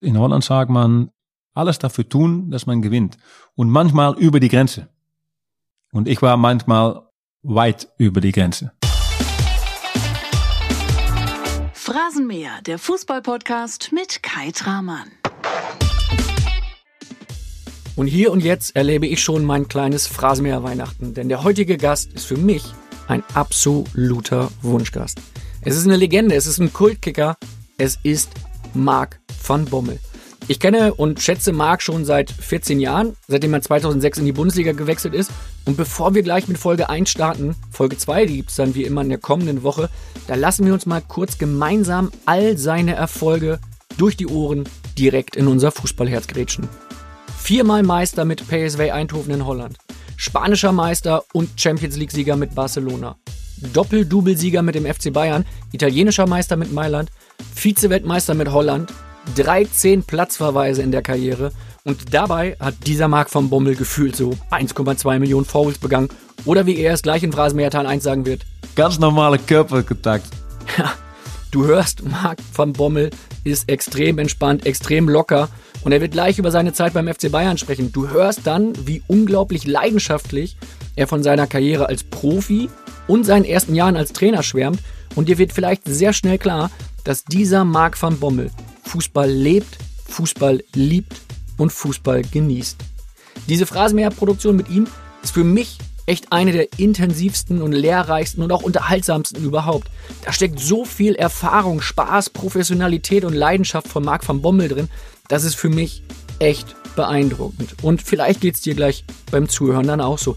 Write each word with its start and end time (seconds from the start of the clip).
In 0.00 0.18
Holland 0.18 0.44
sagt 0.44 0.70
man, 0.70 1.10
alles 1.54 1.78
dafür 1.78 2.06
tun, 2.06 2.50
dass 2.50 2.66
man 2.66 2.82
gewinnt. 2.82 3.16
Und 3.54 3.70
manchmal 3.70 4.14
über 4.18 4.40
die 4.40 4.48
Grenze. 4.48 4.88
Und 5.90 6.06
ich 6.06 6.20
war 6.20 6.36
manchmal 6.36 7.08
weit 7.42 7.88
über 7.96 8.20
die 8.20 8.32
Grenze. 8.32 8.72
Phrasenmäher, 11.72 12.60
der 12.66 12.78
Fußballpodcast 12.78 13.92
mit 13.92 14.22
Kai 14.22 14.50
Tramann. 14.50 15.10
Und 17.94 18.08
hier 18.08 18.32
und 18.32 18.44
jetzt 18.44 18.76
erlebe 18.76 19.06
ich 19.06 19.22
schon 19.22 19.46
mein 19.46 19.68
kleines 19.68 20.06
Phrasenmäher 20.06 20.62
Weihnachten, 20.62 21.14
denn 21.14 21.30
der 21.30 21.42
heutige 21.42 21.78
Gast 21.78 22.12
ist 22.12 22.26
für 22.26 22.36
mich 22.36 22.64
ein 23.08 23.24
absoluter 23.32 24.50
Wunschgast. 24.60 25.22
Es 25.62 25.74
ist 25.74 25.86
eine 25.86 25.96
Legende, 25.96 26.34
es 26.34 26.46
ist 26.46 26.58
ein 26.58 26.74
Kultkicker, 26.74 27.38
es 27.78 27.98
ist 28.02 28.30
Marc 28.74 29.20
van 29.46 29.64
Bommel. 29.66 29.98
Ich 30.48 30.60
kenne 30.60 30.94
und 30.94 31.20
schätze 31.20 31.52
Marc 31.52 31.82
schon 31.82 32.04
seit 32.04 32.30
14 32.30 32.78
Jahren, 32.78 33.16
seitdem 33.26 33.52
er 33.52 33.62
2006 33.62 34.18
in 34.18 34.26
die 34.26 34.32
Bundesliga 34.32 34.72
gewechselt 34.72 35.12
ist. 35.12 35.32
Und 35.64 35.76
bevor 35.76 36.14
wir 36.14 36.22
gleich 36.22 36.46
mit 36.46 36.58
Folge 36.58 36.88
1 36.88 37.10
starten, 37.10 37.56
Folge 37.72 37.98
2 37.98 38.26
gibt 38.26 38.50
es 38.50 38.56
dann 38.56 38.76
wie 38.76 38.84
immer 38.84 39.00
in 39.00 39.08
der 39.08 39.18
kommenden 39.18 39.64
Woche, 39.64 39.90
da 40.28 40.36
lassen 40.36 40.64
wir 40.64 40.72
uns 40.72 40.86
mal 40.86 41.02
kurz 41.02 41.38
gemeinsam 41.38 42.12
all 42.26 42.56
seine 42.58 42.94
Erfolge 42.94 43.58
durch 43.98 44.16
die 44.16 44.28
Ohren 44.28 44.68
direkt 44.96 45.34
in 45.34 45.48
unser 45.48 45.72
Fußballherz 45.72 46.28
grätschen. 46.28 46.68
Viermal 47.36 47.82
Meister 47.82 48.24
mit 48.24 48.46
PSV 48.46 48.92
Eindhoven 48.92 49.34
in 49.34 49.46
Holland. 49.46 49.78
Spanischer 50.16 50.72
Meister 50.72 51.24
und 51.32 51.60
Champions 51.60 51.96
League-Sieger 51.96 52.36
mit 52.36 52.54
Barcelona. 52.54 53.16
Doppel-Double-Sieger 53.72 54.62
mit 54.62 54.74
dem 54.74 54.86
FC 54.86 55.12
Bayern. 55.12 55.44
Italienischer 55.72 56.26
Meister 56.26 56.56
mit 56.56 56.72
Mailand. 56.72 57.10
Vize-Weltmeister 57.54 58.34
mit 58.34 58.50
Holland. 58.50 58.92
13 59.34 60.04
Platzverweise 60.04 60.82
in 60.82 60.92
der 60.92 61.02
Karriere. 61.02 61.52
Und 61.84 62.14
dabei 62.14 62.56
hat 62.60 62.74
dieser 62.86 63.08
Marc 63.08 63.30
von 63.30 63.50
Bommel 63.50 63.76
gefühlt 63.76 64.16
so 64.16 64.36
1,2 64.50 65.18
Millionen 65.18 65.44
Fouls 65.44 65.78
begangen. 65.78 66.08
Oder 66.44 66.66
wie 66.66 66.78
er 66.78 66.94
es 66.94 67.02
gleich 67.02 67.22
in 67.22 67.32
Phrasenmeertal 67.32 67.86
1 67.86 68.02
sagen 68.02 68.26
wird. 68.26 68.42
Ganz 68.74 68.98
normale 68.98 69.38
Körperkontakt. 69.38 70.26
Ja, 70.78 70.92
du 71.50 71.64
hörst, 71.66 72.04
Marc 72.04 72.38
van 72.54 72.72
Bommel 72.72 73.10
ist 73.44 73.68
extrem 73.68 74.18
entspannt, 74.18 74.66
extrem 74.66 75.08
locker 75.08 75.48
und 75.86 75.92
er 75.92 76.00
wird 76.00 76.12
gleich 76.12 76.38
über 76.38 76.50
seine 76.50 76.72
Zeit 76.72 76.94
beim 76.94 77.06
FC 77.06 77.30
Bayern 77.30 77.58
sprechen. 77.58 77.92
Du 77.92 78.08
hörst 78.08 78.40
dann, 78.44 78.72
wie 78.86 79.02
unglaublich 79.06 79.66
leidenschaftlich 79.68 80.56
er 80.96 81.06
von 81.06 81.22
seiner 81.22 81.46
Karriere 81.46 81.88
als 81.88 82.02
Profi 82.02 82.68
und 83.06 83.24
seinen 83.24 83.44
ersten 83.44 83.74
Jahren 83.74 83.96
als 83.96 84.12
Trainer 84.12 84.42
schwärmt. 84.42 84.80
Und 85.14 85.28
dir 85.28 85.38
wird 85.38 85.52
vielleicht 85.52 85.82
sehr 85.86 86.12
schnell 86.12 86.38
klar, 86.38 86.72
dass 87.04 87.24
dieser 87.24 87.64
Marc 87.64 88.02
van 88.02 88.18
Bommel 88.18 88.50
Fußball 88.86 89.30
lebt, 89.30 89.78
Fußball 90.08 90.62
liebt 90.74 91.20
und 91.58 91.72
Fußball 91.72 92.22
genießt. 92.22 92.76
Diese 93.48 93.66
Phrasenmäher-Produktion 93.66 94.56
mit 94.56 94.68
ihm 94.70 94.86
ist 95.22 95.34
für 95.34 95.44
mich 95.44 95.78
echt 96.06 96.32
eine 96.32 96.52
der 96.52 96.68
intensivsten 96.78 97.60
und 97.60 97.72
lehrreichsten 97.72 98.42
und 98.42 98.52
auch 98.52 98.62
unterhaltsamsten 98.62 99.44
überhaupt. 99.44 99.90
Da 100.24 100.32
steckt 100.32 100.60
so 100.60 100.84
viel 100.84 101.16
Erfahrung, 101.16 101.80
Spaß, 101.80 102.30
Professionalität 102.30 103.24
und 103.24 103.34
Leidenschaft 103.34 103.88
von 103.88 104.04
Marc 104.04 104.26
van 104.26 104.40
Bommel 104.40 104.68
drin, 104.68 104.88
das 105.28 105.44
ist 105.44 105.56
für 105.56 105.68
mich 105.68 106.02
echt 106.38 106.76
beeindruckend. 106.94 107.82
Und 107.82 108.02
vielleicht 108.02 108.40
geht 108.40 108.54
es 108.54 108.60
dir 108.60 108.74
gleich 108.74 109.04
beim 109.30 109.48
Zuhören 109.48 109.86
dann 109.86 110.00
auch 110.00 110.18
so. 110.18 110.36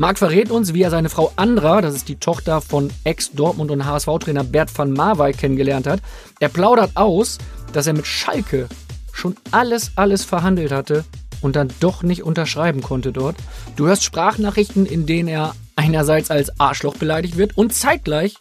Marc 0.00 0.20
verrät 0.20 0.52
uns, 0.52 0.74
wie 0.74 0.82
er 0.82 0.90
seine 0.90 1.08
Frau 1.08 1.32
Andra, 1.34 1.80
das 1.80 1.96
ist 1.96 2.08
die 2.08 2.20
Tochter 2.20 2.60
von 2.60 2.88
Ex-Dortmund- 3.02 3.72
und 3.72 3.84
HSV-Trainer 3.84 4.44
Bert 4.44 4.70
van 4.78 4.92
Marwijk 4.92 5.38
kennengelernt 5.38 5.88
hat. 5.88 5.98
Er 6.38 6.48
plaudert 6.48 6.92
aus, 6.94 7.38
dass 7.72 7.88
er 7.88 7.94
mit 7.94 8.06
Schalke 8.06 8.68
schon 9.12 9.34
alles, 9.50 9.90
alles 9.96 10.24
verhandelt 10.24 10.70
hatte 10.70 11.04
und 11.40 11.56
dann 11.56 11.70
doch 11.80 12.04
nicht 12.04 12.22
unterschreiben 12.22 12.80
konnte 12.80 13.10
dort. 13.10 13.34
Du 13.74 13.88
hörst 13.88 14.04
Sprachnachrichten, 14.04 14.86
in 14.86 15.04
denen 15.04 15.28
er 15.28 15.56
einerseits 15.74 16.30
als 16.30 16.60
Arschloch 16.60 16.94
beleidigt 16.94 17.36
wird 17.36 17.58
und 17.58 17.74
zeitgleich 17.74 18.36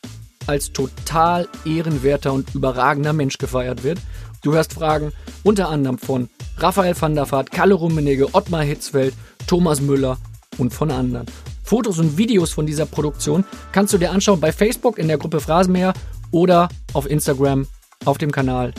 als 0.45 0.73
total 0.73 1.47
ehrenwerter 1.65 2.33
und 2.33 2.53
überragender 2.53 3.13
Mensch 3.13 3.39
gefeiert 3.39 3.83
wird. 3.83 3.97
Du 4.43 4.53
hörst 4.53 4.73
Fragen 4.73 5.11
unter 5.41 5.69
anderem 5.69 5.97
von 5.97 6.29
Raphael 6.57 6.93
van 7.01 7.15
der 7.15 7.31
Vaart, 7.31 7.49
Kalle 7.49 7.73
Rummenigge, 7.73 8.35
Ottmar 8.35 8.61
Hitzfeld, 8.61 9.15
Thomas 9.47 9.81
Müller 9.81 10.19
und 10.57 10.73
von 10.73 10.91
anderen. 10.91 11.25
Fotos 11.63 11.99
und 11.99 12.17
Videos 12.17 12.51
von 12.51 12.65
dieser 12.65 12.85
Produktion 12.85 13.43
kannst 13.71 13.93
du 13.93 13.97
dir 13.97 14.11
anschauen 14.11 14.39
bei 14.39 14.51
Facebook 14.51 14.97
in 14.97 15.07
der 15.07 15.17
Gruppe 15.17 15.39
Phrasenmäher 15.39 15.93
oder 16.31 16.69
auf 16.93 17.09
Instagram 17.09 17.67
auf 18.05 18.17
dem 18.17 18.31
Kanal 18.31 18.73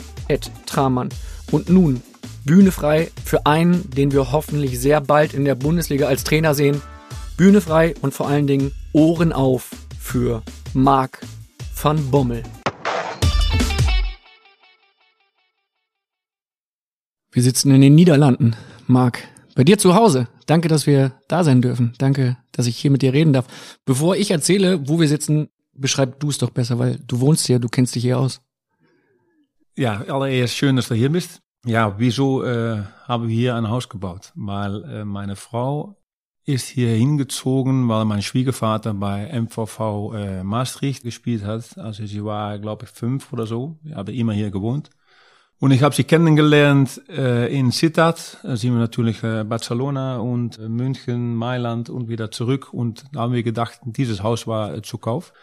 Tramann. 0.65 1.09
Und 1.51 1.69
nun 1.69 2.01
Bühne 2.45 2.71
frei 2.71 3.11
für 3.23 3.45
einen, 3.45 3.89
den 3.91 4.11
wir 4.11 4.31
hoffentlich 4.31 4.79
sehr 4.79 5.01
bald 5.01 5.33
in 5.33 5.45
der 5.45 5.55
Bundesliga 5.55 6.07
als 6.07 6.23
Trainer 6.23 6.55
sehen. 6.55 6.81
Bühne 7.37 7.61
frei 7.61 7.93
und 8.01 8.13
vor 8.13 8.27
allen 8.27 8.47
Dingen 8.47 8.71
Ohren 8.93 9.33
auf 9.33 9.69
für 9.99 10.41
Marc 10.73 11.21
van 11.81 12.09
Bommel. 12.09 12.43
Wir 17.31 17.43
sitzen 17.43 17.71
in 17.71 17.81
den 17.81 17.93
Niederlanden, 17.93 18.55
Marc. 18.87 19.19
Bei 19.59 19.65
dir 19.65 19.77
zu 19.77 19.93
Hause. 19.93 20.29
Danke, 20.45 20.69
dass 20.69 20.87
wir 20.87 21.19
da 21.27 21.43
sein 21.43 21.61
dürfen. 21.61 21.93
Danke, 21.97 22.37
dass 22.53 22.65
ich 22.65 22.77
hier 22.77 22.91
mit 22.91 23.01
dir 23.01 23.11
reden 23.11 23.33
darf. 23.33 23.45
Bevor 23.83 24.15
ich 24.15 24.31
erzähle, 24.31 24.87
wo 24.87 25.01
wir 25.01 25.09
sitzen, 25.09 25.49
beschreib 25.73 26.17
du 26.21 26.29
es 26.29 26.37
doch 26.37 26.51
besser, 26.51 26.79
weil 26.79 26.97
du 27.05 27.19
wohnst 27.19 27.45
hier, 27.45 27.59
du 27.59 27.67
kennst 27.67 27.93
dich 27.93 28.03
hier 28.03 28.19
aus. 28.19 28.39
Ja, 29.75 29.99
allererst 30.07 30.55
schön, 30.55 30.77
dass 30.77 30.87
du 30.87 30.95
hier 30.95 31.11
bist. 31.11 31.41
Ja, 31.65 31.99
wieso 31.99 32.41
äh, 32.45 32.83
haben 33.03 33.27
wir 33.27 33.35
hier 33.35 33.55
ein 33.55 33.67
Haus 33.67 33.89
gebaut? 33.89 34.31
Weil 34.33 34.81
äh, 34.85 35.03
meine 35.03 35.35
Frau 35.35 35.97
ist 36.45 36.69
hier 36.69 36.91
hingezogen, 36.91 37.89
weil 37.89 38.05
mein 38.05 38.21
Schwiegervater 38.21 38.93
bei 38.93 39.29
MVV 39.41 40.13
äh, 40.15 40.41
Maastricht 40.41 41.03
gespielt 41.03 41.43
hat. 41.43 41.77
Also 41.77 42.05
sie 42.05 42.23
war, 42.23 42.59
glaube 42.59 42.85
ich, 42.85 42.91
fünf 42.91 43.33
oder 43.33 43.45
so. 43.45 43.77
Haben 43.93 44.13
immer 44.13 44.31
hier 44.31 44.51
gewohnt. 44.51 44.89
Und 45.61 45.71
ich 45.71 45.83
habe 45.83 45.93
sie 45.93 46.05
kennengelernt 46.05 47.01
äh, 47.09 47.53
in 47.53 47.71
Sittard. 47.71 48.37
Da 48.43 48.55
sind 48.55 48.71
wir 48.71 48.79
natürlich 48.79 49.21
äh, 49.23 49.43
Barcelona 49.43 50.17
und 50.17 50.57
äh, 50.57 50.69
München, 50.69 51.35
Mailand 51.35 51.89
und 51.89 52.07
wieder 52.07 52.31
zurück. 52.31 52.73
Und 52.73 53.03
da 53.11 53.21
haben 53.21 53.33
wir 53.33 53.43
gedacht, 53.43 53.81
dieses 53.83 54.23
Haus 54.23 54.47
war 54.47 54.73
äh, 54.73 54.81
zu 54.81 54.97
Kauf. 54.97 55.33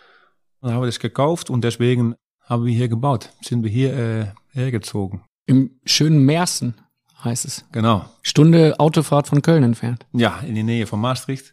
Und 0.60 0.68
dann 0.68 0.76
haben 0.76 0.82
wir 0.82 0.86
das 0.86 1.00
gekauft 1.00 1.50
und 1.50 1.62
deswegen 1.64 2.14
haben 2.44 2.64
wir 2.64 2.72
hier 2.72 2.88
gebaut. 2.88 3.30
Sind 3.42 3.62
wir 3.62 3.70
hier 3.70 3.94
äh, 3.94 4.26
hergezogen. 4.52 5.20
Im 5.44 5.78
schönen 5.84 6.24
Mersen 6.24 6.74
heißt 7.22 7.44
es. 7.44 7.66
Genau. 7.72 8.06
Stunde 8.22 8.80
Autofahrt 8.80 9.28
von 9.28 9.42
Köln 9.42 9.64
entfernt. 9.64 10.06
Ja, 10.12 10.40
in 10.40 10.54
die 10.54 10.62
Nähe 10.62 10.86
von 10.86 10.98
Maastricht. 10.98 11.52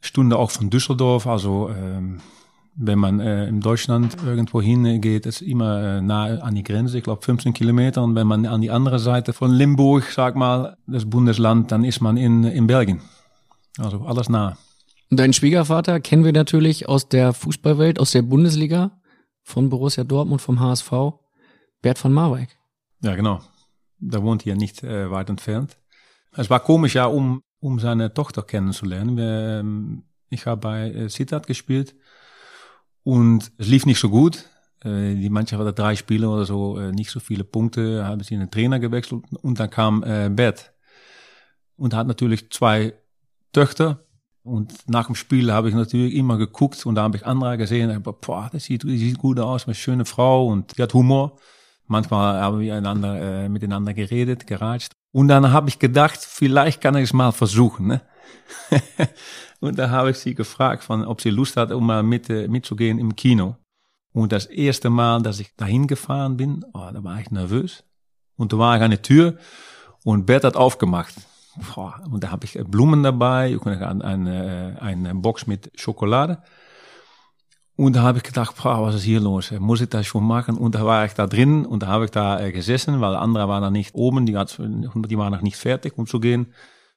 Stunde 0.00 0.38
auch 0.38 0.50
von 0.50 0.70
Düsseldorf. 0.70 1.26
Also 1.26 1.68
ähm, 1.68 2.22
wenn 2.82 2.98
man 2.98 3.20
äh, 3.20 3.46
in 3.46 3.60
Deutschland 3.60 4.16
irgendwo 4.24 4.62
hingeht, 4.62 5.26
ist 5.26 5.42
immer 5.42 5.98
äh, 5.98 6.00
nah 6.00 6.38
an 6.38 6.54
die 6.54 6.62
Grenze, 6.62 6.96
ich 6.96 7.04
glaube 7.04 7.22
15 7.22 7.52
Kilometer. 7.52 8.02
Und 8.02 8.14
wenn 8.14 8.26
man 8.26 8.46
an 8.46 8.62
die 8.62 8.70
andere 8.70 8.98
Seite 8.98 9.34
von 9.34 9.50
Limburg, 9.50 10.04
sag 10.04 10.34
mal, 10.34 10.78
das 10.86 11.08
Bundesland, 11.08 11.70
dann 11.72 11.84
ist 11.84 12.00
man 12.00 12.16
in, 12.16 12.44
in 12.44 12.66
Belgien. 12.66 13.02
Also 13.78 14.00
alles 14.00 14.30
nah. 14.30 14.56
Deinen 15.10 15.34
Schwiegervater 15.34 16.00
kennen 16.00 16.24
wir 16.24 16.32
natürlich 16.32 16.88
aus 16.88 17.08
der 17.08 17.34
Fußballwelt, 17.34 18.00
aus 18.00 18.12
der 18.12 18.22
Bundesliga, 18.22 18.98
von 19.42 19.68
Borussia 19.68 20.04
Dortmund, 20.04 20.40
vom 20.40 20.60
HSV, 20.60 20.90
Bert 21.82 21.98
von 21.98 22.12
Marwijk. 22.12 22.48
Ja, 23.02 23.14
genau. 23.14 23.40
Der 23.98 24.22
wohnt 24.22 24.42
hier 24.42 24.56
nicht 24.56 24.82
äh, 24.82 25.10
weit 25.10 25.28
entfernt. 25.28 25.76
Es 26.34 26.48
war 26.48 26.60
komisch, 26.60 26.94
ja, 26.94 27.04
um, 27.04 27.42
um 27.58 27.78
seine 27.78 28.14
Tochter 28.14 28.42
kennenzulernen. 28.42 29.18
Wir, 29.18 29.60
ähm, 29.60 30.04
ich 30.30 30.46
habe 30.46 30.60
bei 30.60 30.90
äh, 30.90 31.08
Sittard 31.10 31.46
gespielt 31.46 31.94
und 33.02 33.52
es 33.58 33.68
lief 33.68 33.86
nicht 33.86 34.00
so 34.00 34.10
gut. 34.10 34.46
Äh, 34.84 35.14
die 35.14 35.30
Mannschaft 35.30 35.60
hatte 35.60 35.72
drei 35.72 35.96
Spiele 35.96 36.28
oder 36.28 36.44
so, 36.44 36.78
äh, 36.78 36.92
nicht 36.92 37.10
so 37.10 37.20
viele 37.20 37.44
Punkte, 37.44 38.04
haben 38.06 38.22
sie 38.22 38.34
einen 38.34 38.50
Trainer 38.50 38.78
gewechselt 38.78 39.24
und 39.42 39.60
dann 39.60 39.70
kam 39.70 40.02
äh, 40.04 40.28
Bert. 40.30 40.72
Und 41.76 41.94
hat 41.94 42.06
natürlich 42.06 42.50
zwei 42.50 42.94
Töchter. 43.52 44.04
Und 44.42 44.88
nach 44.88 45.06
dem 45.06 45.14
Spiel 45.14 45.52
habe 45.52 45.68
ich 45.68 45.74
natürlich 45.74 46.14
immer 46.14 46.38
geguckt 46.38 46.84
und 46.86 46.94
da 46.94 47.02
habe 47.02 47.16
ich 47.16 47.26
andere 47.26 47.58
gesehen. 47.58 47.90
Aber, 47.90 48.12
boah, 48.12 48.48
das 48.52 48.64
sieht, 48.64 48.84
das 48.84 48.90
sieht 48.90 49.18
gut 49.18 49.38
aus, 49.38 49.66
eine 49.66 49.74
schöne 49.74 50.04
Frau 50.04 50.46
und 50.46 50.76
die 50.76 50.82
hat 50.82 50.94
Humor. 50.94 51.36
Manchmal 51.86 52.40
haben 52.40 52.60
wir 52.60 52.74
einander, 52.74 53.20
äh, 53.20 53.48
miteinander 53.48 53.94
geredet, 53.94 54.46
geratscht. 54.46 54.92
Und 55.12 55.28
dann 55.28 55.52
habe 55.52 55.68
ich 55.68 55.78
gedacht, 55.78 56.18
vielleicht 56.20 56.80
kann 56.80 56.94
ich 56.96 57.04
es 57.04 57.12
mal 57.12 57.32
versuchen. 57.32 57.88
Ne? 57.88 58.02
Und 59.60 59.78
da 59.78 59.90
habe 59.90 60.10
ich 60.10 60.18
sie 60.18 60.34
gefragt, 60.34 60.84
von, 60.84 61.04
ob 61.04 61.20
sie 61.20 61.30
Lust 61.30 61.56
hat, 61.56 61.70
um 61.70 61.86
mal 61.86 62.02
mit, 62.02 62.30
äh, 62.30 62.48
mitzugehen 62.48 62.98
im 62.98 63.14
Kino. 63.14 63.56
Und 64.12 64.32
das 64.32 64.46
erste 64.46 64.90
Mal, 64.90 65.22
dass 65.22 65.38
ich 65.38 65.54
dahin 65.56 65.86
gefahren 65.86 66.36
bin, 66.36 66.64
oh, 66.72 66.88
da 66.92 67.04
war 67.04 67.20
ich 67.20 67.30
nervös. 67.30 67.84
Und 68.36 68.52
da 68.52 68.58
war 68.58 68.76
ich 68.76 68.82
an 68.82 68.90
der 68.90 69.02
Tür 69.02 69.36
und 70.04 70.26
Bert 70.26 70.44
hat 70.44 70.56
aufgemacht. 70.56 71.14
Boah, 71.74 72.02
und 72.10 72.24
da 72.24 72.30
habe 72.30 72.46
ich 72.46 72.58
Blumen 72.64 73.02
dabei, 73.02 73.58
eine, 73.64 74.02
eine, 74.02 74.78
eine 74.80 75.14
Box 75.16 75.46
mit 75.46 75.70
Schokolade. 75.78 76.42
Und 77.76 77.96
da 77.96 78.02
habe 78.02 78.18
ich 78.18 78.24
gedacht, 78.24 78.56
boah, 78.62 78.82
was 78.82 78.94
ist 78.94 79.04
hier 79.04 79.20
los? 79.20 79.52
Muss 79.58 79.80
ich 79.80 79.88
das 79.88 80.06
schon 80.06 80.26
machen? 80.26 80.56
Und 80.56 80.74
da 80.74 80.84
war 80.84 81.04
ich 81.04 81.14
da 81.14 81.26
drin 81.26 81.64
und 81.64 81.82
da 81.82 81.86
habe 81.88 82.04
ich 82.06 82.10
da 82.10 82.40
äh, 82.40 82.52
gesessen, 82.52 83.00
weil 83.00 83.14
andere 83.14 83.48
waren 83.48 83.62
noch 83.62 83.70
nicht 83.70 83.94
oben, 83.94 84.26
die, 84.26 84.32
die 84.32 85.18
waren 85.18 85.32
noch 85.32 85.42
nicht 85.42 85.56
fertig, 85.56 85.96
um 85.96 86.06
zu 86.06 86.20
gehen. 86.20 86.52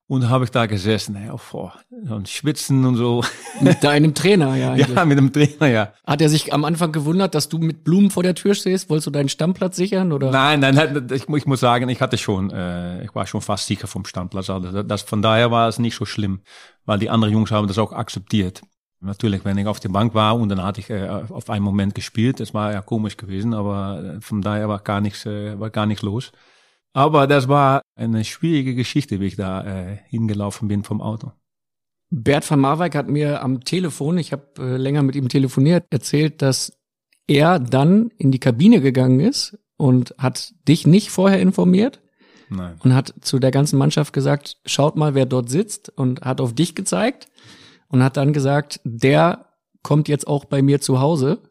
Und 0.08 0.30
habe 0.30 0.44
ich 0.44 0.52
da 0.52 0.66
gesessen, 0.66 1.16
ey, 1.16 1.32
oh, 1.32 1.72
und 2.10 2.28
schwitzen 2.28 2.86
und 2.86 2.96
so. 2.96 3.24
Mit 3.62 3.84
deinem 3.84 4.14
Trainer, 4.14 4.56
ja. 4.56 4.72
Eigentlich. 4.74 4.90
Ja, 4.90 5.06
mit 5.06 5.18
dem 5.18 5.32
Trainer, 5.32 5.68
ja. 5.68 5.94
Hat 6.06 6.22
er 6.22 6.28
sich 6.28 6.54
am 6.54 6.66
Anfang 6.66 6.92
gewundert, 6.92 7.36
dass 7.36 7.48
du 7.48 7.58
mit 7.58 7.86
Blumen 7.86 8.12
vor 8.12 8.22
der 8.22 8.36
Tür 8.36 8.54
stehst? 8.54 8.90
Wolltest 8.90 9.08
du 9.08 9.12
deinen 9.12 9.30
Stammplatz 9.30 9.78
sichern, 9.78 10.12
oder? 10.12 10.30
Nein, 10.30 10.60
nein, 10.60 11.08
ich, 11.12 11.30
ich 11.30 11.46
muss 11.46 11.62
sagen, 11.62 11.88
ich 11.88 12.02
hatte 12.02 12.18
schon, 12.18 12.52
äh, 12.52 13.04
ich 13.06 13.16
war 13.16 13.26
schon 13.28 13.42
fast 13.42 13.66
sicher 13.66 13.88
vom 13.88 14.04
Stammplatz. 14.04 14.50
Also 14.50 14.84
das, 14.84 15.04
von 15.04 15.22
daher 15.22 15.52
war 15.52 15.70
es 15.70 15.80
nicht 15.80 15.96
so 15.96 16.04
schlimm, 16.04 16.42
weil 16.86 17.00
die 17.00 17.10
anderen 17.10 17.34
Jungs 17.34 17.52
haben 17.52 17.68
das 17.68 17.78
auch 17.78 17.94
akzeptiert. 17.94 18.62
Natürlich, 19.00 19.44
wenn 19.44 19.58
ich 19.58 19.68
auf 19.68 19.80
der 19.80 19.90
Bank 19.90 20.14
war 20.14 20.38
und 20.38 20.50
dann 20.50 20.64
hatte 20.64 20.80
ich 20.80 20.90
äh, 20.90 21.08
auf 21.08 21.50
einen 21.50 21.64
Moment 21.64 21.96
gespielt, 21.96 22.40
das 22.40 22.54
war 22.54 22.72
ja 22.72 22.82
komisch 22.82 23.18
gewesen, 23.18 23.54
aber 23.54 24.16
äh, 24.18 24.22
von 24.22 24.42
daher 24.42 24.70
war 24.70 24.80
gar 24.80 25.02
nichts, 25.02 25.26
äh, 25.26 25.60
war 25.60 25.70
gar 25.70 25.86
nichts 25.86 26.04
los. 26.04 26.32
Aber 26.94 27.26
das 27.26 27.48
war 27.48 27.82
eine 27.96 28.24
schwierige 28.24 28.76
Geschichte, 28.76 29.20
wie 29.20 29.26
ich 29.26 29.36
da 29.36 29.64
äh, 29.66 29.98
hingelaufen 30.08 30.68
bin 30.68 30.84
vom 30.84 31.02
Auto. 31.02 31.32
Bert 32.12 32.50
van 32.50 32.60
Marwijk 32.60 32.94
hat 32.96 33.10
mir 33.10 33.42
am 33.42 33.64
Telefon, 33.64 34.20
ich 34.20 34.32
habe 34.32 34.46
äh, 34.60 34.78
länger 34.78 35.02
mit 35.02 35.16
ihm 35.16 35.30
telefoniert, 35.30 35.86
erzählt, 35.90 36.44
dass 36.44 36.78
er 37.28 37.60
dann 37.60 38.12
in 38.18 38.32
die 38.32 38.40
Kabine 38.40 38.82
gegangen 38.82 39.20
ist 39.20 39.58
und 39.78 40.14
hat 40.20 40.54
dich 40.68 40.86
nicht 40.86 41.10
vorher 41.10 41.42
informiert. 41.42 42.02
Nein. 42.50 42.76
Und 42.84 42.94
hat 42.94 43.16
zu 43.22 43.40
der 43.40 43.50
ganzen 43.50 43.80
Mannschaft 43.80 44.14
gesagt, 44.14 44.58
schaut 44.66 44.96
mal, 44.96 45.16
wer 45.16 45.26
dort 45.26 45.50
sitzt 45.50 45.90
und 45.90 46.22
hat 46.22 46.40
auf 46.40 46.54
dich 46.54 46.76
gezeigt 46.76 47.28
und 47.88 48.04
hat 48.04 48.18
dann 48.18 48.34
gesagt, 48.34 48.80
der 48.84 49.48
kommt 49.82 50.08
jetzt 50.08 50.28
auch 50.28 50.46
bei 50.46 50.62
mir 50.62 50.80
zu 50.80 51.00
Hause. 51.00 51.42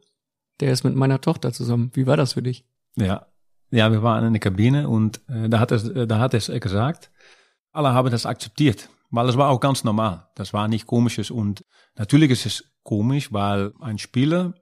Der 0.60 0.70
ist 0.70 0.84
mit 0.84 0.94
meiner 0.94 1.20
Tochter 1.20 1.52
zusammen. 1.52 1.90
Wie 1.94 2.06
war 2.06 2.16
das 2.16 2.34
für 2.34 2.42
dich? 2.42 2.64
Ja, 2.94 3.26
ja, 3.72 3.90
wir 3.90 4.02
waren 4.02 4.24
in 4.24 4.32
der 4.32 4.40
Kabine 4.40 4.88
und 4.88 5.20
äh, 5.28 5.48
da 5.48 5.58
hat 5.58 5.72
es, 5.72 5.90
da 5.92 6.18
hat 6.18 6.34
es 6.34 6.46
gesagt, 6.46 7.10
alle 7.72 7.92
haben 7.92 8.10
das 8.10 8.26
akzeptiert, 8.26 8.88
weil 9.10 9.28
es 9.28 9.36
war 9.36 9.48
auch 9.48 9.60
ganz 9.60 9.82
normal. 9.82 10.28
Das 10.36 10.52
war 10.52 10.68
nicht 10.68 10.86
komisches 10.86 11.30
und 11.30 11.64
natürlich 11.96 12.30
ist 12.30 12.46
es 12.46 12.64
komisch, 12.82 13.32
weil 13.32 13.72
ein 13.80 13.98
Spieler 13.98 14.54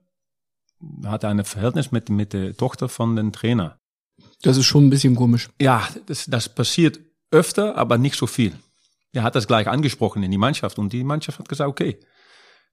hat 1.05 1.25
ein 1.25 1.43
Verhältnis 1.43 1.91
mit, 1.91 2.09
mit 2.09 2.33
der 2.33 2.55
Tochter 2.55 2.89
von 2.89 3.15
dem 3.15 3.31
Trainer. 3.31 3.77
Das 4.41 4.57
ist 4.57 4.65
schon 4.65 4.87
ein 4.87 4.89
bisschen 4.89 5.15
komisch. 5.15 5.49
Ja, 5.59 5.87
das, 6.07 6.25
das 6.25 6.49
passiert 6.49 6.99
öfter, 7.31 7.77
aber 7.77 7.97
nicht 7.97 8.15
so 8.15 8.27
viel. 8.27 8.53
Er 9.13 9.23
hat 9.23 9.35
das 9.35 9.47
gleich 9.47 9.67
angesprochen 9.67 10.23
in 10.23 10.31
die 10.31 10.37
Mannschaft 10.37 10.79
und 10.79 10.93
die 10.93 11.03
Mannschaft 11.03 11.39
hat 11.39 11.49
gesagt, 11.49 11.69
okay, 11.69 11.99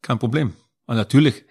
kein 0.02 0.18
Problem. 0.18 0.54
Und 0.86 0.96
natürlich, 0.96 1.44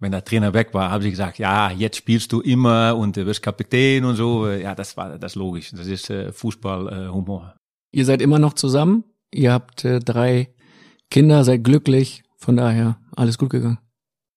wenn 0.00 0.12
der 0.12 0.24
Trainer 0.24 0.54
weg 0.54 0.72
war, 0.72 0.90
haben 0.90 1.02
sie 1.02 1.10
gesagt, 1.10 1.38
ja, 1.38 1.70
jetzt 1.70 1.96
spielst 1.96 2.32
du 2.32 2.40
immer 2.40 2.96
und 2.96 3.16
du 3.16 3.26
wirst 3.26 3.42
Kapitän 3.42 4.04
und 4.04 4.16
so. 4.16 4.48
Ja, 4.48 4.74
das 4.74 4.96
war 4.96 5.18
das 5.18 5.34
logisch. 5.34 5.70
Das 5.72 5.86
ist 5.86 6.10
äh, 6.10 6.32
Fußballhumor. 6.32 7.54
Äh, 7.54 7.98
Ihr 7.98 8.04
seid 8.06 8.22
immer 8.22 8.38
noch 8.38 8.54
zusammen. 8.54 9.04
Ihr 9.32 9.52
habt 9.52 9.84
äh, 9.84 10.00
drei 10.00 10.54
Kinder, 11.10 11.44
seid 11.44 11.64
glücklich. 11.64 12.22
Von 12.38 12.56
daher 12.56 12.98
alles 13.14 13.36
gut 13.36 13.50
gegangen. 13.50 13.78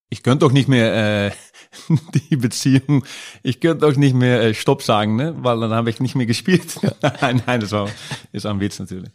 Ich 0.10 0.22
könnte 0.22 0.46
doch 0.46 0.52
nicht 0.52 0.68
mehr 0.68 1.28
äh, 1.28 1.32
die 2.30 2.36
Beziehung, 2.36 3.04
ich 3.42 3.60
könnte 3.62 3.88
doch 3.88 3.96
nicht 3.96 4.14
mehr 4.14 4.42
äh, 4.42 4.54
Stopp 4.54 4.84
sagen, 4.84 5.16
ne? 5.16 5.34
weil 5.38 5.60
dann 5.60 5.72
habe 5.72 5.90
ich 5.90 6.00
nicht 6.00 6.16
mehr 6.16 6.26
gespielt. 6.26 6.80
Nein, 7.22 7.42
nein, 7.48 7.62
das 7.62 7.72
war 7.72 7.90
ist 8.32 8.46
ein 8.46 8.60
Witz 8.60 8.80
natürlich. 8.80 9.10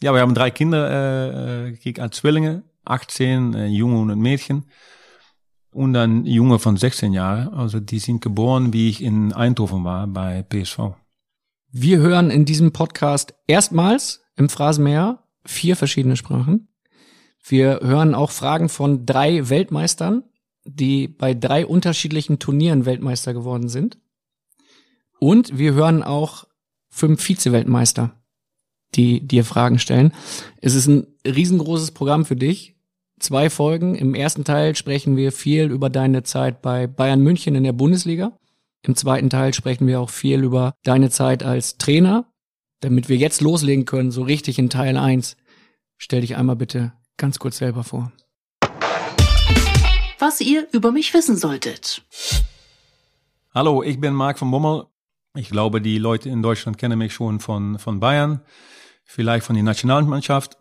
Ja, 0.00 0.14
wir 0.14 0.20
haben 0.20 0.34
drei 0.34 0.50
Kinder 0.50 1.66
äh, 1.66 1.72
gekriegt 1.72 1.98
als 1.98 2.18
Zwillinge, 2.18 2.62
18, 2.84 3.56
ein 3.56 3.72
Junge 3.72 3.98
und 3.98 4.10
ein 4.12 4.20
Mädchen. 4.20 4.66
Und 5.70 5.96
ein 5.96 6.24
Junge 6.24 6.58
von 6.58 6.76
16 6.76 7.12
Jahren. 7.12 7.48
Also 7.54 7.80
die 7.80 7.98
sind 7.98 8.20
geboren, 8.20 8.72
wie 8.72 8.88
ich 8.88 9.02
in 9.02 9.32
Eindhoven 9.32 9.84
war 9.84 10.06
bei 10.06 10.42
PSV. 10.42 10.94
Wir 11.70 11.98
hören 11.98 12.30
in 12.30 12.44
diesem 12.44 12.72
Podcast 12.72 13.34
erstmals 13.46 14.22
im 14.36 14.48
Phrasenmäher 14.48 15.24
vier 15.44 15.76
verschiedene 15.76 16.16
Sprachen. 16.16 16.68
Wir 17.46 17.80
hören 17.82 18.14
auch 18.14 18.30
Fragen 18.30 18.68
von 18.68 19.04
drei 19.06 19.48
Weltmeistern, 19.48 20.24
die 20.64 21.08
bei 21.08 21.34
drei 21.34 21.66
unterschiedlichen 21.66 22.38
Turnieren 22.38 22.86
Weltmeister 22.86 23.34
geworden 23.34 23.68
sind. 23.68 23.98
Und 25.20 25.58
wir 25.58 25.74
hören 25.74 26.02
auch 26.02 26.46
fünf 26.88 27.22
Vize-Weltmeister 27.22 28.18
die 28.94 29.26
dir 29.26 29.44
Fragen 29.44 29.78
stellen. 29.78 30.12
Es 30.60 30.74
ist 30.74 30.86
ein 30.86 31.06
riesengroßes 31.26 31.92
Programm 31.92 32.24
für 32.24 32.36
dich. 32.36 32.76
Zwei 33.18 33.50
Folgen. 33.50 33.94
Im 33.94 34.14
ersten 34.14 34.44
Teil 34.44 34.76
sprechen 34.76 35.16
wir 35.16 35.32
viel 35.32 35.70
über 35.70 35.90
deine 35.90 36.22
Zeit 36.22 36.62
bei 36.62 36.86
Bayern 36.86 37.20
München 37.20 37.54
in 37.54 37.64
der 37.64 37.72
Bundesliga. 37.72 38.38
Im 38.82 38.94
zweiten 38.96 39.28
Teil 39.28 39.54
sprechen 39.54 39.86
wir 39.86 40.00
auch 40.00 40.10
viel 40.10 40.44
über 40.44 40.74
deine 40.84 41.10
Zeit 41.10 41.42
als 41.42 41.78
Trainer. 41.78 42.32
Damit 42.80 43.08
wir 43.08 43.16
jetzt 43.16 43.40
loslegen 43.40 43.84
können, 43.84 44.10
so 44.10 44.22
richtig 44.22 44.58
in 44.58 44.70
Teil 44.70 44.96
1, 44.96 45.36
stell 45.96 46.20
dich 46.20 46.36
einmal 46.36 46.56
bitte 46.56 46.92
ganz 47.16 47.38
kurz 47.38 47.58
selber 47.58 47.82
vor. 47.82 48.12
Was 50.18 50.40
ihr 50.40 50.68
über 50.72 50.92
mich 50.92 51.12
wissen 51.12 51.36
solltet. 51.36 52.02
Hallo, 53.52 53.82
ich 53.82 54.00
bin 54.00 54.14
Marc 54.14 54.38
von 54.38 54.50
Bommel. 54.50 54.86
Ich 55.34 55.50
glaube, 55.50 55.80
die 55.80 55.98
Leute 55.98 56.28
in 56.28 56.42
Deutschland 56.42 56.78
kennen 56.78 56.98
mich 56.98 57.12
schon 57.14 57.40
von, 57.40 57.78
von 57.78 57.98
Bayern 57.98 58.42
vielleicht 59.08 59.46
von 59.46 59.54
der 59.54 59.64
Nationalmannschaft 59.64 60.58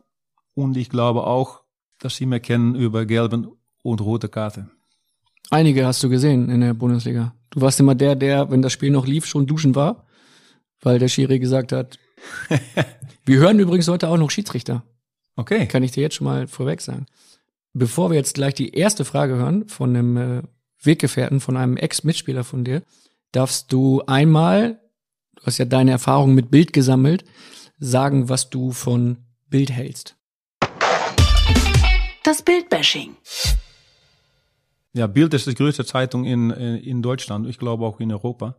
und 0.55 0.77
ich 0.77 0.89
glaube 0.89 1.27
auch, 1.27 1.61
dass 1.99 2.15
sie 2.15 2.25
mehr 2.25 2.39
kennen 2.39 2.75
über 2.75 3.05
gelbe 3.05 3.51
und 3.83 4.01
rote 4.01 4.29
Karte. 4.29 4.69
Einige 5.49 5.85
hast 5.85 6.03
du 6.03 6.09
gesehen 6.09 6.49
in 6.49 6.61
der 6.61 6.73
Bundesliga. 6.73 7.33
Du 7.51 7.61
warst 7.61 7.79
immer 7.79 7.95
der, 7.95 8.15
der, 8.15 8.51
wenn 8.51 8.61
das 8.61 8.73
Spiel 8.73 8.91
noch 8.91 9.07
lief, 9.07 9.25
schon 9.25 9.47
duschen 9.47 9.75
war, 9.75 10.05
weil 10.81 10.99
der 10.99 11.07
Schiri 11.07 11.39
gesagt 11.39 11.71
hat. 11.71 11.97
wir 13.25 13.39
hören 13.39 13.59
übrigens 13.59 13.87
heute 13.87 14.09
auch 14.09 14.17
noch 14.17 14.29
Schiedsrichter. 14.29 14.83
Okay. 15.35 15.67
Kann 15.67 15.83
ich 15.83 15.91
dir 15.91 16.01
jetzt 16.01 16.15
schon 16.15 16.25
mal 16.25 16.47
vorweg 16.47 16.81
sagen. 16.81 17.05
Bevor 17.73 18.09
wir 18.09 18.17
jetzt 18.17 18.33
gleich 18.33 18.55
die 18.55 18.73
erste 18.73 19.05
Frage 19.05 19.35
hören 19.35 19.67
von 19.69 19.95
einem 19.95 20.17
äh, 20.17 20.41
Weggefährten, 20.81 21.39
von 21.39 21.55
einem 21.55 21.77
Ex-Mitspieler 21.77 22.43
von 22.43 22.63
dir, 22.63 22.81
darfst 23.31 23.71
du 23.71 24.01
einmal, 24.07 24.79
du 25.35 25.45
hast 25.45 25.59
ja 25.59 25.65
deine 25.65 25.91
Erfahrung 25.91 26.33
mit 26.33 26.51
Bild 26.51 26.73
gesammelt, 26.73 27.23
sagen, 27.79 28.29
was 28.29 28.49
du 28.49 28.71
von 28.71 29.17
Bild 29.49 29.71
hältst. 29.71 30.16
Das 32.27 32.41
Bildbashing. 32.41 33.15
Ja, 34.91 35.07
Bild 35.07 35.33
ist 35.33 35.47
die 35.47 35.55
größte 35.55 35.85
Zeitung 35.85 36.25
in, 36.25 36.51
in 36.51 37.01
Deutschland, 37.01 37.47
ich 37.47 37.57
glaube 37.57 37.85
auch 37.85 38.01
in 38.01 38.11
Europa. 38.11 38.57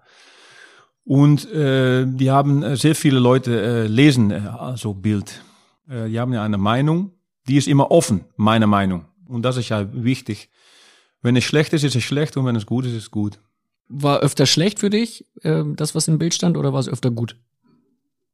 Und 1.04 1.52
äh, 1.52 2.06
die 2.06 2.30
haben 2.30 2.62
äh, 2.62 2.76
sehr 2.78 2.94
viele 2.94 3.18
Leute 3.18 3.60
äh, 3.60 3.86
lesen 3.86 4.30
äh, 4.30 4.36
also 4.36 4.94
Bild. 4.94 5.44
Äh, 5.86 6.08
die 6.08 6.18
haben 6.18 6.32
ja 6.32 6.42
eine 6.42 6.56
Meinung, 6.56 7.12
die 7.46 7.58
ist 7.58 7.68
immer 7.68 7.90
offen, 7.90 8.24
meine 8.36 8.66
Meinung. 8.66 9.04
Und 9.26 9.42
das 9.42 9.58
ist 9.58 9.68
ja 9.68 9.86
wichtig. 9.92 10.48
Wenn 11.20 11.36
es 11.36 11.44
schlecht 11.44 11.74
ist, 11.74 11.84
ist 11.84 11.94
es 11.94 12.04
schlecht 12.04 12.38
und 12.38 12.46
wenn 12.46 12.56
es 12.56 12.64
gut 12.64 12.86
ist, 12.86 12.92
ist 12.92 13.02
es 13.02 13.10
gut. 13.10 13.38
War 13.88 14.20
öfter 14.20 14.46
schlecht 14.46 14.78
für 14.78 14.88
dich, 14.88 15.26
äh, 15.42 15.62
das 15.76 15.94
was 15.94 16.08
im 16.08 16.16
Bild 16.16 16.32
stand, 16.32 16.56
oder 16.56 16.72
war 16.72 16.80
es 16.80 16.88
öfter 16.88 17.10
gut? 17.10 17.36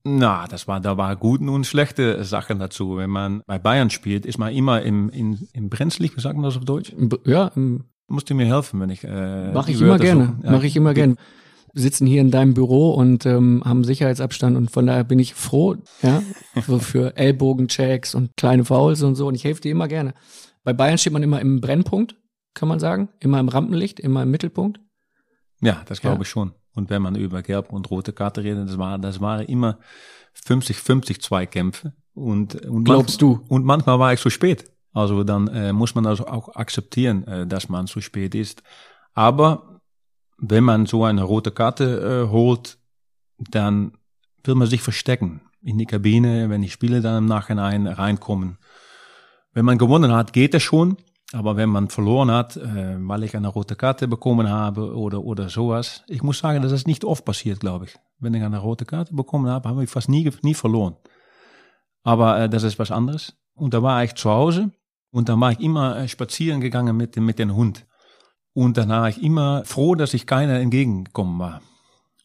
Na, 0.06 0.46
das 0.46 0.68
war, 0.68 0.80
da 0.80 0.99
war 0.99 1.16
gute 1.16 1.50
und 1.50 1.66
schlechte 1.66 2.25
Sachen 2.25 2.58
dazu. 2.58 2.99
Wenn 2.99 3.08
man 3.08 3.42
bei 3.46 3.58
Bayern 3.58 3.88
spielt, 3.88 4.26
ist 4.26 4.38
man 4.38 4.52
immer 4.52 4.82
im, 4.82 5.08
im, 5.08 5.49
im 5.54 5.70
Brenzlig, 5.70 6.14
wie 6.14 6.20
sagt 6.20 6.37
man 6.37 6.44
das 6.44 6.58
auf 6.58 6.64
Deutsch? 6.66 6.92
Ja. 7.25 7.50
Musst 8.06 8.28
du 8.28 8.34
mir 8.34 8.44
helfen, 8.44 8.80
wenn 8.80 8.90
ich. 8.90 9.02
Äh, 9.02 9.52
Mach 9.52 9.66
ich 9.68 9.80
immer 9.80 9.99
gerne. 9.99 10.37
So, 10.40 10.46
ja. 10.46 10.52
Mach 10.52 10.62
ich 10.62 10.76
immer 10.76 10.92
gerne. 10.92 11.16
Wir 11.73 11.82
sitzen 11.82 12.06
hier 12.06 12.20
in 12.20 12.30
deinem 12.30 12.52
Büro 12.52 12.92
und 12.92 13.25
ähm, 13.25 13.62
haben 13.64 13.82
Sicherheitsabstand 13.82 14.56
und 14.56 14.70
von 14.70 14.87
daher 14.87 15.04
bin 15.04 15.18
ich 15.18 15.34
froh, 15.34 15.76
ja, 16.02 16.23
so 16.66 16.78
für 16.78 17.16
Ellbogenchecks 17.16 18.14
und 18.14 18.37
kleine 18.37 18.64
Fouls 18.64 19.02
und 19.02 19.16
so 19.16 19.26
und 19.26 19.34
ich 19.34 19.42
helfe 19.42 19.62
dir 19.62 19.73
immer 19.73 19.88
gerne. 19.88 20.14
Bei 20.62 20.73
Bayern 20.73 20.99
steht 20.99 21.14
man 21.14 21.23
immer 21.23 21.40
im 21.40 21.61
Brennpunkt, 21.61 22.14
kann 22.52 22.68
man 22.68 22.78
sagen, 22.78 23.08
immer 23.18 23.40
im 23.40 23.49
Rampenlicht, 23.49 23.99
immer 23.99 24.23
im 24.23 24.30
Mittelpunkt. 24.30 24.80
Ja, 25.62 25.82
das 25.87 26.00
glaube 26.00 26.18
ja. 26.18 26.23
ich 26.23 26.28
schon. 26.28 26.52
Und 26.75 26.90
wenn 26.90 27.02
man 27.02 27.14
über 27.14 27.43
gelb 27.43 27.73
und 27.73 27.90
rote 27.90 28.12
Karte 28.12 28.43
redet, 28.43 28.69
das 28.69 28.78
war, 28.78 28.99
das 28.99 29.21
waren 29.21 29.47
immer 29.47 29.78
50-50 30.47 31.21
Zweikämpfe. 31.21 31.93
Und, 32.14 32.57
und 32.66 32.85
glaubst 32.85 33.21
manchmal, 33.21 33.38
du? 33.38 33.45
Und 33.49 33.64
manchmal 33.64 33.99
war 33.99 34.12
ich 34.12 34.21
zu 34.21 34.31
spät. 34.31 34.71
Also 34.93 35.25
dann 35.25 35.49
äh, 35.49 35.73
muss 35.73 35.95
man 35.95 36.07
also 36.07 36.26
auch 36.26 36.54
akzeptieren, 36.54 37.26
äh, 37.26 37.47
dass 37.47 37.69
man 37.69 37.87
zu 37.87 38.00
spät 38.00 38.35
ist. 38.35 38.62
Aber 39.12 39.81
wenn 40.38 40.64
man 40.64 40.87
so 40.87 41.04
eine 41.04 41.23
rote 41.23 41.50
Karte 41.50 42.26
äh, 42.26 42.31
holt, 42.31 42.78
dann 43.38 43.93
will 44.45 44.54
man 44.54 44.69
sich 44.69 44.83
verstecken 44.83 45.40
in 45.62 45.78
die 45.78 45.87
Kabine, 45.87 46.50
wenn 46.50 46.62
die 46.62 46.71
Spiele 46.71 47.00
dann 47.00 47.25
im 47.25 47.26
Nachhinein 47.26 47.87
reinkommen. 47.87 48.59
Wenn 49.52 49.64
man 49.64 49.78
gewonnen 49.78 50.12
hat, 50.12 50.33
geht 50.33 50.54
es 50.54 50.62
schon. 50.62 50.97
Aber 51.35 51.57
wenn 51.57 51.69
man 51.69 51.88
verloren 51.88 52.31
hat, 52.31 52.57
äh, 52.57 52.97
weil 52.97 53.25
ich 53.25 53.37
eine 53.37 53.49
rote 53.49 53.75
Karte 53.75 54.07
bekommen 54.07 54.49
habe 54.49 54.95
oder, 54.95 55.25
oder 55.25 55.49
sowas, 55.49 56.05
ich 56.07 56.23
muss 56.23 56.38
sagen, 56.38 56.62
das 56.62 56.71
ist 56.71 56.87
nicht 56.87 57.05
oft 57.05 57.25
passiert, 57.25 57.59
glaube 57.59 57.87
ich. 57.87 57.97
Wenn 58.21 58.35
ich 58.35 58.45
eine 58.45 58.59
rote 58.59 58.85
Karte 58.85 59.12
bekommen 59.12 59.49
habe, 59.49 59.69
habe 59.69 59.83
ich 59.83 59.91
fast 59.91 60.09
nie, 60.09 60.31
nie 60.43 60.55
verloren. 60.55 60.95
Aber 62.05 62.38
äh, 62.38 62.49
das 62.49 62.62
ist 62.62 62.79
was 62.79 62.93
anderes. 62.93 63.35
Und 63.57 63.75
da 63.75 63.83
war 63.83 64.05
ich 64.05 64.14
zu 64.14 64.31
Hause 64.31 64.71
und 65.11 65.29
dann 65.29 65.41
war 65.41 65.50
ich 65.50 65.59
immer 65.59 65.97
äh, 65.97 66.07
spazieren 66.07 66.61
gegangen 66.61 66.97
mit, 66.97 67.17
mit 67.17 67.41
dem 67.41 67.53
Hund. 67.57 67.85
Und 68.53 68.76
dann 68.76 68.91
war 68.91 69.09
ich 69.09 69.21
immer 69.21 69.64
froh, 69.64 69.97
dass 69.97 70.14
ich 70.14 70.29
keiner 70.29 70.61
entgegengekommen 70.61 71.41
war. 71.41 71.62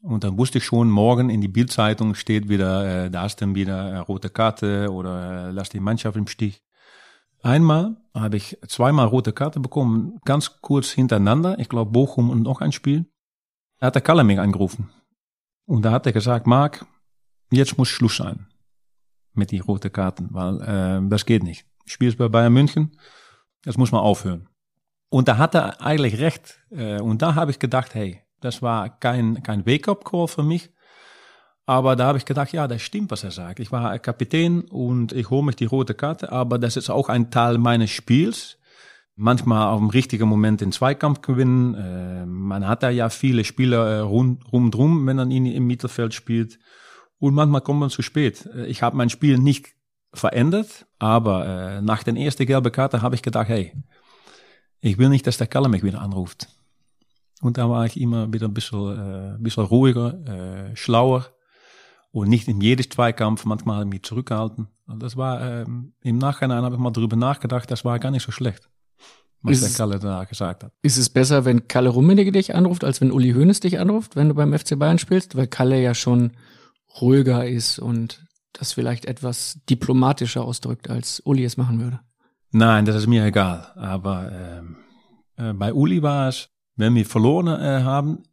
Und 0.04 0.24
dann 0.24 0.38
wusste 0.38 0.60
ich 0.60 0.66
schon, 0.66 0.92
morgen 0.92 1.32
in 1.32 1.42
die 1.42 1.48
Bildzeitung 1.48 2.14
steht 2.14 2.48
wieder, 2.48 3.06
äh, 3.06 3.10
da 3.10 3.26
ist 3.26 3.42
dann 3.42 3.56
wieder 3.56 3.90
äh, 3.90 3.98
rote 3.98 4.30
Karte 4.30 4.92
oder 4.92 5.48
äh, 5.48 5.52
lass 5.52 5.70
die 5.70 5.80
Mannschaft 5.80 6.16
im 6.16 6.28
Stich. 6.28 6.62
Einmal 7.42 7.98
habe 8.14 8.38
ich 8.38 8.58
zweimal 8.68 9.08
rote 9.08 9.32
Karte 9.34 9.60
bekommen, 9.60 10.20
ganz 10.26 10.62
kurz 10.62 10.92
hintereinander. 10.92 11.58
Ich 11.60 11.70
glaube 11.70 11.92
Bochum 11.92 12.30
und 12.30 12.42
noch 12.42 12.62
ein 12.62 12.72
Spiel. 12.72 13.06
Da 13.80 13.88
hat 13.88 13.96
der 13.96 14.02
Kalle 14.02 14.24
mich 14.24 14.40
angerufen. 14.40 14.90
Und 15.66 15.84
da 15.84 15.92
hat 15.92 16.06
er 16.06 16.12
gesagt, 16.12 16.48
Marc, 16.48 16.86
jetzt 17.52 17.78
muss 17.78 17.88
Schluss 17.88 18.18
sein 18.18 18.48
mit 19.34 19.52
die 19.52 19.60
roten 19.60 19.92
Karten, 19.92 20.30
weil 20.32 20.62
äh, 20.62 21.10
das 21.10 21.26
geht 21.26 21.44
nicht. 21.44 21.66
Ich 21.86 21.94
spiele 21.94 22.16
bei 22.16 22.28
Bayern 22.28 22.54
München, 22.54 22.98
das 23.64 23.78
muss 23.78 23.92
man 23.92 24.02
aufhören. 24.02 24.50
Und 25.10 25.28
da 25.28 25.38
hat 25.38 25.56
er 25.56 25.82
eigentlich 25.82 26.20
recht. 26.20 26.60
Äh, 26.72 27.00
und 27.00 27.22
da 27.22 27.36
habe 27.36 27.52
ich 27.52 27.60
gedacht, 27.60 27.96
hey, 27.96 28.22
das 28.42 28.62
war 28.62 28.90
kein, 29.00 29.42
kein 29.44 29.66
Wake-up-Call 29.66 30.28
für 30.28 30.44
mich. 30.44 30.72
Aber 31.70 31.96
da 31.96 32.08
habe 32.08 32.18
ich 32.18 32.26
gedacht, 32.26 32.52
ja, 32.52 32.68
das 32.68 32.82
stimmt, 32.82 33.12
was 33.12 33.24
er 33.24 33.30
sagt. 33.30 33.60
Ich 33.60 33.72
war 33.72 34.00
Kapitän 34.00 34.62
und 34.62 35.12
ich 35.12 35.30
hole 35.30 35.46
mich 35.46 35.56
die 35.56 35.66
rote 35.66 35.94
Karte, 35.94 36.32
aber 36.32 36.58
das 36.58 36.78
ist 36.78 36.90
auch 36.90 37.10
ein 37.10 37.30
Teil 37.30 37.60
meines 37.60 37.92
Spiels. 37.92 38.58
Manchmal 39.16 39.68
auf 39.68 39.78
dem 39.78 39.92
richtigen 39.92 40.28
Moment 40.28 40.62
den 40.62 40.72
Zweikampf 40.72 41.22
gewinnen. 41.22 41.76
Äh, 41.76 42.26
man 42.26 42.68
hat 42.68 42.82
da 42.82 42.90
ja 42.90 43.10
viele 43.10 43.44
Spieler 43.44 43.86
äh, 43.86 44.00
rund, 44.00 44.52
rundrum, 44.52 45.06
wenn 45.06 45.18
man 45.18 45.30
ihn 45.30 45.46
im 45.46 45.68
Mittelfeld 45.68 46.16
spielt. 46.16 46.58
Und 47.20 47.36
manchmal 47.36 47.62
kommt 47.62 47.82
man 47.82 47.92
zu 47.92 48.02
spät. 48.02 48.50
Äh, 48.52 48.66
ich 48.66 48.82
habe 48.82 48.98
mein 48.98 49.12
Spiel 49.12 49.38
nicht 49.38 49.68
verändert, 50.12 50.88
aber 50.98 51.82
nach 51.84 52.02
der 52.02 52.16
ersten 52.16 52.48
gelben 52.48 52.72
Karte 52.72 53.04
habe 53.04 53.14
ich 53.14 53.22
gedacht, 53.22 53.48
hey, 53.48 53.74
ich 54.82 54.98
will 54.98 55.10
nicht, 55.10 55.28
dass 55.28 55.38
der 55.38 55.46
Kalle 55.46 55.70
mich 55.70 55.84
wieder 55.84 56.02
anruft. 56.02 56.48
Und 57.42 57.60
da 57.60 57.70
war 57.70 57.86
ich 57.86 58.02
immer 58.02 58.34
wieder 58.34 58.48
ein 58.48 58.56
bisschen, 58.56 59.36
äh, 59.36 59.38
bisschen 59.38 59.66
ruhiger, 59.66 60.72
schlauer 60.74 61.32
und 62.12 62.30
nicht 62.30 62.48
in 62.48 62.62
jedes 62.62 62.90
Zweikampf 62.90 63.46
manchmal 63.46 63.86
mich 63.86 64.04
zurückgehalten. 64.04 64.68
Und 64.88 65.04
das 65.04 65.18
war, 65.18 65.42
ähm, 65.42 65.94
im 66.02 66.18
Nachhinein 66.18 66.64
habe 66.64 66.76
ich 66.76 66.82
mal 66.82 66.92
drüber 66.92 67.16
nachgedacht, 67.16 67.70
das 67.70 67.86
war 67.86 68.00
gar 68.00 68.12
nicht 68.12 68.24
so 68.24 68.32
schlecht, 68.32 68.70
was 69.42 69.62
Ist 69.62 69.78
der 69.78 69.86
Kalle 69.86 70.00
da 70.00 70.24
gesagt 70.24 70.64
hat. 70.64 70.74
Ist 70.82 70.98
es 70.98 71.10
besser, 71.10 71.46
wenn 71.46 71.68
Kalle 71.68 71.90
Rummenigge 71.90 72.32
dich 72.32 72.56
anruft, 72.56 72.84
als 72.84 73.00
wenn 73.00 73.12
Uli 73.12 73.34
Hoeneß 73.34 73.60
dich 73.60 73.80
anruft, 73.80 74.16
wenn 74.16 74.30
du 74.30 74.36
beim 74.36 74.58
FC 74.58 74.78
Bayern 74.78 74.98
spielst? 74.98 75.36
Weil 75.36 75.48
Kalle 75.48 75.82
ja 75.82 75.94
schon 75.94 76.32
ruhiger 77.00 77.48
ist 77.48 77.80
und 77.80 78.26
das 78.54 78.74
vielleicht 78.74 79.06
etwas 79.06 79.60
diplomatischer 79.70 80.44
ausdrückt, 80.44 80.90
als 80.90 81.22
Uli 81.24 81.44
es 81.46 81.58
machen 81.58 81.80
würde. 81.80 82.00
Nein, 82.52 82.86
das 82.86 82.96
ist 82.96 83.08
mir 83.08 83.26
egal. 83.26 83.72
Aber 83.76 84.32
ähm, 84.32 84.78
äh, 85.38 85.54
bei 85.54 85.74
Uli 85.74 86.02
war 86.02 86.30
es, 86.30 86.50
wenn 86.76 86.96
wir 86.96 87.06
verloren 87.06 87.48
äh, 87.48 87.84
haben, 87.84 88.24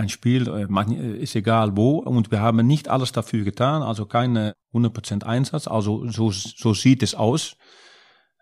ein 0.00 0.08
Spiel, 0.08 0.48
äh, 0.48 0.64
äh, 0.64 1.16
ist 1.18 1.36
egal 1.36 1.76
wo, 1.76 1.98
und 1.98 2.30
wir 2.30 2.40
haben 2.40 2.66
nicht 2.66 2.88
alles 2.88 3.12
dafür 3.12 3.44
getan, 3.44 3.82
also 3.82 4.06
keine 4.06 4.54
100% 4.72 5.24
Einsatz, 5.24 5.68
also 5.68 6.06
so, 6.08 6.30
so 6.30 6.74
sieht 6.74 7.02
es 7.02 7.14
aus. 7.14 7.56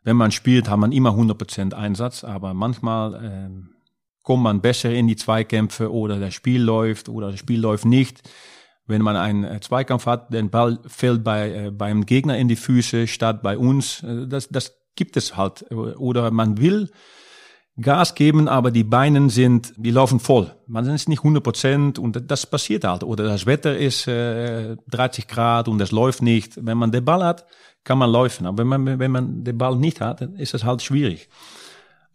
Wenn 0.05 0.17
man 0.17 0.31
spielt, 0.31 0.71
hat 0.71 0.79
man 0.79 0.93
immer 0.93 1.11
100% 1.11 1.75
Einsatz, 1.75 2.25
aber 2.25 2.55
manchmal 2.55 3.15
äh, 3.15 3.51
kommt 4.23 4.45
man 4.45 4.61
besser 4.61 4.91
in 4.91 5.09
die 5.09 5.17
Zweikämpfe 5.17 5.93
oder 5.93 6.21
das 6.21 6.35
Spiel 6.35 6.63
läuft 6.63 7.09
oder 7.09 7.31
das 7.31 7.41
Spiel 7.41 7.61
läuft 7.61 7.85
nicht. 7.85 8.23
Wenn 8.87 9.03
man 9.03 9.17
einen 9.17 9.45
äh, 9.45 9.61
Zweikampf 9.61 10.07
hat, 10.07 10.33
der 10.33 10.45
Ball 10.45 10.79
fällt 10.87 11.25
bei, 11.25 11.51
äh, 11.51 11.71
beim 11.71 12.07
Gegner 12.07 12.39
in 12.39 12.49
die 12.49 12.57
Füße 12.57 13.07
statt 13.07 13.43
bei 13.43 13.59
uns. 13.59 14.05
Das, 14.29 14.49
das 14.49 14.79
gibt 14.95 15.17
es 15.17 15.37
halt. 15.37 15.71
Oder 15.73 16.31
man 16.31 16.59
will 16.59 16.91
Gas 17.81 18.15
geben, 18.15 18.49
aber 18.49 18.71
die 18.71 18.85
Beine 18.85 19.31
sind, 19.31 19.73
die 19.77 19.91
laufen 19.91 20.19
voll. 20.21 20.55
Man 20.67 20.87
ist 20.87 21.09
nicht 21.09 21.21
100 21.21 21.43
Prozent 21.43 21.99
und 21.99 22.31
das 22.31 22.47
passiert 22.47 22.85
halt. 22.85 23.05
Oder 23.05 23.25
das 23.25 23.47
Wetter 23.47 23.77
ist 23.77 24.09
äh, 24.09 24.77
30 24.91 25.29
Grad 25.29 25.69
und 25.69 25.81
es 25.81 25.93
läuft 25.93 26.23
nicht. 26.23 26.65
Wenn 26.65 26.79
man 26.79 26.91
den 26.91 27.05
Ball 27.05 27.25
hat, 27.25 27.47
kann 27.85 27.99
man 27.99 28.11
laufen. 28.11 28.47
Aber 28.47 28.59
wenn 28.59 28.67
man, 28.67 28.99
wenn 28.99 29.11
man 29.11 29.45
den 29.45 29.57
Ball 29.57 29.77
nicht 29.77 30.01
hat, 30.01 30.21
dann 30.21 30.35
ist 30.35 30.55
es 30.55 30.65
halt 30.65 30.83
schwierig. 30.83 31.29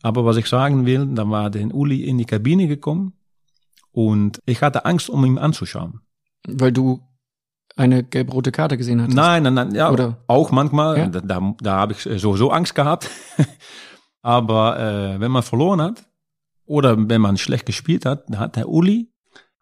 Aber 0.01 0.25
was 0.25 0.35
ich 0.35 0.47
sagen 0.47 0.85
will, 0.85 1.07
da 1.07 1.29
war 1.29 1.49
der 1.49 1.73
Uli 1.73 2.03
in 2.03 2.17
die 2.17 2.25
Kabine 2.25 2.67
gekommen 2.67 3.13
und 3.91 4.39
ich 4.45 4.61
hatte 4.61 4.85
Angst, 4.85 5.09
um 5.09 5.23
ihn 5.23 5.37
anzuschauen. 5.37 6.01
Weil 6.45 6.73
du 6.73 7.01
eine 7.77 8.03
gelb-rote 8.03 8.51
Karte 8.51 8.77
gesehen 8.77 9.01
hattest. 9.01 9.15
Nein, 9.15 9.43
nein, 9.43 9.53
nein, 9.53 9.73
ja, 9.73 9.89
Oder? 9.89 10.17
auch 10.27 10.51
manchmal. 10.51 10.97
Ja? 10.97 11.07
Da, 11.07 11.21
da, 11.21 11.55
da 11.61 11.75
habe 11.77 11.93
ich 11.93 12.01
sowieso 12.21 12.51
Angst 12.51 12.75
gehabt. 12.75 13.09
Aber 14.23 14.79
äh, 14.79 15.19
wenn 15.19 15.31
man 15.31 15.43
verloren 15.43 15.81
hat 15.81 16.07
oder 16.65 16.97
wenn 17.09 17.21
man 17.21 17.37
schlecht 17.37 17.67
gespielt 17.67 18.05
hat, 18.05 18.23
da 18.29 18.39
hat 18.39 18.55
der 18.55 18.69
Uli 18.69 19.09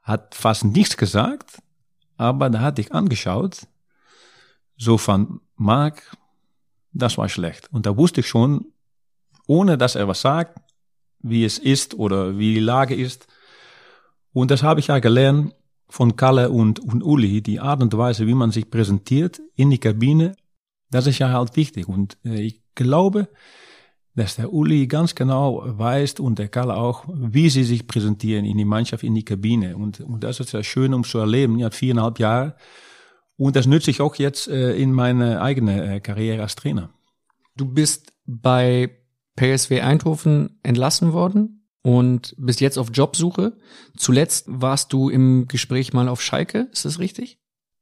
hat 0.03 0.36
fast 0.36 0.63
nichts 0.63 0.98
gesagt, 0.98 1.62
aber 2.18 2.50
da 2.50 2.60
hat 2.62 2.80
ich 2.80 2.94
angeschaut, 2.94 3.68
so 4.77 4.98
von 4.98 5.41
Marc, 5.56 6.15
das 6.94 7.18
war 7.18 7.27
schlecht. 7.27 7.70
Und 7.72 7.86
da 7.86 7.98
wusste 7.98 8.22
ich 8.22 8.27
schon, 8.27 8.65
ohne 9.48 9.77
dass 9.77 9.96
er 9.96 10.08
was 10.08 10.22
sagt, 10.22 10.60
wie 11.20 11.44
es 11.46 11.58
ist 11.58 11.94
oder 11.96 12.38
wie 12.38 12.53
die 12.53 12.60
Lage 12.60 12.96
ist. 12.96 13.27
Und 14.34 14.51
das 14.51 14.63
habe 14.63 14.80
ich 14.80 14.88
ja 14.88 15.00
gelernt 15.00 15.53
von 15.88 16.15
Kalle 16.15 16.50
und, 16.50 16.80
und 16.80 17.03
Uli, 17.03 17.41
die 17.41 17.60
Art 17.60 17.82
und 17.82 17.96
Weise, 17.98 18.27
wie 18.27 18.34
man 18.34 18.51
sich 18.51 18.70
präsentiert 18.70 19.41
in 19.56 19.70
die 19.70 19.77
Kabine, 19.77 20.36
das 20.89 21.08
ist 21.08 21.20
ja 21.20 21.30
halt 21.30 21.56
wichtig. 21.56 21.88
Und 21.88 22.18
äh, 22.24 22.41
ich 22.41 22.62
glaube, 22.75 23.27
dass 24.15 24.36
der 24.36 24.51
Uli 24.51 24.88
ganz 24.88 25.15
genau 25.15 25.63
weiß 25.65 26.20
und 26.20 26.38
der 26.38 26.50
Kalle 26.50 26.75
auch, 26.75 27.06
wie 27.08 27.50
sie 27.50 27.63
sich 27.63 27.88
präsentieren 27.88 28.46
in 28.46 28.58
die 28.58 28.65
Mannschaft, 28.65 29.03
in 29.03 29.15
die 29.15 29.24
Kabine. 29.24 29.77
Und, 29.77 30.01
und 30.01 30.24
das 30.24 30.39
ist 30.39 30.51
ja 30.51 30.63
schön, 30.63 30.94
um 30.94 31.03
zu 31.03 31.20
erleben. 31.20 31.58
Ja, 31.58 31.70
viereinhalb 31.70 32.20
Jahre. 32.20 32.56
Und 33.38 33.56
das 33.56 33.68
nütze 33.68 33.89
ich 33.89 34.01
auch 34.01 34.15
jetzt 34.15 34.48
äh, 34.48 34.75
in 34.75 34.91
meine 34.91 35.41
eigene 35.41 35.96
äh, 35.96 36.00
Karriere 36.00 36.44
als 36.44 36.56
Trainer. 36.56 36.89
Du 37.56 37.65
bist 37.65 38.13
bei 38.25 38.89
PSW 39.36 39.82
Eindhoven 39.82 40.60
entlassen 40.62 41.13
worden 41.13 41.68
und 41.82 42.36
bist 42.38 42.62
jetzt 42.62 42.77
auf 42.77 42.89
Jobsuche. 42.94 43.58
Zuletzt 43.98 44.46
warst 44.48 44.94
du 44.94 45.10
im 45.10 45.48
Gespräch 45.48 45.94
mal 45.94 46.08
auf 46.08 46.22
Schalke, 46.22 46.68
ist 46.72 46.86
das 46.86 47.00
richtig? 47.00 47.39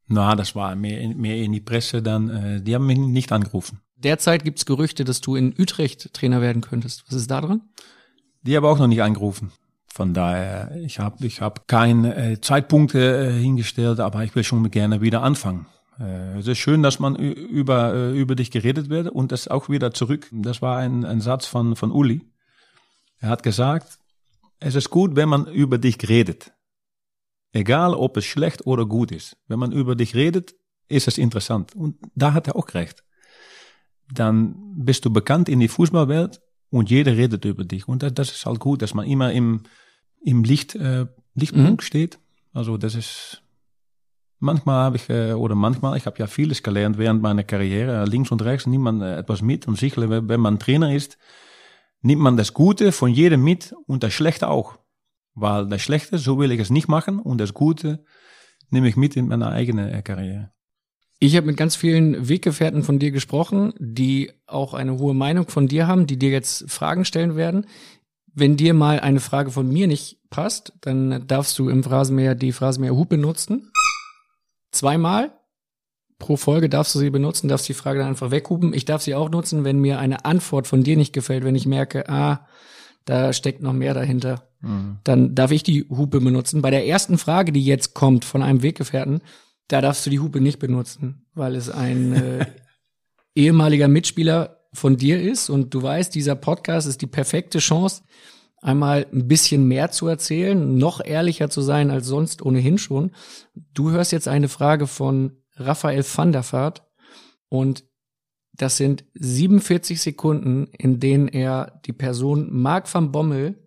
Na, 0.08 0.36
das 0.36 0.56
war 0.56 0.76
mehr 0.76 1.02
in, 1.02 1.18
mehr 1.18 1.38
in 1.38 1.52
die 1.52 1.62
Presse 1.62 2.02
dann. 2.02 2.30
Äh, 2.30 2.62
die 2.62 2.74
haben 2.74 2.86
mich 2.86 2.98
nicht 2.98 3.32
angerufen. 3.32 3.82
Derzeit 4.04 4.46
gibt's 4.46 4.66
Gerüchte, 4.66 5.04
dass 5.04 5.20
du 5.20 5.36
in 5.36 5.54
Utrecht 5.60 6.14
Trainer 6.14 6.42
werden 6.42 6.62
könntest. 6.62 7.04
Was 7.08 7.16
ist 7.16 7.30
da 7.30 7.42
dran? 7.42 7.62
Die 8.44 8.56
haben 8.56 8.66
auch 8.66 8.80
noch 8.80 8.88
nicht 8.88 9.02
angerufen. 9.02 9.52
Von 9.88 10.14
daher, 10.14 10.72
ich 10.78 11.00
habe 11.00 11.26
ich 11.26 11.42
hab 11.42 11.68
keine 11.68 12.16
äh, 12.16 12.40
Zeitpunkte 12.40 13.00
äh, 13.00 13.34
hingestellt, 13.34 14.00
aber 14.00 14.24
ich 14.24 14.34
will 14.36 14.46
schon 14.46 14.72
gerne 14.72 15.02
wieder 15.02 15.22
anfangen. 15.24 15.66
Äh, 16.00 16.38
es 16.40 16.48
ist 16.48 16.60
schön, 16.60 16.82
dass 16.82 17.00
man 17.00 17.16
über, 17.16 17.94
äh, 17.94 18.18
über 18.18 18.36
dich 18.36 18.52
geredet 18.52 18.90
wird 18.90 19.10
und 19.10 19.34
das 19.34 19.50
auch 19.50 19.68
wieder 19.68 19.94
zurück. 19.94 20.30
Das 20.32 20.62
war 20.62 20.78
ein, 20.78 21.04
ein 21.04 21.20
Satz 21.20 21.46
von, 21.46 21.76
von 21.76 21.92
Uli. 21.92 22.22
Er 23.20 23.30
hat 23.30 23.44
gesagt, 23.44 24.00
es 24.62 24.76
ist 24.76 24.90
gut, 24.90 25.18
wenn 25.18 25.28
man 25.28 25.48
über 25.48 25.78
dich 25.78 25.98
redet. 26.08 26.54
Egal, 27.52 27.94
ob 27.94 28.16
es 28.16 28.26
schlecht 28.26 28.66
oder 28.66 28.86
gut 28.86 29.12
ist. 29.12 29.36
Wenn 29.48 29.60
man 29.60 29.74
über 29.74 29.96
dich 29.96 30.16
redet, 30.16 30.56
ist 30.88 31.08
es 31.08 31.18
interessant. 31.18 31.76
Und 31.76 31.98
da 32.16 32.34
hat 32.34 32.48
er 32.48 32.56
auch 32.56 32.74
recht. 32.74 33.04
Dann 34.14 34.56
bist 34.76 35.06
du 35.06 35.12
bekannt 35.12 35.50
in 35.50 35.60
die 35.60 35.68
Fußballwelt 35.68 36.42
und 36.70 36.90
jeder 36.90 37.16
redet 37.16 37.46
über 37.46 37.64
dich. 37.64 37.88
Und 37.88 38.04
das, 38.04 38.14
das 38.14 38.32
ist 38.32 38.46
halt 38.46 38.60
gut, 38.60 38.82
dass 38.82 38.94
man 38.94 39.06
immer 39.08 39.32
im, 39.32 39.64
im 40.24 40.44
Licht, 40.44 40.76
äh, 40.76 41.06
Lichtpunkt 41.36 41.84
steht. 41.84 42.20
Also 42.54 42.78
das 42.78 42.96
ist, 42.96 43.44
manchmal 44.40 44.84
habe 44.84 44.96
ich, 44.98 45.10
äh, 45.10 45.34
oder 45.34 45.56
manchmal, 45.56 45.98
ich 45.98 46.06
habe 46.06 46.18
ja 46.20 46.28
vieles 46.28 46.64
gelernt 46.64 46.98
während 46.98 47.22
meiner 47.22 47.44
Karriere. 47.44 48.06
Links 48.06 48.32
und 48.32 48.42
rechts 48.44 48.66
nimmt 48.68 48.84
man 48.84 49.02
äh, 49.02 49.18
etwas 49.18 49.42
mit. 49.42 49.68
Und 49.68 49.78
sicherlich, 49.78 50.10
wenn- 50.10 50.40
man 50.42 50.60
Trainer 50.60 50.94
ist, 50.94 51.18
nimmt 52.02 52.22
man 52.22 52.38
das 52.38 52.54
Gute 52.54 52.92
von 52.92 53.12
jedem 53.12 53.44
mit 53.44 53.74
und 53.86 54.04
das 54.04 54.14
Schlechte 54.14 54.48
auch. 54.48 54.78
Weil 55.36 55.68
das 55.68 55.82
Schlechte, 55.82 56.18
so 56.18 56.40
will 56.40 56.52
ich 56.52 56.60
es 56.60 56.70
nicht 56.70 56.88
machen 56.88 57.20
und 57.20 57.40
das 57.40 57.54
Gute 57.54 58.04
nehme 58.72 58.88
ich 58.90 58.98
mit 58.98 59.16
in 59.16 59.28
meine 59.28 59.48
eigene 59.50 59.92
äh, 59.92 60.02
Karriere. 60.02 60.52
Ich 61.22 61.36
habe 61.36 61.48
mit 61.48 61.58
ganz 61.58 61.76
vielen 61.76 62.30
Weggefährten 62.30 62.84
von 62.84 62.98
dir 62.98 63.12
gesprochen, 63.12 63.74
die 63.78 64.32
auch 64.48 64.74
eine 64.74 64.98
hohe 64.98 65.14
Meinung 65.14 65.50
von 65.50 65.68
dir 65.68 65.86
haben, 65.86 66.08
die 66.08 66.18
dir 66.18 66.30
jetzt 66.30 66.72
Fragen 66.72 67.04
stellen 67.04 67.36
werden. 67.36 67.66
Wenn 68.34 68.56
dir 68.56 68.74
mal 68.74 69.02
eine 69.02 69.20
Frage 69.20 69.52
von 69.52 69.68
mir 69.68 69.88
nicht 69.88 70.18
passt, 70.30 70.72
dann 70.80 71.28
darfst 71.28 71.60
du 71.60 71.68
im 71.68 71.84
Phrasenmäher 71.84 72.36
die 72.36 72.54
Phrasenmäher-Hub 72.54 73.10
benutzen. 73.10 73.72
Zweimal 74.72 75.34
pro 76.20 76.38
Folge 76.38 76.70
darfst 76.70 76.96
du 76.96 77.00
sie 77.00 77.10
benutzen, 77.10 77.50
darfst 77.50 77.68
die 77.68 77.74
Frage 77.74 78.00
dann 78.00 78.10
einfach 78.10 78.32
weghupen. 78.32 78.74
Ich 78.74 78.86
darf 78.86 79.02
sie 79.02 79.16
auch 79.16 79.30
nutzen, 79.30 79.66
wenn 79.66 79.80
mir 79.80 80.00
eine 80.00 80.24
Antwort 80.24 80.68
von 80.68 80.84
dir 80.84 80.96
nicht 80.96 81.12
gefällt, 81.12 81.44
wenn 81.44 81.56
ich 81.56 81.66
merke, 81.66 82.08
ah, 82.08 82.48
da 83.04 83.34
steckt 83.34 83.62
noch 83.62 83.74
mehr 83.74 83.94
dahinter. 83.94 84.50
Dann 85.04 85.36
darf 85.36 85.52
ich 85.52 85.64
die 85.64 85.86
Hupe 85.90 86.20
benutzen. 86.20 86.62
Bei 86.62 86.70
der 86.70 86.86
ersten 86.86 87.18
Frage, 87.18 87.52
die 87.52 87.64
jetzt 87.64 87.94
kommt 87.94 88.26
von 88.26 88.44
einem 88.44 88.62
Weggefährten, 88.62 89.22
da 89.70 89.82
darfst 89.82 90.06
du 90.06 90.10
die 90.10 90.20
Hupe 90.20 90.42
nicht 90.42 90.60
benutzen, 90.60 91.26
weil 91.34 91.56
es 91.56 91.70
ein 91.70 92.14
äh, 92.14 92.46
ehemaliger 93.36 93.88
Mitspieler 93.88 94.60
von 94.74 94.98
dir 94.98 95.22
ist 95.22 95.50
und 95.50 95.74
du 95.74 95.82
weißt, 95.82 96.14
dieser 96.14 96.36
Podcast 96.36 96.88
ist 96.88 97.02
die 97.02 97.08
perfekte 97.08 97.60
Chance, 97.60 98.04
einmal 98.62 99.06
ein 99.14 99.28
bisschen 99.28 99.68
mehr 99.68 99.92
zu 99.92 100.08
erzählen, 100.08 100.78
noch 100.78 101.04
ehrlicher 101.04 101.50
zu 101.50 101.62
sein 101.62 101.92
als 101.92 102.08
sonst 102.08 102.42
ohnehin 102.42 102.78
schon. 102.78 103.12
Du 103.74 103.92
hörst 103.92 104.12
jetzt 104.12 104.28
eine 104.28 104.50
Frage 104.50 104.88
von 104.88 105.38
Raphael 105.56 106.04
van 106.04 106.32
der 106.32 106.44
Vaart 106.52 106.84
und 107.48 107.86
das 108.54 108.76
sind 108.76 109.06
47 109.14 110.02
Sekunden, 110.02 110.68
in 110.78 111.00
denen 111.00 111.28
er 111.30 111.80
die 111.86 111.94
Person 111.94 112.50
Marc 112.52 112.94
van 112.94 113.12
Bommel 113.12 113.64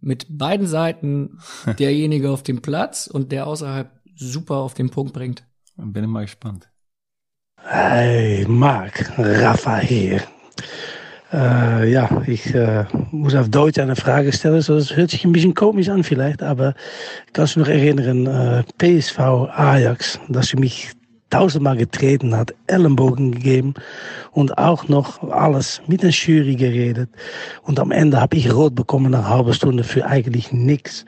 mit 0.00 0.26
beiden 0.30 0.66
Seiten 0.66 1.38
derjenige 1.78 2.30
auf 2.30 2.42
dem 2.42 2.62
Platz 2.62 3.06
und 3.06 3.32
der 3.32 3.46
außerhalb 3.46 3.99
super 4.20 4.56
auf 4.56 4.74
den 4.74 4.90
Punkt 4.90 5.12
bringt. 5.12 5.44
Bin 5.76 6.04
ich 6.04 6.10
mal 6.10 6.22
gespannt. 6.22 6.70
Hey, 7.62 8.44
Marc, 8.46 9.12
Raphael. 9.18 10.22
Äh, 11.32 11.90
ja, 11.90 12.22
ich 12.26 12.54
äh, 12.54 12.84
muss 13.12 13.34
auf 13.34 13.48
Deutsch 13.48 13.78
eine 13.78 13.96
Frage 13.96 14.32
stellen. 14.32 14.62
So, 14.62 14.74
das 14.74 14.96
hört 14.96 15.10
sich 15.10 15.24
ein 15.24 15.32
bisschen 15.32 15.54
komisch 15.54 15.88
an 15.88 16.02
vielleicht, 16.02 16.42
aber 16.42 16.74
kannst 17.32 17.56
du 17.56 17.60
noch 17.60 17.68
erinnern, 17.68 18.26
äh, 18.26 18.64
PSV 18.78 19.18
Ajax, 19.18 20.18
dass 20.28 20.48
sie 20.48 20.56
mich 20.56 20.90
tausendmal 21.30 21.76
getreten 21.76 22.36
hat, 22.36 22.54
Ellenbogen 22.66 23.32
gegeben 23.32 23.74
und 24.32 24.58
auch 24.58 24.88
noch 24.88 25.22
alles 25.30 25.80
mit 25.86 26.02
der 26.02 26.10
Jury 26.10 26.56
geredet. 26.56 27.08
Und 27.62 27.78
am 27.78 27.90
Ende 27.90 28.20
habe 28.20 28.36
ich 28.36 28.52
rot 28.52 28.74
bekommen 28.74 29.12
nach 29.12 29.28
halben 29.28 29.54
Stunde 29.54 29.84
für 29.84 30.04
eigentlich 30.04 30.52
nichts. 30.52 31.04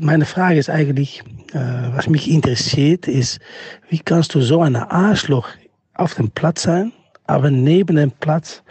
Meine 0.00 0.26
Frage 0.26 0.58
ist 0.58 0.70
eigentlich, 0.70 1.22
äh, 1.52 1.58
was 1.94 2.08
mich 2.08 2.30
interessiert, 2.30 3.08
ist, 3.08 3.40
wie 3.88 3.98
kannst 3.98 4.34
du 4.34 4.40
so 4.40 4.60
ein 4.60 4.76
Arschloch 4.76 5.48
auf 5.94 6.14
dem 6.14 6.30
Platz 6.30 6.62
sein, 6.62 6.92
aber 7.26 7.50
neben 7.50 7.96
dem 7.96 8.10
Platz 8.10 8.62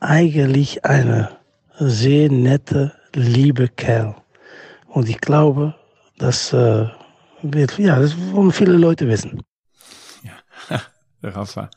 eigentlich 0.00 0.84
eine 0.84 1.30
sehr 1.78 2.30
nette, 2.30 2.92
liebe 3.14 3.68
Kerl. 3.68 4.14
Und 4.88 5.08
ich 5.08 5.20
glaube, 5.20 5.74
das 6.18 6.52
äh, 6.52 6.86
ja, 7.78 8.00
das 8.00 8.14
wollen 8.32 8.52
viele 8.52 8.76
Leute 8.76 9.08
wissen. 9.08 9.42
Rafa. 11.34 11.70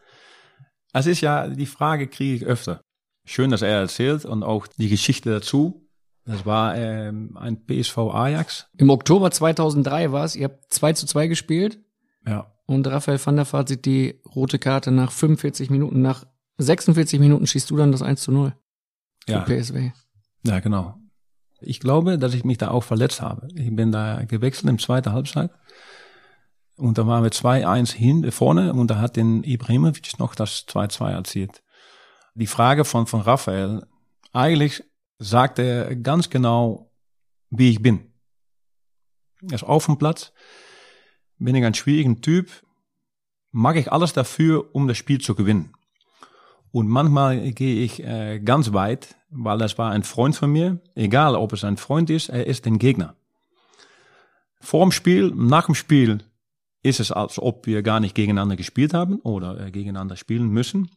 Es 0.93 1.05
ist 1.05 1.21
ja, 1.21 1.47
die 1.47 1.65
Frage 1.65 2.07
kriege 2.07 2.35
ich 2.35 2.45
öfter. 2.45 2.81
Schön, 3.25 3.51
dass 3.51 3.61
er 3.61 3.79
erzählt 3.79 4.25
und 4.25 4.43
auch 4.43 4.67
die 4.67 4.89
Geschichte 4.89 5.29
dazu. 5.29 5.87
Das 6.25 6.45
war 6.45 6.75
ähm, 6.75 7.37
ein 7.37 7.65
PSV 7.65 7.97
Ajax. 7.97 8.67
Im 8.77 8.89
Oktober 8.89 9.31
2003 9.31 10.11
war 10.11 10.25
es. 10.25 10.35
Ihr 10.35 10.45
habt 10.45 10.71
2 10.71 10.93
zu 10.93 11.05
2 11.05 11.27
gespielt. 11.27 11.79
Ja. 12.25 12.51
Und 12.65 12.87
Raphael 12.87 13.19
van 13.23 13.35
der 13.35 13.51
Vaart 13.51 13.69
sieht 13.69 13.85
die 13.85 14.21
rote 14.35 14.59
Karte 14.59 14.91
nach 14.91 15.11
45 15.11 15.71
Minuten. 15.71 16.01
Nach 16.01 16.25
46 16.57 17.19
Minuten 17.19 17.47
schießt 17.47 17.69
du 17.69 17.77
dann 17.77 17.91
das 17.91 18.03
1 18.03 18.21
zu 18.21 18.31
0. 18.31 18.53
Ja. 19.27 19.43
Für 19.43 19.55
PSW. 19.55 19.91
Ja, 20.45 20.59
genau. 20.59 20.95
Ich 21.61 21.79
glaube, 21.79 22.17
dass 22.17 22.33
ich 22.33 22.43
mich 22.43 22.57
da 22.57 22.69
auch 22.69 22.83
verletzt 22.83 23.21
habe. 23.21 23.47
Ich 23.55 23.75
bin 23.75 23.91
da 23.91 24.23
gewechselt 24.23 24.69
im 24.69 24.79
zweiten 24.79 25.11
Halbzeit. 25.11 25.51
Und 26.79 26.97
da 26.97 27.05
waren 27.05 27.23
wir 27.23 27.31
2-1 27.31 27.93
hin, 27.93 28.31
vorne 28.31 28.71
und 28.71 28.89
da 28.89 28.99
hat 28.99 29.17
den 29.17 29.43
Ibrahimovic 29.43 30.17
noch 30.17 30.33
das 30.33 30.65
2-2 30.65 31.11
erzielt. 31.11 31.61
Die 32.35 32.47
Frage 32.47 32.85
von, 32.85 33.05
von 33.05 33.19
Raphael, 33.19 33.85
eigentlich 34.31 34.83
sagt 35.17 35.59
er 35.59 35.93
ganz 35.97 36.29
genau, 36.29 36.89
wie 37.49 37.69
ich 37.69 37.81
bin. 37.81 38.13
Er 39.41 39.55
ist 39.55 39.63
auf 39.63 39.87
dem 39.87 39.97
Platz, 39.97 40.31
bin 41.37 41.53
ich 41.53 41.65
ein 41.65 41.73
schwieriger 41.73 42.15
Typ, 42.21 42.49
mag 43.51 43.75
ich 43.75 43.91
alles 43.91 44.13
dafür, 44.13 44.73
um 44.73 44.87
das 44.87 44.97
Spiel 44.97 45.19
zu 45.19 45.35
gewinnen. 45.35 45.73
Und 46.71 46.87
manchmal 46.87 47.51
gehe 47.51 47.83
ich 47.83 48.01
äh, 48.03 48.39
ganz 48.39 48.71
weit, 48.71 49.15
weil 49.31 49.57
das 49.57 49.77
war 49.77 49.91
ein 49.91 50.03
Freund 50.03 50.35
von 50.37 50.49
mir, 50.49 50.79
egal 50.95 51.35
ob 51.35 51.51
es 51.51 51.65
ein 51.65 51.75
Freund 51.75 52.09
ist, 52.09 52.29
er 52.29 52.47
ist 52.47 52.65
ein 52.67 52.79
Gegner. 52.79 53.15
Vor 54.61 54.85
dem 54.85 54.93
Spiel, 54.93 55.33
nach 55.35 55.65
dem 55.65 55.75
Spiel 55.75 56.28
ist 56.81 56.99
es, 56.99 57.11
als 57.11 57.39
ob 57.39 57.65
wir 57.67 57.81
gar 57.83 57.99
nicht 57.99 58.15
gegeneinander 58.15 58.55
gespielt 58.55 58.93
haben 58.93 59.19
oder 59.19 59.59
äh, 59.59 59.71
gegeneinander 59.71 60.15
spielen 60.15 60.49
müssen. 60.49 60.89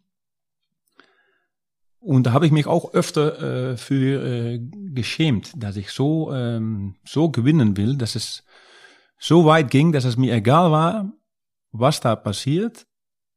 Und 1.98 2.24
da 2.26 2.32
habe 2.32 2.46
ich 2.46 2.52
mich 2.52 2.66
auch 2.66 2.94
öfter 2.94 3.72
äh, 3.72 3.76
für 3.76 4.24
äh, 4.24 4.58
geschämt, 4.92 5.52
dass 5.56 5.76
ich 5.76 5.90
so, 5.90 6.32
ähm, 6.32 6.96
so 7.04 7.30
gewinnen 7.30 7.76
will, 7.76 7.96
dass 7.96 8.16
es 8.16 8.44
so 9.18 9.44
weit 9.44 9.70
ging, 9.70 9.92
dass 9.92 10.04
es 10.04 10.16
mir 10.16 10.34
egal 10.34 10.72
war, 10.72 11.12
was 11.70 12.00
da 12.00 12.16
passiert. 12.16 12.86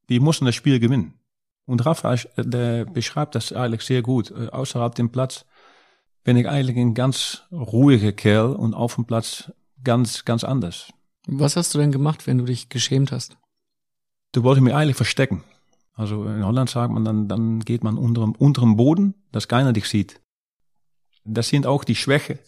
Wir 0.07 0.19
mussten 0.19 0.45
das 0.45 0.55
Spiel 0.55 0.79
gewinnen. 0.79 1.13
Und 1.65 1.85
Rafa 1.85 2.13
äh, 2.13 2.19
der 2.37 2.85
beschreibt 2.85 3.35
das 3.35 3.53
eigentlich 3.53 3.83
sehr 3.83 4.01
gut. 4.01 4.31
Äh, 4.31 4.47
außerhalb 4.47 4.95
dem 4.95 5.11
Platz 5.11 5.45
bin 6.23 6.37
ich 6.37 6.49
eigentlich 6.49 6.77
ein 6.77 6.95
ganz 6.95 7.43
ruhiger 7.51 8.13
Kerl 8.13 8.55
und 8.55 8.73
auf 8.73 8.95
dem 8.95 9.05
Platz 9.05 9.51
ganz, 9.83 10.25
ganz 10.25 10.43
anders. 10.43 10.91
Was 11.27 11.55
hast 11.55 11.73
du 11.73 11.79
denn 11.79 11.91
gemacht, 11.91 12.27
wenn 12.27 12.37
du 12.37 12.45
dich 12.45 12.69
geschämt 12.69 13.11
hast? 13.11 13.37
Du 14.31 14.43
wolltest 14.43 14.63
mich 14.63 14.73
eigentlich 14.73 14.95
verstecken. 14.95 15.43
Also 15.93 16.25
in 16.25 16.45
Holland 16.45 16.69
sagt 16.69 16.93
man 16.93 17.05
dann, 17.05 17.27
dann 17.27 17.61
geht 17.61 17.83
man 17.83 17.97
unter 17.97 18.21
dem, 18.21 18.33
unter 18.33 18.61
dem 18.61 18.75
Boden, 18.75 19.15
dass 19.31 19.47
keiner 19.47 19.73
dich 19.73 19.87
sieht. 19.87 20.21
Das 21.23 21.47
sind 21.47 21.65
auch 21.65 21.83
die 21.83 21.95
Schwäche 21.95 22.39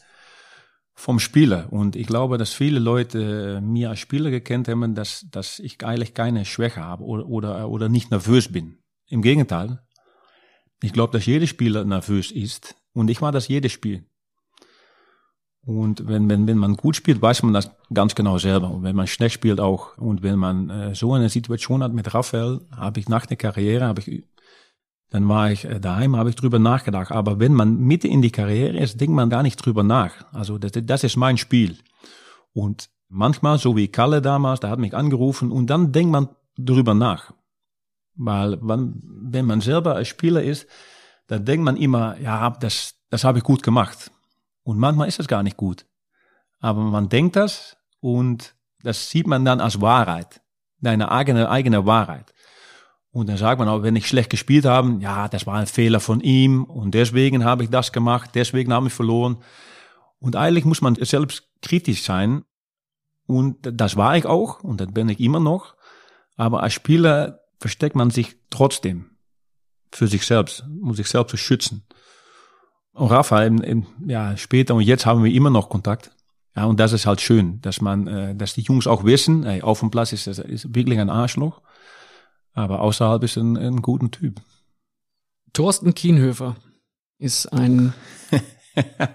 vom 0.93 1.19
Spieler. 1.19 1.67
Und 1.71 1.95
ich 1.95 2.07
glaube, 2.07 2.37
dass 2.37 2.53
viele 2.53 2.79
Leute 2.79 3.61
mir 3.61 3.89
als 3.89 3.99
Spieler 3.99 4.29
gekannt 4.29 4.67
haben, 4.67 4.95
dass, 4.95 5.25
dass 5.31 5.59
ich 5.59 5.83
eigentlich 5.83 6.13
keine 6.13 6.43
Schwäche 6.43 6.81
habe 6.81 7.03
oder, 7.03 7.27
oder, 7.27 7.69
oder 7.69 7.89
nicht 7.89 8.11
nervös 8.11 8.51
bin. 8.51 8.79
Im 9.07 9.21
Gegenteil. 9.21 9.79
Ich 10.81 10.93
glaube, 10.93 11.13
dass 11.13 11.25
jeder 11.25 11.47
Spieler 11.47 11.85
nervös 11.85 12.31
ist. 12.31 12.75
Und 12.93 13.09
ich 13.09 13.21
war 13.21 13.31
das 13.31 13.47
jedes 13.47 13.71
Spiel. 13.71 14.05
Und 15.67 16.07
wenn, 16.07 16.29
wenn, 16.29 16.47
wenn 16.47 16.57
man 16.57 16.77
gut 16.77 16.95
spielt, 16.95 17.21
weiß 17.21 17.43
man 17.43 17.53
das 17.53 17.69
ganz 17.93 18.15
genau 18.15 18.37
selber. 18.37 18.71
Und 18.71 18.83
wenn 18.83 18.95
man 18.95 19.05
schlecht 19.05 19.35
spielt 19.35 19.59
auch. 19.59 19.97
Und 19.97 20.23
wenn 20.23 20.39
man 20.39 20.69
äh, 20.69 20.95
so 20.95 21.13
eine 21.13 21.27
Situation 21.27 21.83
hat 21.83 21.91
mit 21.91 22.13
Raphael, 22.13 22.61
habe 22.73 23.01
ich 23.01 23.09
nach 23.09 23.25
der 23.25 23.35
Karriere, 23.35 23.85
habe 23.85 23.99
ich, 23.99 24.23
dann 25.09 25.27
war 25.27 25.51
ich 25.51 25.65
äh, 25.65 25.81
daheim, 25.81 26.15
habe 26.15 26.29
ich 26.29 26.37
drüber 26.37 26.57
nachgedacht. 26.57 27.11
Aber 27.11 27.41
wenn 27.41 27.53
man 27.53 27.79
Mitte 27.79 28.07
in 28.07 28.21
die 28.21 28.31
Karriere 28.31 28.77
ist, 28.77 29.01
denkt 29.01 29.13
man 29.13 29.29
gar 29.29 29.43
nicht 29.43 29.57
drüber 29.57 29.83
nach. 29.83 30.13
Also 30.31 30.57
das, 30.57 30.71
das 30.71 31.03
ist 31.03 31.17
mein 31.17 31.35
Spiel. 31.35 31.77
Und 32.53 32.89
manchmal, 33.09 33.57
so 33.57 33.75
wie 33.75 33.89
Kalle 33.89 34.21
damals, 34.21 34.61
der 34.61 34.69
hat 34.69 34.79
mich 34.79 34.95
angerufen 34.95 35.51
und 35.51 35.69
dann 35.69 35.91
denkt 35.91 36.13
man 36.13 36.29
drüber 36.57 36.93
nach. 36.93 37.33
Weil 38.15 38.57
wenn, 38.61 39.45
man 39.45 39.59
selber 39.59 39.95
als 39.95 40.07
Spieler 40.07 40.41
ist, 40.41 40.65
dann 41.27 41.43
denkt 41.43 41.65
man 41.65 41.75
immer, 41.75 42.17
ja, 42.21 42.51
das, 42.51 42.95
das 43.09 43.25
habe 43.25 43.39
ich 43.39 43.43
gut 43.43 43.63
gemacht. 43.63 44.11
Und 44.67 44.79
manchmal 44.79 45.07
ist 45.07 45.21
es 45.21 45.29
gar 45.29 45.43
nicht 45.43 45.55
gut. 45.55 45.85
Aber 46.59 46.81
man 46.81 47.07
denkt 47.07 47.37
das 47.37 47.77
und 48.01 48.53
das 48.83 49.09
sieht 49.09 49.25
man 49.25 49.45
dann 49.45 49.61
als 49.61 49.79
Wahrheit. 49.79 50.41
Deine 50.81 51.09
eigene, 51.09 51.49
eigene 51.49 51.85
Wahrheit. 51.85 52.33
Und 53.11 53.29
dann 53.29 53.37
sagt 53.37 53.59
man 53.59 53.69
auch, 53.69 53.81
wenn 53.83 53.95
ich 53.95 54.09
schlecht 54.09 54.29
gespielt 54.29 54.65
habe, 54.65 54.97
ja, 54.99 55.29
das 55.29 55.47
war 55.47 55.55
ein 55.55 55.67
Fehler 55.67 56.01
von 56.01 56.19
ihm 56.19 56.65
und 56.65 56.93
deswegen 56.95 57.45
habe 57.45 57.63
ich 57.63 57.69
das 57.69 57.93
gemacht, 57.93 58.31
deswegen 58.33 58.73
habe 58.73 58.87
ich 58.87 58.93
verloren. 58.93 59.37
Und 60.19 60.35
eigentlich 60.35 60.65
muss 60.65 60.81
man 60.81 60.95
selbst 60.95 61.47
kritisch 61.61 62.03
sein. 62.03 62.43
Und 63.25 63.59
das 63.61 63.95
war 63.95 64.17
ich 64.17 64.25
auch 64.25 64.65
und 64.65 64.81
das 64.81 64.91
bin 64.91 65.07
ich 65.07 65.21
immer 65.21 65.39
noch. 65.39 65.77
Aber 66.35 66.61
als 66.61 66.73
Spieler 66.73 67.39
versteckt 67.57 67.95
man 67.95 68.09
sich 68.09 68.35
trotzdem 68.49 69.11
für 69.93 70.07
sich 70.07 70.25
selbst, 70.25 70.65
um 70.81 70.93
sich 70.93 71.07
selbst 71.07 71.31
zu 71.31 71.37
schützen. 71.37 71.86
Und 72.97 73.11
Rafa, 73.11 73.43
im, 73.43 73.61
im, 73.61 73.85
ja, 74.07 74.35
später 74.37 74.73
und 74.73 74.81
jetzt 74.81 75.05
haben 75.05 75.23
wir 75.23 75.31
immer 75.31 75.51
noch 75.51 75.69
Kontakt. 75.69 76.09
Ja, 76.55 76.65
und 76.65 76.79
das 76.79 76.93
ist 76.93 77.05
halt 77.05 77.21
schön, 77.21 77.61
dass 77.61 77.79
man, 77.79 78.07
äh, 78.07 78.35
dass 78.35 78.55
die 78.55 78.61
Jungs 78.61 78.87
auch 78.87 79.03
wissen, 79.03 79.43
ey, 79.43 79.61
auf 79.61 79.81
dem 79.81 79.91
Platz 79.91 80.13
ist, 80.13 80.25
ist 80.25 80.73
wirklich 80.73 80.97
ein 80.97 81.11
Arschloch, 81.11 81.61
aber 82.53 82.81
außerhalb 82.81 83.21
ist 83.23 83.37
ein, 83.37 83.55
ein 83.55 83.83
guter 83.83 84.09
Typ. 84.09 84.41
Thorsten 85.53 85.93
Kienhöfer 85.93 86.55
ist 87.19 87.45
ein 87.53 87.93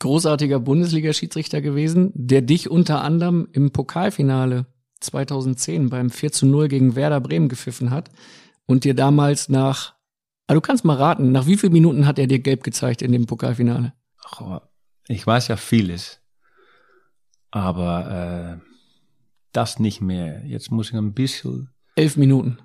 großartiger 0.00 0.58
Bundesliga-Schiedsrichter 0.58 1.60
gewesen, 1.60 2.10
der 2.14 2.42
dich 2.42 2.68
unter 2.68 3.02
anderem 3.02 3.46
im 3.52 3.70
Pokalfinale 3.70 4.66
2010 4.98 5.88
beim 5.88 6.10
4 6.10 6.32
zu 6.32 6.46
0 6.46 6.66
gegen 6.66 6.96
Werder 6.96 7.20
Bremen 7.20 7.48
gepfiffen 7.48 7.90
hat 7.90 8.10
und 8.66 8.82
dir 8.82 8.94
damals 8.94 9.48
nach 9.48 9.95
aber 10.46 10.54
du 10.54 10.60
kannst 10.60 10.84
mal 10.84 10.96
raten, 10.96 11.32
nach 11.32 11.46
wie 11.46 11.56
vielen 11.56 11.72
Minuten 11.72 12.06
hat 12.06 12.18
er 12.18 12.26
dir 12.26 12.38
gelb 12.38 12.62
gezeigt 12.62 13.02
in 13.02 13.12
dem 13.12 13.26
Pokalfinale? 13.26 13.92
Ach, 14.24 14.60
ich 15.08 15.26
weiß 15.26 15.48
ja 15.48 15.56
vieles, 15.56 16.20
aber 17.50 18.60
äh, 18.60 18.70
das 19.52 19.78
nicht 19.78 20.00
mehr. 20.00 20.44
Jetzt 20.44 20.70
muss 20.70 20.90
ich 20.90 20.94
ein 20.94 21.14
bisschen. 21.14 21.70
Elf 21.94 22.16
Minuten. 22.16 22.58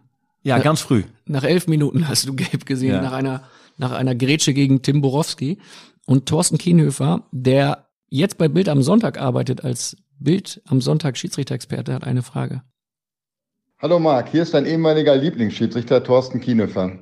Ja, 0.44 0.58
nach, 0.58 0.64
ganz 0.64 0.82
früh. 0.82 1.04
Nach 1.26 1.44
elf 1.44 1.68
Minuten 1.68 2.08
hast 2.08 2.28
du 2.28 2.34
gelb 2.36 2.66
gesehen, 2.66 2.96
ja. 2.96 3.02
nach 3.02 3.14
einer 3.14 3.44
nach 3.78 3.92
einer 3.92 4.16
Grätsche 4.16 4.54
gegen 4.54 4.82
Tim 4.82 5.02
Borowski. 5.02 5.58
Und 6.06 6.28
Thorsten 6.28 6.58
Kienhöfer, 6.58 7.28
der 7.32 7.88
jetzt 8.10 8.38
bei 8.38 8.48
Bild 8.48 8.70
am 8.70 8.82
Sonntag 8.82 9.20
arbeitet 9.20 9.64
als 9.64 9.98
Bild 10.20 10.62
am 10.66 10.82
Sonntag 10.82 11.18
Schiedsrichter-Experte, 11.18 11.94
hat 11.94 12.04
eine 12.04 12.22
Frage. 12.24 12.64
Hallo 13.82 13.98
Marc, 13.98 14.30
hier 14.30 14.44
ist 14.44 14.54
dein 14.54 14.68
ehemaliger 14.68 15.16
Lieblingsschiedsrichter 15.16 16.04
Thorsten 16.04 16.40
Kienhöfer. 16.40 17.00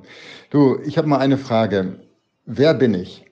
Du, 0.48 0.78
ich 0.86 0.96
habe 0.96 1.08
mal 1.08 1.18
eine 1.18 1.36
Frage. 1.36 2.00
Wer 2.46 2.72
bin 2.72 2.94
ich? 2.94 3.22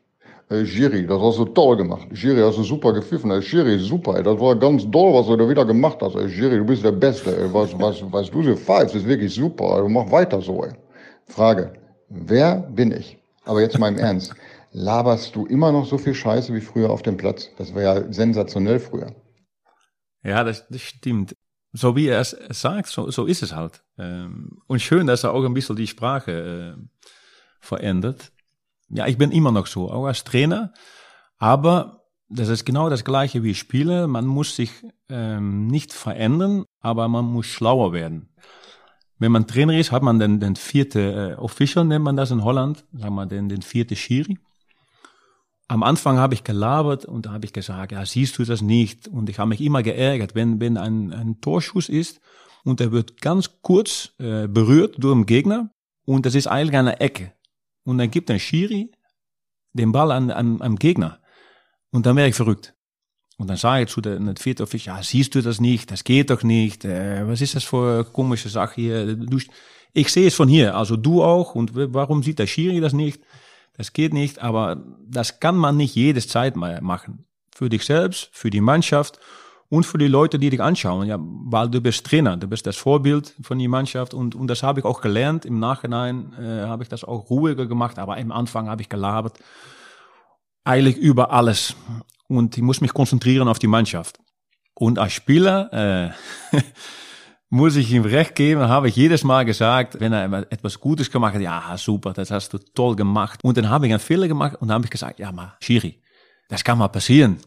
Hey, 0.50 0.64
Giri, 0.64 1.06
das 1.06 1.18
hast 1.18 1.38
du 1.38 1.46
toll 1.46 1.78
gemacht. 1.78 2.08
Giri, 2.10 2.42
hast 2.42 2.58
du 2.58 2.62
super 2.62 2.92
gepfiffen. 2.92 3.30
Hey, 3.30 3.40
Giri, 3.40 3.78
super. 3.78 4.18
Ey. 4.18 4.22
Das 4.22 4.38
war 4.38 4.54
ganz 4.54 4.82
toll, 4.90 5.14
was 5.14 5.28
du 5.28 5.36
da 5.38 5.48
wieder 5.48 5.64
gemacht 5.64 5.96
hast. 6.02 6.14
Hey, 6.14 6.28
Giri, 6.28 6.58
du 6.58 6.64
bist 6.66 6.84
der 6.84 6.92
Beste. 6.92 7.34
Ey. 7.34 7.54
Was, 7.54 7.72
was, 7.80 8.02
was 8.12 8.30
du 8.30 8.42
so 8.42 8.54
pfeifst, 8.54 8.94
ist 8.94 9.06
wirklich 9.06 9.32
super. 9.32 9.64
Also 9.76 9.88
mach 9.88 10.12
weiter 10.12 10.42
so. 10.42 10.64
Ey. 10.64 10.72
Frage, 11.24 11.72
wer 12.10 12.56
bin 12.56 12.92
ich? 12.92 13.16
Aber 13.46 13.62
jetzt 13.62 13.78
mal 13.78 13.88
im 13.88 13.96
Ernst. 13.96 14.34
Laberst 14.72 15.34
du 15.34 15.46
immer 15.46 15.72
noch 15.72 15.86
so 15.86 15.96
viel 15.96 16.12
Scheiße 16.12 16.52
wie 16.52 16.60
früher 16.60 16.90
auf 16.90 17.00
dem 17.00 17.16
Platz? 17.16 17.48
Das 17.56 17.74
war 17.74 17.80
ja 17.80 18.12
sensationell 18.12 18.78
früher. 18.78 19.14
Ja, 20.22 20.44
das, 20.44 20.68
das 20.68 20.82
stimmt. 20.82 21.34
So 21.72 21.96
wie 21.96 22.06
er 22.06 22.20
es 22.20 22.36
sagt, 22.50 22.88
so, 22.88 23.10
so 23.10 23.26
ist 23.26 23.42
es 23.42 23.54
halt. 23.54 23.82
Ähm, 23.98 24.58
und 24.66 24.80
schön, 24.80 25.06
dass 25.06 25.24
er 25.24 25.32
auch 25.32 25.44
ein 25.44 25.54
bisschen 25.54 25.76
die 25.76 25.86
Sprache 25.86 26.76
äh, 26.76 26.82
verändert. 27.60 28.32
Ja, 28.88 29.06
ich 29.06 29.18
bin 29.18 29.32
immer 29.32 29.52
noch 29.52 29.66
so, 29.66 29.90
auch 29.90 30.06
als 30.06 30.24
Trainer. 30.24 30.72
Aber 31.36 32.04
das 32.28 32.48
ist 32.48 32.64
genau 32.64 32.88
das 32.88 33.04
Gleiche 33.04 33.42
wie 33.42 33.54
Spiele. 33.54 34.06
Man 34.06 34.26
muss 34.26 34.56
sich 34.56 34.70
ähm, 35.08 35.66
nicht 35.66 35.92
verändern, 35.92 36.64
aber 36.80 37.08
man 37.08 37.24
muss 37.24 37.46
schlauer 37.46 37.92
werden. 37.92 38.30
Wenn 39.18 39.32
man 39.32 39.46
Trainer 39.46 39.76
ist, 39.78 39.92
hat 39.92 40.02
man 40.02 40.18
den, 40.18 40.38
den 40.40 40.56
vierte 40.56 41.34
äh, 41.36 41.40
Official, 41.40 41.84
nennt 41.84 42.04
man 42.04 42.16
das 42.16 42.30
in 42.30 42.44
Holland, 42.44 42.84
sagen 42.92 43.14
wir 43.14 43.26
den, 43.26 43.48
den 43.48 43.62
vierte 43.62 43.96
Schiri. 43.96 44.38
Am 45.70 45.82
Anfang 45.82 46.16
habe 46.16 46.32
ich 46.32 46.44
gelabert 46.44 47.04
und 47.04 47.26
da 47.26 47.32
habe 47.32 47.44
ich 47.44 47.52
gesagt, 47.52 47.92
ja, 47.92 48.04
siehst 48.06 48.38
du 48.38 48.44
das 48.44 48.62
nicht? 48.62 49.06
Und 49.06 49.28
ich 49.28 49.38
habe 49.38 49.50
mich 49.50 49.60
immer 49.60 49.82
geärgert, 49.82 50.34
wenn, 50.34 50.60
wenn 50.60 50.78
ein, 50.78 51.12
ein 51.12 51.40
Torschuss 51.42 51.90
ist 51.90 52.20
und 52.64 52.80
er 52.80 52.90
wird 52.90 53.20
ganz 53.20 53.60
kurz 53.60 54.14
äh, 54.18 54.48
berührt 54.48 54.96
durch 54.98 55.14
den 55.14 55.26
Gegner 55.26 55.70
und 56.06 56.24
das 56.24 56.34
ist 56.34 56.46
eigentlich 56.46 56.78
eine 56.78 57.00
Ecke. 57.00 57.32
Und 57.84 57.98
dann 57.98 58.10
gibt 58.10 58.30
ein 58.30 58.40
Schiri 58.40 58.90
den 59.74 59.92
Ball 59.92 60.10
an, 60.10 60.30
an, 60.30 60.62
am 60.62 60.76
Gegner. 60.76 61.20
Und 61.90 62.06
dann 62.06 62.16
wäre 62.16 62.28
ich 62.28 62.34
verrückt. 62.34 62.74
Und 63.36 63.48
dann 63.48 63.56
sage 63.56 63.84
ich 63.84 63.90
zu 63.90 64.00
der 64.00 64.20
vierte 64.36 64.62
Offizier, 64.62 64.94
ja, 64.94 65.02
siehst 65.02 65.34
du 65.34 65.42
das 65.42 65.60
nicht? 65.60 65.90
Das 65.90 66.02
geht 66.02 66.30
doch 66.30 66.42
nicht. 66.42 66.84
Äh, 66.84 67.28
was 67.28 67.40
ist 67.40 67.54
das 67.54 67.64
für 67.64 68.04
komische 68.04 68.48
Sache 68.48 68.74
hier? 68.76 69.16
Du, 69.16 69.38
ich 69.92 70.08
sehe 70.10 70.26
es 70.26 70.34
von 70.34 70.48
hier, 70.48 70.74
also 70.76 70.96
du 70.96 71.22
auch. 71.22 71.54
Und 71.54 71.72
warum 71.74 72.22
sieht 72.22 72.38
der 72.38 72.46
Schiri 72.46 72.80
das 72.80 72.92
nicht? 72.92 73.22
Das 73.78 73.92
geht 73.92 74.12
nicht, 74.12 74.40
aber 74.40 74.84
das 75.08 75.38
kann 75.40 75.56
man 75.56 75.76
nicht 75.76 75.94
jedes 75.94 76.28
Zeit 76.28 76.56
mal 76.56 76.80
machen. 76.82 77.24
Für 77.54 77.68
dich 77.68 77.84
selbst, 77.84 78.28
für 78.32 78.50
die 78.50 78.60
Mannschaft 78.60 79.20
und 79.68 79.84
für 79.84 79.98
die 79.98 80.08
Leute, 80.08 80.40
die 80.40 80.50
dich 80.50 80.60
anschauen. 80.60 81.06
Ja, 81.06 81.16
weil 81.20 81.70
du 81.70 81.80
bist 81.80 82.04
Trainer, 82.04 82.36
du 82.36 82.48
bist 82.48 82.66
das 82.66 82.76
Vorbild 82.76 83.36
von 83.40 83.58
der 83.58 83.68
Mannschaft 83.68 84.14
und, 84.14 84.34
und 84.34 84.48
das 84.48 84.64
habe 84.64 84.80
ich 84.80 84.84
auch 84.84 85.00
gelernt. 85.00 85.44
Im 85.44 85.60
Nachhinein 85.60 86.34
äh, 86.34 86.66
habe 86.66 86.82
ich 86.82 86.88
das 86.88 87.04
auch 87.04 87.30
ruhiger 87.30 87.66
gemacht, 87.66 88.00
aber 88.00 88.16
im 88.18 88.32
Anfang 88.32 88.68
habe 88.68 88.82
ich 88.82 88.88
gelabert. 88.88 89.38
Eigentlich 90.64 90.96
über 90.96 91.30
alles. 91.30 91.76
Und 92.26 92.56
ich 92.56 92.62
muss 92.62 92.80
mich 92.80 92.92
konzentrieren 92.92 93.46
auf 93.46 93.60
die 93.60 93.68
Mannschaft. 93.68 94.18
Und 94.74 94.98
als 94.98 95.12
Spieler 95.12 96.12
äh, 96.52 96.56
muss 97.50 97.76
ich 97.76 97.90
ihm 97.92 98.04
recht 98.04 98.34
geben, 98.34 98.68
habe 98.68 98.88
ich 98.88 98.96
jedes 98.96 99.24
Mal 99.24 99.44
gesagt, 99.44 100.00
wenn 100.00 100.12
er 100.12 100.50
etwas 100.52 100.78
Gutes 100.78 101.10
gemacht 101.10 101.34
hat, 101.34 101.40
ja, 101.40 101.76
super, 101.78 102.12
das 102.12 102.30
hast 102.30 102.52
du 102.52 102.58
toll 102.58 102.94
gemacht. 102.94 103.40
Und 103.42 103.56
dann 103.56 103.70
habe 103.70 103.86
ich 103.86 103.92
einen 103.92 104.00
Fehler 104.00 104.28
gemacht 104.28 104.56
und 104.60 104.68
dann 104.68 104.76
habe 104.76 104.84
ich 104.84 104.90
gesagt, 104.90 105.18
ja, 105.18 105.32
mal, 105.32 105.56
Schiri, 105.60 106.00
das 106.48 106.62
kann 106.62 106.78
mal 106.78 106.88
passieren. 106.88 107.38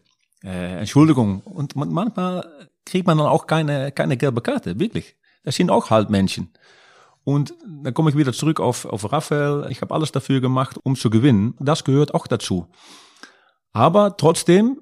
Äh, 0.43 0.79
Entschuldigung. 0.79 1.41
Und 1.41 1.75
manchmal 1.75 2.45
kriegt 2.85 3.05
man 3.05 3.17
dann 3.17 3.27
auch 3.27 3.45
keine, 3.45 3.91
keine 3.91 4.17
gelbe 4.17 4.41
Karte, 4.41 4.79
wirklich. 4.79 5.15
Das 5.43 5.55
sind 5.55 5.69
auch 5.69 5.89
halt 5.89 6.09
Menschen. 6.09 6.51
Und 7.23 7.53
dann 7.83 7.93
komme 7.93 8.09
ich 8.09 8.17
wieder 8.17 8.33
zurück 8.33 8.59
auf, 8.59 8.85
auf 8.85 9.11
Raphael. 9.11 9.67
Ich 9.69 9.81
habe 9.81 9.93
alles 9.93 10.11
dafür 10.11 10.41
gemacht, 10.41 10.79
um 10.83 10.95
zu 10.95 11.11
gewinnen. 11.11 11.55
Das 11.59 11.83
gehört 11.83 12.15
auch 12.15 12.25
dazu. 12.25 12.67
Aber 13.73 14.17
trotzdem, 14.17 14.81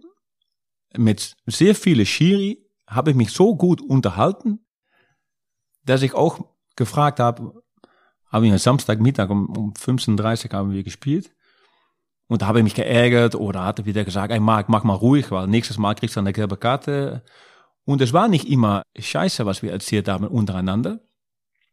mit 0.98 1.36
sehr 1.46 1.76
vielen 1.76 2.06
Schiri 2.06 2.66
habe 2.88 3.12
ich 3.12 3.18
mich 3.18 3.32
so 3.32 3.56
gut 3.56 3.82
unterhalten, 3.82 4.66
dass 5.86 6.02
ich 6.02 6.14
auch 6.14 6.40
gefragt 6.76 7.20
habe, 7.20 7.54
habe 8.32 8.46
ich 8.46 8.52
am 8.52 8.58
Samstagmittag 8.58 9.30
um, 9.30 9.50
um 9.50 9.74
15.30 9.74 10.52
Uhr 10.52 10.58
haben 10.58 10.72
wir 10.72 10.84
gespielt. 10.84 11.32
Und 12.28 12.44
da 12.44 12.48
habe 12.48 12.60
ich 12.60 12.64
mich 12.64 12.76
geärgert 12.76 13.34
oder 13.34 13.66
hatte 13.66 13.86
wieder 13.86 14.06
gesagt, 14.06 14.32
ey 14.32 14.40
Marc, 14.40 14.70
mach 14.70 14.84
mal 14.84 14.94
ruhig, 14.94 15.32
weil 15.32 15.48
nächstes 15.48 15.80
Mal 15.80 15.96
kriegst 15.96 16.16
du 16.16 16.20
eine 16.20 16.32
gelbe 16.32 16.58
Karte. 16.58 17.24
Und 17.86 18.02
es 18.02 18.14
war 18.14 18.28
nicht 18.28 18.48
immer 18.48 18.84
scheiße, 18.98 19.48
was 19.48 19.64
wir 19.64 19.72
erzählt 19.72 20.08
haben 20.08 20.28
untereinander. 20.28 21.00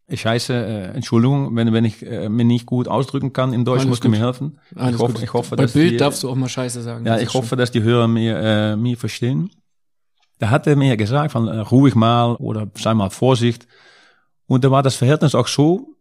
Scheiße, 0.08 0.54
äh, 0.54 0.84
Entschuldigung, 0.94 1.56
wenn, 1.56 1.72
wenn 1.72 1.84
ich 1.84 2.06
äh, 2.06 2.28
mir 2.28 2.44
nicht 2.44 2.64
gut 2.64 2.86
ausdrücken 2.86 3.32
kann 3.32 3.52
in 3.52 3.64
Deutsch, 3.64 3.84
musst 3.84 4.04
du 4.04 4.08
mir 4.08 4.20
helfen. 4.20 4.58
Alles 4.76 4.94
ich 4.94 5.02
hoffe, 5.02 5.12
gut. 5.14 5.22
ich 5.22 5.32
hoffe, 5.32 5.56
Bei 5.56 5.64
dass 5.64 5.72
Bild 5.72 5.92
die, 5.92 5.96
darfst 5.96 6.22
du 6.22 6.30
auch 6.30 6.36
mal 6.36 6.48
Scheiße 6.48 6.80
sagen. 6.80 7.04
ja, 7.04 7.18
ich 7.18 7.34
hoffe, 7.34 7.56
dass 7.56 7.72
die 7.72 7.82
Hörer 7.82 8.06
mir, 8.06 8.38
äh, 8.38 8.76
mir 8.76 8.96
verstehen. 8.96 9.50
Da 10.38 10.50
hat 10.50 10.66
er 10.68 10.76
mir 10.76 10.96
gesagt, 10.96 11.32
von 11.32 11.48
äh, 11.48 11.58
ruhig 11.58 11.96
mal 11.96 12.36
oder 12.36 12.68
sei 12.76 12.94
mal 12.94 13.10
Vorsicht. 13.10 13.66
Und 14.46 14.64
da 14.64 14.70
war 14.70 14.82
das 14.82 14.96
Verhältnis 14.96 15.34
auch 15.34 15.48
so, 15.48 15.96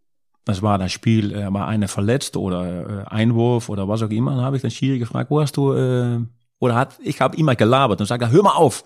das 0.46 0.62
war 0.62 0.78
das 0.78 0.92
Spiel, 0.92 1.34
äh, 1.34 1.52
war 1.52 1.68
einer 1.68 1.88
verletzt 1.88 2.38
oder 2.38 3.04
äh, 3.04 3.08
Einwurf 3.08 3.70
oder 3.70 3.88
was 3.88 4.04
auch 4.04 4.10
immer. 4.10 4.36
Dann 4.36 4.46
habe 4.46 4.56
ich 4.56 4.62
den 4.62 4.72
Schiri 4.72 5.00
gefragt, 5.00 5.32
wo 5.32 5.42
hast 5.42 5.58
du, 5.58 5.74
äh, 5.74 6.20
oder 6.60 6.76
hat, 6.76 7.00
ich 7.04 7.20
habe 7.20 7.36
immer 7.38 7.56
gelabert 7.56 8.00
und 8.00 8.06
sagte, 8.06 8.30
hör 8.30 8.44
mal 8.44 8.52
auf. 8.52 8.86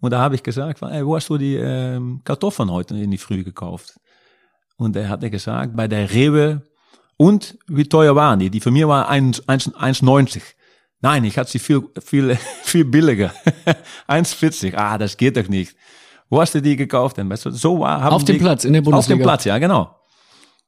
Und 0.00 0.12
da 0.12 0.20
habe 0.20 0.34
ich 0.34 0.42
gesagt, 0.42 0.82
ey, 0.82 1.04
wo 1.04 1.16
hast 1.16 1.28
du 1.28 1.38
die 1.38 1.56
äh, 1.56 2.00
Kartoffeln 2.24 2.70
heute 2.70 2.96
in 2.96 3.10
die 3.10 3.18
Früh 3.18 3.42
gekauft? 3.42 3.98
Und 4.76 4.96
er 4.96 5.08
hatte 5.08 5.30
gesagt, 5.30 5.76
bei 5.76 5.88
der 5.88 6.10
Rewe, 6.10 6.62
und 7.16 7.58
wie 7.66 7.84
teuer 7.84 8.16
waren 8.16 8.38
die? 8.38 8.48
Die 8.48 8.60
für 8.60 8.70
mir 8.70 8.88
war 8.88 9.10
1,90. 9.10 10.40
Nein, 11.02 11.24
ich 11.24 11.36
hatte 11.36 11.50
sie 11.50 11.58
viel, 11.58 11.82
viel, 12.02 12.36
viel 12.62 12.84
billiger. 12.84 13.32
1,40. 14.08 14.74
Ah, 14.74 14.96
das 14.96 15.18
geht 15.18 15.36
doch 15.36 15.48
nicht. 15.48 15.76
Wo 16.30 16.40
hast 16.40 16.54
du 16.54 16.62
die 16.62 16.76
gekauft 16.76 17.16
denn? 17.16 17.28
Weißt 17.28 17.44
du, 17.44 17.50
so 17.50 17.80
war, 17.80 18.00
haben 18.00 18.14
Auf 18.14 18.24
dem 18.24 18.38
Platz, 18.38 18.64
in 18.64 18.72
der 18.72 18.80
Auf 18.80 18.84
dem 18.84 18.92
Bundesliga. 18.92 19.22
Platz, 19.24 19.44
ja, 19.44 19.58
genau. 19.58 19.96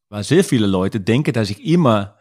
Weil 0.09 0.25
sehr 0.25 0.45
viele 0.45 0.67
Leute 0.67 1.01
denken, 1.01 1.33
dass 1.33 1.49
ich 1.49 1.65
immer 1.65 2.17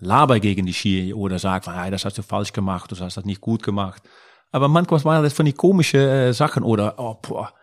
laber 0.00 0.40
gegen 0.40 0.66
die 0.66 0.74
Schiri 0.74 1.14
oder 1.14 1.38
sage, 1.38 1.72
hey, 1.72 1.90
das 1.92 2.04
hast 2.04 2.18
du 2.18 2.22
falsch 2.22 2.52
gemacht, 2.52 2.90
du 2.90 2.98
hast 2.98 3.16
das 3.16 3.24
nicht 3.24 3.40
gut 3.40 3.62
gemacht. 3.62 4.02
Aber 4.50 4.68
manchmal 4.68 5.02
waren 5.04 5.22
das 5.22 5.32
von 5.32 5.46
die 5.46 5.52
komischen 5.52 6.00
äh, 6.00 6.34
Sachen 6.34 6.64
oder, 6.64 6.98
oh, 6.98 7.14
boah, 7.22 7.54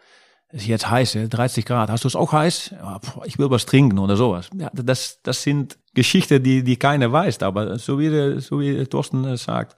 es 0.48 0.62
ist 0.62 0.68
jetzt 0.68 0.90
heiß, 0.90 1.16
äh, 1.16 1.28
30 1.28 1.66
Grad, 1.66 1.90
hast 1.90 2.06
du 2.06 2.08
es 2.08 2.16
auch 2.16 2.32
heiß? 2.32 2.72
Ja, 2.72 2.98
boah, 3.00 3.26
ich 3.26 3.38
will 3.38 3.52
was 3.52 3.66
trinken 3.66 4.00
oder 4.00 4.16
sowas. 4.16 4.50
Ja, 4.56 4.72
das, 4.74 5.22
das 5.22 5.44
sind 5.44 5.78
Geschichten, 5.94 6.42
die, 6.42 6.64
die 6.64 6.78
keiner 6.78 7.12
weiß, 7.12 7.44
aber 7.44 7.78
so 7.78 8.00
wie, 8.00 8.40
so 8.40 8.62
wie 8.62 8.86
Thorsten 8.86 9.26
äh, 9.26 9.38
sagt, 9.38 9.76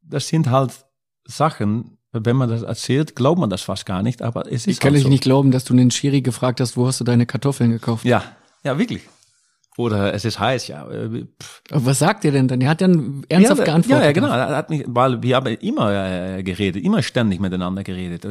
das 0.00 0.28
sind 0.28 0.48
halt 0.48 0.72
Sachen, 1.24 1.98
wenn 2.14 2.36
man 2.36 2.48
das 2.48 2.62
erzählt, 2.62 3.16
glaubt 3.16 3.40
man 3.40 3.50
das 3.50 3.62
fast 3.62 3.86
gar 3.86 4.02
nicht, 4.02 4.22
aber 4.22 4.46
es 4.46 4.66
ist 4.66 4.66
Ich 4.68 4.80
kann 4.80 4.90
halt 4.90 4.96
dich 4.96 5.02
so. 5.04 5.08
nicht 5.08 5.22
glauben, 5.22 5.50
dass 5.50 5.64
du 5.64 5.74
den 5.74 5.90
Schiri 5.90 6.22
gefragt 6.22 6.60
hast, 6.60 6.76
wo 6.76 6.86
hast 6.86 7.00
du 7.00 7.04
deine 7.04 7.26
Kartoffeln 7.26 7.70
gekauft? 7.70 8.04
Ja, 8.04 8.22
ja, 8.62 8.78
wirklich. 8.78 9.02
Oder 9.76 10.14
es 10.14 10.24
ist 10.24 10.38
heiß, 10.38 10.68
ja. 10.68 10.86
pff. 10.86 11.62
Aber 11.70 11.86
Was 11.86 11.98
sagt 11.98 12.24
ihr 12.24 12.30
denn 12.30 12.46
dann? 12.46 12.60
Er 12.60 12.68
hat 12.68 12.80
dann 12.80 13.24
ernsthaft 13.28 13.58
ja, 13.58 13.64
geantwortet. 13.64 14.02
Ja, 14.02 14.06
ja, 14.06 14.12
genau. 14.12 14.28
Er 14.28 14.56
hat 14.56 14.70
mich, 14.70 14.84
weil 14.86 15.20
wir 15.22 15.34
haben 15.34 15.52
immer 15.56 16.36
äh, 16.36 16.42
geredet, 16.44 16.84
immer 16.84 17.02
ständig 17.02 17.40
miteinander 17.40 17.82
geredet. 17.82 18.24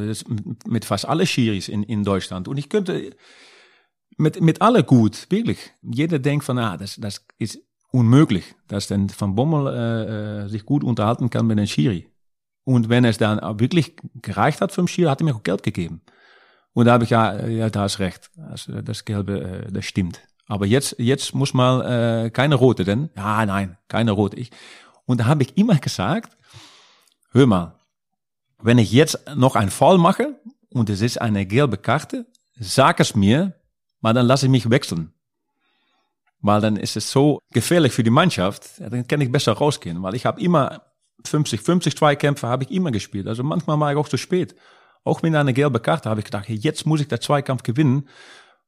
Mit 0.66 0.86
fast 0.86 1.06
alle 1.06 1.26
Schiris 1.26 1.68
in, 1.68 1.82
in 1.82 2.02
Deutschland. 2.02 2.48
Und 2.48 2.56
ich 2.56 2.70
könnte 2.70 3.10
mit, 4.16 4.40
mit 4.40 4.62
alle 4.62 4.84
gut, 4.84 5.26
wirklich. 5.28 5.58
Jeder 5.82 6.18
denkt 6.18 6.46
von, 6.46 6.58
ah, 6.58 6.78
das, 6.78 6.96
das 6.96 7.26
ist 7.38 7.58
unmöglich, 7.90 8.54
dass 8.68 8.88
denn 8.88 9.08
Van 9.16 9.34
Bommel 9.34 9.66
äh, 9.66 10.44
äh, 10.44 10.48
sich 10.48 10.64
gut 10.64 10.82
unterhalten 10.82 11.28
kann 11.28 11.46
mit 11.46 11.58
den 11.58 11.66
Schiri. 11.66 12.08
Und 12.64 12.88
wenn 12.88 13.04
es 13.04 13.18
dann 13.18 13.40
wirklich 13.60 13.96
gereicht 14.22 14.60
hat 14.60 14.72
vom 14.72 14.88
Schiri, 14.88 15.08
hat 15.08 15.20
er 15.20 15.24
mir 15.24 15.36
auch 15.36 15.42
Geld 15.42 15.62
gegeben. 15.62 16.00
Und 16.72 16.86
da 16.86 16.92
habe 16.92 17.04
ich 17.04 17.10
ja, 17.10 17.46
ja, 17.46 17.70
da 17.70 17.84
ist 17.84 17.98
recht. 17.98 18.30
Also 18.50 18.80
das 18.80 19.04
Gelbe, 19.04 19.40
äh, 19.40 19.72
das 19.72 19.84
stimmt. 19.84 20.20
Aber 20.46 20.66
jetzt, 20.66 20.96
jetzt 20.98 21.34
muss 21.34 21.54
mal 21.54 22.26
äh, 22.26 22.30
keine 22.30 22.56
rote, 22.56 22.84
denn 22.84 23.10
ja, 23.16 23.46
nein, 23.46 23.78
keine 23.88 24.12
rote. 24.12 24.36
Ich, 24.36 24.50
und 25.06 25.20
da 25.20 25.26
habe 25.26 25.42
ich 25.42 25.56
immer 25.56 25.76
gesagt, 25.76 26.36
hör 27.30 27.46
mal, 27.46 27.78
wenn 28.60 28.78
ich 28.78 28.92
jetzt 28.92 29.20
noch 29.36 29.56
einen 29.56 29.70
Fall 29.70 29.98
mache 29.98 30.40
und 30.70 30.90
es 30.90 31.00
ist 31.00 31.20
eine 31.20 31.46
gelbe 31.46 31.76
Karte, 31.78 32.26
sag 32.58 33.00
es 33.00 33.14
mir, 33.14 33.54
maar 34.00 34.14
dann 34.14 34.26
lasse 34.26 34.46
ich 34.46 34.50
mich 34.50 34.68
wechseln. 34.68 35.12
Weil 36.40 36.60
dann 36.60 36.76
ist 36.76 36.96
es 36.96 37.10
so 37.10 37.38
gefährlich 37.52 37.92
für 37.92 38.02
die 38.02 38.10
Mannschaft, 38.10 38.80
dann 38.80 39.06
kann 39.06 39.20
ich 39.20 39.32
besser 39.32 39.52
rausgehen, 39.52 40.02
weil 40.02 40.14
ich 40.14 40.26
habe 40.26 40.40
immer 40.40 40.82
50, 41.26 41.60
50 41.60 41.96
Zweikämpfe 41.96 42.46
habe 42.48 42.64
ich 42.64 42.70
immer 42.70 42.90
gespielt. 42.90 43.26
Also 43.26 43.42
manchmal 43.42 43.78
war 43.80 43.92
ich 43.92 43.98
auch 43.98 44.08
zu 44.08 44.16
spät. 44.16 44.54
Auch 45.04 45.22
mit 45.22 45.34
einer 45.34 45.52
gelben 45.52 45.82
Karte 45.82 46.08
habe 46.08 46.20
ich 46.20 46.24
gedacht, 46.24 46.48
hey, 46.48 46.56
jetzt 46.56 46.86
muss 46.86 47.00
ich 47.00 47.08
den 47.08 47.20
Zweikampf 47.20 47.62
gewinnen, 47.62 48.08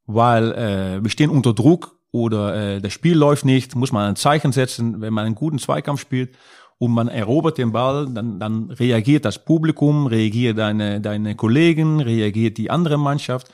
weil 0.07 0.53
äh, 0.53 1.03
wir 1.03 1.11
stehen 1.11 1.31
unter 1.31 1.55
Druck 1.55 1.99
oder 2.12 2.77
äh, 2.77 2.81
das 2.81 2.92
Spiel 2.92 3.16
läuft 3.16 3.45
nicht, 3.45 3.75
muss 3.75 3.92
man 3.92 4.09
ein 4.09 4.16
Zeichen 4.16 4.53
setzen, 4.53 5.01
wenn 5.01 5.12
man 5.12 5.27
einen 5.27 5.35
guten 5.35 5.59
Zweikampf 5.59 6.01
spielt 6.01 6.37
und 6.79 6.92
man 6.92 7.09
erobert 7.09 7.59
den 7.59 7.73
Ball, 7.73 8.07
dann, 8.12 8.38
dann 8.38 8.71
reagiert 8.71 9.25
das 9.25 9.45
Publikum, 9.45 10.07
reagiert 10.07 10.59
deine, 10.59 11.01
deine 11.01 11.35
Kollegen, 11.35 12.01
reagiert 12.01 12.59
die 12.59 12.71
andere 12.71 12.99
Mannschaft 12.99 13.51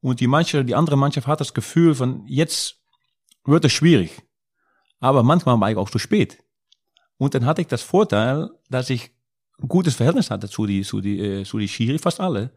und 0.00 0.20
die 0.20 0.26
Mannschaft, 0.26 0.68
die 0.68 0.74
andere 0.74 0.96
Mannschaft 0.96 1.26
hat 1.26 1.40
das 1.40 1.54
Gefühl 1.54 1.94
von, 1.94 2.24
jetzt 2.26 2.76
wird 3.44 3.64
es 3.64 3.72
schwierig. 3.72 4.22
Aber 5.00 5.22
manchmal 5.22 5.60
war 5.60 5.70
ich 5.70 5.76
auch 5.76 5.90
zu 5.90 5.98
spät. 5.98 6.43
Und 7.18 7.34
dann 7.34 7.46
hatte 7.46 7.60
ich 7.60 7.68
das 7.68 7.82
Vorteil, 7.82 8.50
dass 8.70 8.90
ich 8.90 9.10
ein 9.62 9.68
gutes 9.68 9.94
Verhältnis 9.94 10.30
hatte 10.30 10.48
zu 10.48 10.66
die, 10.66 10.82
zu 10.82 11.00
die, 11.00 11.20
äh, 11.20 11.44
zu 11.44 11.58
die 11.58 11.68
Schiri, 11.68 11.98
fast 11.98 12.20
alle. 12.20 12.52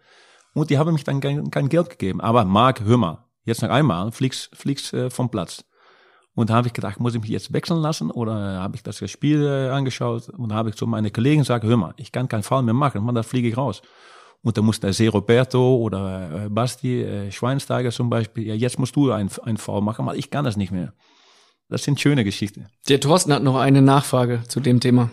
Und 0.53 0.69
die 0.69 0.77
haben 0.77 0.93
mich 0.93 1.03
dann 1.03 1.19
kein, 1.19 1.51
kein 1.51 1.69
Geld 1.69 1.89
gegeben. 1.91 2.21
Aber 2.21 2.43
Marc, 2.43 2.81
hör 2.81 2.97
mal, 2.97 3.25
jetzt 3.43 3.61
noch 3.61 3.69
einmal, 3.69 4.11
fliegst, 4.11 4.55
fliegst 4.55 4.93
äh, 4.93 5.09
vom 5.09 5.29
Platz. 5.29 5.63
Und 6.33 6.51
da 6.51 6.55
habe 6.55 6.67
ich 6.67 6.73
gedacht, 6.73 6.99
muss 6.99 7.15
ich 7.15 7.21
mich 7.21 7.31
jetzt 7.31 7.51
wechseln 7.51 7.79
lassen? 7.79 8.11
Oder 8.11 8.61
habe 8.61 8.75
ich 8.75 8.83
das 8.83 8.97
Spiel 9.09 9.43
äh, 9.43 9.69
angeschaut 9.69 10.29
und 10.29 10.53
habe 10.53 10.69
ich 10.69 10.75
zu 10.75 10.85
meinen 10.85 11.11
Kollegen 11.11 11.41
gesagt, 11.41 11.63
hör 11.63 11.77
mal, 11.77 11.93
ich 11.97 12.11
kann 12.11 12.27
keinen 12.27 12.43
Fall 12.43 12.61
mehr 12.61 12.75
machen, 12.75 13.03
man, 13.03 13.15
da 13.15 13.23
fliege 13.23 13.47
ich 13.47 13.57
raus. 13.57 13.81
Und 14.43 14.55
dann 14.55 14.65
musste 14.65 14.93
Se 14.93 15.09
Roberto 15.09 15.77
oder 15.77 16.45
äh, 16.45 16.49
Basti 16.49 17.01
äh, 17.01 17.31
Schweinsteiger 17.31 17.91
zum 17.91 18.09
Beispiel, 18.09 18.45
ja, 18.45 18.53
jetzt 18.53 18.77
musst 18.77 18.95
du 18.95 19.11
einen 19.11 19.29
Fall 19.29 19.81
machen, 19.81 20.05
weil 20.05 20.17
ich 20.19 20.29
kann 20.29 20.45
das 20.45 20.57
nicht 20.57 20.71
mehr. 20.71 20.93
Das 21.69 21.83
sind 21.83 21.99
schöne 21.99 22.23
Geschichten. 22.23 22.67
Der 22.87 22.99
Thorsten 22.99 23.33
hat 23.33 23.43
noch 23.43 23.57
eine 23.57 23.81
Nachfrage 23.81 24.41
zu 24.47 24.59
dem 24.59 24.79
Thema. 24.79 25.09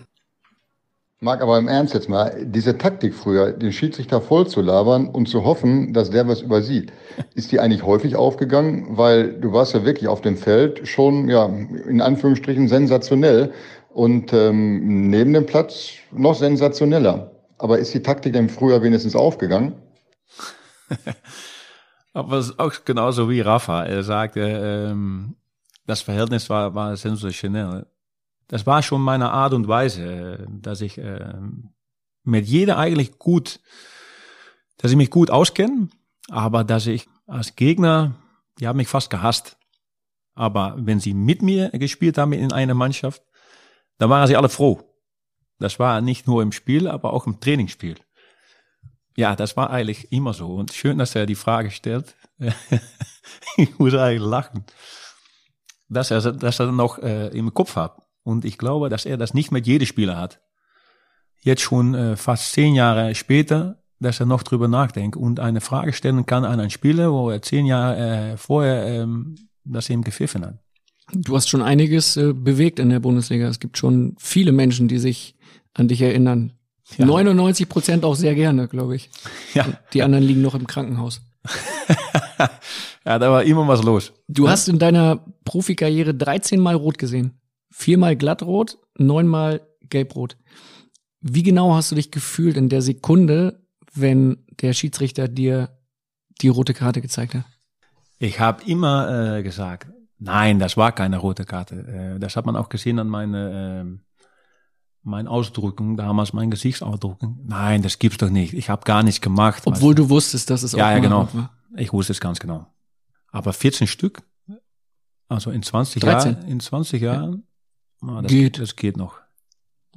Marc, 1.20 1.40
aber 1.40 1.58
im 1.58 1.68
Ernst 1.68 1.94
jetzt 1.94 2.08
mal, 2.08 2.44
diese 2.44 2.76
Taktik 2.76 3.14
früher, 3.14 3.52
den 3.52 3.72
Schiedsrichter 3.72 4.20
voll 4.20 4.46
zu 4.46 4.60
labern 4.60 5.08
und 5.08 5.26
zu 5.26 5.44
hoffen, 5.44 5.94
dass 5.94 6.10
der 6.10 6.28
was 6.28 6.42
übersieht, 6.42 6.92
ist 7.34 7.50
die 7.50 7.60
eigentlich 7.60 7.82
häufig 7.82 8.14
aufgegangen? 8.14 8.98
Weil 8.98 9.40
du 9.40 9.52
warst 9.52 9.74
ja 9.74 9.84
wirklich 9.84 10.06
auf 10.08 10.20
dem 10.20 10.36
Feld 10.36 10.86
schon, 10.86 11.28
ja, 11.28 11.46
in 11.46 12.00
Anführungsstrichen 12.00 12.68
sensationell 12.68 13.52
und 13.88 14.32
ähm, 14.32 15.08
neben 15.08 15.32
dem 15.32 15.46
Platz 15.46 15.92
noch 16.12 16.34
sensationeller. 16.34 17.32
Aber 17.58 17.78
ist 17.78 17.94
die 17.94 18.02
Taktik 18.02 18.34
denn 18.34 18.48
früher 18.48 18.82
wenigstens 18.82 19.16
aufgegangen? 19.16 19.76
aber 22.12 22.36
es 22.36 22.50
ist 22.50 22.58
auch 22.58 22.72
genauso 22.84 23.30
wie 23.30 23.40
Rafa. 23.40 23.84
Er 23.84 24.02
sagte, 24.02 24.40
ähm, 24.40 25.36
das 25.86 26.00
Verhältnis 26.02 26.48
war, 26.50 26.74
war 26.74 26.96
sensationell 26.96 27.86
das 28.48 28.66
war 28.66 28.82
schon 28.82 29.02
meine 29.02 29.30
Art 29.30 29.52
und 29.54 29.68
Weise, 29.68 30.46
dass 30.48 30.80
ich 30.80 30.98
äh, 30.98 31.34
mit 32.22 32.46
jeder 32.46 32.78
eigentlich 32.78 33.18
gut, 33.18 33.60
dass 34.78 34.90
ich 34.90 34.96
mich 34.96 35.10
gut 35.10 35.30
auskenne, 35.30 35.88
aber 36.28 36.64
dass 36.64 36.86
ich 36.86 37.08
als 37.26 37.56
Gegner, 37.56 38.14
die 38.58 38.68
haben 38.68 38.76
mich 38.76 38.88
fast 38.88 39.10
gehasst. 39.10 39.56
Aber 40.34 40.74
wenn 40.78 41.00
sie 41.00 41.14
mit 41.14 41.42
mir 41.42 41.70
gespielt 41.70 42.18
haben 42.18 42.32
in 42.32 42.52
einer 42.52 42.74
Mannschaft, 42.74 43.22
dann 43.98 44.10
waren 44.10 44.26
sie 44.26 44.36
alle 44.36 44.48
froh. 44.48 44.82
Das 45.58 45.78
war 45.78 46.00
nicht 46.00 46.26
nur 46.26 46.42
im 46.42 46.52
Spiel, 46.52 46.88
aber 46.88 47.12
auch 47.12 47.26
im 47.26 47.40
Trainingsspiel. 47.40 47.96
Ja, 49.16 49.36
das 49.36 49.56
war 49.56 49.70
eigentlich 49.70 50.10
immer 50.10 50.34
so. 50.34 50.54
Und 50.54 50.72
schön, 50.72 50.98
dass 50.98 51.14
er 51.14 51.26
die 51.26 51.36
Frage 51.36 51.70
stellt. 51.70 52.16
ich 53.56 53.78
muss 53.78 53.94
eigentlich 53.94 54.28
lachen. 54.28 54.64
Dass 55.88 56.10
er, 56.10 56.32
dass 56.32 56.60
er 56.60 56.72
noch 56.72 56.98
äh, 56.98 57.28
im 57.28 57.52
Kopf 57.52 57.76
hat. 57.76 58.02
Und 58.22 58.44
ich 58.44 58.58
glaube, 58.58 58.88
dass 58.88 59.04
er 59.04 59.16
das 59.16 59.34
nicht 59.34 59.52
mit 59.52 59.66
jedem 59.66 59.86
Spieler 59.86 60.16
hat. 60.16 60.40
Jetzt 61.42 61.60
schon 61.60 61.94
äh, 61.94 62.16
fast 62.16 62.52
zehn 62.52 62.74
Jahre 62.74 63.14
später, 63.14 63.82
dass 64.00 64.20
er 64.20 64.26
noch 64.26 64.42
drüber 64.42 64.66
nachdenkt 64.66 65.16
und 65.16 65.40
eine 65.40 65.60
Frage 65.60 65.92
stellen 65.92 66.26
kann 66.26 66.44
an 66.44 66.58
einen 66.58 66.70
Spieler, 66.70 67.12
wo 67.12 67.30
er 67.30 67.42
zehn 67.42 67.66
Jahre 67.66 68.32
äh, 68.32 68.36
vorher 68.36 68.86
ähm, 68.86 69.36
das 69.64 69.90
ihm 69.90 70.02
gepfiffen 70.02 70.44
hat. 70.44 70.58
Du 71.12 71.36
hast 71.36 71.48
schon 71.48 71.62
einiges 71.62 72.16
äh, 72.16 72.32
bewegt 72.32 72.78
in 72.78 72.90
der 72.90 73.00
Bundesliga. 73.00 73.46
Es 73.46 73.60
gibt 73.60 73.76
schon 73.76 74.16
viele 74.18 74.52
Menschen, 74.52 74.88
die 74.88 74.98
sich 74.98 75.36
an 75.74 75.88
dich 75.88 76.00
erinnern. 76.00 76.52
Ja. 76.96 77.06
99 77.06 77.68
Prozent 77.68 78.04
auch 78.04 78.14
sehr 78.14 78.34
gerne, 78.34 78.68
glaube 78.68 78.96
ich. 78.96 79.10
Ja. 79.54 79.66
Die 79.92 80.02
anderen 80.02 80.24
liegen 80.24 80.42
noch 80.42 80.54
im 80.54 80.66
Krankenhaus. 80.66 81.22
ja, 83.04 83.18
da 83.18 83.30
war 83.30 83.44
immer 83.44 83.66
was 83.68 83.82
los. 83.82 84.12
Du 84.28 84.48
hast 84.48 84.68
in 84.68 84.78
deiner 84.78 85.24
Profikarriere 85.44 86.14
13 86.14 86.60
Mal 86.60 86.74
rot 86.74 86.98
gesehen 86.98 87.40
viermal 87.74 88.16
glattrot, 88.16 88.78
neunmal 88.96 89.66
gelbrot. 89.90 90.36
Wie 91.20 91.42
genau 91.42 91.74
hast 91.74 91.90
du 91.90 91.96
dich 91.96 92.12
gefühlt 92.12 92.56
in 92.56 92.68
der 92.68 92.82
Sekunde, 92.82 93.66
wenn 93.92 94.44
der 94.60 94.72
Schiedsrichter 94.74 95.26
dir 95.26 95.76
die 96.40 96.48
rote 96.48 96.72
Karte 96.72 97.00
gezeigt 97.00 97.34
hat? 97.34 97.44
Ich 98.18 98.38
habe 98.38 98.62
immer 98.64 99.38
äh, 99.38 99.42
gesagt, 99.42 99.88
nein, 100.18 100.60
das 100.60 100.76
war 100.76 100.92
keine 100.92 101.18
rote 101.18 101.44
Karte. 101.44 102.14
Äh, 102.16 102.20
das 102.20 102.36
hat 102.36 102.46
man 102.46 102.54
auch 102.54 102.68
gesehen 102.68 102.98
an 103.00 103.08
meine 103.08 103.84
äh, 103.84 103.98
mein 105.06 105.26
Ausdrücken, 105.26 105.96
damals 105.98 106.32
mein 106.32 106.50
Gesichtsausdrücken. 106.50 107.40
Nein, 107.44 107.82
das 107.82 107.98
gibt's 107.98 108.18
doch 108.18 108.30
nicht. 108.30 108.54
Ich 108.54 108.70
habe 108.70 108.84
gar 108.84 109.02
nichts 109.02 109.20
gemacht. 109.20 109.62
Obwohl 109.66 109.94
du 109.94 110.08
wusstest, 110.08 110.48
dass 110.48 110.62
es 110.62 110.72
ja, 110.72 110.86
auch 110.86 110.90
ja, 110.92 110.98
genau. 111.00 111.28
war. 111.34 111.50
Ich 111.76 111.92
wusste 111.92 112.12
es 112.12 112.20
ganz 112.20 112.38
genau. 112.38 112.66
Aber 113.34 113.52
14 113.52 113.86
Stück, 113.86 114.22
also 115.28 115.50
in 115.50 115.62
20 115.62 116.02
Jahren, 116.02 116.42
in 116.46 116.60
20 116.60 117.02
Jahren, 117.02 117.44
Oh, 118.06 118.20
das 118.20 118.30
geht. 118.30 118.58
Das 118.58 118.76
geht 118.76 118.96
noch. 118.96 119.20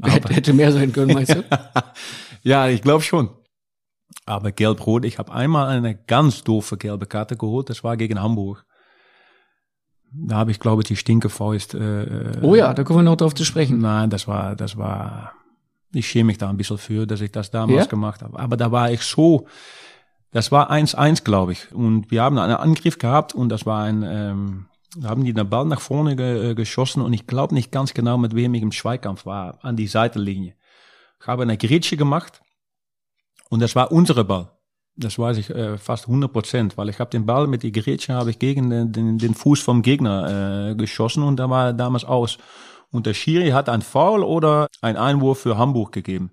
Aber, 0.01 0.29
hätte 0.29 0.53
mehr 0.53 0.71
sein 0.71 0.93
können, 0.93 1.13
meinst 1.13 1.33
du? 1.33 1.43
ja, 2.43 2.67
ich 2.67 2.81
glaube 2.81 3.03
schon. 3.03 3.29
Aber 4.25 4.51
gelb-rot, 4.51 5.05
ich 5.05 5.17
habe 5.17 5.31
einmal 5.31 5.69
eine 5.69 5.95
ganz 5.95 6.43
doofe 6.43 6.77
gelbe 6.77 7.07
Karte 7.07 7.35
geholt, 7.35 7.69
das 7.69 7.83
war 7.83 7.97
gegen 7.97 8.21
Hamburg. 8.21 8.65
Da 10.11 10.35
habe 10.35 10.51
ich, 10.51 10.59
glaube 10.59 10.81
ich, 10.81 10.87
die 10.87 10.95
Stinkefaust. 10.95 11.73
Äh, 11.73 12.39
oh 12.41 12.55
ja, 12.55 12.73
da 12.73 12.83
kommen 12.83 12.99
wir 12.99 13.03
noch 13.03 13.17
drauf 13.17 13.35
zu 13.35 13.43
sprechen. 13.43 13.79
Nein, 13.79 14.09
das 14.09 14.27
war, 14.27 14.55
das 14.55 14.77
war, 14.77 15.33
ich 15.93 16.07
schäme 16.07 16.27
mich 16.27 16.37
da 16.37 16.49
ein 16.49 16.57
bisschen 16.57 16.77
für, 16.77 17.05
dass 17.05 17.21
ich 17.21 17.31
das 17.31 17.51
damals 17.51 17.85
ja? 17.85 17.89
gemacht 17.89 18.21
habe. 18.21 18.37
Aber 18.39 18.55
da 18.55 18.71
war 18.71 18.91
ich 18.91 19.01
so, 19.01 19.47
das 20.37 20.51
war 20.51 20.69
1-1, 20.69 21.23
glaube 21.23 21.53
ich. 21.53 21.71
Und 21.73 22.11
wir 22.11 22.21
haben 22.21 22.37
einen 22.37 22.53
Angriff 22.53 22.99
gehabt 22.99 23.33
und 23.33 23.49
das 23.49 23.65
war 23.65 23.85
ein, 23.85 24.03
ähm, 24.03 24.65
haben 25.03 25.25
die 25.25 25.33
den 25.33 25.49
Ball 25.49 25.65
nach 25.65 25.81
vorne 25.81 26.15
ge, 26.15 26.51
äh, 26.51 26.53
geschossen 26.53 27.01
und 27.01 27.11
ich 27.11 27.25
glaube 27.25 27.55
nicht 27.55 27.71
ganz 27.71 27.95
genau, 27.95 28.19
mit 28.19 28.35
wem 28.35 28.53
ich 28.53 28.61
im 28.61 28.71
Zweikampf 28.71 29.25
war, 29.25 29.57
an 29.63 29.75
die 29.75 29.87
Seitenlinie. 29.87 30.53
Ich 31.19 31.25
habe 31.25 31.41
eine 31.41 31.57
Grätsche 31.57 31.97
gemacht 31.97 32.43
und 33.49 33.61
das 33.63 33.75
war 33.75 33.91
unsere 33.91 34.25
Ball. 34.25 34.51
Das 34.95 35.17
weiß 35.17 35.39
ich 35.39 35.49
äh, 35.49 35.79
fast 35.79 36.05
100 36.05 36.31
Prozent, 36.31 36.77
weil 36.77 36.89
ich 36.89 36.99
habe 36.99 37.09
den 37.09 37.25
Ball 37.25 37.47
mit 37.47 37.63
die 37.63 37.71
Grätsche 37.71 38.13
habe 38.13 38.29
ich 38.29 38.37
gegen 38.37 38.69
den, 38.69 38.91
den, 38.91 39.17
den 39.17 39.33
Fuß 39.33 39.61
vom 39.61 39.81
Gegner 39.81 40.69
äh, 40.69 40.75
geschossen 40.75 41.23
und 41.23 41.37
da 41.37 41.49
war 41.49 41.73
damals 41.73 42.05
aus. 42.05 42.37
Und 42.91 43.07
der 43.07 43.15
Schiri 43.15 43.49
hat 43.49 43.69
ein 43.69 43.81
Foul 43.81 44.21
oder 44.21 44.67
ein 44.81 44.97
Einwurf 44.97 45.39
für 45.39 45.57
Hamburg 45.57 45.93
gegeben. 45.93 46.29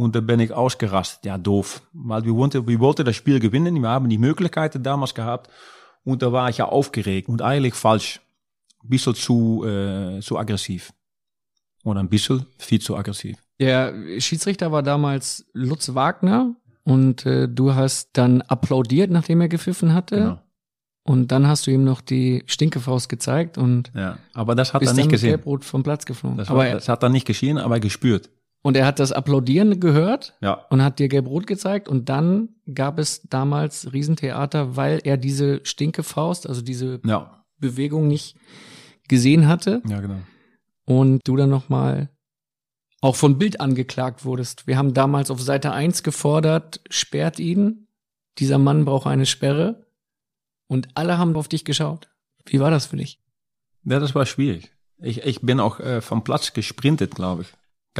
Und 0.00 0.16
da 0.16 0.20
bin 0.22 0.40
ich 0.40 0.50
ausgerastet. 0.50 1.26
Ja, 1.26 1.36
doof. 1.36 1.82
Weil 1.92 2.24
wir 2.24 2.34
wollten, 2.34 2.66
wir 2.66 2.80
wollten 2.80 3.04
das 3.04 3.16
Spiel 3.16 3.38
gewinnen. 3.38 3.82
Wir 3.82 3.90
haben 3.90 4.08
die 4.08 4.16
Möglichkeiten 4.16 4.82
damals 4.82 5.14
gehabt. 5.14 5.50
Und 6.04 6.22
da 6.22 6.32
war 6.32 6.48
ich 6.48 6.56
ja 6.56 6.64
aufgeregt 6.64 7.28
und 7.28 7.42
eigentlich 7.42 7.74
falsch. 7.74 8.22
Ein 8.82 8.88
bisschen 8.88 9.14
zu, 9.14 9.62
äh, 9.66 10.20
zu 10.20 10.38
aggressiv. 10.38 10.94
Oder 11.84 12.00
ein 12.00 12.08
bisschen 12.08 12.46
viel 12.56 12.80
zu 12.80 12.96
aggressiv. 12.96 13.36
Der 13.58 13.92
Schiedsrichter 14.20 14.72
war 14.72 14.82
damals 14.82 15.44
Lutz 15.52 15.94
Wagner 15.94 16.54
und 16.82 17.26
äh, 17.26 17.46
du 17.46 17.74
hast 17.74 18.08
dann 18.14 18.40
applaudiert, 18.40 19.10
nachdem 19.10 19.42
er 19.42 19.48
gepfiffen 19.48 19.92
hatte. 19.92 20.16
Genau. 20.16 20.42
Und 21.02 21.30
dann 21.30 21.46
hast 21.46 21.66
du 21.66 21.72
ihm 21.72 21.84
noch 21.84 22.00
die 22.00 22.42
Stinkefaust 22.46 23.10
gezeigt 23.10 23.58
und 23.58 23.92
ja, 23.94 24.16
aber 24.32 24.54
das 24.54 24.72
hat 24.72 24.82
er 24.82 24.94
nicht 24.94 25.10
gesehen. 25.10 25.30
Gelbrot 25.30 25.64
vom 25.64 25.82
Platz 25.82 26.06
geflogen. 26.06 26.38
Das, 26.38 26.48
war, 26.48 26.64
das 26.64 26.88
hat 26.88 27.02
er 27.02 27.10
nicht 27.10 27.26
geschehen, 27.26 27.58
aber 27.58 27.80
gespürt. 27.80 28.30
Und 28.62 28.76
er 28.76 28.84
hat 28.86 28.98
das 28.98 29.12
Applaudieren 29.12 29.80
gehört 29.80 30.36
ja. 30.42 30.66
und 30.68 30.82
hat 30.82 30.98
dir 30.98 31.08
Gelb-Rot 31.08 31.46
gezeigt. 31.46 31.88
Und 31.88 32.08
dann 32.08 32.50
gab 32.72 32.98
es 32.98 33.22
damals 33.22 33.92
Riesentheater, 33.92 34.76
weil 34.76 35.00
er 35.04 35.16
diese 35.16 35.60
Stinkefaust, 35.64 36.46
also 36.46 36.60
diese 36.60 37.00
ja. 37.04 37.44
Bewegung 37.58 38.06
nicht 38.06 38.36
gesehen 39.08 39.48
hatte. 39.48 39.82
Ja, 39.88 40.00
genau. 40.00 40.18
Und 40.84 41.20
du 41.24 41.36
dann 41.36 41.48
nochmal 41.48 42.10
auch 43.00 43.16
von 43.16 43.38
Bild 43.38 43.60
angeklagt 43.60 44.26
wurdest. 44.26 44.66
Wir 44.66 44.76
haben 44.76 44.92
damals 44.92 45.30
auf 45.30 45.40
Seite 45.40 45.72
1 45.72 46.02
gefordert, 46.02 46.82
sperrt 46.90 47.38
ihn. 47.38 47.86
Dieser 48.38 48.58
Mann 48.58 48.84
braucht 48.84 49.06
eine 49.06 49.24
Sperre. 49.24 49.86
Und 50.66 50.88
alle 50.94 51.16
haben 51.16 51.34
auf 51.34 51.48
dich 51.48 51.64
geschaut. 51.64 52.10
Wie 52.44 52.60
war 52.60 52.70
das 52.70 52.86
für 52.86 52.98
dich? 52.98 53.18
Ja, 53.84 53.98
das 53.98 54.14
war 54.14 54.26
schwierig. 54.26 54.70
Ich, 54.98 55.22
ich 55.22 55.40
bin 55.40 55.60
auch 55.60 55.80
äh, 55.80 56.02
vom 56.02 56.24
Platz 56.24 56.52
gesprintet, 56.52 57.14
glaube 57.14 57.42
ich 57.42 57.48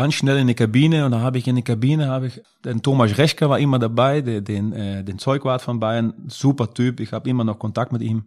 ganz 0.00 0.14
schnell 0.14 0.38
in 0.38 0.46
die 0.46 0.54
Kabine 0.54 1.04
und 1.04 1.12
da 1.12 1.20
habe 1.20 1.36
ich 1.36 1.46
in 1.46 1.56
die 1.56 1.62
Kabine 1.62 2.08
habe 2.08 2.28
ich 2.28 2.40
den 2.64 2.80
Thomas 2.80 3.18
Reschke 3.18 3.50
war 3.50 3.58
immer 3.58 3.78
dabei, 3.78 4.22
der, 4.22 4.40
den 4.40 4.72
äh, 4.72 5.04
den 5.04 5.18
Zeugwart 5.18 5.60
von 5.60 5.78
Bayern, 5.78 6.14
super 6.26 6.72
Typ, 6.72 7.00
ich 7.00 7.12
habe 7.12 7.28
immer 7.28 7.44
noch 7.44 7.58
Kontakt 7.58 7.92
mit 7.92 8.00
ihm. 8.00 8.24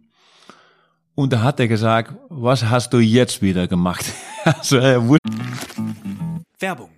Und 1.16 1.32
da 1.32 1.42
hat 1.42 1.58
er 1.58 1.66
gesagt, 1.66 2.14
was 2.28 2.64
hast 2.64 2.92
du 2.92 3.00
jetzt 3.00 3.42
wieder 3.42 3.66
gemacht? 3.66 4.04
also, 4.44 4.76
er 4.76 5.02
Werbung. 6.60 6.90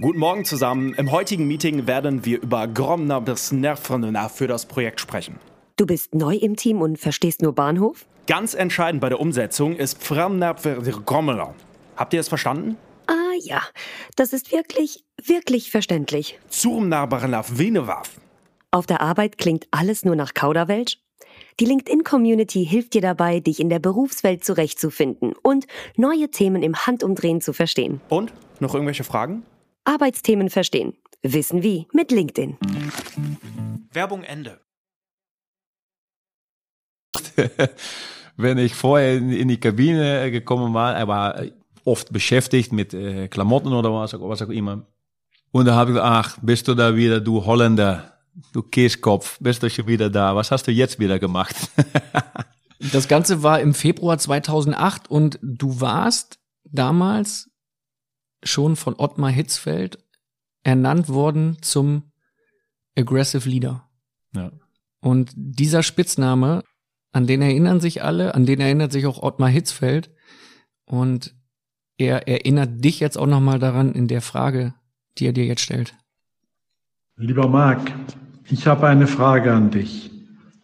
Guten 0.00 0.18
Morgen 0.18 0.46
zusammen. 0.46 0.94
Im 0.94 1.12
heutigen 1.12 1.46
Meeting 1.46 1.86
werden 1.86 2.24
wir 2.24 2.40
über 2.40 2.66
Gromner 2.68 3.20
bis 3.20 3.52
Nervenna 3.52 4.30
für 4.30 4.46
das 4.46 4.64
Projekt 4.64 5.00
sprechen. 5.00 5.34
Du 5.76 5.84
bist 5.84 6.14
neu 6.14 6.36
im 6.36 6.56
Team 6.56 6.80
und 6.80 6.98
verstehst 6.98 7.42
nur 7.42 7.54
Bahnhof? 7.54 8.06
Ganz 8.26 8.54
entscheidend 8.54 9.02
bei 9.02 9.10
der 9.10 9.20
Umsetzung 9.20 9.76
ist 9.76 10.02
Framnerver 10.02 10.76
Grommeler. 11.04 11.52
Habt 11.96 12.14
ihr 12.14 12.20
es 12.20 12.28
verstanden? 12.28 12.78
Ah 13.10 13.34
ja, 13.40 13.60
das 14.14 14.32
ist 14.32 14.52
wirklich, 14.52 15.04
wirklich 15.20 15.72
verständlich. 15.72 16.38
Zum 16.48 16.88
Nachbarn 16.88 17.34
auf 17.34 17.58
Venewaf. 17.58 18.20
Auf 18.70 18.86
der 18.86 19.00
Arbeit 19.00 19.36
klingt 19.36 19.66
alles 19.72 20.04
nur 20.04 20.14
nach 20.14 20.32
Kauderwelsch? 20.32 20.98
Die 21.58 21.64
LinkedIn-Community 21.64 22.64
hilft 22.64 22.94
dir 22.94 23.00
dabei, 23.00 23.40
dich 23.40 23.58
in 23.58 23.68
der 23.68 23.80
Berufswelt 23.80 24.44
zurechtzufinden 24.44 25.34
und 25.42 25.66
neue 25.96 26.30
Themen 26.30 26.62
im 26.62 26.76
Handumdrehen 26.86 27.40
zu 27.40 27.52
verstehen. 27.52 28.00
Und? 28.10 28.32
Noch 28.60 28.74
irgendwelche 28.74 29.02
Fragen? 29.02 29.42
Arbeitsthemen 29.84 30.48
verstehen. 30.48 30.96
Wissen 31.22 31.64
wie 31.64 31.88
mit 31.92 32.12
LinkedIn. 32.12 32.58
Werbung 33.92 34.22
Ende. 34.22 34.60
Wenn 38.36 38.58
ich 38.58 38.76
vorher 38.76 39.16
in, 39.16 39.32
in 39.32 39.48
die 39.48 39.58
Kabine 39.58 40.30
gekommen 40.30 40.74
war, 40.74 40.94
er 40.94 41.08
war 41.08 41.42
oft 41.84 42.12
beschäftigt 42.12 42.72
mit 42.72 42.94
äh, 42.94 43.28
Klamotten 43.28 43.72
oder 43.72 43.92
was, 43.92 44.12
was 44.14 44.42
auch 44.42 44.48
immer. 44.48 44.86
Und 45.52 45.66
da 45.66 45.74
habe 45.74 45.90
ich 45.90 45.96
gesagt, 45.96 46.12
ach, 46.12 46.38
bist 46.42 46.68
du 46.68 46.74
da 46.74 46.94
wieder, 46.94 47.20
du 47.20 47.44
Holländer, 47.44 48.12
du 48.52 48.62
Käskopf, 48.62 49.38
bist 49.40 49.62
du 49.62 49.70
schon 49.70 49.86
wieder 49.86 50.08
da, 50.10 50.36
was 50.36 50.50
hast 50.50 50.66
du 50.66 50.72
jetzt 50.72 50.98
wieder 50.98 51.18
gemacht? 51.18 51.56
Das 52.92 53.08
Ganze 53.08 53.42
war 53.42 53.60
im 53.60 53.74
Februar 53.74 54.16
2008 54.16 55.10
und 55.10 55.38
du 55.42 55.82
warst 55.82 56.38
damals 56.64 57.50
schon 58.42 58.74
von 58.74 58.94
Ottmar 58.96 59.30
Hitzfeld 59.30 59.98
ernannt 60.62 61.10
worden 61.10 61.58
zum 61.60 62.10
Aggressive 62.96 63.46
Leader. 63.46 63.86
ja. 64.34 64.50
Und 65.02 65.32
dieser 65.34 65.82
Spitzname, 65.82 66.62
an 67.12 67.26
den 67.26 67.40
erinnern 67.42 67.80
sich 67.80 68.02
alle, 68.02 68.34
an 68.34 68.44
den 68.44 68.60
erinnert 68.60 68.92
sich 68.92 69.06
auch 69.06 69.22
Ottmar 69.22 69.48
Hitzfeld. 69.48 70.10
Und 70.84 71.34
er 72.00 72.26
erinnert 72.26 72.82
dich 72.82 72.98
jetzt 72.98 73.18
auch 73.18 73.26
nochmal 73.26 73.58
daran 73.58 73.92
in 73.92 74.08
der 74.08 74.22
Frage, 74.22 74.74
die 75.18 75.26
er 75.26 75.32
dir 75.32 75.44
jetzt 75.44 75.60
stellt. 75.60 75.94
Lieber 77.16 77.46
Marc, 77.48 77.92
ich 78.48 78.66
habe 78.66 78.88
eine 78.88 79.06
Frage 79.06 79.52
an 79.52 79.70
dich. 79.70 80.10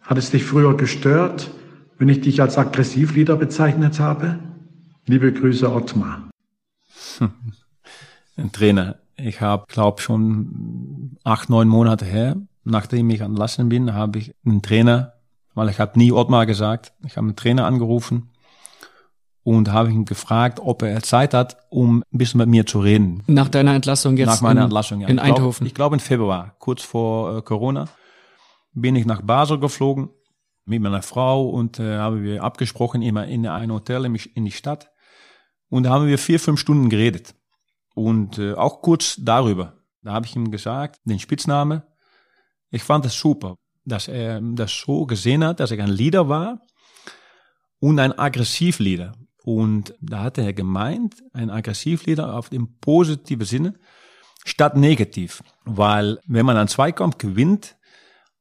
Hat 0.01 0.17
es 0.17 0.31
dich 0.31 0.43
früher 0.43 0.75
gestört, 0.75 1.51
wenn 1.99 2.09
ich 2.09 2.21
dich 2.21 2.41
als 2.41 2.57
Aggressivleader 2.57 3.35
bezeichnet 3.35 3.99
habe? 3.99 4.39
Liebe 5.05 5.31
Grüße, 5.31 5.71
Ottmar. 5.71 6.29
Ein 8.35 8.51
Trainer. 8.51 8.97
Ich 9.15 9.39
habe, 9.39 9.65
glaube 9.67 10.01
schon 10.01 11.17
acht, 11.23 11.49
neun 11.49 11.67
Monate 11.67 12.05
her, 12.05 12.35
nachdem 12.63 13.09
ich 13.09 13.21
entlassen 13.21 13.69
bin, 13.69 13.93
habe 13.93 14.19
ich 14.19 14.35
einen 14.45 14.61
Trainer, 14.61 15.13
weil 15.55 15.69
ich 15.69 15.79
habe 15.79 15.97
nie 15.97 16.11
Ottmar 16.11 16.45
gesagt, 16.45 16.93
ich 17.03 17.17
habe 17.17 17.27
einen 17.27 17.35
Trainer 17.35 17.65
angerufen 17.65 18.29
und 19.47 19.71
habe 19.71 19.89
ihn 19.89 20.03
gefragt, 20.03 20.59
ob 20.61 20.81
er 20.81 21.01
Zeit 21.01 21.33
hat, 21.33 21.55
um 21.69 22.03
ein 22.11 22.17
bisschen 22.17 22.39
mit 22.39 22.49
mir 22.49 22.65
zu 22.65 22.81
reden. 22.81 23.23
Nach 23.27 23.47
deiner 23.47 23.75
Entlassung 23.75 24.17
jetzt 24.17 24.27
Nach 24.27 24.41
meiner 24.41 24.59
in, 24.59 24.65
Entlassung, 24.65 24.99
ja. 24.99 25.07
in 25.07 25.15
glaub- 25.15 25.25
Eindhoven. 25.25 25.65
Ich 25.65 25.73
glaube 25.73 25.95
im 25.95 26.01
Februar, 26.01 26.53
kurz 26.59 26.81
vor 26.81 27.37
äh, 27.37 27.41
Corona, 27.41 27.87
bin 28.73 28.97
ich 28.97 29.05
nach 29.05 29.21
Basel 29.21 29.57
geflogen 29.57 30.09
mit 30.65 30.81
meiner 30.81 31.01
Frau 31.01 31.47
und 31.47 31.79
äh, 31.79 31.97
haben 31.97 32.23
wir 32.23 32.43
abgesprochen, 32.43 33.01
immer 33.01 33.25
in 33.25 33.47
ein 33.47 33.71
Hotel 33.71 34.03
in, 34.03 34.15
in 34.15 34.43
die 34.43 34.51
Stadt. 34.51 34.91
Und 35.69 35.83
da 35.83 35.91
haben 35.91 36.07
wir 36.07 36.17
vier, 36.17 36.41
fünf 36.41 36.59
Stunden 36.59 36.89
geredet. 36.89 37.33
Und 37.95 38.39
äh, 38.39 38.53
auch 38.53 38.81
kurz 38.81 39.15
darüber. 39.17 39.77
Da 40.01 40.11
habe 40.11 40.25
ich 40.25 40.35
ihm 40.35 40.51
gesagt, 40.51 40.99
den 41.05 41.19
Spitzname. 41.19 41.87
Ich 42.69 42.83
fand 42.83 43.05
es 43.05 43.17
super, 43.17 43.55
dass 43.85 44.09
er 44.09 44.41
das 44.41 44.77
so 44.77 45.05
gesehen 45.05 45.45
hat, 45.45 45.61
dass 45.61 45.71
ich 45.71 45.81
ein 45.81 45.87
Leader 45.87 46.27
war 46.27 46.59
und 47.79 47.97
ein 47.97 48.11
Aggressivleader. 48.11 49.13
Und 49.47 49.93
da 50.01 50.23
hat 50.23 50.37
er 50.37 50.51
gemeint, 50.51 51.23
ein 51.31 51.49
Aggressivleader 51.49 52.35
auf 52.35 52.49
dem 52.49 52.79
positiven 52.81 53.45
Sinne 53.45 53.75
statt 54.43 54.75
negativ. 54.75 55.41
Weil 55.63 56.19
wenn 56.27 56.45
man 56.45 56.57
einen 56.57 56.67
Zweikampf 56.67 57.17
gewinnt, 57.17 57.77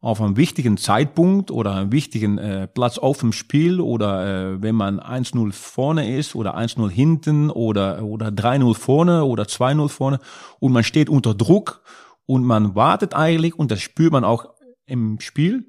auf 0.00 0.20
einem 0.20 0.36
wichtigen 0.36 0.76
Zeitpunkt 0.76 1.52
oder 1.52 1.76
einem 1.76 1.92
wichtigen 1.92 2.38
äh, 2.38 2.66
Platz 2.66 2.98
auf 2.98 3.18
dem 3.18 3.32
Spiel 3.32 3.80
oder 3.80 4.54
äh, 4.54 4.62
wenn 4.62 4.74
man 4.74 4.98
1-0 4.98 5.52
vorne 5.52 6.18
ist 6.18 6.34
oder 6.34 6.56
1-0 6.56 6.90
hinten 6.90 7.50
oder, 7.50 8.02
oder 8.02 8.30
3-0 8.30 8.74
vorne 8.74 9.24
oder 9.26 9.44
2-0 9.44 9.88
vorne 9.88 10.18
und 10.58 10.72
man 10.72 10.82
steht 10.82 11.08
unter 11.08 11.34
Druck 11.34 11.82
und 12.26 12.44
man 12.44 12.74
wartet 12.74 13.14
eigentlich 13.14 13.56
und 13.56 13.70
das 13.70 13.80
spürt 13.80 14.10
man 14.10 14.24
auch 14.24 14.48
im 14.86 15.20
Spiel, 15.20 15.68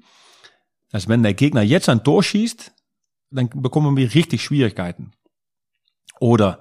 dass 0.90 1.06
wenn 1.06 1.22
der 1.22 1.34
Gegner 1.34 1.62
jetzt 1.62 1.88
ein 1.88 2.02
Tor 2.02 2.24
schießt, 2.24 2.72
dann 3.30 3.48
bekommen 3.50 3.96
wir 3.96 4.12
richtig 4.14 4.42
Schwierigkeiten. 4.42 5.12
Oder 6.20 6.60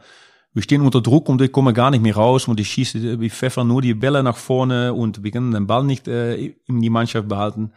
wir 0.54 0.64
stehen 0.64 0.82
unter 0.82 1.02
Druck 1.02 1.30
und 1.30 1.40
wir 1.40 1.50
kommen 1.50 1.74
gar 1.74 1.92
nicht 1.92 2.02
mehr 2.02 2.16
raus 2.16 2.48
und 2.48 2.60
ich 2.60 2.70
schieße, 2.70 3.20
wir 3.20 3.30
pfeffern 3.30 3.68
nur 3.68 3.82
die 3.82 3.94
Bälle 3.94 4.24
nach 4.24 4.38
vorne 4.38 4.94
und 4.94 5.24
wir 5.24 5.32
können 5.32 5.52
den 5.52 5.68
Ball 5.68 5.84
nicht 5.84 6.08
äh, 6.08 6.36
in 6.66 6.82
die 6.82 6.90
Mannschaft 6.90 7.28
behalten. 7.28 7.74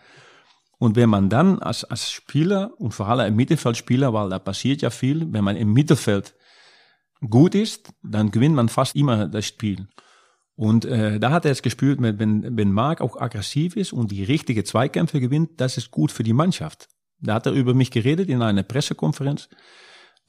Und 0.78 0.96
wenn 0.96 1.10
man 1.10 1.28
dann 1.28 1.58
als, 1.58 1.84
als 1.84 2.10
Spieler 2.10 2.72
und 2.78 2.94
vor 2.94 3.08
allem 3.08 3.26
im 3.26 3.36
Mittelfeldspieler, 3.36 4.14
weil 4.14 4.30
da 4.30 4.38
passiert 4.38 4.80
ja 4.80 4.88
viel, 4.88 5.30
wenn 5.30 5.44
man 5.44 5.56
im 5.56 5.74
Mittelfeld 5.74 6.34
gut 7.28 7.54
ist, 7.54 7.92
dann 8.02 8.30
gewinnt 8.30 8.54
man 8.54 8.70
fast 8.70 8.96
immer 8.96 9.28
das 9.28 9.44
Spiel. 9.44 9.86
Und 10.56 10.86
äh, 10.86 11.20
da 11.20 11.32
hat 11.32 11.44
er 11.44 11.50
es 11.50 11.60
gespürt, 11.60 12.00
wenn, 12.00 12.56
wenn 12.56 12.72
Marc 12.72 13.02
auch 13.02 13.20
aggressiv 13.20 13.76
ist 13.76 13.92
und 13.92 14.10
die 14.10 14.24
richtige 14.24 14.64
Zweikämpfe 14.64 15.20
gewinnt, 15.20 15.60
das 15.60 15.76
ist 15.76 15.90
gut 15.90 16.12
für 16.12 16.22
die 16.22 16.32
Mannschaft. 16.32 16.88
Da 17.18 17.34
hat 17.34 17.46
er 17.46 17.52
über 17.52 17.74
mich 17.74 17.90
geredet 17.90 18.30
in 18.30 18.40
einer 18.40 18.62
Pressekonferenz. 18.62 19.50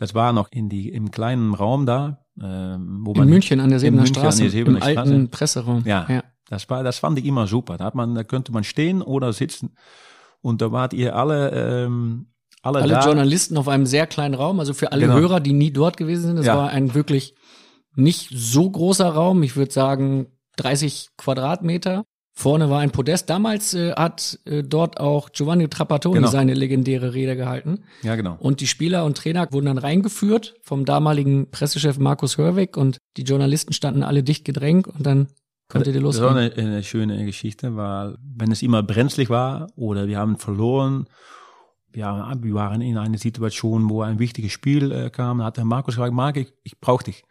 Das 0.01 0.15
war 0.15 0.33
noch 0.33 0.49
in 0.51 0.67
die, 0.67 0.89
im 0.89 1.11
kleinen 1.11 1.53
Raum 1.53 1.85
da, 1.85 2.25
äh, 2.39 2.41
wo 2.43 3.11
In 3.11 3.19
man 3.19 3.29
München 3.29 3.59
an 3.59 3.69
der 3.69 3.75
in 3.77 3.81
Sebener 3.81 4.01
München 4.01 4.15
an 4.17 4.23
der 4.23 4.31
Straße, 4.31 4.43
im 4.45 4.49
Sebener 4.49 4.81
alten 4.81 4.99
Straße. 5.09 5.27
Presseraum. 5.27 5.83
Ja, 5.85 6.07
ja. 6.09 6.23
Das 6.49 6.67
war, 6.71 6.83
das 6.83 6.97
fand 6.97 7.19
ich 7.19 7.25
immer 7.25 7.45
super. 7.45 7.77
Da 7.77 7.85
hat 7.85 7.93
man, 7.93 8.15
da 8.15 8.23
könnte 8.23 8.51
man 8.51 8.63
stehen 8.63 9.03
oder 9.03 9.31
sitzen. 9.31 9.75
Und 10.41 10.59
da 10.63 10.71
wart 10.71 10.93
ihr 10.93 11.15
alle, 11.15 11.51
ähm, 11.85 12.25
alle, 12.63 12.79
Alle 12.81 12.93
da. 12.95 13.05
Journalisten 13.05 13.57
auf 13.57 13.67
einem 13.67 13.85
sehr 13.85 14.07
kleinen 14.07 14.33
Raum, 14.33 14.59
also 14.59 14.73
für 14.73 14.91
alle 14.91 15.05
Genau. 15.05 15.19
Hörer, 15.19 15.39
die 15.39 15.53
nie 15.53 15.69
dort 15.71 15.97
gewesen 15.97 16.23
sind, 16.23 16.37
es 16.39 16.47
Ja. 16.47 16.57
war 16.57 16.69
ein 16.69 16.95
wirklich 16.95 17.35
nicht 17.95 18.29
so 18.33 18.69
großer 18.71 19.07
Raum, 19.07 19.43
ich 19.43 19.55
würde 19.55 19.71
sagen 19.71 20.25
30 20.57 21.09
Quadratmeter. 21.15 22.05
Vorne 22.33 22.69
war 22.69 22.79
ein 22.79 22.91
Podest. 22.91 23.29
Damals 23.29 23.73
äh, 23.73 23.91
hat 23.93 24.39
äh, 24.45 24.63
dort 24.63 24.99
auch 24.99 25.31
Giovanni 25.31 25.67
Trapattoni 25.67 26.15
Genau. 26.15 26.29
seine 26.29 26.53
legendäre 26.53 27.13
Rede 27.13 27.35
gehalten. 27.35 27.83
Ja, 28.03 28.15
genau. 28.15 28.37
Und 28.39 28.61
die 28.61 28.67
Spieler 28.67 29.03
und 29.05 29.17
Trainer 29.17 29.47
wurden 29.51 29.65
dann 29.65 29.77
reingeführt 29.77 30.55
vom 30.63 30.85
damaligen 30.85 31.51
Pressechef 31.51 31.99
Markus 31.99 32.37
Hörwig 32.37 32.77
und 32.77 32.97
die 33.17 33.23
Journalisten 33.23 33.73
standen 33.73 34.01
alle 34.03 34.23
dicht 34.23 34.45
gedrängt 34.45 34.87
und 34.87 35.05
dann 35.05 35.27
konnte 35.67 35.91
ihr 35.91 36.01
Das 36.01 36.21
war 36.21 36.33
losgehen. 36.33 36.51
eine, 36.57 36.71
eine 36.73 36.83
schöne 36.83 37.25
Geschichte, 37.25 37.75
weil 37.75 38.15
wenn 38.23 38.51
es 38.51 38.61
immer 38.61 38.81
brenzlig 38.81 39.29
war 39.29 39.67
oder 39.75 40.07
wir 40.07 40.17
haben 40.17 40.37
verloren, 40.37 41.07
ja, 41.93 42.33
wir 42.41 42.53
waren 42.53 42.79
in 42.81 42.97
einer 42.97 43.17
Situation, 43.17 43.89
wo 43.89 44.01
ein 44.01 44.19
wichtiges 44.19 44.53
Spiel 44.53 44.91
äh, 44.93 45.09
kam, 45.09 45.39
da 45.39 45.45
hat 45.45 45.57
der 45.57 45.65
Markus 45.65 45.95
gesagt, 45.95 46.13
Marc, 46.13 46.37
ich, 46.37 46.53
ich 46.63 46.79
brauche 46.79 47.03
dich. 47.03 47.23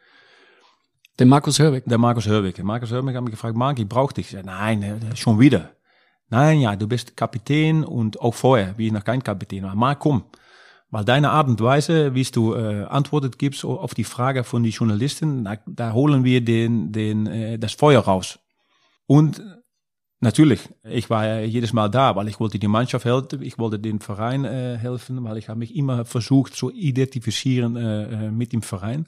Der 1.20 1.26
Markus 1.26 1.58
Hörwig. 1.58 1.84
Der 1.84 1.98
Markus 1.98 2.26
Hörwig. 2.26 2.54
Der 2.54 2.64
Markus 2.64 2.90
Hörwig 2.90 3.14
hat 3.14 3.22
mich 3.22 3.32
gefragt, 3.32 3.54
Marc, 3.54 3.78
ich 3.78 3.86
brauche 3.86 4.14
dich. 4.14 4.34
Nein, 4.42 4.82
äh, 4.82 5.16
schon 5.16 5.38
wieder. 5.38 5.72
Nein, 6.30 6.60
ja, 6.60 6.74
du 6.74 6.88
bist 6.88 7.14
Kapitän 7.14 7.84
und 7.84 8.18
auch 8.18 8.32
vorher, 8.32 8.72
wie 8.78 8.86
ich 8.86 8.92
noch 8.92 9.04
kein 9.04 9.22
Kapitän 9.22 9.64
war. 9.64 9.74
Marc, 9.74 9.98
komm. 9.98 10.24
Weil 10.88 11.04
deine 11.04 11.28
Art 11.28 11.46
und 11.46 11.60
Weise, 11.60 12.14
wie 12.14 12.22
du 12.22 12.54
äh, 12.54 12.84
Antwortet 12.84 13.38
gibst 13.38 13.66
auf 13.66 13.92
die 13.92 14.04
Frage 14.04 14.44
von 14.44 14.62
den 14.62 14.72
Journalisten, 14.72 15.44
da, 15.44 15.58
da 15.66 15.92
holen 15.92 16.24
wir 16.24 16.42
den, 16.42 16.90
den, 16.90 17.26
äh, 17.26 17.58
das 17.58 17.74
Feuer 17.74 18.00
raus. 18.00 18.38
Und 19.04 19.42
natürlich, 20.20 20.70
ich 20.84 21.10
war 21.10 21.40
jedes 21.40 21.74
Mal 21.74 21.90
da, 21.90 22.16
weil 22.16 22.28
ich 22.28 22.40
wollte 22.40 22.58
die 22.58 22.66
Mannschaft 22.66 23.04
helfen, 23.04 23.42
ich 23.42 23.58
wollte 23.58 23.78
den 23.78 24.00
Verein 24.00 24.46
äh, 24.46 24.78
helfen, 24.78 25.22
weil 25.22 25.36
ich 25.36 25.50
habe 25.50 25.58
mich 25.58 25.76
immer 25.76 26.06
versucht 26.06 26.54
zu 26.54 26.70
identifizieren 26.70 27.76
äh, 27.76 28.04
äh, 28.04 28.30
mit 28.30 28.54
dem 28.54 28.62
Verein. 28.62 29.06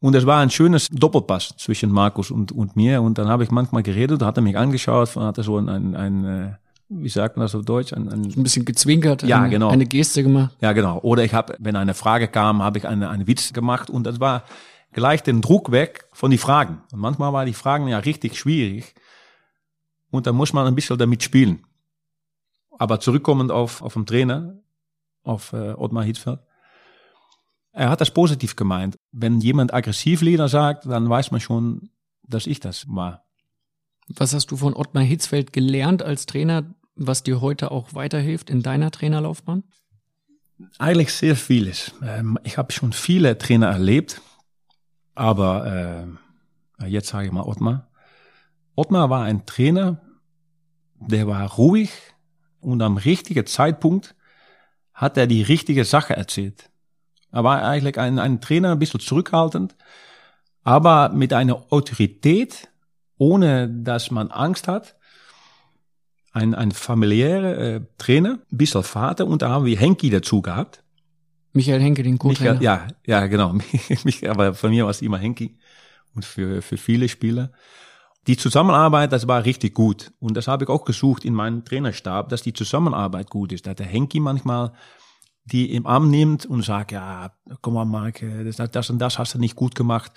Und 0.00 0.14
es 0.14 0.26
war 0.26 0.40
ein 0.40 0.50
schönes 0.50 0.88
Doppelpass 0.88 1.54
zwischen 1.56 1.90
Markus 1.90 2.30
und, 2.30 2.52
und 2.52 2.76
mir. 2.76 3.00
Und 3.02 3.18
dann 3.18 3.28
habe 3.28 3.44
ich 3.44 3.50
manchmal 3.50 3.82
geredet, 3.82 4.22
hat 4.22 4.36
er 4.36 4.42
mich 4.42 4.56
angeschaut, 4.56 5.16
hat 5.16 5.38
er 5.38 5.44
so 5.44 5.56
ein, 5.58 5.68
ein, 5.68 5.94
ein 5.96 6.24
äh, 6.24 6.52
wie 6.88 7.08
sagt 7.08 7.36
man 7.36 7.44
das 7.44 7.54
auf 7.54 7.64
Deutsch? 7.64 7.92
Ein, 7.92 8.08
ein, 8.08 8.24
Ein 8.24 8.42
bisschen 8.42 8.64
gezwinkert, 8.64 9.22
Ja, 9.22 9.40
eine, 9.40 9.50
genau. 9.50 9.70
eine 9.70 9.86
Geste 9.86 10.22
gemacht. 10.22 10.54
ja, 10.60 10.72
genau. 10.72 10.98
Oder 11.00 11.24
ich 11.24 11.32
habe, 11.34 11.56
wenn 11.58 11.76
eine 11.76 11.94
Frage 11.94 12.28
kam, 12.28 12.62
habe 12.62 12.78
ich 12.78 12.86
eine, 12.86 13.08
einen 13.08 13.26
Witz 13.26 13.52
gemacht 13.52 13.90
und 13.90 14.04
das 14.04 14.20
war 14.20 14.44
gleich 14.92 15.22
den 15.22 15.40
Druck 15.40 15.72
weg 15.72 16.04
von 16.12 16.30
die 16.30 16.38
Fragen. 16.38 16.82
Und 16.92 17.00
manchmal 17.00 17.32
waren 17.32 17.46
die 17.46 17.54
Fragen 17.54 17.88
ja 17.88 17.98
richtig 17.98 18.38
schwierig 18.38 18.94
und 20.10 20.26
da 20.26 20.32
muss 20.32 20.52
man 20.52 20.66
ein 20.66 20.74
bisschen 20.74 20.98
damit 20.98 21.22
spielen. 21.22 21.64
Aber 22.78 23.00
zurückkommend 23.00 23.50
auf, 23.50 23.82
auf 23.82 23.94
den 23.94 24.06
Trainer, 24.06 24.58
auf 25.24 25.52
äh, 25.54 25.72
Ottmar 25.72 26.04
Hitzfeld. 26.04 26.40
Er 27.76 27.90
hat 27.90 28.00
das 28.00 28.10
positiv 28.10 28.56
gemeint. 28.56 28.96
Wenn 29.12 29.38
jemand 29.42 29.74
Aggressivleader 29.74 30.48
sagt, 30.48 30.86
dann 30.86 31.10
weiß 31.10 31.30
man 31.30 31.42
schon, 31.42 31.90
dass 32.22 32.46
ich 32.46 32.58
das 32.58 32.86
war. 32.88 33.26
Was 34.08 34.32
hast 34.32 34.50
du 34.50 34.56
von 34.56 34.74
Ottmar 34.74 35.02
Hitzfeld 35.02 35.52
gelernt 35.52 36.02
als 36.02 36.24
Trainer, 36.24 36.74
was 36.94 37.22
dir 37.22 37.42
heute 37.42 37.70
auch 37.70 37.92
weiterhilft 37.92 38.48
in 38.48 38.62
deiner 38.62 38.90
Trainerlaufbahn? 38.90 39.62
Eigentlich 40.78 41.12
sehr 41.12 41.36
vieles. 41.36 41.92
Ähm, 42.02 42.38
ich 42.44 42.56
habe 42.56 42.72
schon 42.72 42.94
viele 42.94 43.36
Trainer 43.36 43.66
erlebt, 43.66 44.22
aber 45.14 46.08
äh, 46.80 46.88
jetzt 46.88 47.08
sage 47.08 47.26
ich 47.26 47.32
mal 47.32 47.42
Ottmar. 47.42 47.90
Ottmar 48.74 49.10
war 49.10 49.24
ein 49.24 49.44
Trainer, 49.44 50.00
der 50.98 51.26
war 51.26 51.46
ruhig 51.52 51.90
und 52.60 52.80
am 52.80 52.96
richtigen 52.96 53.44
Zeitpunkt 53.44 54.14
hat 54.94 55.18
er 55.18 55.26
die 55.26 55.42
richtige 55.42 55.84
Sache 55.84 56.16
erzählt. 56.16 56.70
Er 57.32 57.44
war 57.44 57.62
eigentlich 57.62 57.98
ein, 57.98 58.18
ein 58.18 58.40
Trainer, 58.40 58.72
ein 58.72 58.78
bisschen 58.78 59.00
zurückhaltend, 59.00 59.74
aber 60.64 61.10
mit 61.10 61.32
einer 61.32 61.64
Autorität, 61.70 62.68
ohne 63.18 63.68
dass 63.68 64.10
man 64.10 64.30
Angst 64.30 64.68
hat. 64.68 64.96
Ein, 66.32 66.54
ein 66.54 66.72
familiärer 66.72 67.58
äh, 67.58 67.80
Trainer, 67.96 68.38
ein 68.52 68.58
bisschen 68.58 68.82
Vater, 68.82 69.26
und 69.26 69.40
da 69.40 69.48
haben 69.48 69.64
wir 69.64 69.78
Henki 69.78 70.10
dazu 70.10 70.42
gehabt. 70.42 70.82
Michael 71.54 71.80
Henke, 71.80 72.02
den 72.02 72.18
Co-Trainer. 72.18 72.60
Ja, 72.60 72.88
ja, 73.06 73.26
genau. 73.26 73.54
aber 74.28 74.52
von 74.52 74.70
mir 74.70 74.84
war 74.84 74.90
es 74.90 75.00
immer 75.00 75.16
Henki 75.16 75.56
und 76.14 76.24
für, 76.24 76.60
für 76.60 76.76
viele 76.76 77.08
Spieler. 77.08 77.52
Die 78.26 78.36
Zusammenarbeit, 78.36 79.12
das 79.12 79.28
war 79.28 79.44
richtig 79.44 79.72
gut. 79.72 80.12
Und 80.18 80.36
das 80.36 80.48
habe 80.48 80.64
ich 80.64 80.70
auch 80.70 80.84
gesucht 80.84 81.24
in 81.24 81.32
meinem 81.32 81.64
Trainerstab, 81.64 82.28
dass 82.28 82.42
die 82.42 82.52
Zusammenarbeit 82.52 83.30
gut 83.30 83.52
ist. 83.52 83.66
Dass 83.66 83.76
der 83.76 83.86
Henki 83.86 84.20
manchmal 84.20 84.72
die 85.46 85.72
im 85.74 85.86
Arm 85.86 86.10
nimmt 86.10 86.44
und 86.44 86.62
sagt, 86.62 86.92
ja, 86.92 87.30
komm 87.62 87.74
mal, 87.74 87.84
Mark, 87.84 88.22
das, 88.44 88.56
das 88.70 88.90
und 88.90 88.98
das 88.98 89.18
hast 89.18 89.34
du 89.34 89.38
nicht 89.38 89.56
gut 89.56 89.74
gemacht. 89.74 90.12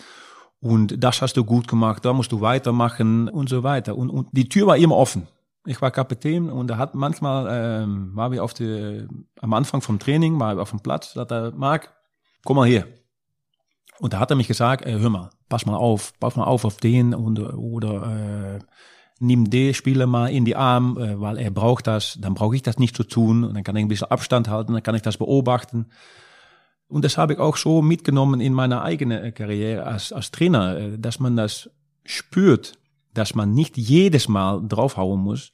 Und 0.61 1.01
das 1.01 1.21
hast 1.21 1.37
du 1.37 1.45
gut 1.45 1.67
gemacht, 1.67 2.03
da 2.03 2.11
musst 2.11 2.31
du 2.31 2.41
weitermachen 2.41 3.29
und 3.29 3.47
so 3.47 3.63
weiter. 3.63 3.95
Und, 3.95 4.09
und 4.09 4.27
die 4.33 4.49
Tür 4.49 4.67
war 4.67 4.77
immer 4.77 4.97
offen. 4.97 5.27
Ich 5.65 5.81
war 5.81 5.91
Kapitän 5.91 6.49
und 6.49 6.69
er 6.71 6.77
hat 6.77 6.95
manchmal, 6.95 7.47
ähm, 7.83 8.11
war 8.15 8.31
wir 8.31 8.43
auf 8.43 8.53
die, 8.53 9.07
am 9.39 9.53
Anfang 9.53 9.81
vom 9.81 9.99
Training, 9.99 10.39
war 10.39 10.59
auf 10.59 10.71
dem 10.71 10.81
Platz, 10.81 11.13
sagt 11.13 11.31
er, 11.31 11.51
Marc, 11.51 11.93
komm 12.43 12.57
mal 12.57 12.67
hier. 12.67 12.87
Und 13.99 14.13
da 14.13 14.19
hat 14.19 14.31
er 14.31 14.35
mich 14.35 14.47
gesagt, 14.47 14.85
äh, 14.85 14.99
hör 14.99 15.09
mal, 15.09 15.29
pass 15.47 15.65
mal 15.65 15.75
auf, 15.75 16.13
pass 16.19 16.35
mal 16.35 16.45
auf 16.45 16.65
auf 16.65 16.77
den 16.77 17.13
und, 17.13 17.39
oder 17.39 18.55
äh, 18.55 18.59
nimm 19.19 19.49
den 19.49 19.73
Spieler 19.73 20.07
mal 20.07 20.27
in 20.27 20.45
die 20.45 20.55
Arm, 20.55 20.97
äh, 20.97 21.19
weil 21.19 21.37
er 21.37 21.51
braucht 21.51 21.87
das, 21.87 22.17
dann 22.19 22.33
brauche 22.33 22.55
ich 22.55 22.63
das 22.63 22.79
nicht 22.79 22.95
zu 22.95 23.03
tun. 23.03 23.43
Und 23.43 23.53
dann 23.53 23.63
kann 23.63 23.75
ich 23.75 23.83
ein 23.83 23.89
bisschen 23.89 24.11
Abstand 24.11 24.49
halten, 24.49 24.73
dann 24.73 24.83
kann 24.83 24.95
ich 24.95 25.01
das 25.01 25.17
beobachten. 25.17 25.87
Und 26.87 27.05
das 27.05 27.17
habe 27.17 27.33
ich 27.33 27.39
auch 27.39 27.55
so 27.55 27.81
mitgenommen 27.81 28.41
in 28.41 28.53
meiner 28.53 28.81
eigenen 28.81 29.23
äh, 29.23 29.31
Karriere 29.31 29.83
als, 29.85 30.11
als 30.11 30.31
Trainer, 30.31 30.77
äh, 30.77 30.97
dass 30.97 31.19
man 31.19 31.35
das 31.35 31.69
spürt, 32.03 32.79
dass 33.13 33.35
man 33.35 33.53
nicht 33.53 33.77
jedes 33.77 34.27
Mal 34.27 34.61
draufhauen 34.67 35.19
muss 35.19 35.51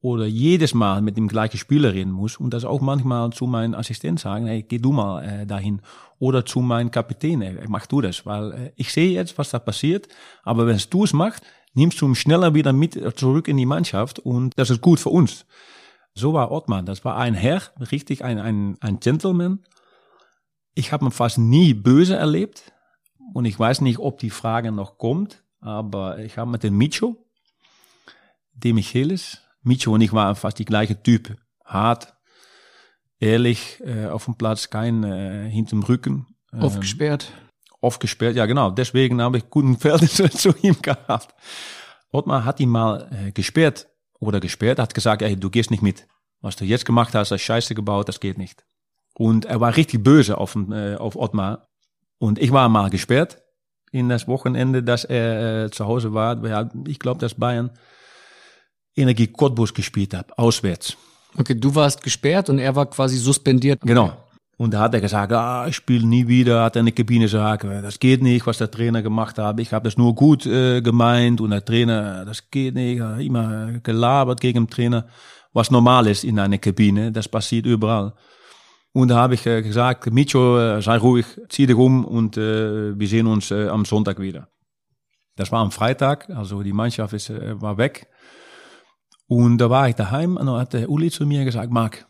oder 0.00 0.26
jedes 0.26 0.72
Mal 0.72 1.02
mit 1.02 1.16
dem 1.16 1.28
gleichen 1.28 1.58
Spieler 1.58 1.92
reden 1.92 2.12
muss 2.12 2.36
und 2.36 2.54
das 2.54 2.64
auch 2.64 2.80
manchmal 2.80 3.30
zu 3.30 3.46
meinem 3.46 3.74
Assistent 3.74 4.20
sagen, 4.20 4.46
hey, 4.46 4.62
geh 4.62 4.78
du 4.78 4.92
mal 4.92 5.22
äh, 5.22 5.46
dahin. 5.46 5.82
Oder 6.18 6.44
zu 6.44 6.60
meinem 6.60 6.90
Kapitän, 6.90 7.42
hey, 7.42 7.56
mach 7.68 7.86
du 7.86 8.00
das, 8.00 8.24
weil 8.24 8.52
äh, 8.52 8.72
ich 8.76 8.92
sehe 8.92 9.10
jetzt, 9.10 9.36
was 9.38 9.50
da 9.50 9.58
passiert, 9.58 10.08
aber 10.42 10.66
wenn 10.66 10.80
du 10.90 11.04
es 11.04 11.12
machst, 11.12 11.42
nimmst 11.74 12.00
du 12.00 12.06
ihn 12.06 12.14
schneller 12.14 12.54
wieder 12.54 12.72
mit 12.72 13.18
zurück 13.18 13.48
in 13.48 13.56
die 13.56 13.66
Mannschaft 13.66 14.18
und 14.18 14.52
das 14.56 14.70
ist 14.70 14.80
gut 14.80 15.00
für 15.00 15.10
uns. 15.10 15.46
So 16.14 16.32
war 16.32 16.50
Ottmann, 16.50 16.86
das 16.86 17.04
war 17.04 17.16
ein 17.16 17.34
Herr, 17.34 17.62
richtig 17.92 18.24
ein, 18.24 18.38
ein, 18.38 18.76
ein 18.80 19.00
Gentleman. 19.00 19.64
Ich 20.74 20.92
habe 20.92 21.04
ihn 21.04 21.10
fast 21.10 21.38
nie 21.38 21.74
böse 21.74 22.16
erlebt 22.16 22.72
und 23.32 23.44
ich 23.44 23.58
weiß 23.58 23.80
nicht, 23.80 23.98
ob 23.98 24.18
die 24.18 24.30
Frage 24.30 24.72
noch 24.72 24.98
kommt, 24.98 25.44
aber 25.60 26.18
ich 26.18 26.38
habe 26.38 26.50
mit 26.50 26.62
dem 26.62 26.76
Micho, 26.76 27.16
dem 28.52 28.76
Michelis, 28.76 29.40
Micho 29.62 29.92
und 29.92 30.00
ich 30.00 30.12
waren 30.12 30.36
fast 30.36 30.58
die 30.58 30.64
gleiche 30.64 31.00
Typ. 31.02 31.36
Hart, 31.64 32.14
ehrlich, 33.20 33.80
äh, 33.84 34.06
auf 34.06 34.24
dem 34.24 34.34
Platz, 34.34 34.70
kein 34.70 35.04
äh, 35.04 35.48
hinterm 35.48 35.82
Rücken. 35.82 36.26
Ähm, 36.52 36.60
aufgesperrt. 37.80 38.30
Aufgesperrt, 38.30 38.36
ja 38.36 38.46
genau. 38.46 38.70
Deswegen 38.70 39.20
habe 39.22 39.38
ich 39.38 39.50
guten 39.50 39.76
Verhältnis 39.76 40.32
zu 40.36 40.54
ihm 40.62 40.76
gehabt. 40.82 41.34
Ottmar 42.12 42.44
hat 42.44 42.60
ihn 42.60 42.68
mal 42.68 43.08
äh, 43.10 43.32
gesperrt 43.32 43.88
oder 44.18 44.40
gesperrt, 44.40 44.78
hat 44.78 44.94
gesagt, 44.94 45.22
ey, 45.22 45.36
du 45.36 45.50
gehst 45.50 45.70
nicht 45.70 45.82
mit. 45.82 46.06
Was 46.40 46.56
du 46.56 46.64
jetzt 46.64 46.84
gemacht 46.84 47.14
hast, 47.14 47.30
hast 47.30 47.42
Scheiße 47.42 47.74
gebaut, 47.74 48.08
das 48.08 48.20
geht 48.20 48.38
nicht. 48.38 48.64
Und 49.14 49.44
er 49.44 49.60
war 49.60 49.76
richtig 49.76 50.02
böse 50.02 50.38
auf, 50.38 50.56
äh, 50.56 50.96
auf 50.96 51.16
Ottmar. 51.16 51.68
Und 52.18 52.38
ich 52.38 52.52
war 52.52 52.68
mal 52.68 52.90
gesperrt 52.90 53.42
in 53.92 54.08
das 54.08 54.28
Wochenende, 54.28 54.82
dass 54.82 55.04
er 55.04 55.64
äh, 55.64 55.70
zu 55.70 55.86
Hause 55.86 56.12
war. 56.14 56.44
Ja, 56.46 56.68
ich 56.86 56.98
glaube, 56.98 57.20
dass 57.20 57.34
Bayern 57.34 57.70
Energie 58.96 59.26
Cottbus 59.26 59.72
gespielt 59.74 60.14
hat, 60.14 60.36
auswärts. 60.38 60.96
Okay, 61.36 61.54
du 61.54 61.74
warst 61.74 62.02
gesperrt 62.02 62.48
und 62.48 62.58
er 62.58 62.74
war 62.74 62.86
quasi 62.86 63.16
suspendiert. 63.16 63.80
Genau. 63.82 64.16
Und 64.60 64.74
da 64.74 64.80
hat 64.80 64.92
er 64.92 65.00
gesagt, 65.00 65.32
ah, 65.32 65.66
ich 65.66 65.76
spiele 65.76 66.06
nie 66.06 66.28
wieder, 66.28 66.64
hat 66.64 66.76
er 66.76 66.80
in 66.80 66.84
der 66.84 66.94
Kabine 66.94 67.24
gesagt, 67.24 67.64
das 67.64 67.98
geht 67.98 68.22
nicht, 68.22 68.46
was 68.46 68.58
der 68.58 68.70
Trainer 68.70 69.00
gemacht 69.00 69.38
hat. 69.38 69.58
Ich 69.58 69.72
habe 69.72 69.84
das 69.84 69.96
nur 69.96 70.14
gut 70.14 70.44
äh, 70.44 70.82
gemeint 70.82 71.40
und 71.40 71.48
der 71.48 71.64
Trainer, 71.64 72.26
das 72.26 72.50
geht 72.50 72.74
nicht, 72.74 73.00
hat 73.00 73.20
immer 73.20 73.80
gelabert 73.82 74.38
gegen 74.38 74.66
den 74.66 74.68
Trainer, 74.70 75.06
was 75.54 75.70
normal 75.70 76.08
ist 76.08 76.24
in 76.24 76.38
einer 76.38 76.58
Kabine, 76.58 77.10
das 77.10 77.26
passiert 77.26 77.64
überall. 77.64 78.12
Und 78.92 79.08
da 79.08 79.16
habe 79.16 79.32
ich 79.32 79.46
äh, 79.46 79.62
gesagt, 79.62 80.12
Micho, 80.12 80.58
äh, 80.58 80.82
sei 80.82 80.98
ruhig, 80.98 81.24
zieh 81.48 81.66
dich 81.66 81.76
um 81.76 82.04
und 82.04 82.36
äh, 82.36 82.98
wir 82.98 83.08
sehen 83.08 83.28
uns 83.28 83.50
äh, 83.50 83.68
am 83.68 83.86
Sonntag 83.86 84.20
wieder. 84.20 84.48
Das 85.36 85.50
war 85.50 85.60
am 85.60 85.70
Freitag, 85.70 86.28
also 86.28 86.62
die 86.62 86.74
Mannschaft 86.74 87.14
ist, 87.14 87.30
äh, 87.30 87.58
war 87.62 87.78
weg. 87.78 88.08
Und 89.26 89.56
da 89.56 89.70
war 89.70 89.88
ich 89.88 89.94
daheim 89.94 90.36
und 90.36 90.44
dann 90.44 90.56
hat 90.56 90.74
der 90.74 90.90
Uli 90.90 91.10
zu 91.10 91.24
mir 91.24 91.46
gesagt, 91.46 91.72
Marc, 91.72 92.09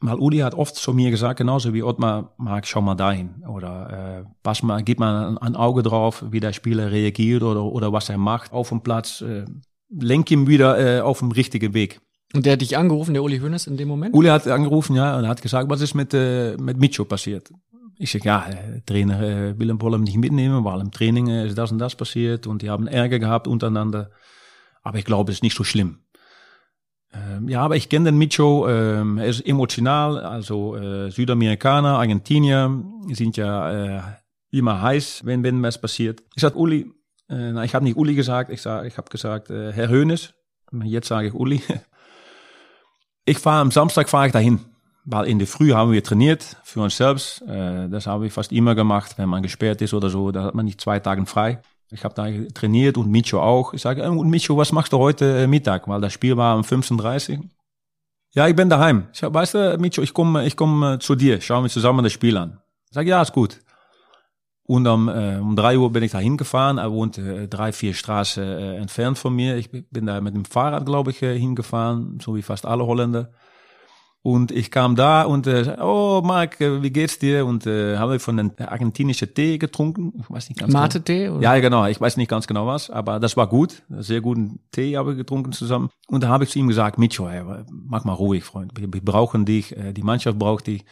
weil 0.00 0.18
Uli 0.18 0.38
hat 0.38 0.54
oft 0.54 0.76
zu 0.76 0.92
mir 0.92 1.10
gesagt, 1.10 1.38
genauso 1.38 1.72
wie 1.72 1.82
Ottmar, 1.82 2.34
Marc, 2.36 2.66
schau 2.66 2.80
mal 2.80 2.94
dahin. 2.94 3.44
Oder 3.48 4.20
äh, 4.20 4.30
pass 4.42 4.62
mal, 4.62 4.82
gib 4.82 4.98
mal 4.98 5.38
ein, 5.38 5.56
Auge 5.56 5.82
drauf, 5.82 6.24
wie 6.30 6.40
der 6.40 6.52
Spieler 6.52 6.90
reagiert 6.90 7.42
oder, 7.42 7.64
oder 7.64 7.92
was 7.92 8.08
er 8.08 8.18
macht 8.18 8.52
auf 8.52 8.68
dem 8.68 8.82
Platz. 8.82 9.22
Äh, 9.22 9.44
lenk 9.88 10.30
ihn 10.30 10.46
wieder 10.46 10.78
äh, 10.78 11.00
auf 11.00 11.20
dem 11.20 11.30
richtigen 11.30 11.74
Weg. 11.74 12.00
Und 12.34 12.44
der 12.46 12.54
hat 12.54 12.60
dich 12.60 12.76
angerufen, 12.76 13.14
der 13.14 13.22
Uli 13.22 13.38
Hoeneß 13.38 13.68
in 13.68 13.76
dem 13.76 13.88
Moment? 13.88 14.14
Uli 14.14 14.28
hat 14.28 14.46
angerufen, 14.48 14.96
ja, 14.96 15.16
und 15.16 15.28
hat 15.28 15.40
gesagt, 15.40 15.70
was 15.70 15.80
ist 15.80 15.94
mit, 15.94 16.12
äh, 16.12 16.56
mit 16.56 16.78
Micho 16.78 17.04
passiert? 17.04 17.50
Ich 17.96 18.10
sag, 18.10 18.24
ja, 18.24 18.44
der 18.50 18.84
Trainer 18.84 19.22
äh, 19.22 19.58
will 19.58 19.70
ihn 19.70 19.80
wohl 19.80 19.96
nicht 20.00 20.18
mitnehmen, 20.18 20.64
weil 20.64 20.80
im 20.80 20.90
Training 20.90 21.28
äh, 21.28 21.46
ist 21.46 21.56
das 21.56 21.70
und 21.70 21.78
das 21.78 21.94
passiert 21.94 22.48
und 22.48 22.62
die 22.62 22.70
haben 22.70 22.88
Ärger 22.88 23.20
gehabt 23.20 23.46
untereinander. 23.46 24.10
Aber 24.82 24.98
ich 24.98 25.04
glaube, 25.04 25.30
es 25.30 25.38
ist 25.38 25.42
nicht 25.42 25.56
so 25.56 25.62
schlimm. 25.62 26.03
Ähm, 27.14 27.48
ja, 27.48 27.60
aber 27.60 27.76
ich 27.76 27.88
kenne 27.88 28.06
den 28.06 28.18
Micho, 28.18 28.68
ähm, 28.68 29.18
er 29.18 29.26
ist 29.26 29.46
emotional, 29.46 30.18
also 30.18 30.76
äh, 30.76 31.10
Südamerikaner, 31.10 31.98
Argentinier 31.98 32.82
sind 33.12 33.36
ja 33.36 33.98
äh, 33.98 34.02
immer 34.50 34.82
heiß, 34.82 35.22
wenn, 35.24 35.42
wenn 35.42 35.62
was 35.62 35.80
passiert. 35.80 36.22
Ich 36.34 36.42
sag 36.42 36.56
Uli, 36.56 36.90
äh, 37.28 37.52
na, 37.52 37.64
ich 37.64 37.74
habe 37.74 37.84
nicht 37.84 37.96
Uli 37.96 38.14
gesagt, 38.14 38.50
ich, 38.50 38.62
sag, 38.62 38.86
ich 38.86 38.96
habe 38.96 39.10
gesagt 39.10 39.50
äh, 39.50 39.72
Herr 39.72 39.88
Hönes, 39.88 40.34
jetzt 40.82 41.08
sage 41.08 41.28
ich 41.28 41.34
Uli. 41.34 41.62
Ich 43.26 43.38
fahre 43.38 43.62
am 43.62 43.70
Samstag 43.70 44.10
fahre 44.10 44.26
ich 44.26 44.34
dahin, 44.34 44.60
weil 45.06 45.28
in 45.28 45.38
der 45.38 45.48
Früh 45.48 45.72
haben 45.72 45.92
wir 45.92 46.04
trainiert 46.04 46.58
für 46.62 46.80
uns 46.82 46.98
selbst. 46.98 47.40
Äh, 47.48 47.88
das 47.88 48.06
habe 48.06 48.26
ich 48.26 48.34
fast 48.34 48.52
immer 48.52 48.74
gemacht, 48.74 49.16
wenn 49.16 49.30
man 49.30 49.42
gesperrt 49.42 49.80
ist 49.80 49.94
oder 49.94 50.10
so, 50.10 50.30
da 50.30 50.42
hat 50.42 50.54
man 50.54 50.66
nicht 50.66 50.78
zwei 50.78 51.00
Tage 51.00 51.24
frei. 51.24 51.62
Ich 51.94 52.04
habe 52.04 52.14
da 52.14 52.28
trainiert 52.52 52.98
und 52.98 53.08
Micho 53.08 53.40
auch. 53.40 53.72
Ich 53.72 53.82
sage, 53.82 54.10
und 54.10 54.28
Micho, 54.28 54.56
was 54.56 54.72
machst 54.72 54.92
du 54.92 54.98
heute 54.98 55.42
äh, 55.42 55.46
Mittag? 55.46 55.86
Weil 55.86 56.00
das 56.00 56.12
Spiel 56.12 56.36
war 56.36 56.56
um 56.56 56.62
15.30 56.62 57.38
Uhr. 57.38 57.44
Ja, 58.34 58.48
ich 58.48 58.56
bin 58.56 58.68
daheim. 58.68 59.06
Ich 59.12 59.20
sag, 59.20 59.32
weißt 59.32 59.54
du, 59.54 59.78
Micho, 59.78 60.02
ich 60.02 60.12
komme 60.12 60.44
ich 60.44 60.56
komm 60.56 60.82
äh, 60.82 60.98
zu 60.98 61.14
dir. 61.14 61.40
Schauen 61.40 61.62
wir 61.62 61.70
zusammen 61.70 62.02
das 62.02 62.12
Spiel 62.12 62.36
an. 62.36 62.58
Ich 62.90 62.94
sage, 62.94 63.08
ja, 63.08 63.22
ist 63.22 63.32
gut. 63.32 63.60
Und 64.64 64.86
um, 64.88 65.08
äh, 65.08 65.36
um 65.36 65.54
drei 65.54 65.78
Uhr 65.78 65.92
bin 65.92 66.02
ich 66.02 66.10
da 66.10 66.18
hingefahren. 66.18 66.78
Er 66.78 66.90
wohnt 66.90 67.16
äh, 67.16 67.46
drei, 67.46 67.70
vier 67.70 67.94
Straßen 67.94 68.42
äh, 68.42 68.76
entfernt 68.76 69.16
von 69.16 69.34
mir. 69.34 69.56
Ich 69.56 69.70
bin 69.70 70.06
da 70.06 70.20
mit 70.20 70.34
dem 70.34 70.44
Fahrrad, 70.44 70.86
glaube 70.86 71.12
ich, 71.12 71.22
äh, 71.22 71.38
hingefahren, 71.38 72.18
so 72.20 72.34
wie 72.34 72.42
fast 72.42 72.66
alle 72.66 72.84
Holländer. 72.84 73.30
Und 74.26 74.52
ich 74.52 74.70
kam 74.70 74.96
da 74.96 75.24
und 75.24 75.46
äh, 75.46 75.76
oh 75.82 76.22
Marc, 76.24 76.58
äh, 76.58 76.82
wie 76.82 76.90
geht's 76.90 77.18
dir? 77.18 77.44
Und 77.44 77.66
äh, 77.66 77.98
habe 77.98 78.18
von 78.18 78.38
den 78.38 78.58
argentinischen 78.58 79.34
Tee 79.34 79.58
getrunken. 79.58 80.14
Ich 80.18 80.30
weiß 80.30 80.48
nicht 80.48 80.58
ganz 80.58 80.72
Mate 80.72 81.02
genau. 81.02 81.04
Tee? 81.04 81.28
Oder? 81.28 81.42
Ja, 81.42 81.60
genau. 81.60 81.84
Ich 81.88 82.00
weiß 82.00 82.16
nicht 82.16 82.28
ganz 82.28 82.46
genau 82.46 82.66
was, 82.66 82.88
aber 82.88 83.20
das 83.20 83.36
war 83.36 83.46
gut. 83.46 83.82
Sehr 83.90 84.22
guten 84.22 84.60
Tee 84.72 84.96
habe 84.96 85.10
ich 85.10 85.18
getrunken 85.18 85.52
zusammen. 85.52 85.90
Und 86.06 86.22
da 86.22 86.28
habe 86.28 86.44
ich 86.44 86.50
zu 86.50 86.58
ihm 86.58 86.68
gesagt, 86.68 86.96
Micho, 86.96 87.28
hey, 87.28 87.42
mach 87.70 88.04
mal 88.04 88.14
ruhig, 88.14 88.44
Freund. 88.44 88.72
Wir, 88.80 88.90
wir 88.90 89.04
brauchen 89.04 89.44
dich. 89.44 89.76
Äh, 89.76 89.92
die 89.92 90.02
Mannschaft 90.02 90.38
braucht 90.38 90.68
dich. 90.68 90.86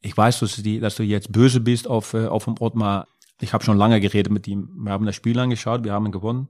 Ich 0.00 0.16
weiß, 0.16 0.40
dass 0.40 0.56
du, 0.56 0.80
dass 0.80 0.96
du 0.96 1.02
jetzt 1.02 1.30
böse 1.30 1.60
bist 1.60 1.88
auf, 1.88 2.14
äh, 2.14 2.26
auf 2.26 2.46
dem 2.46 2.54
Ottmar. 2.58 3.06
Ich 3.42 3.52
habe 3.52 3.62
schon 3.62 3.76
lange 3.76 4.00
geredet 4.00 4.32
mit 4.32 4.48
ihm. 4.48 4.70
Wir 4.78 4.92
haben 4.92 5.04
das 5.04 5.14
Spiel 5.14 5.38
angeschaut, 5.38 5.84
wir 5.84 5.92
haben 5.92 6.10
gewonnen. 6.10 6.48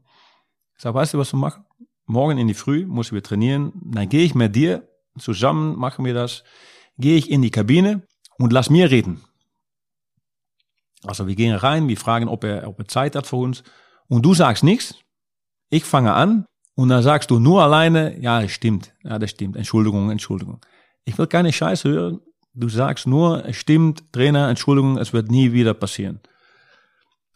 Ich 0.76 0.82
sag, 0.82 0.94
weißt 0.94 1.14
du, 1.14 1.18
was 1.18 1.32
wir 1.32 1.38
machen? 1.38 1.64
Morgen 2.06 2.38
in 2.38 2.46
die 2.46 2.54
Früh 2.54 2.86
müssen 2.86 3.16
wir 3.16 3.24
trainieren. 3.24 3.72
Dann 3.74 4.08
gehe 4.08 4.22
ich 4.22 4.36
mit 4.36 4.54
dir 4.54 4.88
zusammen 5.20 5.76
machen 5.78 6.04
wir 6.04 6.14
das, 6.14 6.44
gehe 6.98 7.16
ich 7.16 7.30
in 7.30 7.42
die 7.42 7.50
Kabine 7.50 8.02
und 8.38 8.52
lass 8.52 8.70
mir 8.70 8.90
reden. 8.90 9.22
Also 11.04 11.26
wir 11.26 11.36
gehen 11.36 11.54
rein, 11.54 11.88
wir 11.88 11.96
fragen, 11.96 12.28
ob 12.28 12.44
er, 12.44 12.66
ob 12.68 12.78
er 12.78 12.88
Zeit 12.88 13.14
hat 13.14 13.26
für 13.26 13.36
uns 13.36 13.62
und 14.08 14.24
du 14.24 14.34
sagst 14.34 14.64
nichts. 14.64 14.94
Ich 15.70 15.84
fange 15.84 16.12
an 16.14 16.46
und 16.74 16.88
dann 16.88 17.02
sagst 17.02 17.30
du 17.30 17.38
nur 17.38 17.62
alleine, 17.62 18.18
ja, 18.20 18.40
das 18.40 18.50
stimmt, 18.50 18.94
ja, 19.04 19.18
das 19.18 19.30
stimmt, 19.30 19.56
Entschuldigung, 19.56 20.10
Entschuldigung. 20.10 20.60
Ich 21.04 21.16
will 21.18 21.26
keine 21.26 21.52
Scheiße 21.52 21.88
hören. 21.88 22.20
Du 22.54 22.68
sagst 22.68 23.06
nur, 23.06 23.44
es 23.44 23.56
stimmt, 23.56 24.12
Trainer, 24.12 24.48
Entschuldigung, 24.48 24.98
es 24.98 25.12
wird 25.12 25.30
nie 25.30 25.52
wieder 25.52 25.74
passieren. 25.74 26.20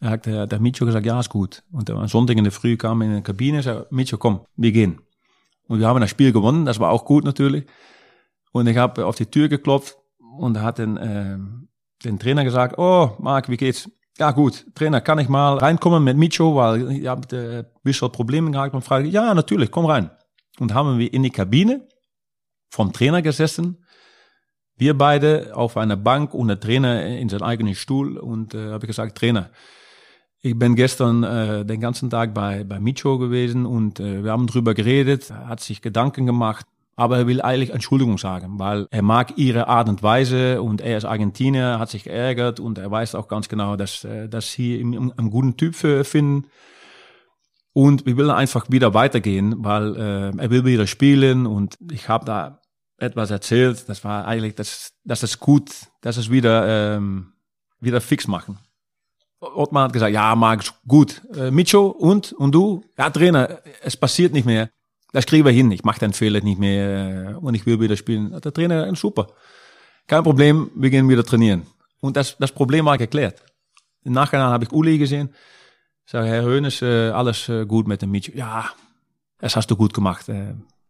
Er 0.01 0.11
hat 0.11 0.27
der, 0.27 0.49
der 0.49 0.59
Micho 0.59 0.85
gesagt, 0.85 1.07
ja, 1.07 1.21
ist 1.21 1.29
gut. 1.29 1.63
Und 1.71 1.89
am 1.89 2.09
Sonntag 2.09 2.37
in 2.37 2.43
der 2.43 2.53
Früh 2.53 2.77
kam 2.77 3.03
er 3.03 3.09
in 3.09 3.17
die 3.17 3.23
Kabine 3.23 3.59
und 3.59 3.63
sagte, 3.63 3.95
Micho, 3.95 4.19
komm, 4.19 4.41
wir 4.57 4.73
gehen. 4.73 5.01
Und 5.73 5.81
wir 5.81 5.87
haben 5.87 6.03
das 6.03 6.11
Spiel 6.11 6.33
gewonnen, 6.33 6.67
das 6.67 6.81
war 6.81 6.91
auch 6.91 7.07
gut 7.07 7.25
natürlich. 7.25 7.65
Und 8.53 8.67
ich 8.67 8.77
habe 8.77 9.07
auf 9.07 9.17
die 9.17 9.25
Tür 9.25 9.49
geklopft 9.49 9.97
und 10.37 10.61
hat 10.61 10.77
den, 10.77 10.99
äh, 10.99 11.39
den 12.05 12.19
Trainer 12.19 12.45
gesagt, 12.45 12.77
oh, 12.77 13.17
Marc, 13.19 13.49
wie 13.49 13.57
geht's? 13.57 13.91
Ja 14.19 14.33
gut, 14.33 14.67
Trainer, 14.75 15.01
kann 15.01 15.19
ich 15.19 15.31
mal 15.31 15.57
reinkommen 15.57 16.05
mit 16.05 16.19
Micho, 16.19 16.55
weil 16.57 16.93
ihr 16.93 17.09
habt 17.09 17.33
äh, 17.33 17.61
ein 17.61 17.67
bisschen 17.83 18.13
Probleme 18.13 18.51
gehabt 18.51 18.75
und 18.75 18.83
frage, 18.83 19.09
ja, 19.09 19.33
natürlich, 19.33 19.71
komm 19.71 19.87
rein. 19.87 20.11
Und 20.59 20.75
haben 20.75 20.99
wir 20.99 21.11
in 21.11 21.23
die 21.23 21.31
Kabine 21.31 21.89
vom 22.69 22.93
Trainer 22.93 23.23
gesessen, 23.23 23.83
wir 24.77 24.99
beide 24.99 25.57
auf 25.57 25.79
einer 25.79 25.97
Bank 25.97 26.35
und 26.35 26.49
der 26.49 26.61
Trainer 26.61 27.07
in 27.07 27.31
seinem 27.31 27.45
eigenen 27.45 27.75
Stuhl 27.75 28.19
und 28.19 28.53
äh, 28.53 28.73
habe 28.73 28.85
ich 28.85 28.89
gesagt, 28.89 29.17
Trainer, 29.17 29.49
ich 30.43 30.59
bin 30.59 30.75
gestern 30.75 31.23
äh, 31.23 31.65
den 31.65 31.81
ganzen 31.81 32.11
Tag 32.11 32.35
bei, 32.35 32.65
bei 32.65 32.81
Micho 32.81 33.17
gewesen 33.19 33.65
und 33.65 34.01
äh, 34.01 34.25
wir 34.25 34.33
haben 34.33 34.49
drüber 34.49 34.75
geredet, 34.75 35.31
er 35.31 35.47
hat 35.47 35.61
sich 35.61 35.81
Gedanken 35.83 36.27
gemacht, 36.27 36.67
aber 36.97 37.19
er 37.19 37.27
will 37.29 37.41
eigentlich 37.41 37.71
Entschuldigung 37.71 38.19
sagen, 38.19 38.59
weil 38.59 38.89
er 38.91 39.03
mag 39.03 39.39
ihre 39.39 39.69
Art 39.69 39.89
und 39.89 40.03
Weise 40.03 40.61
und 40.61 40.81
er 40.81 40.99
ist 40.99 41.05
Argentinier, 41.05 41.79
hat 41.79 41.91
sich 41.91 42.05
geärgert 42.05 42.59
und 42.59 42.79
er 42.79 42.91
weiß 42.91 43.15
auch 43.15 43.29
ganz 43.29 43.49
genau, 43.49 43.77
dass, 43.77 44.03
äh, 44.03 44.29
dass 44.29 44.51
sie 44.51 44.81
ihn 44.81 45.13
einen 45.17 45.31
guten 45.31 45.57
Typ 45.57 45.77
für 45.77 46.05
finden. 46.05 46.49
Und 47.73 48.05
wir 48.05 48.17
will 48.19 48.31
einfach 48.31 48.69
wieder 48.69 48.93
weitergehen, 48.93 49.65
weil 49.65 49.97
äh, 49.97 50.37
er 50.37 50.51
will 50.51 50.65
wieder 50.65 50.87
spielen 50.89 51.47
und 51.47 51.79
ich 51.91 52.09
habe 52.09 52.25
da 52.25 52.61
etwas 52.99 53.31
erzählt, 53.31 53.89
das 53.89 54.05
war 54.05 54.27
eigentlich, 54.27 54.57
das, 54.57 54.93
das 55.05 55.23
ist 55.23 55.39
gut, 55.39 55.71
dass 56.01 56.17
es 56.17 56.31
wieder, 56.31 56.97
ähm, 56.97 57.33
wieder 57.81 58.01
fix 58.01 58.27
machen. 58.27 58.59
Ottmar 59.43 59.85
hat 59.85 59.93
gesagt, 59.93 60.13
ja, 60.13 60.35
Marc, 60.37 60.65
gut. 60.87 61.23
Äh, 61.35 61.51
Micho 61.51 61.89
und, 61.89 62.33
und 62.33 62.53
du? 62.53 62.85
Ja, 62.97 63.11
Trainer, 63.11 63.59
es 63.83 63.97
passiert 63.97 64.33
nicht 64.33 64.47
mehr. 64.47 64.71
Das 65.13 65.27
kriegen 65.27 65.45
wir 65.45 65.53
hin. 65.53 65.71
Ich 65.73 65.85
mache 65.85 66.01
den 66.01 66.13
Fehler 66.13 66.41
nicht 66.41 66.59
mehr 66.59 67.39
und 67.41 67.55
ich 67.55 67.67
will 67.67 67.81
wieder 67.81 67.97
spielen. 67.97 68.31
Der 68.41 68.53
Trainer, 68.53 68.95
super. 68.95 69.27
Kein 70.07 70.23
Problem, 70.23 70.71
wir 70.75 70.91
gehen 70.91 71.09
wieder 71.09 71.25
trainieren. 71.25 71.67
Und 72.01 72.17
das, 72.17 72.37
das 72.39 72.53
Problem 72.53 72.87
war 72.87 72.97
geklärt. 72.97 73.43
Im 74.05 74.13
Nachhinein 74.13 74.49
habe 74.49 74.65
ich 74.65 74.73
Uli 74.73 74.99
gesehen. 74.99 75.35
Sage, 76.07 76.29
Herr 76.29 76.45
Hönes, 76.45 76.81
äh, 76.83 77.11
alles 77.11 77.49
äh, 77.49 77.67
gut 77.67 77.87
mit 77.87 78.03
dem 78.03 78.11
Micho. 78.11 78.33
Ja, 78.35 78.71
das 79.39 79.57
hast 79.57 79.71
du 79.71 79.77
gut 79.77 79.93
gemacht. 79.93 80.31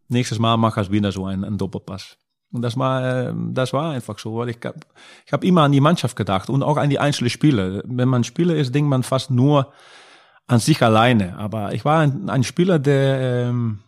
Nächstes 0.08 0.38
Mal 0.38 0.56
mach 0.56 0.76
ich 0.76 0.90
wieder 0.90 1.10
so 1.10 1.24
einen, 1.26 1.44
einen 1.44 1.58
Doppelpass. 1.58 2.16
Und 2.52 2.62
das 2.62 2.76
war, 2.76 3.28
äh, 3.28 3.34
das 3.52 3.72
war 3.72 3.92
einfach 3.92 4.18
so, 4.18 4.36
weil 4.36 4.50
ich 4.50 4.58
hab, 4.64 4.86
ich 5.26 5.32
habe 5.32 5.46
immer 5.46 5.62
an 5.62 5.72
die 5.72 5.80
Mannschaft 5.80 6.16
gedacht 6.16 6.50
und 6.50 6.62
auch 6.62 6.76
an 6.76 6.90
die 6.90 6.98
einzelnen 6.98 7.30
Spieler. 7.30 7.82
Wenn 7.84 8.08
man 8.08 8.24
Spieler 8.24 8.54
ist, 8.54 8.74
denkt 8.74 8.90
man 8.90 9.02
fast 9.02 9.30
nur 9.30 9.72
an 10.46 10.60
sich 10.60 10.82
alleine. 10.82 11.38
Aber 11.38 11.72
ich 11.72 11.84
war 11.84 12.00
ein, 12.00 12.28
ein 12.28 12.44
Spieler, 12.44 12.78
der, 12.78 13.48
ähm, 13.48 13.80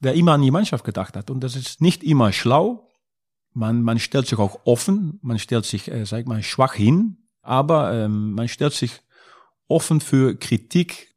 der 0.00 0.14
immer 0.14 0.32
an 0.32 0.42
die 0.42 0.50
Mannschaft 0.50 0.84
gedacht 0.84 1.16
hat. 1.16 1.30
Und 1.30 1.40
das 1.44 1.54
ist 1.54 1.80
nicht 1.80 2.02
immer 2.02 2.32
schlau. 2.32 2.90
Man, 3.52 3.82
man 3.82 4.00
stellt 4.00 4.26
sich 4.26 4.38
auch 4.38 4.60
offen, 4.64 5.20
man 5.22 5.38
stellt 5.38 5.64
sich, 5.64 5.90
äh, 5.90 6.04
sag 6.04 6.20
ich 6.20 6.26
mal, 6.26 6.42
schwach 6.42 6.74
hin, 6.74 7.28
aber 7.42 7.92
ähm, 7.92 8.32
man 8.32 8.48
stellt 8.48 8.72
sich 8.72 9.00
offen 9.68 10.00
für 10.00 10.34
Kritik. 10.34 11.14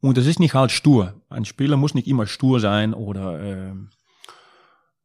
Und 0.00 0.16
das 0.16 0.26
ist 0.26 0.40
nicht 0.40 0.54
halt 0.54 0.70
stur. 0.70 1.20
Ein 1.28 1.44
Spieler 1.44 1.76
muss 1.76 1.94
nicht 1.94 2.08
immer 2.08 2.26
stur 2.26 2.58
sein 2.60 2.94
oder 2.94 3.40
äh, 3.40 3.74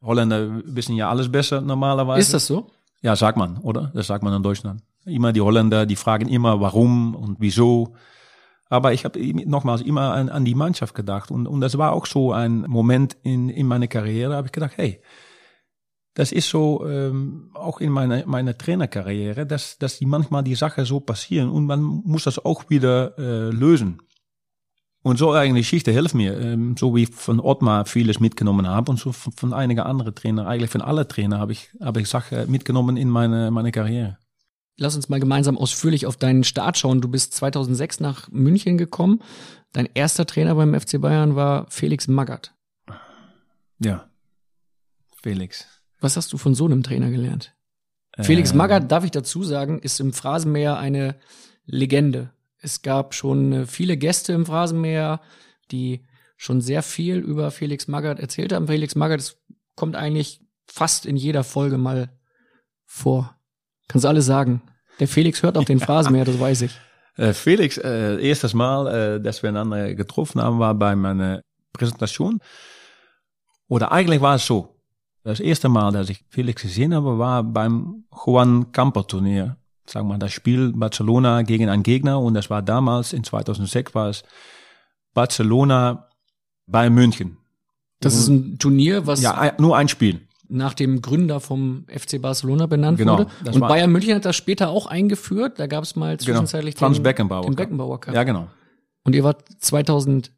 Holländer 0.02 0.62
wissen 0.66 0.95
ja 0.95 1.10
alles 1.10 1.32
besser 1.32 1.62
normalerweise. 1.62 2.20
Ist 2.20 2.34
das 2.34 2.48
so? 2.48 2.70
Ja, 3.02 3.16
sagt 3.16 3.38
man, 3.38 3.58
oder? 3.58 3.91
Das 3.93 4.08
sagt 4.08 4.24
man 4.24 4.34
in 4.34 4.43
Deutschland. 4.43 4.82
Immer 5.06 5.34
die 5.34 5.41
Holländer, 5.41 5.86
die 5.86 5.95
fragen 5.95 6.28
immer 6.28 6.60
warum 6.60 7.16
und 7.16 7.38
wieso. 7.39 7.95
Aber 8.70 8.93
ich 8.93 9.06
habe 9.06 9.20
nochmals 9.48 9.82
immer 9.82 10.14
an, 10.14 10.30
an, 10.30 10.43
die 10.43 10.56
Mannschaft 10.56 10.93
gedacht. 10.93 11.32
Und, 11.32 11.48
und 11.48 11.62
das 11.62 11.78
war 11.78 11.93
auch 11.93 12.06
so 12.06 12.34
ein 12.34 12.62
Moment 12.68 13.16
in, 13.24 13.50
in 13.50 13.68
meiner 13.68 13.88
Karriere, 13.88 14.36
habe 14.36 14.48
ich 14.48 14.52
gedacht, 14.52 14.74
hey, 14.76 15.02
das 16.18 16.32
ist 16.32 16.50
so 16.50 16.86
ähm, 16.88 17.52
auch 17.54 17.80
in 17.80 17.91
meiner, 17.91 18.26
meiner 18.26 18.58
Trainerkarriere, 18.58 19.45
dass, 19.45 19.78
dass 19.78 20.00
die 20.00 20.08
manchmal 20.08 20.43
die 20.43 20.56
Sachen 20.56 20.84
so 20.84 21.00
passieren 21.00 21.50
und 21.50 21.68
man 21.68 21.80
muss 21.82 22.24
das 22.24 22.43
auch 22.43 22.70
wieder 22.70 23.18
äh, 23.20 23.52
lösen. 23.52 24.02
Und 25.08 25.16
so 25.16 25.32
eine 25.32 25.60
Geschichte 25.60 25.93
hilft 25.93 26.16
mir, 26.16 26.38
ähm, 26.38 26.76
so 26.78 26.93
wie 26.93 27.03
ich 27.03 27.12
von 27.12 27.39
Ottmar 27.39 27.86
vieles 27.86 28.20
mitgenommen 28.20 28.68
habe 28.68 28.91
und 28.91 28.99
so 28.99 29.14
von, 29.14 29.32
von 29.32 29.53
einigen 29.53 29.80
anderen 29.80 30.14
Trainer, 30.14 30.45
eigentlich 30.47 30.70
von 30.70 30.82
allen 30.82 31.08
Trainer 31.08 31.39
habe 31.39 31.53
ich, 31.53 31.70
habe 31.80 32.01
ich 32.01 32.10
Sachen 32.10 32.51
mitgenommen 32.51 32.97
in 32.97 33.08
meine, 33.08 33.49
meine 33.49 33.72
Karriere. 33.72 34.18
Lass 34.76 34.97
uns 34.97 35.08
mal 35.08 35.22
gemeinsam 35.22 35.58
ausführlich 35.58 36.08
auf 36.08 36.18
deinen 36.18 36.43
Start 36.43 36.78
schauen. 36.78 36.99
Du 36.99 37.08
bist 37.08 37.34
2006 37.36 38.01
nach 38.01 38.30
München 38.32 38.78
gekommen. 38.78 39.22
Dein 39.72 39.88
erster 39.93 40.26
Trainer 40.26 40.55
beim 40.55 40.78
FC 40.78 40.99
Bayern 40.99 41.38
war 41.38 41.68
Felix 41.70 42.10
Magath. 42.10 42.53
Ja, 43.80 44.10
Felix. 45.24 45.68
Was 46.01 46.18
hast 46.18 46.34
du 46.34 46.38
von 46.38 46.53
so 46.53 46.66
einem 46.66 46.84
Trainer 46.84 47.10
gelernt? 47.12 47.55
Äh, 48.12 48.24
Felix 48.24 48.53
Magath, 48.53 48.91
darf 48.91 49.05
ich 49.05 49.12
dazu 49.12 49.41
sagen, 49.41 49.80
ist 49.80 50.01
im 50.01 50.12
Phrasenmäher 50.12 50.78
eine 50.78 51.16
Legende. 51.66 52.34
Es 52.68 52.82
gab 52.82 53.13
schon 53.13 53.53
äh, 53.53 53.65
viele 53.65 53.95
Gäste 53.95 54.34
im 54.34 54.45
Phrasenmäher, 54.45 55.22
die 55.72 56.05
schon 56.36 56.59
sehr 56.59 56.84
viel 56.84 57.18
über 57.18 57.49
Felix 57.49 57.88
Magath 57.88 58.20
erzählt 58.20 58.51
haben. 58.51 58.68
Felix 58.68 58.93
Magath 58.93 59.38
kommt 59.76 59.95
eigentlich 59.95 60.41
fast 60.65 61.05
in 61.05 61.15
jeder 61.15 61.45
Folge 61.45 61.78
mal 61.78 62.09
vor. 62.86 63.38
Kannst 63.88 64.03
du 64.03 64.09
alles 64.09 64.26
sagen. 64.26 64.61
Der 64.99 65.07
Felix 65.07 65.43
hört 65.43 65.57
auch 65.57 65.63
den 65.63 65.80
Phrasenmäher, 65.80 66.26
das 66.26 66.41
weiß 66.41 66.63
ich. 66.63 66.78
Äh, 67.15 67.32
Felix, 67.32 67.78
äh, 67.78 68.22
erstes 68.22 68.53
Mal, 68.53 68.88
äh, 69.15 69.22
dass 69.22 69.43
wir 69.43 69.49
einander 69.49 69.95
getroffen 69.95 70.41
haben, 70.41 70.59
war 70.59 70.76
bei 70.76 70.93
meiner 70.93 71.41
Präsentation. 71.72 72.41
Oder 73.70 73.93
eigentlich 73.93 74.20
war 74.20 74.36
es 74.36 74.45
so. 74.45 74.76
Das 75.24 75.39
erste 75.39 75.70
Mal, 75.70 75.93
dass 75.93 76.09
ich 76.09 76.26
Felix 76.30 76.61
gesehen 76.61 76.93
habe, 76.93 77.18
war 77.18 77.43
beim 77.43 78.03
Juan 78.26 78.74
Campo 78.74 79.03
Turnier 79.03 79.55
sagen 79.90 80.08
wir 80.08 80.14
mal, 80.14 80.20
das 80.20 80.32
Spiel 80.32 80.74
Barcelona 80.74 81.42
gegen 81.42 81.70
einen 81.70 81.84
Gegner 81.84 82.20
und 82.20 82.34
das 82.34 82.50
war 82.50 82.62
damals, 82.62 83.14
in 83.14 83.24
2006 83.24 83.96
war 83.96 84.10
es 84.10 84.24
Barcelona 85.14 86.10
bei 86.66 86.90
München. 86.90 87.38
Das 88.00 88.14
ist 88.14 88.28
ein 88.28 88.60
Turnier, 88.60 89.08
was 89.08 89.22
ja 89.22 89.54
nur 89.58 89.76
ein 89.76 89.88
Spiel 89.88 90.28
nach 90.50 90.74
dem 90.74 91.02
Gründer 91.02 91.40
vom 91.40 91.86
FC 91.88 92.22
Barcelona 92.22 92.66
benannt 92.66 92.98
genau, 92.98 93.20
wurde. 93.20 93.28
Und 93.52 93.60
Bayern 93.60 93.92
München 93.92 94.16
hat 94.16 94.26
das 94.26 94.36
später 94.36 94.70
auch 94.70 94.86
eingeführt. 94.86 95.60
Da 95.60 95.68
gab 95.68 95.84
es 95.84 95.96
mal 95.96 96.18
genau, 96.18 96.26
zwischenzeitlich 96.26 96.76
genau, 96.76 96.88
Franz 96.88 96.98
den, 96.98 97.04
Beckenbauer, 97.04 97.44
den 97.44 97.56
Beckenbauer 97.56 98.00
Cup. 98.00 98.16
Ja, 98.16 98.24
genau. 98.24 98.48
Und 99.04 99.16
ihr 99.16 99.24
wart 99.24 99.44
2006 99.60 100.32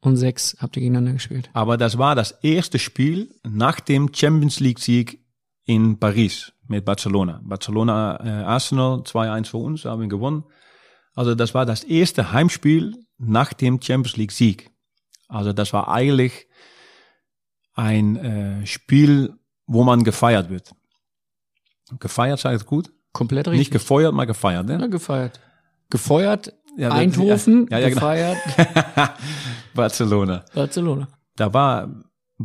und 0.00 0.16
sechs 0.16 0.56
habt 0.60 0.76
ihr 0.76 0.80
gegeneinander 0.80 1.14
gespielt. 1.14 1.50
Aber 1.52 1.76
das 1.76 1.98
war 1.98 2.14
das 2.14 2.32
erste 2.42 2.78
Spiel 2.78 3.34
nach 3.44 3.80
dem 3.80 4.10
Champions 4.12 4.60
League 4.60 4.78
Sieg 4.78 5.21
in 5.64 5.98
Paris 5.98 6.52
mit 6.66 6.84
Barcelona. 6.84 7.40
Barcelona 7.44 8.18
äh, 8.24 8.44
Arsenal 8.44 9.00
2-1 9.00 9.46
für 9.46 9.58
uns, 9.58 9.84
haben 9.84 10.02
wir 10.02 10.08
gewonnen. 10.08 10.44
Also 11.14 11.34
das 11.34 11.54
war 11.54 11.66
das 11.66 11.84
erste 11.84 12.32
Heimspiel 12.32 12.96
nach 13.18 13.52
dem 13.52 13.80
Champions 13.80 14.16
League 14.16 14.32
Sieg. 14.32 14.70
Also 15.28 15.52
das 15.52 15.72
war 15.72 15.88
eigentlich 15.88 16.46
ein 17.74 18.16
äh, 18.16 18.66
Spiel, 18.66 19.34
wo 19.66 19.84
man 19.84 20.04
gefeiert 20.04 20.50
wird. 20.50 20.72
Gefeiert, 21.98 22.40
sagt 22.40 22.56
es 22.56 22.66
gut? 22.66 22.92
Komplett 23.12 23.46
richtig. 23.46 23.58
Nicht 23.58 23.70
gefeuert, 23.70 24.14
mal 24.14 24.24
gefeiert, 24.24 24.66
ne? 24.66 24.78
Ja, 24.80 24.86
gefeiert. 24.86 25.40
Gefeuert, 25.90 26.54
ja, 26.76 26.90
Eindhoven, 26.90 27.66
ja, 27.70 27.78
ja, 27.78 27.88
genau. 27.88 28.00
gefeiert. 28.00 28.38
Barcelona. 29.74 30.44
Barcelona. 30.54 31.08
Da 31.36 31.52
war 31.52 31.88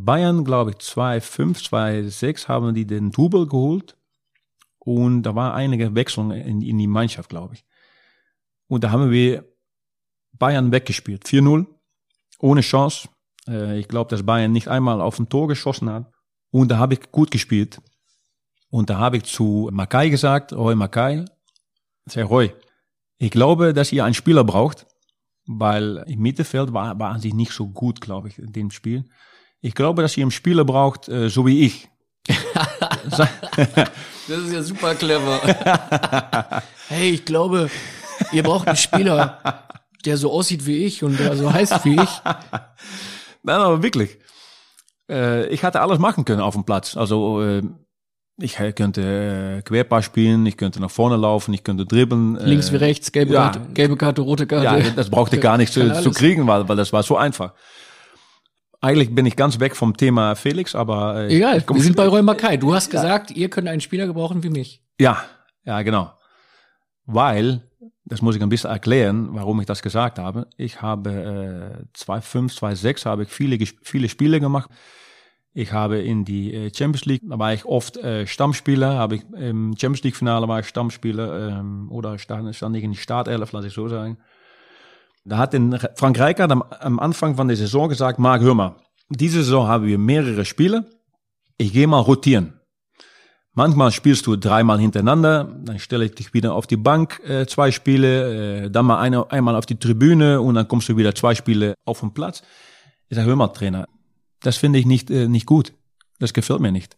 Bayern, 0.05 0.43
glaube 0.43 0.71
ich, 0.71 0.77
2-5, 0.77 1.69
2-6 1.69 2.47
haben 2.47 2.73
die 2.73 2.85
den 2.85 3.11
Double 3.11 3.47
geholt. 3.47 3.95
Und 4.79 5.23
da 5.23 5.35
war 5.35 5.53
einige 5.53 5.95
Wechselungen 5.95 6.39
in, 6.41 6.61
in 6.61 6.77
die 6.77 6.87
Mannschaft, 6.87 7.29
glaube 7.29 7.55
ich. 7.55 7.65
Und 8.67 8.83
da 8.83 8.91
haben 8.91 9.11
wir 9.11 9.45
Bayern 10.33 10.71
weggespielt. 10.71 11.25
4-0. 11.25 11.65
Ohne 12.39 12.61
Chance. 12.61 13.09
Äh, 13.47 13.79
ich 13.79 13.87
glaube, 13.87 14.09
dass 14.09 14.25
Bayern 14.25 14.51
nicht 14.51 14.67
einmal 14.67 15.01
auf 15.01 15.19
ein 15.19 15.29
Tor 15.29 15.47
geschossen 15.47 15.89
hat. 15.89 16.11
Und 16.51 16.69
da 16.69 16.77
habe 16.77 16.93
ich 16.93 17.11
gut 17.11 17.31
gespielt. 17.31 17.81
Und 18.69 18.89
da 18.89 18.97
habe 18.97 19.17
ich 19.17 19.23
zu 19.23 19.69
Makai 19.71 20.09
gesagt, 20.09 20.53
Roy 20.53 20.75
Makai, 20.75 21.25
sei 22.05 22.23
Roy, 22.23 22.53
ich 23.17 23.31
glaube, 23.31 23.73
dass 23.73 23.91
ihr 23.91 24.05
einen 24.05 24.13
Spieler 24.13 24.43
braucht, 24.43 24.85
weil 25.45 26.03
im 26.07 26.21
Mittelfeld 26.21 26.73
war, 26.73 26.99
waren 26.99 27.19
sie 27.19 27.33
nicht 27.33 27.51
so 27.51 27.67
gut, 27.67 28.01
glaube 28.01 28.27
ich, 28.27 28.39
in 28.39 28.51
dem 28.51 28.71
Spiel. 28.71 29.05
Ich 29.61 29.73
glaube, 29.73 30.01
dass 30.01 30.15
ihr 30.17 30.23
einen 30.23 30.31
Spieler 30.31 30.65
braucht, 30.65 31.09
äh, 31.09 31.29
so 31.29 31.45
wie 31.45 31.65
ich. 31.65 31.89
das 33.09 33.29
ist 34.27 34.53
ja 34.53 34.61
super 34.61 34.95
clever. 34.95 35.41
hey, 36.89 37.11
ich 37.11 37.25
glaube, 37.25 37.69
ihr 38.31 38.43
braucht 38.43 38.67
einen 38.67 38.77
Spieler, 38.77 39.63
der 40.05 40.17
so 40.17 40.31
aussieht 40.31 40.65
wie 40.65 40.85
ich 40.85 41.03
und 41.03 41.19
der 41.19 41.35
so 41.35 41.51
heißt 41.51 41.85
wie 41.85 41.95
ich. 41.95 42.21
Nein, 43.43 43.55
aber 43.55 43.81
wirklich. 43.81 44.17
Äh, 45.09 45.47
ich 45.47 45.63
hatte 45.63 45.81
alles 45.81 45.99
machen 45.99 46.25
können 46.25 46.41
auf 46.41 46.53
dem 46.53 46.65
Platz. 46.65 46.97
Also 46.97 47.41
äh, 47.41 47.63
ich 48.39 48.57
könnte 48.75 49.57
äh, 49.57 49.61
Querpass 49.63 50.05
spielen, 50.05 50.45
ich 50.45 50.57
könnte 50.57 50.79
nach 50.79 50.91
vorne 50.91 51.15
laufen, 51.15 51.53
ich 51.53 51.63
könnte 51.63 51.85
dribbeln. 51.85 52.35
Links 52.35 52.71
wie 52.71 52.75
rechts, 52.75 53.11
gelbe, 53.11 53.33
ja, 53.33 53.43
Karte, 53.43 53.61
gelbe 53.73 53.97
Karte, 53.97 54.21
rote 54.21 54.45
Karte. 54.45 54.65
Ja, 54.65 54.91
das 54.91 55.09
brauchte 55.09 55.39
gar 55.39 55.57
nicht 55.57 55.73
zu, 55.73 56.01
zu 56.01 56.11
kriegen, 56.11 56.45
weil, 56.45 56.69
weil 56.69 56.75
das 56.75 56.93
war 56.93 57.01
so 57.01 57.17
einfach. 57.17 57.53
Eigentlich 58.81 59.13
bin 59.13 59.25
ich 59.25 59.35
ganz 59.35 59.59
weg 59.59 59.75
vom 59.75 59.97
Thema 59.97 60.35
Felix, 60.35 60.75
aber 60.75 61.21
äh, 61.27 61.35
Egal, 61.35 61.61
komm- 61.61 61.77
wir 61.77 61.83
sind 61.83 61.95
bei 61.95 62.07
Räumer 62.07 62.35
Kai. 62.35 62.57
Du 62.57 62.73
hast 62.73 62.89
gesagt, 62.89 63.31
ihr 63.31 63.49
könnt 63.49 63.67
einen 63.67 63.81
Spieler 63.81 64.05
gebrauchen 64.07 64.43
wie 64.43 64.49
mich. 64.49 64.83
Ja, 64.99 65.23
ja, 65.65 65.81
genau. 65.81 66.11
Weil, 67.05 67.63
das 68.05 68.21
muss 68.21 68.35
ich 68.35 68.41
ein 68.41 68.49
bisschen 68.49 68.69
erklären, 68.69 69.29
warum 69.31 69.59
ich 69.59 69.65
das 69.65 69.81
gesagt 69.81 70.19
habe. 70.19 70.47
Ich 70.57 70.81
habe 70.81 71.81
äh, 71.83 71.85
2005, 71.93 72.55
2006 72.55 73.05
habe 73.05 73.23
ich 73.23 73.29
viele, 73.29 73.57
viele 73.81 74.09
Spiele 74.09 74.39
gemacht. 74.39 74.69
Ich 75.53 75.71
habe 75.73 75.97
in 75.99 76.23
die 76.23 76.53
äh, 76.53 76.71
Champions 76.73 77.05
League, 77.05 77.21
da 77.27 77.39
war 77.39 77.53
ich 77.53 77.65
oft 77.65 77.97
äh, 77.97 78.27
Stammspieler, 78.27 78.93
habe 78.95 79.15
ich 79.15 79.23
im 79.35 79.73
Champions 79.77 80.03
League 80.03 80.15
Finale 80.15 80.47
war 80.47 80.59
ich 80.59 80.67
Stammspieler 80.67 81.49
ähm, 81.59 81.91
oder 81.91 82.19
stand, 82.19 82.55
stand 82.55 82.75
ich 82.75 82.83
in 82.83 82.91
die 82.91 82.97
Startelf, 82.97 83.51
lass 83.53 83.65
ich 83.65 83.73
so 83.73 83.87
sagen. 83.87 84.17
Da 85.27 85.37
hat 85.39 85.53
Re- 85.53 85.91
Frank 85.95 86.19
Rijkaard 86.19 86.51
am, 86.51 86.61
am 86.61 86.99
Anfang 86.99 87.35
von 87.35 87.47
der 87.47 87.57
Saison 87.57 87.89
gesagt, 87.89 88.17
Marc, 88.17 88.41
hör 88.41 88.55
mal, 88.55 88.77
diese 89.09 89.43
Saison 89.43 89.67
haben 89.67 89.85
wir 89.85 89.97
mehrere 89.97 90.45
Spiele. 90.45 90.89
Ich 91.57 91.73
gehe 91.73 91.87
mal 91.87 91.99
rotieren. 91.99 92.53
Manchmal 93.53 93.91
spielst 93.91 94.25
du 94.27 94.35
dreimal 94.35 94.79
hintereinander, 94.79 95.43
dann 95.65 95.79
stelle 95.79 96.05
ich 96.05 96.13
dich 96.13 96.33
wieder 96.33 96.53
auf 96.53 96.67
die 96.67 96.77
Bank, 96.77 97.19
äh, 97.25 97.45
zwei 97.47 97.71
Spiele, 97.71 98.65
äh, 98.65 98.69
dann 98.69 98.85
mal 98.85 98.99
eine, 98.99 99.29
einmal 99.31 99.55
auf 99.55 99.65
die 99.65 99.79
Tribüne 99.79 100.39
und 100.39 100.55
dann 100.55 100.67
kommst 100.67 100.87
du 100.89 100.95
wieder 100.95 101.15
zwei 101.15 101.33
Spiele 101.33 101.73
auf 101.83 101.99
den 102.01 102.13
Platz. 102.13 102.43
Ich 103.09 103.15
sage, 103.15 103.27
hör 103.27 103.35
mal, 103.35 103.47
Trainer, 103.47 103.87
das 104.41 104.57
finde 104.57 104.77
ich 104.79 104.85
nicht, 104.85 105.09
äh, 105.09 105.27
nicht 105.27 105.47
gut. 105.47 105.73
Das 106.19 106.33
gefällt 106.33 106.59
mir 106.59 106.71
nicht. 106.71 106.97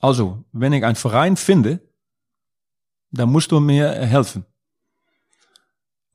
Also, 0.00 0.44
wenn 0.52 0.72
ich 0.72 0.84
einen 0.84 0.96
Verein 0.96 1.36
finde, 1.36 1.80
dann 3.10 3.30
musst 3.30 3.50
du 3.50 3.58
mir 3.58 3.90
helfen. 3.90 4.44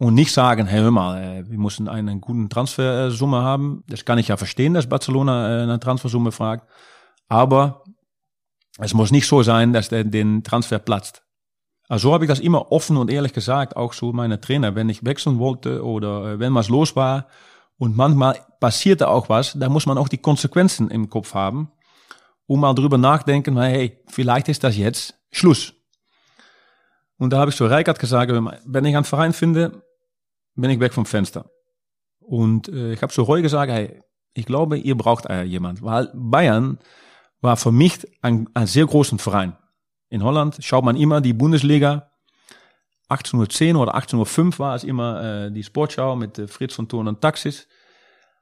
Und 0.02 0.14
nicht 0.14 0.32
sagen, 0.32 0.66
hey, 0.66 0.80
hör 0.80 0.91
mal, 0.91 1.22
äh, 1.22 1.50
wir 1.50 1.60
müssen 1.60 1.89
einen 1.89 2.22
guten 2.22 2.50
Transfersumme 2.50 3.43
haben. 3.43 3.84
Das 3.88 4.06
kann 4.06 4.18
ich 4.18 4.30
ja 4.30 4.38
verstehen, 4.38 4.74
dass 4.74 4.88
Barcelona 4.88 5.60
äh, 5.60 5.64
eine 5.64 5.80
Transfersumme 5.80 6.32
fragt. 6.32 6.70
Aber 7.28 7.84
es 8.78 8.93
muss 8.93 9.12
nicht 9.12 9.28
so 9.28 9.43
sein, 9.43 9.74
dass 9.74 9.89
der 9.89 10.06
den 10.06 10.41
Transfer 10.43 10.80
platzt. 10.80 11.24
Also 11.89 12.10
so 12.10 12.14
habe 12.14 12.24
ich 12.24 12.30
das 12.30 12.39
immer 12.39 12.72
offen 12.72 12.95
und 12.95 13.12
ehrlich 13.12 13.34
gesagt, 13.34 13.76
auch 13.76 13.91
so 13.91 14.14
meine 14.14 14.39
Trainer, 14.39 14.74
wenn 14.76 14.88
ich 14.88 15.04
wechseln 15.04 15.38
wollte 15.38 15.84
oder 15.84 16.34
äh, 16.34 16.39
wenn 16.39 16.56
was 16.56 16.70
los 16.70 16.95
war 16.95 17.28
und 17.78 17.97
manchmal 17.97 18.39
passierte 18.62 19.10
auch 19.10 19.28
was, 19.28 19.54
da 19.60 19.68
muss 19.68 19.86
man 19.86 19.97
auch 19.97 20.08
die 20.08 20.20
Konsequenzen 20.20 20.89
im 20.91 21.10
Kopf 21.10 21.34
haben, 21.34 21.74
um 22.45 22.62
mal 22.62 22.74
drüber 22.74 22.97
nachdenken, 22.97 23.60
hey, 23.60 24.02
vielleicht 24.08 24.47
ist 24.47 24.64
das 24.64 24.78
jetzt 24.78 25.16
Schluss. 25.32 25.74
Und 27.18 27.34
da 27.34 27.39
habe 27.39 27.52
ich 27.52 27.58
so 27.58 27.66
Reikert 27.66 28.00
gesagt, 28.00 28.32
wenn 28.32 28.86
ich 28.86 28.95
einen 28.95 29.04
Verein 29.04 29.34
finde, 29.34 29.84
bin 30.62 30.72
ich 30.72 30.80
weg 30.80 30.93
vom 30.93 31.05
Fenster. 31.05 31.49
Und 32.20 32.70
äh, 32.70 32.93
ich 32.93 33.01
habe 33.01 33.12
so 33.12 33.24
Roy 33.24 33.41
gesagt, 33.41 33.72
hey, 33.72 34.01
ich 34.34 34.45
glaube, 34.45 34.78
ihr 34.78 34.95
braucht 34.95 35.26
äh, 35.26 35.43
jemand, 35.43 35.82
weil 35.82 36.12
Bayern 36.14 36.80
war 37.41 37.57
für 37.57 37.72
mich 37.72 38.05
ein, 38.22 38.47
ein 38.53 38.68
sehr 38.68 38.86
großen 38.86 39.20
Verein. 39.20 39.57
In 40.10 40.24
Holland 40.24 40.57
schaut 40.62 40.84
man 40.84 40.95
immer 40.95 41.22
die 41.22 41.34
Bundesliga. 41.34 42.12
1810 43.10 43.76
oder 43.76 43.95
1805 43.95 44.60
war 44.60 44.76
es 44.76 44.84
immer 44.84 45.24
äh, 45.47 45.51
die 45.51 45.64
Sportschau 45.64 46.16
mit 46.16 46.38
äh, 46.38 46.47
Fritz 46.47 46.76
von 46.76 46.88
Thurn 46.88 47.07
und 47.07 47.22
Taxis. 47.22 47.68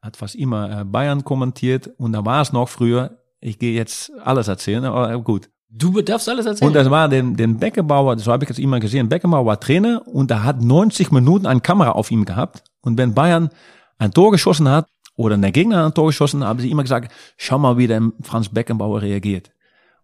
Hat 0.01 0.17
fast 0.17 0.35
immer 0.35 0.81
äh, 0.81 0.83
Bayern 0.83 1.23
kommentiert. 1.23 1.89
Und 1.97 2.13
da 2.13 2.25
war 2.25 2.41
es 2.41 2.51
noch 2.51 2.67
früher, 2.67 3.21
ich 3.39 3.59
gehe 3.59 3.73
jetzt 3.73 4.11
alles 4.23 4.47
erzählen, 4.47 4.83
aber 4.85 5.17
gut. 5.21 5.49
Du 5.69 6.01
darfst 6.01 6.29
alles 6.29 6.45
erzählen. 6.45 6.67
Und 6.67 6.75
das 6.75 6.89
war 6.89 7.09
den, 7.09 7.35
den 7.35 7.57
Beckenbauer, 7.57 8.17
so 8.19 8.31
habe 8.31 8.45
ich 8.45 8.49
jetzt 8.49 8.59
immer 8.59 8.79
gesehen, 8.79 9.09
Beckenbauer 9.09 9.45
war 9.45 9.59
Trainer 9.59 10.01
und 10.07 10.31
er 10.31 10.43
hat 10.43 10.61
90 10.61 11.11
Minuten 11.11 11.45
eine 11.45 11.59
Kamera 11.59 11.91
auf 11.91 12.09
ihm 12.09 12.23
gehabt. 12.23 12.63
Und 12.81 12.97
wenn 12.97 13.13
Bayern 13.13 13.49
ein 13.97 14.11
Tor 14.11 14.31
geschossen 14.31 14.69
hat 14.69 14.87
oder 15.15 15.37
der 15.37 15.51
Gegner 15.51 15.85
ein 15.85 15.93
Tor 15.93 16.07
geschossen, 16.07 16.43
haben 16.43 16.59
sie 16.59 16.71
immer 16.71 16.83
gesagt, 16.83 17.11
schau 17.35 17.57
mal, 17.57 17.77
wie 17.77 17.87
der 17.87 18.01
Franz 18.21 18.49
Beckenbauer 18.49 19.01
reagiert. 19.01 19.51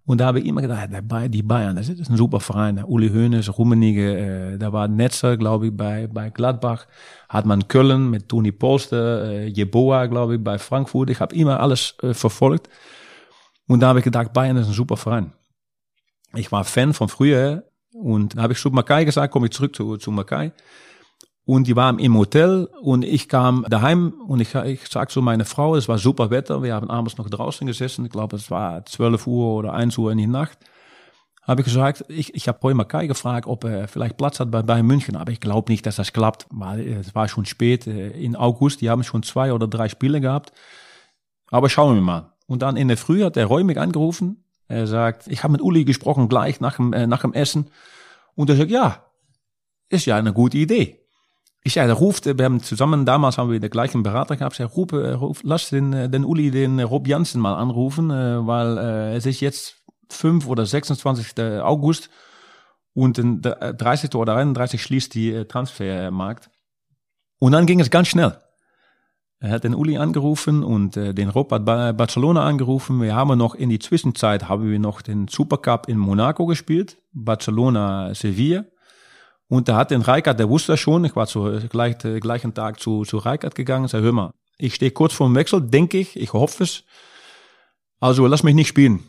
Und 0.06 0.20
da 0.20 0.26
habe 0.26 0.42
ich 0.42 0.46
immer 0.46 0.62
gedacht, 0.62 0.90
die 1.30 1.44
Bayern, 1.44 1.78
das 1.78 1.88
ist 1.88 2.10
ein 2.10 2.18
super 2.18 2.42
Verein. 2.42 2.84
Uli 2.84 3.10
Hoeneß, 3.10 3.58
Rummenigge, 3.58 4.18
äh, 4.18 4.58
da 4.58 4.74
war 4.74 4.90
Netzer, 4.90 5.38
glaube 5.38 5.68
ich, 5.68 5.78
bei, 5.78 6.08
bei 6.08 6.30
Gladbach. 6.30 6.88
Hat 7.30 7.46
man 7.46 7.70
Köln 7.70 8.10
mit 8.10 8.28
Toni 8.28 8.52
Polster, 8.52 9.32
äh, 9.32 9.48
Jeboa, 9.48 10.08
glaube 10.08 10.36
ich, 10.36 10.44
bei 10.44 10.60
Frankfurt. 10.60 11.10
Ich 11.10 11.22
habe 11.22 11.34
immer 11.34 11.62
alles 11.62 11.96
äh, 12.02 12.14
verfolgt. 12.14 12.68
Und 13.70 13.80
da 13.80 13.88
habe 13.88 14.00
ich 14.00 14.06
gedacht, 14.06 14.34
Bayern 14.34 14.58
ist 14.58 14.68
ein 14.68 14.74
super 14.74 14.98
Verein. 14.98 15.32
Ich 16.36 16.52
war 16.52 16.64
Fan 16.64 16.94
von 16.94 17.10
früher 17.10 17.64
und 17.94 18.38
da 18.38 18.44
habe 18.44 18.54
ich 18.54 18.60
zu 18.60 18.70
Makai 18.70 19.06
gesagt, 19.06 19.32
komme 19.32 19.48
ich 19.48 19.54
zurück 19.54 19.76
zu, 19.76 19.98
zu 19.98 20.12
Makai. 20.12 20.52
Und 21.46 21.68
die 21.68 21.76
waren 21.76 22.00
im 22.00 22.18
Hotel 22.18 22.70
und 22.82 23.04
ich 23.04 23.28
kam 23.28 23.66
daheim 23.70 24.14
und 24.28 24.40
ich, 24.40 24.56
ich 24.56 24.88
sag 24.88 25.12
zu 25.12 25.22
meiner 25.22 25.44
Frau, 25.44 25.76
es 25.76 25.90
war 25.90 25.98
super 25.98 26.30
Wetter, 26.30 26.64
wir 26.64 26.74
haben 26.74 26.90
abends 26.90 27.18
noch 27.18 27.30
draußen 27.30 27.68
gesessen, 27.68 28.06
ich 28.06 28.12
glaube 28.12 28.38
es 28.38 28.50
war 28.50 28.86
12 28.86 29.28
Uhr 29.28 29.56
oder 29.56 29.74
1 29.74 29.98
Uhr 29.98 30.12
in 30.12 30.18
die 30.20 30.28
Nacht. 30.28 30.58
Habe 31.42 31.60
ich 31.60 31.66
gesagt, 31.66 32.06
ich, 32.08 32.34
ich 32.34 32.48
habe 32.48 32.60
Roy 32.62 32.74
Makai 32.74 33.08
gefragt, 33.08 33.48
ob 33.48 33.66
er 33.66 33.90
vielleicht 33.90 34.16
Platz 34.16 34.40
hat 34.40 34.50
bei 34.50 34.62
Bayern 34.62 34.86
München, 34.86 35.18
aber 35.18 35.34
ich 35.34 35.42
glaube 35.42 35.70
nicht, 35.70 35.86
dass 35.86 35.98
das 35.98 36.14
klappt, 36.14 36.48
weil 36.50 36.80
es 36.80 37.14
war 37.14 37.28
schon 37.28 37.46
spät 37.46 37.86
äh, 37.86 38.12
in 38.12 38.38
August, 38.38 38.80
die 38.80 38.90
haben 38.90 39.04
schon 39.04 39.24
zwei 39.24 39.52
oder 39.52 39.68
drei 39.68 39.90
Spiele 39.90 40.22
gehabt. 40.22 40.54
Aber 41.52 41.70
schauen 41.70 41.96
wir 41.96 42.02
mal. 42.02 42.34
Und 42.48 42.62
dann 42.62 42.78
in 42.78 42.88
der 42.88 42.96
Früh 42.98 43.24
hat 43.24 43.36
der 43.36 43.48
Roy 43.48 43.66
mich 43.66 43.78
angerufen. 43.78 44.43
Er 44.68 44.88
sagt, 44.88 45.28
ich 45.28 45.44
habe 45.44 45.52
mit 45.52 45.62
Uli 45.62 45.86
gesprochen 45.86 46.30
gleich 46.30 46.60
nach 46.60 46.78
dem, 46.78 46.94
äh, 46.94 47.08
nach 47.08 47.22
dem 47.22 47.34
Essen. 47.34 47.70
Und 48.36 48.50
er 48.50 48.56
sagt, 48.56 48.72
ja, 48.72 49.06
ist 49.90 50.06
ja 50.06 50.18
eine 50.18 50.34
gute 50.34 50.58
Idee. 50.58 51.00
Ich 51.64 51.76
ja, 51.76 51.86
der 51.86 51.96
ruft, 51.96 52.26
wir 52.26 52.44
haben 52.44 52.62
zusammen, 52.62 53.06
damals 53.06 53.38
haben 53.38 53.50
wir 53.50 53.60
den 53.60 53.70
gleichen 53.70 54.04
Berater 54.04 54.36
gehabt, 54.36 54.60
ich 54.60 54.76
ruf, 54.76 54.92
äh, 54.92 55.12
ruf, 55.12 55.40
lass 55.44 55.70
den, 55.70 55.94
äh, 55.94 56.10
den 56.10 56.26
Uli, 56.26 56.52
den 56.52 56.78
äh, 56.78 56.84
Rob 56.84 57.08
Jansen 57.08 57.40
mal 57.40 57.56
anrufen, 57.56 58.12
äh, 58.12 58.46
weil 58.46 58.78
äh, 58.78 59.16
es 59.16 59.26
ist 59.26 59.40
jetzt 59.40 59.78
5 60.10 60.48
oder 60.48 60.66
26. 60.66 61.40
August 61.62 62.10
und 62.94 63.18
den 63.18 63.42
äh, 63.44 63.74
30. 63.74 64.16
oder 64.16 64.36
31. 64.36 64.82
schließt 64.82 65.14
die 65.14 65.32
äh, 65.32 65.46
Transfermarkt. 65.46 66.50
Und 67.40 67.54
dann 67.54 67.66
ging 67.66 67.80
es 67.80 67.90
ganz 67.90 68.10
schnell. 68.10 68.38
Er 69.44 69.50
hat 69.50 69.66
den 69.66 69.76
Uli 69.76 69.98
angerufen 69.98 70.64
und 70.64 70.96
äh, 70.96 71.14
den 71.14 71.28
Rob 71.28 71.52
hat 71.52 71.66
bei 71.66 71.92
Barcelona 71.92 72.46
angerufen. 72.46 73.02
Wir 73.02 73.14
haben 73.14 73.38
noch 73.38 73.56
in 73.56 73.70
die 73.70 73.78
Zwischenzeit 73.78 74.48
haben 74.48 74.72
wir 74.72 74.80
noch 74.80 75.02
den 75.02 75.28
Supercup 75.28 75.90
in 75.90 75.98
Monaco 75.98 76.46
gespielt, 76.46 76.98
Barcelona 77.12 78.16
Sevilla. 78.16 78.64
Und 79.50 79.68
da 79.68 79.76
hat 79.76 79.92
den 79.92 80.02
Reikert, 80.02 80.40
der 80.40 80.48
wusste 80.48 80.78
schon, 80.78 81.04
ich 81.04 81.18
war 81.18 81.28
zu 81.28 81.60
gleich, 81.68 82.02
äh, 82.06 82.22
gleichen 82.22 82.54
Tag 82.54 82.80
zu, 82.80 83.04
zu 83.04 83.18
Reikert 83.18 83.54
gegangen, 83.54 83.90
sag, 83.90 84.02
hör 84.02 84.14
mal, 84.14 84.32
ich 84.58 84.76
stehe 84.76 84.92
kurz 84.92 85.12
vor 85.12 85.28
dem 85.28 85.36
Wechsel, 85.36 85.60
denke 85.60 85.98
ich, 85.98 86.16
ich 86.16 86.32
hoffe 86.32 86.64
es. 86.64 86.86
Also 88.00 88.26
lass 88.28 88.44
mich 88.44 88.56
nicht 88.56 88.70
spielen 88.70 89.04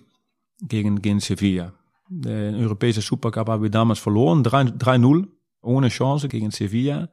gegen, 0.60 1.00
gegen 1.00 1.20
Sevilla. 1.20 1.74
Den 2.08 2.56
europäischen 2.56 3.02
Supercup 3.02 3.48
haben 3.48 3.62
wir 3.62 3.70
damals 3.70 4.00
verloren, 4.00 4.42
3-0, 4.42 5.28
ohne 5.62 5.88
Chance 5.90 6.26
gegen 6.26 6.50
Sevilla. 6.50 7.08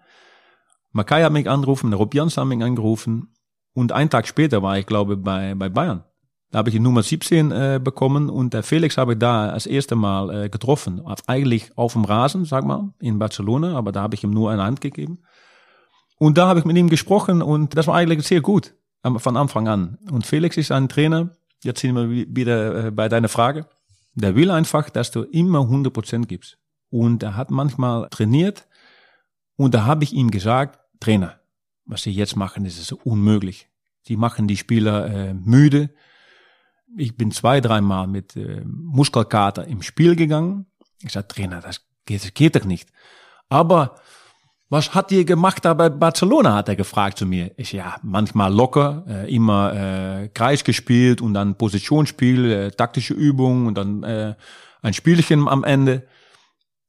Makai 0.91 1.23
hat 1.23 1.31
mich 1.33 1.49
angerufen, 1.49 1.93
Rob 1.93 2.13
Jans 2.13 2.37
hat 2.37 2.45
mich 2.47 2.61
angerufen. 2.63 3.33
Und 3.73 3.91
einen 3.93 4.09
Tag 4.09 4.27
später 4.27 4.61
war 4.61 4.77
ich, 4.77 4.85
glaube 4.85 5.15
bei, 5.17 5.55
bei 5.55 5.69
Bayern. 5.69 6.03
Da 6.51 6.57
habe 6.59 6.69
ich 6.69 6.73
die 6.75 6.81
Nummer 6.81 7.01
17 7.01 7.51
äh, 7.51 7.79
bekommen 7.81 8.29
und 8.29 8.53
der 8.53 8.63
Felix 8.63 8.97
habe 8.97 9.13
ich 9.13 9.19
da 9.19 9.49
als 9.49 9.65
erste 9.65 9.95
Mal 9.95 10.29
äh, 10.45 10.49
getroffen. 10.49 11.01
Eigentlich 11.27 11.71
auf 11.77 11.93
dem 11.93 12.03
Rasen, 12.03 12.43
sag 12.43 12.65
mal, 12.65 12.93
in 12.99 13.19
Barcelona, 13.19 13.77
aber 13.77 13.93
da 13.93 14.01
habe 14.01 14.15
ich 14.15 14.23
ihm 14.25 14.31
nur 14.31 14.51
eine 14.51 14.63
Hand 14.63 14.81
gegeben. 14.81 15.19
Und 16.19 16.37
da 16.37 16.47
habe 16.47 16.59
ich 16.59 16.65
mit 16.65 16.75
ihm 16.77 16.89
gesprochen 16.89 17.41
und 17.41 17.77
das 17.77 17.87
war 17.87 17.95
eigentlich 17.95 18.27
sehr 18.27 18.41
gut 18.41 18.75
von 19.17 19.37
Anfang 19.37 19.69
an. 19.69 19.97
Und 20.11 20.25
Felix 20.25 20.57
ist 20.57 20.71
ein 20.73 20.89
Trainer, 20.89 21.29
jetzt 21.63 21.79
sind 21.79 21.95
wir 21.95 22.09
wi- 22.09 22.27
wieder 22.29 22.87
äh, 22.87 22.91
bei 22.91 23.07
deiner 23.07 23.29
Frage. 23.29 23.65
Der 24.13 24.35
will 24.35 24.51
einfach, 24.51 24.89
dass 24.89 25.09
du 25.11 25.21
immer 25.23 25.59
100% 25.59 26.25
gibst. 26.25 26.57
Und 26.89 27.23
er 27.23 27.37
hat 27.37 27.49
manchmal 27.49 28.09
trainiert 28.09 28.67
und 29.55 29.73
da 29.73 29.85
habe 29.85 30.03
ich 30.03 30.11
ihm 30.11 30.29
gesagt, 30.31 30.79
Trainer, 31.01 31.41
was 31.85 32.03
sie 32.03 32.11
jetzt 32.11 32.37
machen, 32.37 32.63
ist 32.63 32.79
es 32.79 32.93
unmöglich. 32.93 33.67
Sie 34.03 34.15
machen 34.15 34.47
die 34.47 34.57
Spieler 34.57 35.07
äh, 35.07 35.33
müde. 35.33 35.89
Ich 36.97 37.17
bin 37.17 37.31
zwei, 37.31 37.59
dreimal 37.59 38.07
mit 38.07 38.37
äh, 38.37 38.63
Muskelkater 38.65 39.67
im 39.67 39.81
Spiel 39.81 40.15
gegangen. 40.15 40.67
Ich 41.01 41.11
sage, 41.11 41.27
Trainer, 41.27 41.59
das 41.59 41.81
geht, 42.05 42.23
das 42.23 42.33
geht 42.33 42.55
doch 42.55 42.65
nicht. 42.65 42.89
Aber 43.49 43.95
was 44.69 44.95
hat 44.95 45.11
ihr 45.11 45.25
gemacht 45.25 45.65
da 45.65 45.73
bei 45.73 45.89
Barcelona, 45.89 46.55
hat 46.55 46.69
er 46.69 46.77
gefragt 46.77 47.17
zu 47.17 47.25
mir. 47.25 47.51
Ich, 47.57 47.73
ja, 47.73 47.97
manchmal 48.03 48.53
locker, 48.53 49.03
äh, 49.05 49.35
immer 49.35 49.73
äh, 49.73 50.29
Kreis 50.29 50.63
gespielt 50.63 51.19
und 51.19 51.33
dann 51.33 51.55
Positionsspiel, 51.55 52.51
äh, 52.51 52.71
taktische 52.71 53.13
Übungen 53.13 53.67
und 53.67 53.77
dann 53.77 54.03
äh, 54.03 54.35
ein 54.81 54.93
Spielchen 54.93 55.49
am 55.49 55.65
Ende. 55.65 56.07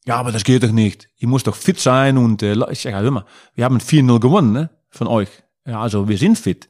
Ja, 0.05 0.17
aber 0.17 0.33
das 0.33 0.45
geht 0.45 0.63
doch 0.63 0.73
nicht. 0.73 1.09
Ich 1.17 1.27
muss 1.27 1.45
doch 1.45 1.55
fit 1.55 1.79
sein 1.79 2.19
und 2.19 2.43
äh, 2.43 2.55
ich 2.71 2.81
sage, 2.81 2.97
hör 2.97 3.11
mal, 3.11 3.25
wir 3.55 3.65
haben 3.65 3.79
4-0 3.79 4.19
gewonnen 4.19 4.53
ne, 4.53 4.71
von 4.91 5.07
euch. 5.07 5.29
Ja, 5.65 5.81
also 5.81 6.09
wir 6.09 6.19
sind 6.19 6.39
fit. 6.39 6.69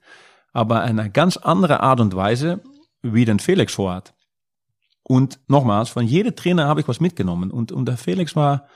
Aber 0.53 0.83
eine 0.83 1.11
ganz 1.11 1.39
andere 1.39 1.81
Art 1.81 2.01
und 2.01 2.15
Weise, 2.15 2.63
wie 3.01 3.25
den 3.25 3.39
Felix 3.39 3.75
vorhat. 3.75 4.15
Und 5.03 5.41
nochmals, 5.49 5.89
von 5.89 6.07
jedem 6.07 6.37
Trainer 6.37 6.67
habe 6.67 6.81
ich 6.81 6.89
was 6.89 7.01
mitgenommen. 7.01 7.51
Und, 7.51 7.73
und 7.73 7.87
der 7.87 7.97
Felix 7.97 8.37
war 8.37 8.69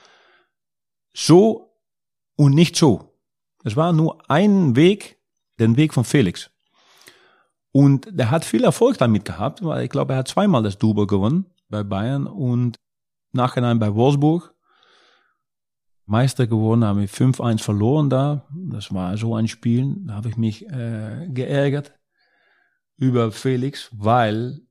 so 1.13 1.71
und 2.35 2.53
nicht 2.53 2.75
so. 2.75 3.13
Es 3.63 3.75
war 3.75 3.93
nur 3.93 4.29
ein 4.29 4.75
Weg, 4.75 5.19
den 5.59 5.77
Weg 5.77 5.93
von 5.93 6.03
Felix. 6.03 6.49
Und 7.71 8.07
der 8.11 8.31
hat 8.31 8.43
viel 8.43 8.63
Erfolg 8.63 8.97
damit 8.97 9.25
gehabt, 9.25 9.63
weil 9.63 9.83
ich 9.83 9.89
glaube, 9.89 10.13
er 10.13 10.19
hat 10.19 10.27
zweimal 10.27 10.63
das 10.63 10.77
Double 10.77 11.05
gewonnen 11.05 11.45
bei 11.69 11.83
Bayern 11.83 12.25
und 12.25 12.77
nachhinein 13.31 13.79
bei 13.79 13.93
Wolfsburg. 13.93 14.53
Meister 16.05 16.47
geworden, 16.47 16.85
haben 16.85 17.01
wir 17.01 17.09
5-1 17.09 17.59
verloren 17.61 18.09
da. 18.09 18.47
Das 18.53 18.93
war 18.93 19.17
so 19.17 19.35
ein 19.35 19.47
Spiel, 19.49 19.93
da 20.05 20.13
habe 20.15 20.29
ich 20.29 20.37
mich 20.37 20.65
äh, 20.69 21.27
geärgert 21.29 21.91
über 22.95 23.31
Felix, 23.31 23.89
weil 23.93 24.61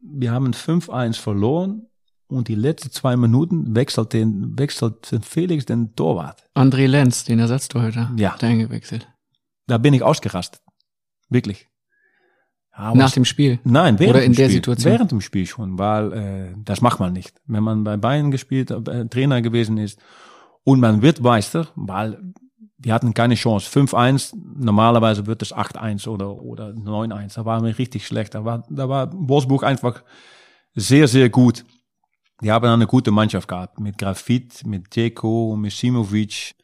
wir 0.00 0.32
haben 0.32 0.50
5-1 0.52 1.18
verloren 1.18 1.86
und 2.26 2.48
die 2.48 2.54
letzten 2.54 2.90
zwei 2.90 3.16
Minuten 3.16 3.74
wechselt, 3.74 4.12
den, 4.12 4.58
wechselt 4.58 5.06
Felix 5.22 5.64
den 5.64 5.94
Torwart. 5.94 6.46
André 6.54 6.86
Lenz, 6.86 7.24
den 7.24 7.38
Ersatztorhüter, 7.38 8.10
Ja. 8.16 8.34
hat 8.34 8.44
eingewechselt. 8.44 9.08
Da 9.66 9.78
bin 9.78 9.94
ich 9.94 10.02
ausgerastet. 10.02 10.60
Wirklich. 11.30 11.68
Aber 12.72 12.96
Nach 12.96 13.10
dem 13.10 13.26
Spiel. 13.26 13.58
Nein, 13.64 13.98
während 13.98 14.16
Oder 14.16 14.24
in 14.24 14.32
dem 14.32 14.36
der 14.36 14.44
Spiel. 14.44 14.54
Situation? 14.54 14.92
Während 14.92 15.12
dem 15.12 15.20
Spiel 15.20 15.46
schon, 15.46 15.78
weil 15.78 16.12
äh, 16.12 16.54
das 16.64 16.80
macht 16.80 17.00
man 17.00 17.12
nicht. 17.12 17.40
Wenn 17.46 17.62
man 17.62 17.84
bei 17.84 17.98
Bayern 17.98 18.30
gespielt, 18.30 18.70
äh, 18.70 19.06
Trainer 19.06 19.42
gewesen 19.42 19.76
ist 19.76 20.00
und 20.64 20.80
man 20.80 21.02
wird 21.02 21.20
Meister, 21.20 21.68
weil 21.76 22.18
wir 22.78 22.94
hatten 22.94 23.14
keine 23.14 23.34
Chance. 23.34 23.68
5-1, 23.78 24.34
normalerweise 24.56 25.26
wird 25.26 25.42
es 25.42 25.54
8-1 25.54 26.08
oder, 26.08 26.40
oder 26.42 26.70
9-1. 26.70 27.34
Da 27.34 27.44
waren 27.44 27.64
wir 27.64 27.78
richtig 27.78 28.06
schlecht. 28.06 28.34
Da 28.34 28.44
war, 28.44 28.64
da 28.68 28.88
war 28.88 29.10
Wolfsburg 29.12 29.64
einfach 29.64 30.02
sehr, 30.74 31.06
sehr 31.06 31.28
gut. 31.28 31.64
Die 32.42 32.50
haben 32.50 32.66
eine 32.66 32.86
gute 32.86 33.10
Mannschaft 33.12 33.46
gehabt. 33.46 33.78
Mit 33.78 33.98
Grafit, 33.98 34.66
mit 34.66 34.96
Djeko, 34.96 35.56
mit 35.56 35.72
Simovic. 35.72 36.54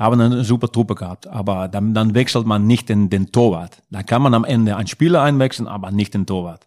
Haben 0.00 0.20
eine 0.20 0.44
super 0.44 0.68
Truppe 0.72 0.94
gehabt. 0.94 1.26
Aber 1.26 1.68
dann, 1.68 1.92
dann 1.94 2.14
wechselt 2.14 2.46
man 2.46 2.66
nicht 2.66 2.88
den, 2.88 3.10
den 3.10 3.30
Torwart. 3.32 3.82
Da 3.90 4.02
kann 4.02 4.22
man 4.22 4.32
am 4.34 4.44
Ende 4.44 4.76
einen 4.76 4.88
Spieler 4.88 5.22
einwechseln, 5.22 5.68
aber 5.68 5.90
nicht 5.90 6.14
den 6.14 6.24
Torwart. 6.26 6.66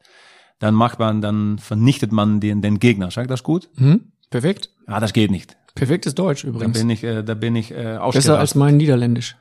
Dann 0.59 0.75
macht 0.75 0.99
man, 0.99 1.19
dann 1.19 1.57
vernichtet 1.57 2.11
man 2.11 2.39
den, 2.39 2.61
den 2.61 2.77
Gegner. 2.79 3.09
Sagt 3.11 3.31
das 3.31 3.41
gut? 3.43 3.69
Hm? 3.75 4.11
Perfekt. 4.29 4.69
Ja, 4.87 4.99
das 4.99 5.13
geht 5.13 5.31
nicht. 5.31 5.57
Perfektes 5.75 6.13
Deutsch 6.13 6.43
Da 6.43 6.49
übrigens. 6.49 6.77
bin 6.77 6.89
ich, 6.91 7.03
äh, 7.03 7.23
da 7.23 7.33
bin 7.33 7.55
ich 7.55 7.71
äh, 7.71 7.75
Besser 7.75 8.03
ausgerastet. 8.03 8.37
als 8.37 8.55
mein 8.55 8.77
Niederländisch. 8.77 9.35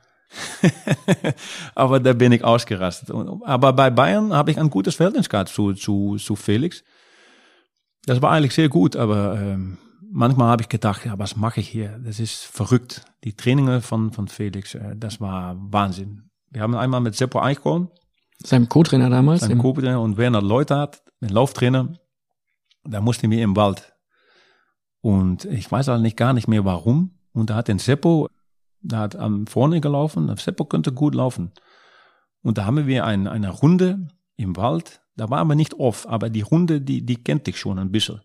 aber 1.74 2.00
da 2.00 2.14
bin 2.14 2.32
ich 2.32 2.42
ausgerastet. 2.42 3.10
Aber 3.44 3.72
bei 3.74 3.90
Bayern 3.90 4.32
habe 4.32 4.50
ich 4.50 4.58
ein 4.58 4.70
gutes 4.70 4.94
Verhältnis 4.94 5.28
gehabt 5.28 5.50
zu, 5.50 5.74
zu, 5.74 6.16
zu 6.16 6.34
Felix. 6.36 6.82
Das 8.06 8.22
war 8.22 8.30
eigentlich 8.32 8.54
sehr 8.54 8.70
gut, 8.70 8.96
aber 8.96 9.38
ähm, 9.38 9.76
manchmal 10.12 10.48
habe 10.48 10.62
ich 10.62 10.68
gedacht, 10.68 11.04
ja, 11.04 11.18
was 11.18 11.36
mache 11.36 11.60
ich 11.60 11.68
hier? 11.68 11.98
Das 12.04 12.20
ist 12.20 12.44
verrückt. 12.44 13.04
Die 13.24 13.34
Trainingen 13.34 13.80
von, 13.80 14.12
von 14.12 14.28
Felix, 14.28 14.74
äh, 14.74 14.94
das 14.96 15.20
war 15.20 15.56
Wahnsinn. 15.58 16.30
Wir 16.50 16.62
haben 16.62 16.76
einmal 16.76 17.00
mit 17.00 17.16
Seppo 17.16 17.40
Eichhorn, 17.40 17.88
Seinem 18.44 18.68
Co-Trainer 18.68 19.08
damals. 19.08 19.42
seinem 19.42 19.58
Co-Trainer 19.58 20.00
und 20.00 20.16
Werner 20.16 20.42
Leuthardt, 20.42 21.02
den 21.20 21.30
Lauftrainer, 21.30 21.94
da 22.84 23.00
mussten 23.00 23.30
wir 23.30 23.42
im 23.42 23.56
Wald. 23.56 23.94
Und 25.00 25.44
ich 25.46 25.70
weiß 25.70 25.88
halt 25.88 26.02
nicht 26.02 26.16
gar 26.16 26.32
nicht 26.32 26.48
mehr 26.48 26.64
warum. 26.64 27.18
Und 27.32 27.50
da 27.50 27.56
hat 27.56 27.68
den 27.68 27.78
Seppo, 27.78 28.28
da 28.82 28.98
hat 28.98 29.16
am 29.16 29.46
vorne 29.46 29.80
gelaufen, 29.80 30.34
Seppo 30.36 30.64
könnte 30.64 30.92
gut 30.92 31.14
laufen. 31.14 31.52
Und 32.42 32.58
da 32.58 32.66
haben 32.66 32.86
wir 32.86 33.06
ein, 33.06 33.26
eine 33.26 33.50
Runde 33.50 34.08
im 34.36 34.56
Wald, 34.56 35.00
da 35.16 35.30
waren 35.30 35.46
wir 35.48 35.54
nicht 35.54 35.74
oft, 35.74 36.06
aber 36.08 36.30
die 36.30 36.40
Runde, 36.40 36.80
die, 36.80 37.04
die 37.06 37.22
kennt 37.22 37.46
ich 37.48 37.58
schon 37.58 37.78
ein 37.78 37.92
bisschen. 37.92 38.20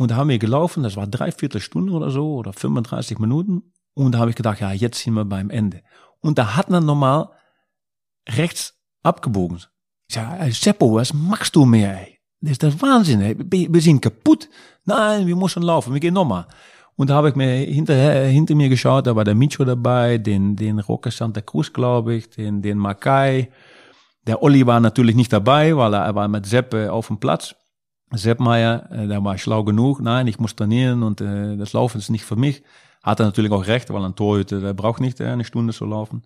Und 0.00 0.12
da 0.12 0.16
haben 0.16 0.30
wir 0.30 0.38
gelaufen, 0.38 0.82
das 0.82 0.96
war 0.96 1.06
drei 1.06 1.30
Viertelstunden 1.30 1.94
oder 1.94 2.10
so, 2.10 2.36
oder 2.36 2.54
35 2.54 3.18
Minuten. 3.18 3.74
Und 3.92 4.12
da 4.12 4.20
habe 4.20 4.30
ich 4.30 4.36
gedacht, 4.36 4.58
ja, 4.58 4.72
jetzt 4.72 5.02
sind 5.02 5.12
wir 5.12 5.26
beim 5.26 5.50
Ende. 5.50 5.82
Und 6.20 6.38
da 6.38 6.56
hat 6.56 6.70
man 6.70 6.86
normal 6.86 7.28
rechts 8.26 8.80
abgebogen. 9.02 9.58
Ich 10.08 10.14
sag, 10.14 10.40
ey, 10.40 10.52
Seppo, 10.52 10.94
was 10.94 11.12
machst 11.12 11.54
du 11.54 11.66
mehr, 11.66 12.00
ey? 12.00 12.18
Das 12.40 12.52
ist 12.52 12.62
das 12.62 12.80
Wahnsinn, 12.80 13.20
ey. 13.20 13.36
Wir 13.38 13.82
sind 13.82 14.00
kaputt. 14.00 14.48
Nein, 14.86 15.26
wir 15.26 15.36
müssen 15.36 15.62
laufen, 15.62 15.92
wir 15.92 16.00
gehen 16.00 16.14
nochmal. 16.14 16.46
Und 16.96 17.10
da 17.10 17.16
habe 17.16 17.28
ich 17.28 17.34
mir 17.34 17.50
hinterher, 17.50 18.26
hinter 18.28 18.54
mir 18.54 18.70
geschaut, 18.70 19.06
da 19.06 19.14
war 19.14 19.24
der 19.24 19.34
Micho 19.34 19.66
dabei, 19.66 20.16
den, 20.16 20.56
den 20.56 20.78
Roque 20.78 21.10
Santa 21.10 21.42
Cruz, 21.42 21.74
glaube 21.74 22.14
ich, 22.14 22.30
den, 22.30 22.62
den 22.62 22.78
Makai. 22.78 23.50
Der 24.26 24.42
Olli 24.42 24.66
war 24.66 24.80
natürlich 24.80 25.14
nicht 25.14 25.30
dabei, 25.30 25.76
weil 25.76 25.92
er, 25.92 26.14
war 26.14 26.26
mit 26.26 26.46
Sepp 26.46 26.72
äh, 26.72 26.88
auf 26.88 27.08
dem 27.08 27.20
Platz. 27.20 27.54
Sepp 28.12 28.40
Meier, 28.40 28.90
äh, 28.90 29.06
der 29.06 29.22
war 29.24 29.38
schlau 29.38 29.64
genug. 29.64 30.00
Nein, 30.00 30.26
ich 30.26 30.38
muss 30.38 30.56
trainieren 30.56 31.02
und 31.02 31.20
äh, 31.20 31.56
das 31.56 31.72
Laufen 31.72 31.98
ist 31.98 32.10
nicht 32.10 32.24
für 32.24 32.36
mich. 32.36 32.62
Hat 33.02 33.20
er 33.20 33.26
natürlich 33.26 33.52
auch 33.52 33.66
recht, 33.66 33.90
weil 33.92 34.04
ein 34.04 34.16
Torhüter, 34.16 34.60
der 34.60 34.74
braucht 34.74 35.00
nicht 35.00 35.20
äh, 35.20 35.26
eine 35.26 35.44
Stunde 35.44 35.72
zu 35.72 35.84
laufen. 35.84 36.22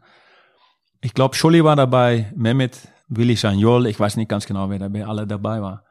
Ich 1.01 1.14
glaube, 1.14 1.35
Scholli 1.35 1.62
war 1.62 1.76
dabei, 1.76 2.32
Mehmet, 2.35 2.89
Willi 3.09 3.37
Sanjol, 3.37 3.87
ich 3.87 4.01
weiß 4.01 4.16
nicht 4.16 4.28
ganz 4.28 4.47
genau, 4.47 4.70
wer 4.70 4.78
dabei 4.78 5.07
alle 5.07 5.26
dabei 5.26 5.61
war. 5.61 5.85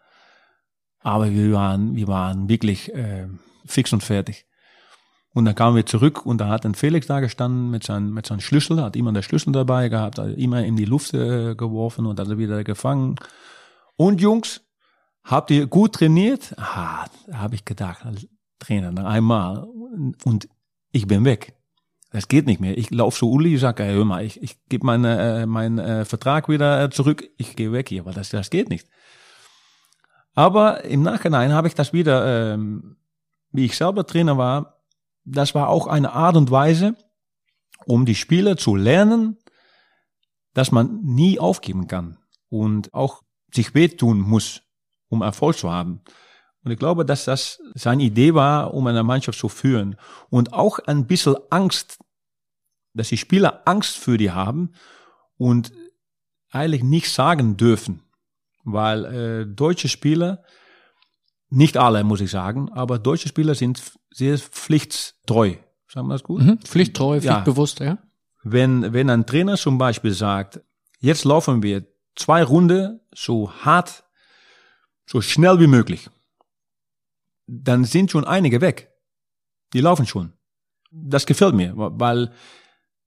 Aber 1.01 1.29
wir 1.29 1.53
waren, 1.53 1.95
wir 1.95 2.07
waren 2.07 2.49
wirklich 2.49 2.93
äh, 2.93 3.27
fix 3.65 3.93
und 3.93 4.03
fertig. 4.03 4.45
Und 5.33 5.45
dann 5.45 5.55
kamen 5.55 5.75
wir 5.75 5.85
zurück 5.85 6.25
und 6.25 6.39
da 6.39 6.47
hat 6.47 6.63
dann 6.63 6.75
Felix 6.75 7.07
da 7.07 7.19
gestanden 7.19 7.71
mit 7.71 7.83
seinem 7.83 8.11
mit 8.13 8.27
seinem 8.27 8.39
Schlüssel, 8.39 8.81
hat 8.81 8.95
immer 8.95 9.11
den 9.11 9.23
Schlüssel 9.23 9.51
dabei 9.51 9.89
gehabt, 9.89 10.19
hat 10.19 10.37
immer 10.37 10.63
in 10.63 10.75
die 10.75 10.85
Luft 10.85 11.13
äh, 11.13 11.55
geworfen 11.55 12.05
und 12.05 12.19
hat 12.19 12.27
er 12.27 12.37
wieder 12.37 12.63
gefangen. 12.63 13.15
Und 13.95 14.21
Jungs, 14.21 14.61
habt 15.24 15.51
ihr 15.51 15.67
gut 15.67 15.95
trainiert? 15.95 16.53
Ah, 16.57 17.05
habe 17.32 17.55
ich 17.55 17.65
gedacht, 17.65 18.05
Trainer, 18.59 18.91
noch 18.91 19.05
einmal 19.05 19.67
und 20.24 20.47
ich 20.91 21.07
bin 21.07 21.26
weg. 21.26 21.55
Das 22.11 22.28
geht 22.28 22.45
nicht 22.45 22.61
mehr. 22.61 22.78
Ich 22.78 22.91
laufe 22.91 23.17
zu 23.17 23.32
Uli, 23.32 23.57
sage, 23.57 23.84
hey, 23.84 23.95
hör 23.95 24.05
mal, 24.05 24.24
ich, 24.24 24.41
ich 24.41 24.63
gebe 24.69 24.86
meinen 24.86 25.05
äh, 25.05 25.45
mein, 25.47 25.80
äh, 25.80 26.05
Vertrag 26.05 26.47
wieder 26.47 26.84
äh, 26.84 26.89
zurück, 26.91 27.28
ich 27.38 27.55
gehe 27.55 27.71
weg 27.71 27.89
hier, 27.89 28.05
weil 28.05 28.13
das, 28.13 28.30
das 28.30 28.51
geht 28.51 28.69
nicht. 28.69 28.88
Aber 30.36 30.84
im 30.84 31.01
Nachhinein 31.01 31.53
habe 31.53 31.67
ich 31.67 31.74
das 31.74 31.91
wieder, 31.91 32.53
ähm, 32.53 32.97
wie 33.51 33.65
ich 33.65 33.76
selber 33.76 34.05
Trainer 34.05 34.38
war, 34.38 34.84
das 35.26 35.55
war 35.55 35.69
auch 35.69 35.88
eine 35.88 36.13
Art 36.13 36.36
und 36.36 36.51
Weise, 36.51 36.95
um 37.86 38.05
die 38.05 38.15
Spieler 38.15 38.57
zu 38.57 38.76
lernen, 38.76 39.38
dass 40.53 40.71
man 40.71 41.01
nie 41.01 41.39
aufgeben 41.39 41.88
kann 41.88 42.19
und 42.49 42.93
auch 42.93 43.24
sich 43.51 43.74
wehtun 43.74 44.19
muss, 44.19 44.61
um 45.14 45.22
Erfolg 45.22 45.57
zu 45.57 45.72
haben. 45.72 46.01
Und 46.64 46.72
ich 46.72 46.80
glaube, 46.80 47.05
dass 47.05 47.26
das 47.26 47.61
seine 47.76 48.03
Idee 48.03 48.34
war, 48.34 48.74
um 48.74 48.88
eine 48.88 49.03
Mannschaft 49.03 49.38
zu 49.39 49.49
führen. 49.49 49.95
Und 50.30 50.53
auch 50.53 50.80
ein 50.80 51.07
bisschen 51.07 51.36
Angst, 51.49 51.99
dass 52.93 53.09
die 53.09 53.18
Spieler 53.18 53.61
Angst 53.66 53.97
für 53.97 54.18
die 54.18 54.32
haben 54.32 54.74
und 55.38 55.72
eigentlich 56.51 56.84
nichts 56.84 57.16
sagen 57.16 57.57
dürfen. 57.57 58.03
Weil 58.64 59.05
äh, 59.05 59.45
deutsche 59.45 59.89
Spieler, 59.89 60.43
nicht 61.49 61.76
alle 61.78 62.03
muss 62.03 62.22
ich 62.22 62.32
sagen, 62.32 62.72
aber 62.72 62.97
deutsche 62.97 63.28
Spieler 63.28 63.55
sind 63.55 63.82
sehr 64.11 64.38
pflichttreu. 64.38 65.55
Sagen 65.88 66.07
wir 66.07 66.14
das 66.14 66.24
gut? 66.24 66.41
Mhm. 66.41 66.59
Pflichttreu, 66.59 67.16
Ja. 67.18 67.22
pflichtbewusst, 67.34 67.80
ja. 67.82 67.97
Wenn, 68.43 68.93
wenn 68.93 69.09
ein 69.09 69.26
Trainer 69.26 69.57
zum 69.57 69.78
Beispiel 69.78 70.14
sagt, 70.14 70.61
jetzt 70.99 71.26
laufen 71.26 71.61
wir 71.61 71.86
zwei 72.16 72.43
Runden 72.43 72.99
so 73.14 73.51
hart, 73.51 74.03
so 75.05 75.21
schnell 75.21 75.59
wie 75.59 75.67
möglich, 75.67 76.09
dann 77.47 77.85
sind 77.85 78.11
schon 78.11 78.25
einige 78.25 78.61
weg. 78.61 78.91
Die 79.73 79.81
laufen 79.81 80.05
schon. 80.05 80.33
Das 80.91 81.25
gefällt 81.25 81.55
mir, 81.55 81.73
weil 81.75 82.31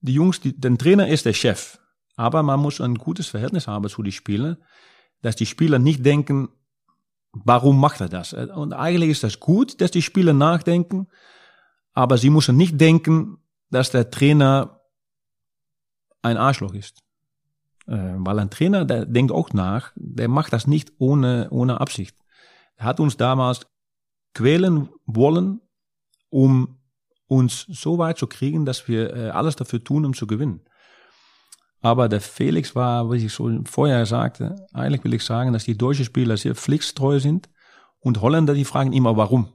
die 0.00 0.14
Jungs, 0.14 0.40
die, 0.40 0.58
der 0.58 0.76
Trainer 0.76 1.08
ist 1.08 1.24
der 1.24 1.32
Chef, 1.32 1.78
aber 2.16 2.42
man 2.42 2.60
muss 2.60 2.80
ein 2.80 2.96
gutes 2.96 3.28
Verhältnis 3.28 3.66
haben 3.66 3.88
zu 3.88 4.02
den 4.02 4.12
Spielern, 4.12 4.56
dass 5.22 5.36
die 5.36 5.46
Spieler 5.46 5.78
nicht 5.78 6.04
denken, 6.04 6.48
warum 7.32 7.80
macht 7.80 8.00
er 8.00 8.08
das? 8.08 8.32
Und 8.32 8.72
eigentlich 8.72 9.10
ist 9.10 9.22
das 9.22 9.40
gut, 9.40 9.80
dass 9.80 9.90
die 9.90 10.02
Spieler 10.02 10.32
nachdenken, 10.32 11.08
aber 11.92 12.18
sie 12.18 12.30
müssen 12.30 12.56
nicht 12.56 12.80
denken, 12.80 13.38
dass 13.70 13.90
der 13.90 14.10
Trainer 14.10 14.80
ein 16.22 16.36
Arschloch 16.36 16.74
ist. 16.74 17.05
Äh, 17.86 18.14
weil 18.16 18.38
ein 18.38 18.50
Trainer, 18.50 18.84
der 18.84 19.06
denkt 19.06 19.32
auch 19.32 19.52
nach, 19.52 19.92
der 19.94 20.28
macht 20.28 20.52
das 20.52 20.66
nicht 20.66 20.92
ohne, 20.98 21.48
ohne 21.50 21.80
Absicht. 21.80 22.16
Er 22.76 22.86
hat 22.86 23.00
uns 23.00 23.16
damals 23.16 23.66
quälen 24.34 24.88
wollen, 25.06 25.60
um 26.28 26.78
uns 27.28 27.66
so 27.68 27.98
weit 27.98 28.18
zu 28.18 28.26
kriegen, 28.26 28.64
dass 28.66 28.88
wir 28.88 29.14
äh, 29.14 29.30
alles 29.30 29.56
dafür 29.56 29.82
tun, 29.82 30.04
um 30.04 30.14
zu 30.14 30.26
gewinnen. 30.26 30.60
Aber 31.80 32.08
der 32.08 32.20
Felix 32.20 32.74
war, 32.74 33.10
wie 33.12 33.24
ich 33.26 33.32
so 33.32 33.50
vorher 33.64 34.06
sagte, 34.06 34.56
eigentlich 34.72 35.04
will 35.04 35.14
ich 35.14 35.24
sagen, 35.24 35.52
dass 35.52 35.64
die 35.64 35.78
deutschen 35.78 36.04
Spieler 36.04 36.36
sehr 36.36 36.54
pflichtstreu 36.54 37.20
sind 37.20 37.48
und 38.00 38.20
Holländer, 38.20 38.54
die 38.54 38.64
fragen 38.64 38.92
immer, 38.92 39.16
warum. 39.16 39.52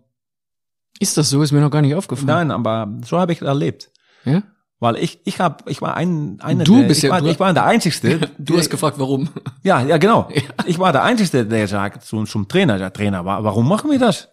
Ist 1.00 1.18
das 1.18 1.30
so? 1.30 1.42
Ist 1.42 1.52
mir 1.52 1.62
noch 1.62 1.72
gar 1.72 1.82
nicht 1.82 1.96
aufgefallen. 1.96 2.48
Nein, 2.48 2.52
aber 2.52 3.00
so 3.06 3.20
habe 3.20 3.34
ich 3.34 3.42
es 3.42 3.48
erlebt. 3.48 3.92
Ja? 4.24 4.44
Weil 4.82 4.98
ich, 4.98 5.20
ich 5.26 5.40
hab, 5.40 5.70
ich 5.70 5.80
war 5.82 5.96
ein, 5.96 6.42
einer 6.42 6.64
Du 6.64 6.80
der, 6.82 6.88
bist 6.88 6.98
ich, 6.98 7.04
ja- 7.04 7.12
war, 7.12 7.22
du- 7.22 7.28
ich 7.30 7.40
war 7.40 7.54
der 7.54 7.66
Einzigste. 7.66 8.20
Du 8.40 8.58
hast 8.58 8.70
gefragt, 8.70 8.98
warum. 9.00 9.30
Ja, 9.64 9.82
ja, 9.82 9.98
genau. 9.98 10.28
Ich 10.66 10.78
war 10.80 10.92
der 10.92 11.04
Einzige, 11.04 11.46
der 11.46 11.68
sagt 11.68 12.04
zum, 12.04 12.26
zum 12.26 12.48
Trainer, 12.48 12.78
der 12.80 12.92
Trainer, 12.92 13.24
wa- 13.24 13.44
warum 13.44 13.68
machen 13.70 13.90
wir 13.92 14.00
das? 14.00 14.28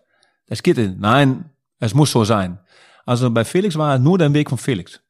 Das 0.47 0.63
geht 0.63 0.79
nicht. 0.79 0.99
Nein, 0.99 1.51
es 1.81 1.93
muss 1.95 2.11
so 2.11 2.25
sein. 2.25 2.59
Also 3.05 3.31
bei 3.31 3.45
Felix 3.45 3.77
war 3.77 3.99
nur 3.99 4.17
der 4.19 4.33
Weg 4.33 4.49
von 4.49 4.57
Felix. 4.59 5.01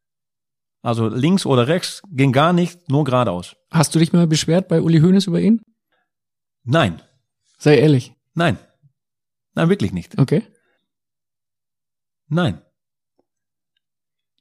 Also 0.82 1.09
links 1.09 1.47
oder 1.47 1.66
rechts 1.68 2.03
ging 2.11 2.32
gar 2.32 2.53
nicht, 2.53 2.89
nur 2.91 3.05
geradeaus. 3.05 3.55
Hast 3.70 3.95
du 3.95 3.99
dich 4.01 4.12
mal 4.12 4.26
beschwert 4.26 4.66
bei 4.68 4.80
Uli 4.82 5.01
Hoeneß 5.01 5.26
über 5.28 5.41
ihn? 5.41 5.61
Nein, 6.64 7.01
Sei 7.59 7.78
ehrlich. 7.78 8.12
nein. 8.34 8.59
Nein, 9.55 9.68
wirklich 9.68 9.93
nicht. 9.93 10.18
Okay. 10.18 10.43
Nein. 12.28 12.61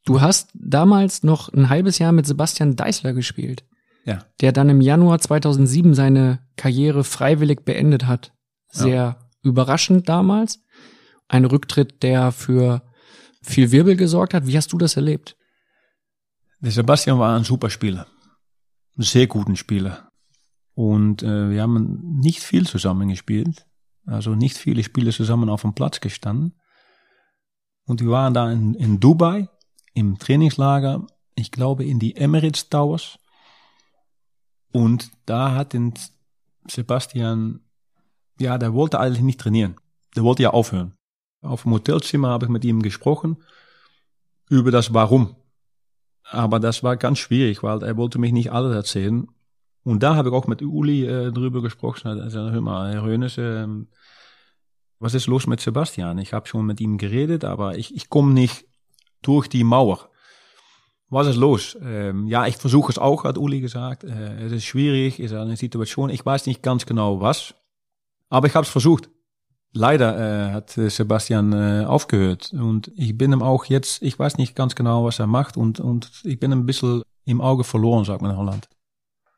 Du 0.07 0.21
hast 0.21 0.51
damals 0.53 1.23
noch 1.23 1.51
ein 1.51 1.67
halbes 1.67 1.99
Jahr 1.99 2.13
mit 2.13 2.25
Sebastian 2.25 2.77
Deißler 2.77 3.11
gespielt, 3.11 3.65
Ja. 4.05 4.23
der 4.39 4.53
dann 4.53 4.69
im 4.69 4.79
Januar 4.79 5.19
2007 5.19 5.93
seine 5.93 6.39
Karriere 6.55 7.03
freiwillig 7.03 7.65
beendet 7.65 8.07
hat. 8.07 8.31
Sehr 8.69 9.19
überraschend 9.43 10.07
damals. 10.07 10.63
Ein 11.27 11.43
Rücktritt, 11.43 12.03
der 12.03 12.31
für 12.31 12.83
viel 13.41 13.71
Wirbel 13.73 13.97
gesorgt 13.97 14.33
hat. 14.33 14.47
Wie 14.47 14.55
hast 14.55 14.71
du 14.71 14.77
das 14.77 14.95
erlebt? 14.95 15.35
Der 16.61 16.71
Sebastian 16.71 17.19
war 17.19 17.35
ein 17.35 17.43
super 17.43 17.69
Spieler. 17.69 18.07
Ein 18.97 19.03
sehr 19.03 19.27
guten 19.27 19.57
Spieler. 19.57 20.09
Und 20.73 21.21
äh, 21.21 21.49
wir 21.49 21.61
haben 21.61 22.17
nicht 22.21 22.39
viel 22.43 22.65
zusammen 22.65 23.09
gespielt. 23.09 23.65
Also 24.05 24.35
nicht 24.35 24.57
viele 24.57 24.83
Spiele 24.83 25.11
zusammen 25.11 25.49
auf 25.49 25.63
dem 25.63 25.73
Platz 25.73 25.99
gestanden. 25.99 26.53
Und 27.83 27.99
wir 28.01 28.09
waren 28.09 28.33
da 28.33 28.49
in, 28.49 28.73
in 28.73 29.01
Dubai 29.01 29.49
im 29.97 30.19
Trainingslager, 30.19 31.07
ich 31.33 31.51
glaube 31.51 31.83
in 31.83 31.97
die 31.97 32.15
Emirates 32.15 32.69
Towers. 32.69 33.17
Und 34.71 35.09
da 35.25 35.55
hat 35.55 35.73
den 35.73 35.95
Sebastian, 36.69 37.61
ja, 38.39 38.59
der 38.59 38.75
wollte 38.75 38.99
eigentlich 38.99 39.23
nicht 39.23 39.39
trainieren. 39.39 39.75
Der 40.15 40.23
wollte 40.23 40.43
ja 40.43 40.51
aufhören. 40.51 40.93
Auf 41.41 41.63
dem 41.63 41.71
Hotelzimmer 41.71 42.29
habe 42.29 42.45
ich 42.45 42.51
mit 42.51 42.63
ihm 42.63 42.83
gesprochen 42.83 43.37
über 44.49 44.69
das 44.69 44.93
Warum. 44.93 45.35
Aber 46.29 46.59
das 46.59 46.83
war 46.83 46.95
ganz 46.95 47.17
schwierig, 47.17 47.63
weil 47.63 47.81
er 47.81 47.97
wollte 47.97 48.19
mich 48.19 48.33
nicht 48.33 48.51
alles 48.51 48.75
erzählen. 48.75 49.27
Und 49.83 50.03
da 50.03 50.15
habe 50.15 50.29
ich 50.29 50.35
auch 50.35 50.45
mit 50.45 50.61
Uli 50.61 51.05
äh, 51.05 51.31
drüber 51.31 51.63
gesprochen. 51.63 52.29
Sagte, 52.29 52.51
hör 52.51 52.61
mal, 52.61 52.93
Herr 52.93 53.03
Rönes, 53.03 53.39
ähm, 53.39 53.87
was 54.99 55.15
ist 55.15 55.25
los 55.25 55.47
mit 55.47 55.59
Sebastian? 55.59 56.19
Ich 56.19 56.33
habe 56.33 56.47
schon 56.47 56.67
mit 56.67 56.81
ihm 56.81 56.99
geredet, 56.99 57.45
aber 57.45 57.77
ich, 57.77 57.95
ich 57.95 58.09
komme 58.09 58.33
nicht 58.33 58.67
durch 59.22 59.47
die 59.47 59.63
Mauer. 59.63 60.09
Was 61.09 61.28
ist 61.28 61.38
los? 61.38 61.78
Ähm, 61.82 62.28
ja, 62.28 62.47
ich 62.47 62.57
versuche 62.57 62.91
es 62.91 62.97
auch, 62.97 63.24
hat 63.24 63.38
Uli 63.38 63.61
gesagt. 63.61 64.03
Äh, 64.03 64.43
es 64.45 64.51
ist 64.51 64.65
schwierig, 64.65 65.20
ist 65.20 65.34
eine 65.34 65.55
Situation. 65.55 66.09
Ich 66.09 66.26
weiß 66.26 66.45
nicht 66.47 66.61
ganz 66.61 66.86
genau 66.86 67.22
was, 67.22 67.53
aber 68.30 68.47
ich 68.47 68.55
habe 68.55 68.65
es 68.65 68.70
versucht. 68.72 69.09
Leider 69.74 70.49
äh, 70.49 70.53
hat 70.53 70.78
äh, 70.78 70.89
Sebastian 70.89 71.53
äh, 71.53 71.86
aufgehört 71.86 72.51
und 72.53 72.91
ich 72.95 73.18
bin 73.18 73.32
ihm 73.32 73.41
auch 73.43 73.65
jetzt, 73.65 74.01
ich 74.01 74.18
weiß 74.18 74.38
nicht 74.38 74.55
ganz 74.55 74.76
genau, 74.76 75.05
was 75.05 75.20
er 75.20 75.28
macht 75.28 75.55
und, 75.55 75.80
und 75.80 76.11
ich 76.24 76.39
bin 76.39 76.51
ein 76.51 76.65
bisschen 76.65 77.03
im 77.26 77.41
Auge 77.41 77.63
verloren, 77.63 78.03
sagt 78.05 78.22
man 78.22 78.32
in 78.32 78.38
Holland. 78.38 78.68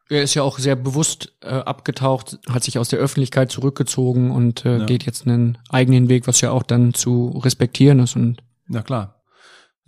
Er 0.08 0.24
ist 0.24 0.34
ja 0.34 0.42
auch 0.44 0.58
sehr 0.58 0.76
bewusst 0.76 1.34
äh, 1.42 1.50
abgetaucht, 1.50 2.40
hat 2.50 2.64
sich 2.64 2.80
aus 2.80 2.90
der 2.90 2.98
Öffentlichkeit 3.00 3.52
zurückgezogen 3.52 4.32
und 4.32 4.66
äh, 4.66 4.80
Ja. 4.80 4.86
geht 4.86 5.06
jetzt 5.06 5.28
einen 5.28 5.58
eigenen 5.70 6.10
Weg, 6.10 6.26
was 6.26 6.42
ja 6.42 6.52
auch 6.52 6.64
dann 6.64 6.94
zu 6.96 7.40
respektieren 7.44 8.00
ist. 8.00 8.16
Und 8.16 8.38
Ja 8.70 8.82
klar. 8.82 9.19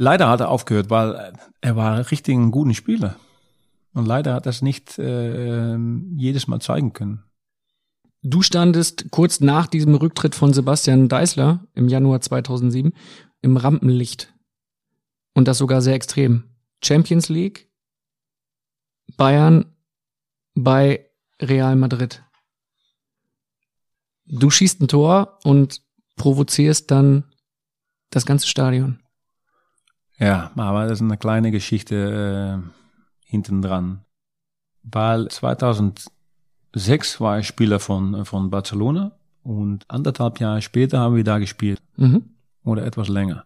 Leider 0.01 0.29
hat 0.29 0.39
er 0.39 0.49
aufgehört, 0.49 0.89
weil 0.89 1.13
äh, 1.13 1.31
er 1.61 1.75
war 1.75 2.09
richtig 2.09 2.33
ein 2.33 2.49
guter 2.49 2.73
Spieler. 2.73 3.17
Und 3.93 4.07
leider 4.07 4.33
hat 4.33 4.47
er 4.47 4.49
es 4.49 4.63
nicht 4.63 4.97
äh, 4.97 5.73
ähm, 5.73 6.15
jedes 6.17 6.47
Mal 6.47 6.59
zeigen 6.59 6.91
können. 6.93 7.23
du 8.23 8.41
standest 8.41 9.11
kurz 9.11 9.41
nach 9.41 9.67
diesem 9.67 9.93
Rücktritt 9.93 10.33
von 10.33 10.53
Sebastian 10.53 11.07
Deißler 11.07 11.67
im 11.75 11.87
Januar 11.87 12.19
2007 12.19 12.93
im 13.43 13.57
Rampenlicht. 13.57 14.33
Und 15.35 15.47
das 15.47 15.59
sogar 15.59 15.83
sehr 15.83 15.93
extrem. 15.93 16.45
Champions 16.83 17.29
League, 17.29 17.69
Bayern 19.17 19.65
bei 20.55 21.11
Real 21.39 21.75
Madrid. 21.75 22.23
Du 24.25 24.49
schießt 24.49 24.81
ein 24.81 24.87
Tor 24.87 25.37
und 25.43 25.83
provozierst 26.15 26.89
dann 26.89 27.25
das 28.09 28.25
ganze 28.25 28.47
Stadion. 28.47 29.00
Ja, 30.21 30.51
aber 30.55 30.83
das 30.83 30.99
ist 30.99 31.01
eine 31.01 31.17
kleine 31.17 31.51
Geschichte 31.51 32.61
äh, 32.63 32.69
hinten 33.25 33.61
dran. 33.61 34.05
Weil 34.83 35.27
2006 35.27 37.19
war 37.19 37.39
ich 37.39 37.47
Spieler 37.47 37.79
von, 37.79 38.23
von 38.25 38.51
Barcelona 38.51 39.13
und 39.43 39.83
anderthalb 39.87 40.39
Jahre 40.39 40.61
später 40.61 40.99
haben 40.99 41.15
wir 41.15 41.23
da 41.23 41.39
gespielt. 41.39 41.81
Mhm. 41.97 42.23
oder 42.63 42.85
etwas 42.85 43.07
länger. 43.09 43.45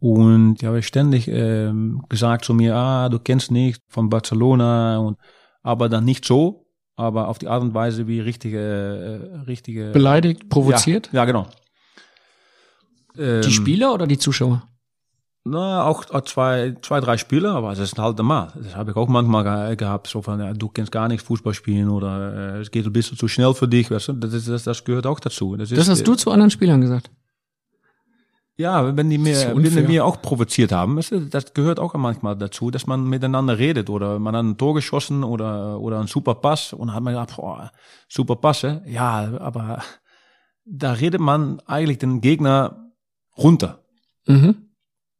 Und 0.00 0.56
die 0.56 0.66
habe 0.66 0.82
ständig 0.82 1.28
ähm, 1.28 2.02
gesagt 2.08 2.44
zu 2.44 2.54
mir, 2.54 2.74
ah, 2.76 3.08
du 3.08 3.18
kennst 3.18 3.50
nicht 3.50 3.82
von 3.88 4.08
Barcelona 4.08 4.98
und 4.98 5.18
aber 5.62 5.88
dann 5.88 6.04
nicht 6.04 6.24
so, 6.24 6.66
aber 6.96 7.28
auf 7.28 7.38
die 7.38 7.48
Art 7.48 7.62
und 7.62 7.74
Weise 7.74 8.06
wie 8.06 8.20
richtige, 8.20 8.60
äh, 8.60 9.40
richtige 9.40 9.90
Beleidigt, 9.90 10.48
provoziert? 10.48 11.10
Ja, 11.12 11.20
ja 11.20 11.24
genau. 11.24 11.46
Ähm, 13.18 13.42
Die 13.42 13.50
Spieler 13.50 13.92
oder 13.92 14.06
die 14.06 14.18
Zuschauer? 14.18 14.62
Na, 15.50 15.84
auch 15.84 16.10
auch 16.10 16.20
zwei, 16.22 16.76
zwei, 16.82 17.00
drei 17.00 17.16
Spieler, 17.16 17.54
aber 17.54 17.70
das 17.70 17.78
ist 17.78 17.98
halt 17.98 18.18
normal. 18.18 18.52
Das 18.54 18.76
habe 18.76 18.90
ich 18.90 18.96
auch 18.96 19.08
manchmal 19.08 19.44
ge 19.44 19.76
gehabt, 19.76 20.06
so 20.06 20.22
von, 20.22 20.40
ja, 20.40 20.52
du 20.52 20.68
kennst 20.68 20.92
gar 20.92 21.08
nicht 21.08 21.24
Fußball 21.24 21.54
spielen 21.54 21.88
oder 21.88 22.56
äh, 22.56 22.60
es 22.60 22.70
geht 22.70 22.86
ein 22.86 22.92
bisschen 22.92 23.16
zu 23.16 23.28
schnell 23.28 23.54
für 23.54 23.68
dich, 23.68 23.90
weißt 23.90 24.08
du? 24.08 24.12
Das, 24.14 24.44
das, 24.44 24.64
das 24.64 24.84
gehört 24.84 25.06
auch 25.06 25.20
dazu. 25.20 25.56
Das, 25.56 25.70
Das 25.70 25.78
ist, 25.78 25.88
hast 25.88 26.06
du 26.06 26.14
zu 26.14 26.30
anderen 26.30 26.50
Spielern 26.50 26.80
gesagt. 26.80 27.10
Ja, 28.56 28.96
wenn 28.96 29.08
die 29.08 29.18
mir, 29.18 29.52
wenn 29.54 29.62
die 29.62 29.82
mir 29.82 30.04
auch 30.04 30.20
provoziert 30.20 30.72
haben, 30.72 30.96
weißt 30.96 31.12
du, 31.12 31.20
das 31.20 31.54
gehört 31.54 31.78
auch 31.78 31.94
manchmal 31.94 32.36
dazu, 32.36 32.72
dass 32.72 32.88
man 32.88 33.04
miteinander 33.08 33.56
redet 33.56 33.88
oder 33.88 34.18
man 34.18 34.34
hat 34.34 34.44
ein 34.44 34.56
Tor 34.58 34.74
geschossen 34.74 35.22
oder, 35.22 35.78
oder 35.78 36.00
einen 36.00 36.08
super 36.08 36.34
Pass 36.34 36.72
und 36.72 36.92
hat 36.92 37.02
man 37.02 37.14
gedacht, 37.14 37.36
boah, 37.36 37.70
super 38.08 38.34
Pass, 38.34 38.66
ja, 38.84 39.38
aber 39.38 39.80
da 40.64 40.92
redet 40.92 41.20
man 41.20 41.60
eigentlich 41.66 41.98
den 41.98 42.20
Gegner 42.20 42.90
runter. 43.36 43.84
Mhm. 44.26 44.67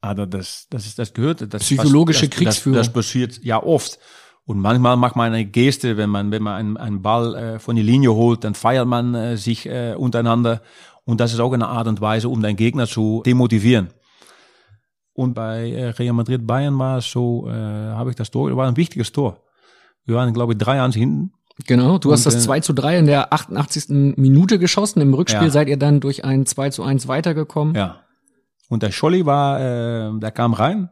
Aber 0.08 0.26
das, 0.26 0.66
das 0.70 0.86
ist, 0.86 0.98
das 0.98 1.12
gehört, 1.12 1.52
das 1.52 1.62
Psychologische 1.62 2.28
das, 2.28 2.36
Kriegsführung. 2.38 2.78
Das, 2.78 2.86
das 2.86 2.94
passiert 2.94 3.44
ja 3.44 3.62
oft. 3.62 3.98
Und 4.46 4.58
manchmal 4.58 4.96
macht 4.96 5.16
man 5.16 5.34
eine 5.34 5.44
Geste, 5.44 5.98
wenn 5.98 6.08
man, 6.08 6.30
wenn 6.30 6.42
man 6.42 6.54
einen, 6.54 6.76
einen 6.78 7.02
Ball 7.02 7.34
äh, 7.34 7.58
von 7.58 7.76
die 7.76 7.82
Linie 7.82 8.14
holt, 8.14 8.42
dann 8.42 8.54
feiert 8.54 8.86
man 8.86 9.14
äh, 9.14 9.36
sich 9.36 9.66
äh, 9.66 9.94
untereinander. 9.94 10.62
Und 11.04 11.20
das 11.20 11.34
ist 11.34 11.40
auch 11.40 11.52
eine 11.52 11.66
Art 11.66 11.88
und 11.88 12.00
Weise, 12.00 12.30
um 12.30 12.40
deinen 12.40 12.56
Gegner 12.56 12.86
zu 12.86 13.22
demotivieren. 13.26 13.88
Und 15.12 15.34
bei 15.34 15.70
äh, 15.72 15.88
Real 15.90 16.14
Madrid 16.14 16.46
Bayern 16.46 16.78
war 16.78 16.98
es 16.98 17.10
so, 17.10 17.46
äh, 17.46 17.52
habe 17.52 18.08
ich 18.08 18.16
das 18.16 18.30
Tor, 18.30 18.56
war 18.56 18.66
ein 18.66 18.78
wichtiges 18.78 19.12
Tor. 19.12 19.42
Wir 20.06 20.16
waren, 20.16 20.32
glaube 20.32 20.54
ich, 20.54 20.58
drei 20.58 20.80
ans 20.80 20.96
hinten. 20.96 21.32
Genau, 21.66 21.98
du 21.98 22.12
hast 22.12 22.24
Und, 22.24 22.34
das 22.34 22.42
äh, 22.42 22.46
2 22.46 22.60
zu 22.60 22.72
3 22.72 22.98
in 23.00 23.06
der 23.06 23.34
88. 23.34 24.16
Minute 24.16 24.58
geschossen. 24.58 25.02
Im 25.02 25.12
Rückspiel 25.12 25.48
Ja. 25.48 25.50
seid 25.50 25.68
ihr 25.68 25.76
dann 25.76 26.00
durch 26.00 26.24
ein 26.24 26.46
2 26.46 26.70
zu 26.70 26.82
1 26.82 27.08
weitergekommen. 27.08 27.74
Ja. 27.74 28.00
Und 28.68 28.82
der 28.82 28.92
Scholli 28.92 29.26
war, 29.26 29.60
äh, 29.60 30.18
der 30.18 30.30
kam 30.30 30.52
rein. 30.52 30.90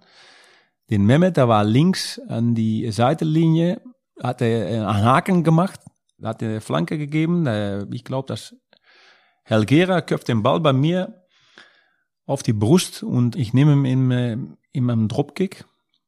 Den 0.90 1.04
Mehmet, 1.04 1.36
der 1.36 1.48
war 1.48 1.64
links 1.64 2.20
an 2.28 2.54
die 2.54 2.90
Seitenlinie, 2.90 3.80
hat 4.22 4.40
er 4.40 4.70
äh, 4.70 4.78
einen 4.78 5.04
Haken 5.04 5.44
gemacht, 5.44 5.80
hat 6.22 6.42
eine 6.42 6.60
Flanke 6.60 6.96
gegeben. 6.96 7.46
Ich 7.92 8.04
glaube, 8.04 8.28
dass 8.28 8.54
Helgera 9.44 10.00
köpft 10.00 10.28
den 10.28 10.42
Ball 10.42 10.60
bei 10.60 10.72
mir 10.72 11.26
auf 12.26 12.42
die 12.42 12.52
Brust 12.52 13.02
und 13.02 13.36
ich 13.36 13.54
nehme 13.54 13.72
ihn 13.72 13.84
im, 13.84 14.10
äh, 14.10 14.32
in 14.72 14.90
einem 14.90 15.08
Dropkick, 15.08 15.64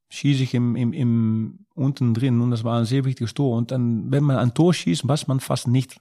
schieße 0.09 0.43
ich 0.43 0.55
im, 0.55 0.75
im, 0.75 0.93
im 0.93 1.67
unten 1.75 2.13
drin 2.15 2.41
und 2.41 2.51
das 2.51 2.65
war 2.65 2.79
ein 2.79 2.85
sehr 2.85 3.05
wichtiges 3.05 3.35
Tor. 3.35 3.57
Und 3.57 3.71
dann, 3.71 4.11
wenn 4.11 4.25
man 4.25 4.37
ein 4.37 4.55
Tor 4.55 4.75
schießt, 4.75 5.07
weiß 5.07 5.29
man 5.29 5.39
fast 5.39 5.69
nicht, 5.69 6.01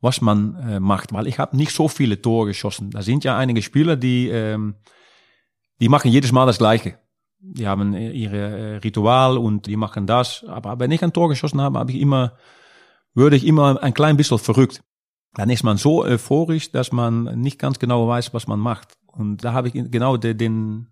was 0.00 0.20
man 0.20 0.54
äh, 0.56 0.78
macht, 0.78 1.12
weil 1.12 1.26
ich 1.26 1.40
habe 1.40 1.56
nicht 1.56 1.72
so 1.72 1.88
viele 1.88 2.22
Tore 2.22 2.46
geschossen. 2.46 2.90
Da 2.90 3.02
sind 3.02 3.24
ja 3.24 3.36
einige 3.36 3.62
Spieler, 3.62 3.96
die 3.96 4.28
ähm, 4.28 4.76
die 5.80 5.88
machen 5.88 6.10
jedes 6.10 6.32
Mal 6.32 6.46
das 6.46 6.58
Gleiche. 6.58 6.98
Die 7.40 7.66
haben 7.66 7.94
äh, 7.94 8.10
ihre 8.10 8.36
äh, 8.36 8.76
Ritual 8.76 9.38
und 9.38 9.66
die 9.66 9.76
machen 9.76 10.06
das. 10.06 10.44
Aber 10.44 10.78
wenn 10.80 10.90
ich 10.90 11.02
ein 11.02 11.12
Tor 11.12 11.28
geschossen 11.28 11.60
habe, 11.60 11.78
habe 11.78 11.92
ich 11.92 12.00
immer, 12.00 12.36
würde 13.14 13.36
ich 13.36 13.46
immer 13.46 13.82
ein 13.82 13.94
klein 13.94 14.16
bisschen 14.16 14.38
verrückt. 14.38 14.82
Dann 15.34 15.50
ist 15.50 15.62
man 15.62 15.76
so 15.76 16.02
euphorisch, 16.02 16.72
dass 16.72 16.90
man 16.90 17.40
nicht 17.40 17.58
ganz 17.58 17.78
genau 17.78 18.08
weiß, 18.08 18.34
was 18.34 18.46
man 18.46 18.58
macht. 18.58 18.94
Und 19.06 19.44
da 19.44 19.52
habe 19.52 19.68
ich 19.68 19.74
genau 19.74 20.16
den, 20.16 20.88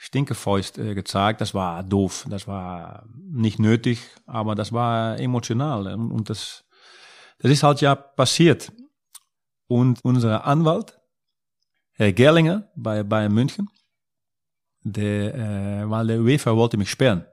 Stinkefäust 0.00 0.78
äh, 0.78 0.94
gezeigt. 0.94 1.40
Das 1.40 1.52
war 1.52 1.82
doof. 1.82 2.24
Das 2.30 2.46
war 2.46 3.04
nicht 3.16 3.58
nötig, 3.58 4.00
aber 4.26 4.54
das 4.54 4.72
war 4.72 5.18
emotional. 5.18 5.92
Und 5.94 6.30
das, 6.30 6.64
das 7.40 7.50
ist 7.50 7.64
halt 7.64 7.80
ja 7.80 7.96
passiert. 7.96 8.72
Und 9.66 9.98
unser 10.04 10.46
Anwalt, 10.46 10.98
Herr 11.92 12.12
Gerlinger 12.12 12.70
bei 12.76 13.02
Bayern 13.02 13.34
München, 13.34 13.68
der, 14.92 15.34
äh, 15.34 15.90
weil 15.90 16.06
der 16.06 16.20
UEFA 16.20 16.56
wollte 16.56 16.76
mich 16.76 16.90
sperren. 16.90 17.24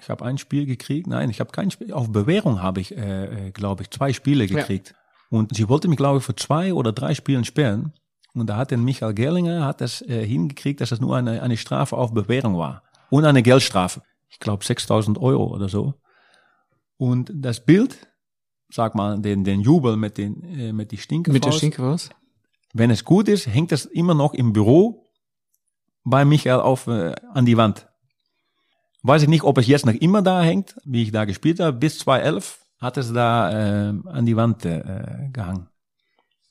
Ich 0.00 0.08
habe 0.08 0.24
ein 0.24 0.38
Spiel 0.38 0.66
gekriegt, 0.66 1.06
nein, 1.06 1.30
ich 1.30 1.40
habe 1.40 1.50
kein 1.50 1.70
Spiel. 1.70 1.92
Auf 1.92 2.10
Bewährung 2.10 2.62
habe 2.62 2.80
ich, 2.80 2.96
äh, 2.96 3.48
äh, 3.48 3.50
glaube 3.50 3.82
ich, 3.82 3.90
zwei 3.90 4.12
Spiele 4.12 4.46
gekriegt. 4.46 4.94
Und 5.28 5.54
sie 5.54 5.68
wollte 5.68 5.88
mich, 5.88 5.98
glaube 5.98 6.18
ich, 6.18 6.24
für 6.24 6.34
zwei 6.34 6.72
oder 6.72 6.92
drei 6.92 7.14
Spielen 7.14 7.44
sperren. 7.44 7.92
Und 8.34 8.48
da 8.48 8.56
hat 8.56 8.70
der 8.70 8.78
Michael 8.78 9.14
Gerlinger 9.14 9.64
hat 9.64 9.80
das 9.80 10.02
äh, 10.02 10.26
hingekriegt, 10.26 10.80
dass 10.80 10.90
das 10.90 11.00
nur 11.00 11.16
eine, 11.16 11.42
eine 11.42 11.56
Strafe 11.56 11.96
auf 11.96 12.12
Bewährung 12.12 12.56
war. 12.56 12.82
und 13.10 13.24
eine 13.24 13.42
Geldstrafe. 13.42 14.02
Ich 14.28 14.38
glaube 14.38 14.64
6000 14.64 15.18
Euro 15.18 15.52
oder 15.52 15.68
so. 15.68 15.94
Und 16.96 17.32
das 17.34 17.64
Bild, 17.64 18.08
sag 18.68 18.94
mal, 18.94 19.20
den, 19.20 19.44
den 19.44 19.60
Jubel 19.60 19.96
mit 19.96 20.16
den, 20.16 20.42
äh, 20.44 20.72
mit 20.72 20.92
die 20.92 20.98
Stinkefaust. 20.98 21.34
Mit 21.34 21.44
der 21.44 21.52
Stinkefaust? 21.52 22.10
Wenn 22.72 22.90
es 22.90 23.04
gut 23.04 23.28
ist, 23.28 23.46
hängt 23.46 23.72
das 23.72 23.84
immer 23.84 24.14
noch 24.14 24.32
im 24.34 24.52
Büro 24.52 25.09
bei 26.10 26.24
Michael 26.24 26.60
auf, 26.60 26.86
äh, 26.86 27.14
an 27.32 27.46
die 27.46 27.56
Wand. 27.56 27.88
Weiß 29.02 29.22
ich 29.22 29.28
nicht, 29.28 29.44
ob 29.44 29.56
es 29.58 29.66
jetzt 29.66 29.86
noch 29.86 29.94
immer 29.94 30.20
da 30.22 30.42
hängt, 30.42 30.76
wie 30.84 31.02
ich 31.02 31.12
da 31.12 31.24
gespielt 31.24 31.60
habe. 31.60 31.78
Bis 31.78 32.00
2011 32.00 32.58
hat 32.78 32.96
es 32.96 33.12
da 33.12 33.50
äh, 33.50 33.94
an 34.06 34.26
die 34.26 34.36
Wand 34.36 34.64
äh, 34.64 35.28
gehangen. 35.32 35.68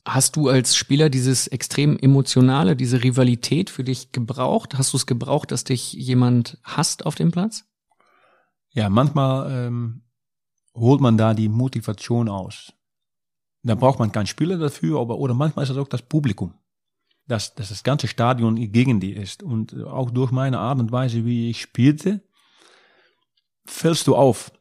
Hast 0.05 0.35
du 0.35 0.47
als 0.47 0.75
Spieler 0.75 1.09
dieses 1.09 1.47
extrem 1.47 1.97
emotionale, 1.99 2.75
diese 2.75 3.03
Rivalität 3.03 3.69
für 3.69 3.83
dich 3.83 4.11
gebraucht? 4.11 4.77
Hast 4.77 4.93
du 4.93 4.97
es 4.97 5.05
gebraucht, 5.05 5.51
dass 5.51 5.65
dich 5.65 5.93
jemand 5.93 6.57
hasst 6.63 7.05
auf 7.05 7.15
dem 7.15 7.31
Platz? 7.31 7.65
Ja, 8.71 8.89
manchmal 8.89 9.51
ähm, 9.51 10.01
holt 10.73 11.01
man 11.01 11.17
da 11.17 11.33
die 11.33 11.49
Motivation 11.49 12.29
aus. 12.29 12.73
Da 13.61 13.75
braucht 13.75 13.99
man 13.99 14.11
keinen 14.11 14.27
Spieler 14.27 14.57
dafür, 14.57 14.99
aber 14.99 15.17
oder 15.17 15.33
manchmal 15.33 15.63
ist 15.63 15.69
es 15.69 15.77
auch 15.77 15.87
das 15.87 16.01
Publikum, 16.01 16.53
dass, 17.29 17.53
dass 17.53 17.69
das 17.69 17.83
ganze 17.83 18.07
Stadion 18.07 18.55
gegen 18.71 18.99
die 18.99 19.13
ist. 19.13 19.43
Und 19.43 19.85
auch 19.85 20.09
durch 20.09 20.31
meine 20.31 20.59
Art 20.59 20.79
und 20.79 20.91
Weise, 20.91 21.25
wie 21.25 21.49
ich 21.49 21.61
spielte, 21.61 22.21
fällst 23.65 24.07
du 24.07 24.15
auf. 24.15 24.51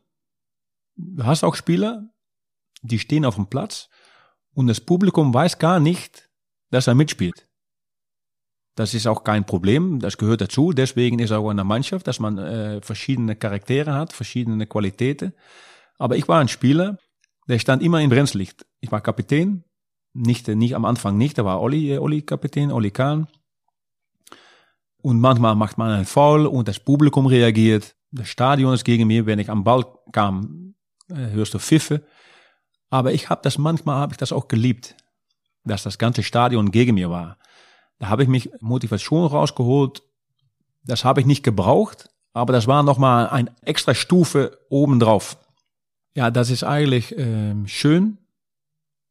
Du 0.95 1.25
hast 1.25 1.45
auch 1.45 1.55
Spieler, 1.55 2.11
die 2.83 2.99
stehen 2.99 3.25
auf 3.25 3.37
dem 3.37 3.47
Platz 3.47 3.89
und 4.53 4.67
das 4.67 4.81
Publikum 4.81 5.33
weiß 5.33 5.59
gar 5.59 5.81
nicht, 5.81 6.29
dass 6.71 6.87
er 6.87 6.95
mitspielt. 6.95 7.49
Das 8.75 8.95
ist 8.95 9.07
auch 9.07 9.25
kein 9.25 9.47
Problem, 9.47 9.99
das 9.99 10.19
gehört 10.19 10.41
dazu. 10.41 10.73
Deswegen 10.73 11.19
ist 11.19 11.33
auch 11.33 11.51
in 11.51 11.57
der 11.57 11.65
Mannschaft, 11.65 12.07
dass 12.07 12.21
man 12.21 12.39
äh, 12.39 12.81
verschiedene 12.83 13.35
Charaktere 13.35 13.95
hat, 13.95 14.13
verschiedene 14.13 14.67
Qualitäten. 14.67 15.33
Aber 15.97 16.17
ich 16.17 16.29
war 16.29 16.41
ein 16.41 16.49
Spieler, 16.49 16.99
der 17.49 17.59
stand 17.59 17.83
immer 17.83 18.01
im 18.03 18.11
Bremslicht. 18.11 18.67
Ich 18.81 18.93
war 18.93 19.01
Kapitän, 19.01 19.65
nicht, 20.13 20.49
nicht 20.49 20.75
am 20.75 20.85
Anfang 20.85 21.17
nicht, 21.17 21.39
da 21.39 21.45
war 21.45 21.61
Olli, 21.61 21.95
äh, 21.95 21.99
Olli 21.99 22.23
Kapitän, 22.23 22.73
Olli 22.73 22.91
Kahn. 22.91 23.29
Und 25.01 25.21
manchmal 25.21 25.55
macht 25.55 25.79
man 25.79 25.91
einen 25.91 26.07
Foul 26.07 26.47
und 26.47 26.69
das 26.69 26.81
Publikum 26.81 27.27
reagiert. 27.27 27.95
Das 28.11 28.29
Stadion 28.29 28.75
ist 28.75 28.85
gegen 28.85 29.07
mich, 29.07 29.27
wenn 29.27 29.39
ich 29.39 29.51
am 29.51 29.65
Ball 29.65 29.85
kam, 30.13 30.75
äh, 31.09 31.31
hörst 31.31 31.55
du 31.55 31.59
Pfiffe. 31.59 32.05
Aber 32.91 33.13
ich 33.13 33.29
habe 33.29 33.41
das 33.43 33.59
manchmal 33.59 33.97
habe 33.97 34.15
ich 34.15 34.17
das 34.17 34.33
auch 34.33 34.49
geliebt, 34.49 34.97
dass 35.65 35.83
das 35.83 35.99
ganze 35.99 36.23
Stadion 36.23 36.71
gegen 36.71 36.95
mir 36.95 37.11
war. 37.11 37.39
Da 37.99 38.09
habe 38.09 38.23
ich 38.23 38.29
mich 38.29 38.51
Motivation 38.61 39.27
rausgeholt. 39.27 40.03
Das 40.85 41.05
habe 41.05 41.21
ich 41.21 41.27
nicht 41.27 41.43
gebraucht, 41.43 42.09
aber 42.33 42.53
das 42.53 42.67
war 42.67 42.83
nochmal 42.83 43.29
ein 43.29 43.51
extra 43.63 43.95
Stufe 43.95 44.59
obendrauf. 44.71 45.37
Ja, 46.15 46.31
das 46.31 46.51
ist 46.51 46.65
eigentlich 46.65 47.17
äh, 47.17 47.55
schön, 47.67 48.18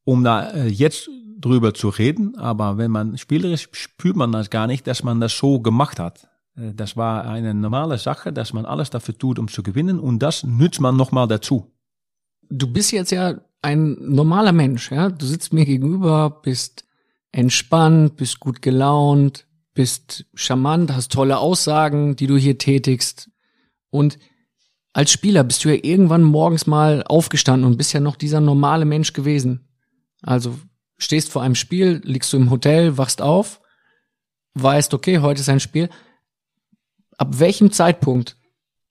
um 0.07 0.23
da 0.23 0.51
äh, 0.51 0.67
jetzt 0.67 1.09
drüber 1.37 1.73
zu 1.73 1.89
reden, 1.89 2.37
aber 2.37 2.77
wenn 2.77 2.91
man 2.91 3.17
spielerisch 3.17 3.67
spürt 3.73 4.15
man 4.15 4.31
das 4.31 4.49
gar 4.49 4.65
nicht, 4.65 4.87
dass 4.87 5.03
man 5.03 5.19
das 5.19 5.37
so 5.37 5.59
gemacht 5.59 5.99
hat. 5.99 6.29
Äh, 6.55 6.73
das 6.73 6.95
war 6.95 7.25
eine 7.25 7.53
normale 7.53 7.97
Sache, 7.97 8.31
dass 8.31 8.53
man 8.53 8.65
alles 8.65 8.89
dafür 8.89 9.17
tut, 9.17 9.37
um 9.37 9.49
zu 9.49 9.63
gewinnen 9.63 9.99
und 9.99 10.19
das 10.19 10.45
nützt 10.45 10.79
man 10.79 10.95
nochmal 10.95 11.27
dazu. 11.27 11.73
Du 12.49 12.71
bist 12.71 12.93
jetzt 12.93 13.11
ja 13.11 13.41
ein 13.61 13.97
normaler 13.99 14.53
Mensch, 14.53 14.93
ja? 14.93 15.09
Du 15.09 15.25
sitzt 15.25 15.51
mir 15.51 15.65
gegenüber, 15.65 16.39
bist 16.41 16.85
entspannt, 17.33 18.15
bist 18.15 18.39
gut 18.39 18.61
gelaunt, 18.61 19.45
bist 19.73 20.25
charmant, 20.35 20.93
hast 20.93 21.11
tolle 21.11 21.37
Aussagen, 21.37 22.15
die 22.15 22.27
du 22.27 22.37
hier 22.37 22.57
tätigst 22.57 23.29
und 23.89 24.17
als 24.93 25.11
Spieler 25.11 25.43
bist 25.43 25.65
du 25.65 25.69
ja 25.69 25.79
irgendwann 25.83 26.23
morgens 26.23 26.65
mal 26.65 27.03
aufgestanden 27.03 27.69
und 27.69 27.77
bist 27.77 27.91
ja 27.91 27.99
noch 27.99 28.15
dieser 28.15 28.39
normale 28.39 28.85
Mensch 28.85 29.11
gewesen. 29.11 29.66
Also 30.27 30.59
stehst 30.97 31.31
vor 31.31 31.41
einem 31.41 31.55
Spiel, 31.55 32.01
liegst 32.03 32.33
du 32.33 32.37
im 32.37 32.49
Hotel, 32.49 32.97
wachst 32.97 33.21
auf, 33.21 33.61
weißt, 34.55 34.93
okay, 34.93 35.19
heute 35.19 35.39
ist 35.39 35.47
ein 35.47 35.61
Spiel. 35.61 35.89
Ab 37.17 37.39
welchem 37.39 37.71
Zeitpunkt 37.71 38.35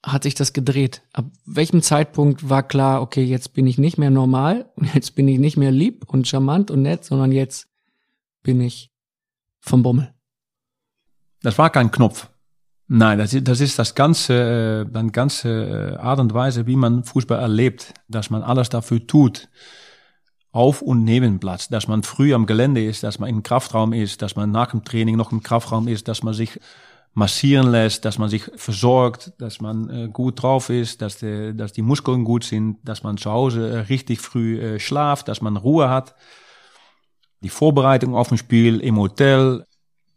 hat 0.02 0.22
sich 0.22 0.34
das 0.34 0.54
gedreht? 0.54 1.02
Ab 1.12 1.26
welchem 1.44 1.82
Zeitpunkt 1.82 2.48
war 2.48 2.62
klar, 2.62 3.02
okay, 3.02 3.22
jetzt 3.22 3.52
bin 3.52 3.66
ich 3.66 3.76
nicht 3.76 3.98
mehr 3.98 4.08
normal 4.08 4.70
und 4.76 4.86
jetzt 4.94 5.14
bin 5.14 5.28
ich 5.28 5.38
nicht 5.38 5.58
mehr 5.58 5.70
lieb 5.70 6.08
und 6.08 6.26
charmant 6.26 6.70
und 6.70 6.80
nett, 6.80 7.04
sondern 7.04 7.32
jetzt 7.32 7.68
bin 8.42 8.62
ich 8.62 8.90
vom 9.60 9.82
Bommel? 9.82 10.14
Das 11.42 11.58
war 11.58 11.68
kein 11.68 11.90
Knopf. 11.90 12.30
Nein, 12.88 13.18
das 13.18 13.34
ist 13.34 13.46
das, 13.46 13.60
ist 13.60 13.78
das 13.78 13.94
ganze, 13.94 14.86
dann 14.90 15.12
ganze 15.12 15.98
Art 16.00 16.18
und 16.18 16.32
Weise, 16.32 16.66
wie 16.66 16.76
man 16.76 17.04
Fußball 17.04 17.38
erlebt, 17.38 17.92
dass 18.08 18.30
man 18.30 18.42
alles 18.42 18.70
dafür 18.70 19.06
tut, 19.06 19.50
auf 20.56 20.82
und 20.82 21.04
neben 21.04 21.38
Platz, 21.38 21.68
dass 21.68 21.86
man 21.86 22.02
früh 22.02 22.32
am 22.34 22.46
Gelände 22.46 22.82
ist, 22.82 23.02
dass 23.02 23.18
man 23.18 23.28
im 23.28 23.42
Kraftraum 23.42 23.92
ist, 23.92 24.22
dass 24.22 24.36
man 24.36 24.50
nach 24.50 24.70
dem 24.70 24.84
Training 24.84 25.16
noch 25.16 25.30
im 25.30 25.42
Kraftraum 25.42 25.86
ist, 25.86 26.08
dass 26.08 26.22
man 26.22 26.34
sich 26.34 26.58
massieren 27.12 27.70
lässt, 27.70 28.04
dass 28.04 28.18
man 28.18 28.28
sich 28.28 28.44
versorgt, 28.56 29.32
dass 29.38 29.60
man 29.60 29.88
äh, 29.88 30.08
gut 30.08 30.42
drauf 30.42 30.68
ist, 30.68 31.00
dass, 31.02 31.18
de, 31.18 31.54
dass 31.54 31.72
die 31.72 31.82
Muskeln 31.82 32.24
gut 32.24 32.44
sind, 32.44 32.78
dass 32.84 33.02
man 33.02 33.16
zu 33.16 33.30
Hause 33.30 33.68
äh, 33.68 33.78
richtig 33.80 34.20
früh 34.20 34.60
äh, 34.60 34.78
schlaft, 34.78 35.28
dass 35.28 35.40
man 35.40 35.56
Ruhe 35.56 35.88
hat. 35.88 36.14
Die 37.42 37.48
Vorbereitung 37.48 38.14
auf 38.14 38.30
ein 38.30 38.38
Spiel 38.38 38.80
im 38.80 38.98
Hotel, 38.98 39.64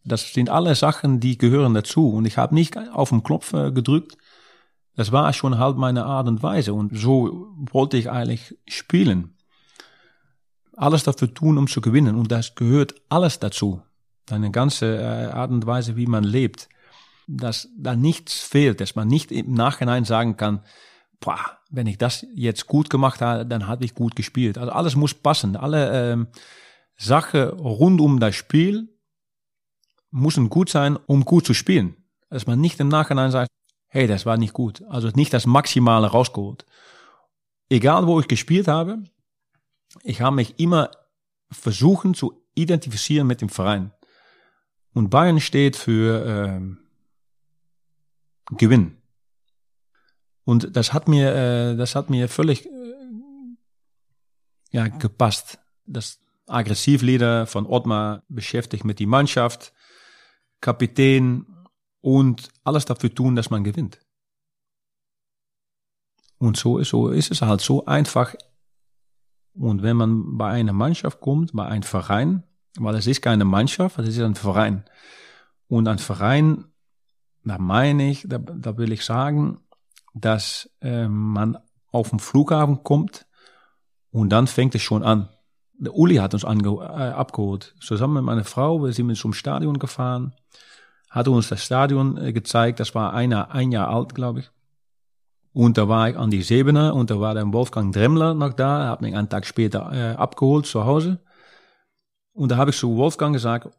das 0.03 0.33
sind 0.33 0.49
alle 0.49 0.75
Sachen, 0.75 1.19
die 1.19 1.37
gehören 1.37 1.73
dazu. 1.73 2.09
Und 2.09 2.25
ich 2.25 2.37
habe 2.37 2.55
nicht 2.55 2.77
auf 2.93 3.09
den 3.09 3.23
Knopf 3.23 3.53
äh, 3.53 3.71
gedrückt. 3.71 4.17
Das 4.95 5.11
war 5.11 5.31
schon 5.31 5.57
halt 5.57 5.77
meine 5.77 6.05
Art 6.05 6.27
und 6.27 6.43
Weise. 6.43 6.73
Und 6.73 6.97
so 6.97 7.47
wollte 7.71 7.97
ich 7.97 8.09
eigentlich 8.09 8.57
spielen. 8.67 9.35
Alles 10.79 11.03
dafür 11.03 11.33
tun, 11.33 11.57
um 11.57 11.67
zu 11.67 11.81
gewinnen. 11.81 12.15
Und 12.15 12.31
das 12.31 12.55
gehört 12.55 12.95
alles 13.09 13.39
dazu. 13.39 13.81
Eine 14.31 14.49
ganze 14.49 14.97
äh, 14.97 15.31
Art 15.31 15.51
und 15.51 15.65
Weise, 15.65 15.97
wie 15.97 16.05
man 16.05 16.23
lebt. 16.23 16.69
Dass 17.27 17.67
da 17.77 17.97
nichts 17.97 18.39
fehlt, 18.39 18.79
dass 18.79 18.95
man 18.95 19.09
nicht 19.09 19.29
im 19.33 19.53
Nachhinein 19.53 20.05
sagen 20.05 20.37
kann, 20.37 20.61
boah, 21.19 21.39
wenn 21.69 21.85
ich 21.85 21.97
das 21.97 22.25
jetzt 22.33 22.65
gut 22.67 22.89
gemacht 22.89 23.19
habe, 23.19 23.45
dann 23.45 23.67
habe 23.67 23.83
ich 23.83 23.93
gut 23.93 24.15
gespielt. 24.15 24.57
Also 24.57 24.71
alles 24.71 24.95
muss 24.95 25.13
passen. 25.13 25.57
Alle 25.57 26.11
ähm, 26.13 26.27
Sachen 26.95 27.41
rund 27.41 27.99
um 27.99 28.21
das 28.21 28.35
Spiel 28.35 28.87
müssen 30.11 30.49
gut 30.49 30.69
sein, 30.69 30.97
um 31.07 31.25
gut 31.25 31.45
zu 31.45 31.53
spielen. 31.53 31.97
Dass 32.29 32.47
man 32.47 32.61
nicht 32.61 32.79
im 32.79 32.87
Nachhinein 32.87 33.31
sagt, 33.31 33.51
hey, 33.89 34.07
das 34.07 34.25
war 34.25 34.37
nicht 34.37 34.53
gut. 34.53 34.81
Also 34.87 35.09
nicht 35.09 35.33
das 35.33 35.45
Maximale 35.45 36.07
rausgeholt. 36.07 36.65
Egal, 37.67 38.07
wo 38.07 38.17
ich 38.21 38.29
gespielt 38.29 38.69
habe, 38.69 39.03
ich 40.03 40.21
habe 40.21 40.35
mich 40.35 40.59
immer 40.59 40.91
versuchen 41.51 42.13
zu 42.13 42.43
identifizieren 42.55 43.27
mit 43.27 43.41
dem 43.41 43.49
Verein. 43.49 43.91
Und 44.93 45.09
Bayern 45.09 45.39
steht 45.39 45.75
für 45.75 46.25
ähm, 46.25 46.79
Gewinn. 48.51 48.97
Und 50.43 50.75
das 50.75 50.93
hat 50.93 51.07
mir, 51.07 51.33
äh, 51.35 51.75
das 51.75 51.95
hat 51.95 52.09
mir 52.09 52.27
völlig 52.27 52.65
äh, 52.65 52.69
ja, 54.71 54.87
gepasst. 54.87 55.59
Das 55.85 56.19
Aggressivlieder 56.47 57.45
von 57.45 57.65
Ottmar 57.67 58.23
beschäftigt 58.27 58.83
mit 58.83 58.99
die 58.99 59.05
Mannschaft, 59.05 59.73
Kapitän 60.61 61.45
und 62.01 62.49
alles 62.63 62.85
dafür 62.85 63.13
tun, 63.13 63.35
dass 63.35 63.49
man 63.49 63.63
gewinnt. 63.63 63.99
Und 66.39 66.57
so, 66.57 66.81
so 66.83 67.09
ist 67.09 67.31
es 67.31 67.41
halt 67.41 67.61
so 67.61 67.85
einfach. 67.85 68.35
Und 69.53 69.83
wenn 69.83 69.97
man 69.97 70.37
bei 70.37 70.49
einer 70.49 70.73
Mannschaft 70.73 71.19
kommt, 71.19 71.53
bei 71.53 71.65
einem 71.65 71.83
Verein, 71.83 72.43
weil 72.77 72.95
es 72.95 73.07
ist 73.07 73.21
keine 73.21 73.45
Mannschaft, 73.45 73.99
es 73.99 74.09
ist 74.09 74.21
ein 74.21 74.35
Verein. 74.35 74.85
Und 75.67 75.87
ein 75.87 75.99
Verein, 75.99 76.65
da 77.43 77.57
meine 77.57 78.09
ich, 78.09 78.25
da, 78.27 78.37
da 78.37 78.77
will 78.77 78.91
ich 78.91 79.05
sagen, 79.05 79.59
dass 80.13 80.69
äh, 80.81 81.07
man 81.07 81.57
auf 81.91 82.09
den 82.09 82.19
Flughafen 82.19 82.83
kommt 82.83 83.25
und 84.11 84.29
dann 84.29 84.47
fängt 84.47 84.75
es 84.75 84.81
schon 84.81 85.03
an. 85.03 85.29
Der 85.73 85.93
Uli 85.93 86.15
hat 86.15 86.33
uns 86.33 86.43
ange, 86.43 86.69
äh, 86.69 87.11
abgeholt. 87.11 87.75
Zusammen 87.79 88.15
mit 88.15 88.23
meiner 88.23 88.43
Frau, 88.43 88.83
wir 88.83 88.91
sind 88.91 89.15
zum 89.15 89.33
Stadion 89.33 89.79
gefahren, 89.79 90.33
hat 91.09 91.27
uns 91.27 91.49
das 91.49 91.63
Stadion 91.63 92.17
äh, 92.17 92.33
gezeigt. 92.33 92.79
Das 92.79 92.93
war 92.95 93.13
ein 93.13 93.31
Jahr, 93.31 93.51
ein 93.51 93.71
Jahr 93.71 93.89
alt, 93.89 94.13
glaube 94.13 94.41
ich. 94.41 94.51
Und 95.51 95.77
da 95.77 95.87
war 95.87 96.09
ich 96.09 96.17
an 96.17 96.29
die 96.29 96.43
Sebener 96.43 96.93
und 96.93 97.09
da 97.09 97.19
war 97.19 97.33
der 97.33 97.51
Wolfgang 97.51 97.93
Dremmler 97.93 98.33
noch 98.33 98.53
da. 98.53 98.87
Hat 98.89 99.01
mich 99.01 99.15
einen 99.15 99.29
Tag 99.29 99.45
später 99.45 99.91
äh, 99.91 100.15
abgeholt 100.15 100.65
zu 100.65 100.85
Hause. 100.85 101.19
Und 102.33 102.51
da 102.51 102.57
habe 102.57 102.69
ich 102.69 102.77
zu 102.77 102.95
Wolfgang 102.95 103.33
gesagt, 103.33 103.69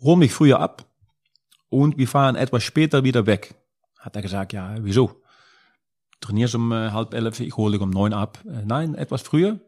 hol 0.00 0.16
mich 0.16 0.32
früher 0.32 0.58
ab 0.58 0.84
und 1.68 1.96
wir 1.98 2.08
fahren 2.08 2.36
etwas 2.36 2.62
später 2.62 3.04
wieder 3.04 3.26
weg. 3.26 3.54
Hat 3.98 4.16
er 4.16 4.22
gesagt, 4.22 4.52
ja, 4.52 4.74
wieso? 4.80 5.22
Trainierst 6.20 6.54
um 6.54 6.72
äh, 6.72 6.90
halb 6.90 7.14
elf, 7.14 7.40
ich 7.40 7.56
hole 7.56 7.72
dich 7.72 7.80
um 7.80 7.90
neun 7.90 8.12
ab. 8.12 8.38
Äh, 8.44 8.64
nein, 8.66 8.94
etwas 8.94 9.22
früher, 9.22 9.60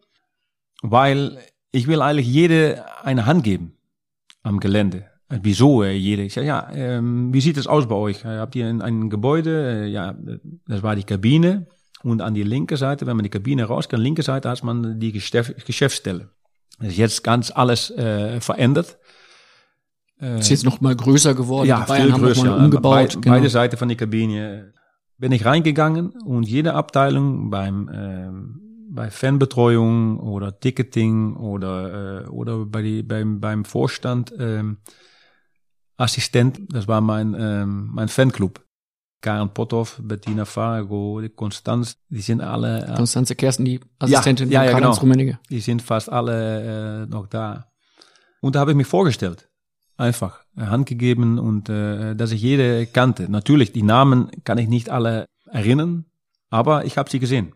weil 0.82 1.38
ich 1.70 1.86
will 1.86 2.02
eigentlich 2.02 2.26
jede 2.26 2.84
eine 3.02 3.24
Hand 3.24 3.44
geben 3.44 3.78
am 4.42 4.60
Gelände. 4.60 5.11
Äh, 5.32 5.38
Wieso 5.42 5.82
äh, 5.82 5.92
jede? 5.92 6.22
Ich 6.22 6.34
sag, 6.34 6.44
ja, 6.44 6.68
ähm, 6.72 7.32
wie 7.32 7.40
sieht 7.40 7.56
es 7.56 7.66
aus 7.66 7.86
bei 7.88 7.94
euch? 7.94 8.24
Äh, 8.24 8.38
Habt 8.38 8.54
ihr 8.54 8.66
ein, 8.68 8.82
ein 8.82 9.10
Gebäude? 9.10 9.84
Äh, 9.84 9.88
ja, 9.88 10.14
das 10.66 10.82
war 10.82 10.94
die 10.96 11.04
Kabine. 11.04 11.66
Und 12.02 12.20
an 12.20 12.34
die 12.34 12.42
linke 12.42 12.76
Seite, 12.76 13.06
wenn 13.06 13.16
man 13.16 13.22
die 13.22 13.30
Kabine 13.30 13.64
raus 13.64 13.88
kann, 13.88 14.00
linke 14.00 14.22
Seite 14.22 14.48
hat 14.50 14.62
man 14.64 14.98
die 14.98 15.12
Geschäf 15.12 15.54
Geschäftsstelle. 15.64 16.28
Das 16.80 16.88
ist 16.88 16.96
jetzt 16.98 17.22
ganz 17.22 17.52
alles 17.54 17.90
äh, 17.90 18.40
verändert. 18.40 18.98
Äh, 20.20 20.38
Ist 20.40 20.50
jetzt 20.50 20.64
noch 20.64 20.80
mal 20.80 20.96
größer 20.96 21.34
geworden. 21.34 21.68
ja, 21.68 21.80
Die 21.80 21.86
Bayern 21.86 22.02
viel 22.04 22.12
haben 22.12 22.20
noch 22.22 22.28
größer. 22.28 22.44
mal 22.44 22.64
umgebaut. 22.64 23.14
Be 23.14 23.20
genau. 23.20 23.36
Beide 23.36 23.48
Seiten 23.50 23.76
von 23.76 23.88
der 23.88 23.96
Kabine 23.96 24.72
bin 25.18 25.30
ich 25.30 25.44
reingegangen 25.44 26.10
und 26.24 26.42
jede 26.48 26.74
Abteilung 26.74 27.50
beim 27.50 27.88
ähm, 27.92 28.58
bei 28.90 29.10
Fanbetreuung 29.10 30.18
oder 30.18 30.58
Ticketing 30.58 31.36
oder 31.36 32.24
äh, 32.24 32.28
oder 32.28 32.66
bei 32.66 32.82
die, 32.82 33.02
beim 33.04 33.38
beim 33.40 33.64
Vorstand 33.64 34.34
ähm, 34.38 34.78
Assistent, 35.96 36.60
das 36.70 36.88
war 36.88 37.00
mein 37.00 37.34
ähm, 37.38 37.90
mein 37.92 38.08
Fanclub. 38.08 38.64
Karen 39.20 39.54
Potthoff, 39.54 40.00
Bettina 40.02 40.44
Fargo, 40.44 41.22
Konstanz, 41.36 41.96
die 42.08 42.20
sind 42.20 42.40
alle 42.40 42.84
äh, 42.84 42.96
Konstanze 42.96 43.36
Kersten, 43.36 43.64
die 43.64 43.78
Assistentin 44.00 44.50
ja, 44.50 44.60
von 44.60 44.66
ja, 44.66 44.72
Karl-Heinz 44.72 44.98
genau. 44.98 45.38
Die 45.48 45.60
sind 45.60 45.80
fast 45.80 46.10
alle 46.10 47.04
äh, 47.04 47.06
noch 47.06 47.28
da. 47.28 47.70
Und 48.40 48.56
da 48.56 48.60
habe 48.60 48.72
ich 48.72 48.76
mich 48.76 48.88
vorgestellt. 48.88 49.48
Einfach. 49.96 50.40
äh, 50.56 50.62
Hand 50.62 50.86
gegeben 50.86 51.38
und 51.38 51.68
äh, 51.68 52.14
dass 52.14 52.32
ich 52.32 52.42
jede 52.42 52.86
kannte. 52.86 53.30
Natürlich, 53.30 53.72
die 53.72 53.82
Namen 53.82 54.30
kann 54.44 54.58
ich 54.58 54.68
nicht 54.68 54.90
alle 54.90 55.26
erinnern, 55.46 56.06
aber 56.50 56.84
ich 56.84 56.98
habe 56.98 57.10
sie 57.10 57.18
gesehen. 57.18 57.54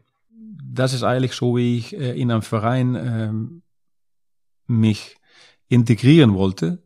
Das 0.62 0.92
ist 0.92 1.02
eigentlich 1.02 1.32
so, 1.32 1.56
wie 1.56 1.78
ich 1.78 1.96
äh, 1.96 2.18
in 2.20 2.30
einem 2.30 2.42
Verein 2.42 2.94
ähm, 2.94 3.62
mich 4.66 5.16
integrieren 5.68 6.34
wollte, 6.34 6.82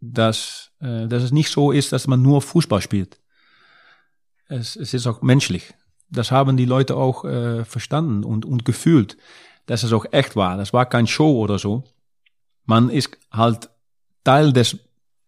dass, 0.00 0.67
äh, 0.67 0.67
dass 0.80 1.22
es 1.22 1.32
nicht 1.32 1.50
so 1.50 1.72
ist, 1.72 1.92
dass 1.92 2.06
man 2.06 2.22
nur 2.22 2.40
Fußball 2.42 2.80
spielt. 2.80 3.18
Es, 4.48 4.76
es 4.76 4.94
ist 4.94 5.06
auch 5.06 5.22
menschlich. 5.22 5.74
Das 6.10 6.30
haben 6.30 6.56
die 6.56 6.64
Leute 6.64 6.96
auch 6.96 7.24
äh, 7.24 7.64
verstanden 7.64 8.24
und, 8.24 8.46
und 8.46 8.64
gefühlt, 8.64 9.16
dass 9.66 9.82
es 9.82 9.92
auch 9.92 10.06
echt 10.12 10.36
war. 10.36 10.56
Das 10.56 10.72
war 10.72 10.86
kein 10.86 11.06
Show 11.06 11.38
oder 11.38 11.58
so. 11.58 11.84
Man 12.64 12.88
ist 12.88 13.10
halt 13.30 13.68
Teil 14.24 14.52
des, 14.52 14.78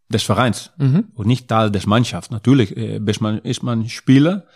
des 0.08 0.22
Vereins 0.22 0.70
Mhm. 0.78 1.08
und 1.14 1.26
nicht 1.26 1.48
Teil 1.48 1.70
des 1.70 1.86
Mannschafts. 1.86 2.30
Natürlich 2.30 2.76
äh, 2.76 2.98
ist, 3.04 3.20
man, 3.20 3.38
ist 3.40 3.62
man 3.62 3.88
Spieler 3.88 4.46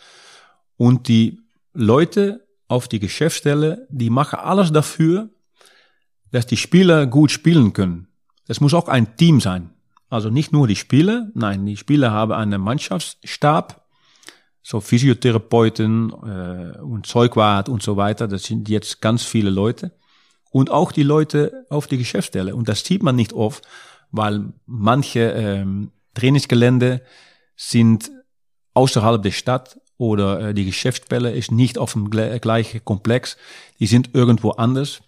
und 0.76 1.08
die 1.08 1.40
Leute 1.74 2.46
auf 2.68 2.88
die 2.88 3.00
Geschäftsstelle, 3.00 3.86
die 3.90 4.08
machen 4.08 4.38
alles 4.38 4.72
dafür, 4.72 5.28
dass 6.30 6.46
die 6.46 6.56
Spieler 6.56 7.06
gut 7.06 7.30
spielen 7.30 7.74
können. 7.74 8.08
Das 8.46 8.60
muss 8.60 8.72
auch 8.74 8.88
ein 8.88 9.16
Team 9.16 9.40
sein. 9.40 9.70
Also 10.14 10.30
nicht 10.30 10.52
nur 10.52 10.68
die 10.68 10.76
Spieler, 10.76 11.30
nein, 11.34 11.66
die 11.66 11.76
Spieler 11.76 12.12
haben 12.12 12.30
einen 12.30 12.60
Mannschaftsstab, 12.60 13.84
so 14.62 14.80
Physiotherapeuten 14.80 16.10
äh, 16.10 16.78
und 16.78 17.06
Zeugwart 17.06 17.68
und 17.68 17.82
so 17.82 17.96
weiter. 17.96 18.28
Das 18.28 18.44
sind 18.44 18.68
jetzt 18.68 19.00
ganz 19.00 19.24
viele 19.24 19.50
Leute. 19.50 19.90
Und 20.52 20.70
auch 20.70 20.92
die 20.92 21.02
Leute 21.02 21.66
auf 21.68 21.88
die 21.88 21.98
Geschäftsstelle. 21.98 22.54
Und 22.54 22.68
das 22.68 22.84
sieht 22.84 23.02
man 23.02 23.16
nicht 23.16 23.32
oft, 23.32 23.66
weil 24.12 24.52
manche 24.66 25.32
ähm, 25.32 25.90
Trainingsgelände 26.14 27.02
sind 27.56 28.12
außerhalb 28.72 29.20
der 29.20 29.32
Stadt 29.32 29.80
oder 29.98 30.40
äh, 30.40 30.54
die 30.54 30.64
Geschäftsstelle 30.64 31.32
ist 31.32 31.50
nicht 31.50 31.76
auf 31.76 31.94
dem 31.94 32.08
gle- 32.08 32.38
gleichen 32.38 32.84
Komplex. 32.84 33.36
Die 33.80 33.88
sind 33.88 34.14
irgendwo 34.14 34.52
anders. 34.52 35.02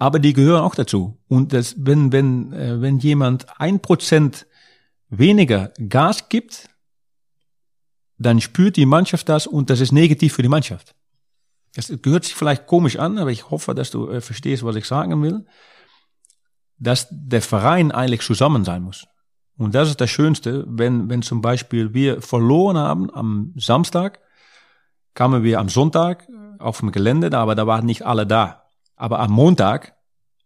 Aber 0.00 0.18
die 0.18 0.32
gehören 0.32 0.62
auch 0.62 0.74
dazu. 0.74 1.18
Und 1.28 1.52
das, 1.52 1.74
wenn, 1.76 2.10
wenn, 2.10 2.54
äh, 2.54 2.80
wenn 2.80 2.98
jemand 2.98 3.60
ein 3.60 3.80
Prozent 3.80 4.46
weniger 5.10 5.72
Gas 5.88 6.30
gibt, 6.30 6.70
dann 8.16 8.40
spürt 8.40 8.76
die 8.76 8.86
Mannschaft 8.86 9.28
das 9.28 9.46
und 9.46 9.68
das 9.68 9.80
ist 9.80 9.92
negativ 9.92 10.32
für 10.32 10.42
die 10.42 10.48
Mannschaft. 10.48 10.94
Das 11.74 11.92
gehört 12.00 12.24
sich 12.24 12.34
vielleicht 12.34 12.66
komisch 12.66 12.98
an, 12.98 13.18
aber 13.18 13.30
ich 13.30 13.50
hoffe, 13.50 13.74
dass 13.74 13.90
du 13.90 14.08
äh, 14.08 14.22
verstehst, 14.22 14.64
was 14.64 14.74
ich 14.74 14.86
sagen 14.86 15.22
will. 15.22 15.44
Dass 16.78 17.06
der 17.10 17.42
Verein 17.42 17.92
eigentlich 17.92 18.22
zusammen 18.22 18.64
sein 18.64 18.82
muss. 18.82 19.06
Und 19.58 19.74
das 19.74 19.90
ist 19.90 20.00
das 20.00 20.08
Schönste, 20.08 20.64
wenn, 20.66 21.10
wenn 21.10 21.20
zum 21.20 21.42
Beispiel 21.42 21.92
wir 21.92 22.22
verloren 22.22 22.78
haben 22.78 23.12
am 23.12 23.52
Samstag, 23.54 24.20
kamen 25.12 25.44
wir 25.44 25.60
am 25.60 25.68
Sonntag 25.68 26.26
auf 26.58 26.80
dem 26.80 26.90
Gelände, 26.90 27.36
aber 27.36 27.54
da 27.54 27.66
waren 27.66 27.84
nicht 27.84 28.06
alle 28.06 28.26
da. 28.26 28.59
Aber 29.00 29.18
am 29.20 29.32
Montag 29.32 29.94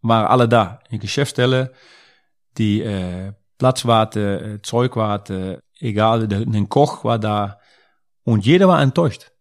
waren 0.00 0.26
alle 0.26 0.48
da. 0.48 0.78
Die 0.92 1.00
Geschäftsstelle, 1.00 1.72
die 2.56 2.82
äh, 2.82 3.32
Platzwarte, 3.58 4.20
äh, 4.40 4.62
Zeugwarte, 4.62 5.60
egal, 5.80 6.28
der, 6.28 6.46
der 6.46 6.66
Koch 6.66 7.02
war 7.02 7.18
da. 7.18 7.58
Und 8.22 8.46
jeder 8.46 8.68
war 8.68 8.80
enttäuscht, 8.80 9.32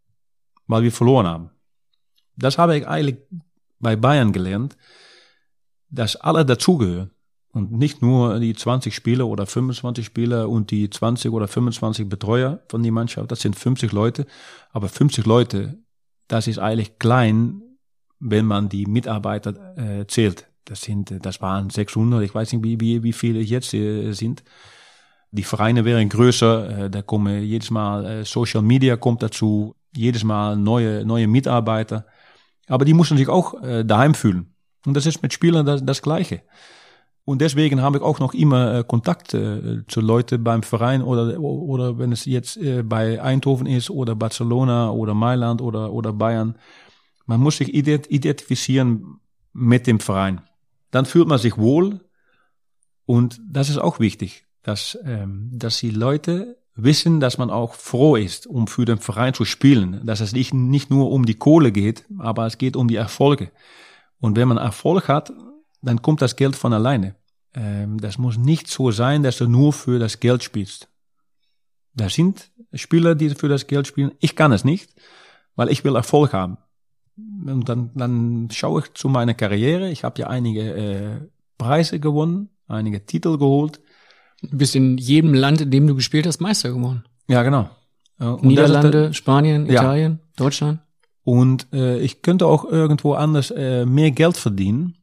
weil 0.66 0.82
wir 0.82 0.92
verloren 0.92 1.28
haben. 1.28 1.52
Das 2.38 2.58
habe 2.58 2.76
ich 2.76 2.88
eigentlich 2.88 3.20
bei 3.80 3.96
Bayern 3.96 4.34
gelernt, 4.34 4.78
dass 5.92 6.16
alle 6.16 6.44
dazugehören. 6.44 7.12
Und 7.52 7.72
nicht 7.72 8.02
nur 8.02 8.40
die 8.40 8.56
20 8.56 8.96
Spieler 8.96 9.28
oder 9.28 9.46
25 9.46 10.04
Spieler 10.04 10.50
und 10.50 10.72
die 10.72 10.90
20 10.90 11.32
oder 11.32 11.48
25 11.48 12.10
Betreuer 12.10 12.64
von 12.68 12.82
die 12.82 12.90
Mannschaft, 12.90 13.32
das 13.32 13.42
sind 13.42 13.56
50 13.56 13.92
Leute. 13.92 14.26
Aber 14.72 14.90
50 14.90 15.28
Leute, 15.28 15.78
das 16.28 16.48
ist 16.48 16.58
eigentlich 16.58 16.98
klein, 16.98 17.62
wenn 18.24 18.46
man 18.46 18.70
die 18.70 18.86
Mitarbeiter 18.86 19.54
äh, 19.78 20.08
zählt. 20.08 20.48
Das 20.66 20.82
sind, 20.82 21.12
äh, 21.12 21.20
das 21.20 21.42
waren 21.42 21.70
600, 21.70 22.24
ich 22.24 22.34
weiß 22.34 22.54
nicht, 22.54 22.64
wie, 22.64 22.80
wie, 22.80 23.04
wie 23.04 23.14
viele 23.14 23.42
jetzt 23.42 23.74
äh, 23.74 24.12
sind. 24.14 24.44
Die 25.32 25.44
Vereine 25.44 25.84
wären 25.84 26.10
größer, 26.10 26.86
äh, 26.86 26.90
da 26.90 27.02
kommen 27.02 27.44
jedes 27.44 27.70
Mal 27.70 28.06
äh, 28.06 28.26
Social 28.26 28.62
Media 28.62 28.96
kommt 28.96 29.22
dazu, 29.22 29.76
jedes 29.96 30.24
Mal 30.24 30.56
neue, 30.56 31.06
neue 31.06 31.28
Mitarbeiter. 31.28 32.06
Aber 32.68 32.86
die 32.86 32.94
müssen 32.94 33.18
sich 33.18 33.28
auch 33.28 33.62
äh, 33.62 33.84
daheim 33.84 34.14
fühlen. 34.14 34.54
Und 34.86 34.96
das 34.96 35.06
ist 35.06 35.22
mit 35.22 35.34
Spielern 35.34 35.66
das, 35.66 35.86
das 35.86 36.02
Gleiche. 36.02 36.42
Und 37.26 37.40
deswegen 37.40 37.82
habe 37.82 37.98
ich 37.98 38.04
auch 38.04 38.20
noch 38.20 38.34
immer 38.34 38.80
äh, 38.80 38.84
Kontakt 38.84 39.34
äh, 39.34 39.86
zu 39.88 40.02
Leuten 40.02 40.44
beim 40.44 40.62
Verein 40.62 41.02
oder, 41.02 41.40
oder 41.40 41.98
wenn 41.98 42.12
es 42.12 42.26
jetzt 42.26 42.58
äh, 42.58 42.84
bei 42.84 43.22
Eindhoven 43.22 43.66
ist 43.66 43.90
oder 43.90 44.14
Barcelona 44.14 44.92
oder 44.92 45.14
Mailand 45.14 45.62
oder, 45.62 45.92
oder 45.92 46.12
Bayern. 46.12 46.56
Man 47.26 47.40
muss 47.40 47.58
sich 47.58 47.74
ident 47.74 48.10
identifizieren 48.10 49.20
mit 49.54 49.88
dem 49.88 50.00
Verein. 50.00 50.42
Dann 50.92 51.06
fühlt 51.06 51.28
man 51.28 51.40
sich 51.40 51.58
wohl. 51.58 52.02
Und 53.06 53.42
das 53.48 53.70
ist 53.70 53.78
auch 53.78 54.00
wichtig, 54.00 54.46
dass, 54.64 54.98
ähm, 55.06 55.50
dass 55.54 55.80
die 55.80 55.90
Leute 55.90 56.58
wissen, 56.76 57.20
dass 57.20 57.38
man 57.38 57.50
auch 57.50 57.76
froh 57.76 58.16
ist, 58.16 58.48
um 58.48 58.68
für 58.68 58.86
den 58.86 58.98
Verein 58.98 59.34
zu 59.34 59.46
spielen. 59.46 60.06
Dass 60.06 60.22
es 60.22 60.34
nicht, 60.34 60.54
nicht 60.54 60.90
nur 60.90 61.12
um 61.12 61.26
die 61.26 61.36
Kohle 61.36 61.72
geht, 61.72 62.06
aber 62.18 62.46
es 62.46 62.58
geht 62.58 62.76
um 62.76 62.88
die 62.88 62.96
Erfolge. 62.96 63.52
Und 64.20 64.38
wenn 64.38 64.48
man 64.48 64.58
Erfolg 64.58 65.08
hat, 65.08 65.34
dann 65.82 66.02
kommt 66.02 66.22
das 66.22 66.36
Geld 66.36 66.56
von 66.56 66.74
alleine. 66.74 67.16
Ähm, 67.54 68.00
das 68.00 68.18
muss 68.18 68.38
nicht 68.38 68.68
so 68.68 68.92
sein, 68.92 69.24
dass 69.24 69.38
du 69.38 69.48
nur 69.48 69.74
für 69.74 70.00
das 70.00 70.20
Geld 70.20 70.44
spielst. 70.44 70.90
Da 71.94 72.10
sind 72.10 72.52
Spieler, 72.74 73.16
die 73.16 73.30
für 73.30 73.50
das 73.50 73.68
Geld 73.68 73.86
spielen. 73.86 74.12
Ich 74.20 74.36
kann 74.36 74.52
es 74.52 74.64
nicht, 74.64 74.94
weil 75.56 75.70
ich 75.70 75.84
will 75.84 75.96
Erfolg 75.96 76.34
haben. 76.34 76.58
Und 77.18 77.70
dann, 77.70 77.92
dann 77.94 78.50
schaue 78.52 78.82
ich 78.82 78.94
zu 78.94 79.08
meiner 79.10 79.34
Karriere. 79.34 79.90
Ich 79.90 80.04
habe 80.04 80.22
ja 80.22 80.28
einige 80.28 80.62
äh, 80.62 81.20
Preise 81.58 82.00
gewonnen, 82.00 82.50
einige 82.68 83.06
Titel 83.06 83.38
geholt. 83.38 83.80
Du 84.42 84.58
bist 84.58 84.76
in 84.76 84.98
jedem 84.98 85.34
Land, 85.34 85.62
in 85.62 85.72
dem 85.72 85.88
du 85.88 85.96
gespielt 85.96 86.26
hast, 86.26 86.42
Meister 86.42 86.72
geworden. 86.72 87.04
Ja, 87.28 87.44
genau. 87.44 87.70
Äh, 88.20 88.26
und 88.26 88.44
Niederlande, 88.44 89.14
Spanien, 89.14 89.68
Ja. 89.68 89.82
Italien, 89.82 90.20
Deutschland. 90.36 90.80
Und 91.24 91.68
äh, 91.72 92.00
ich 92.00 92.22
könnte 92.22 92.48
auch 92.48 92.66
irgendwo 92.66 93.14
anders 93.14 93.52
äh, 93.52 93.86
mehr 93.86 94.12
Geld 94.12 94.36
verdienen. 94.36 94.96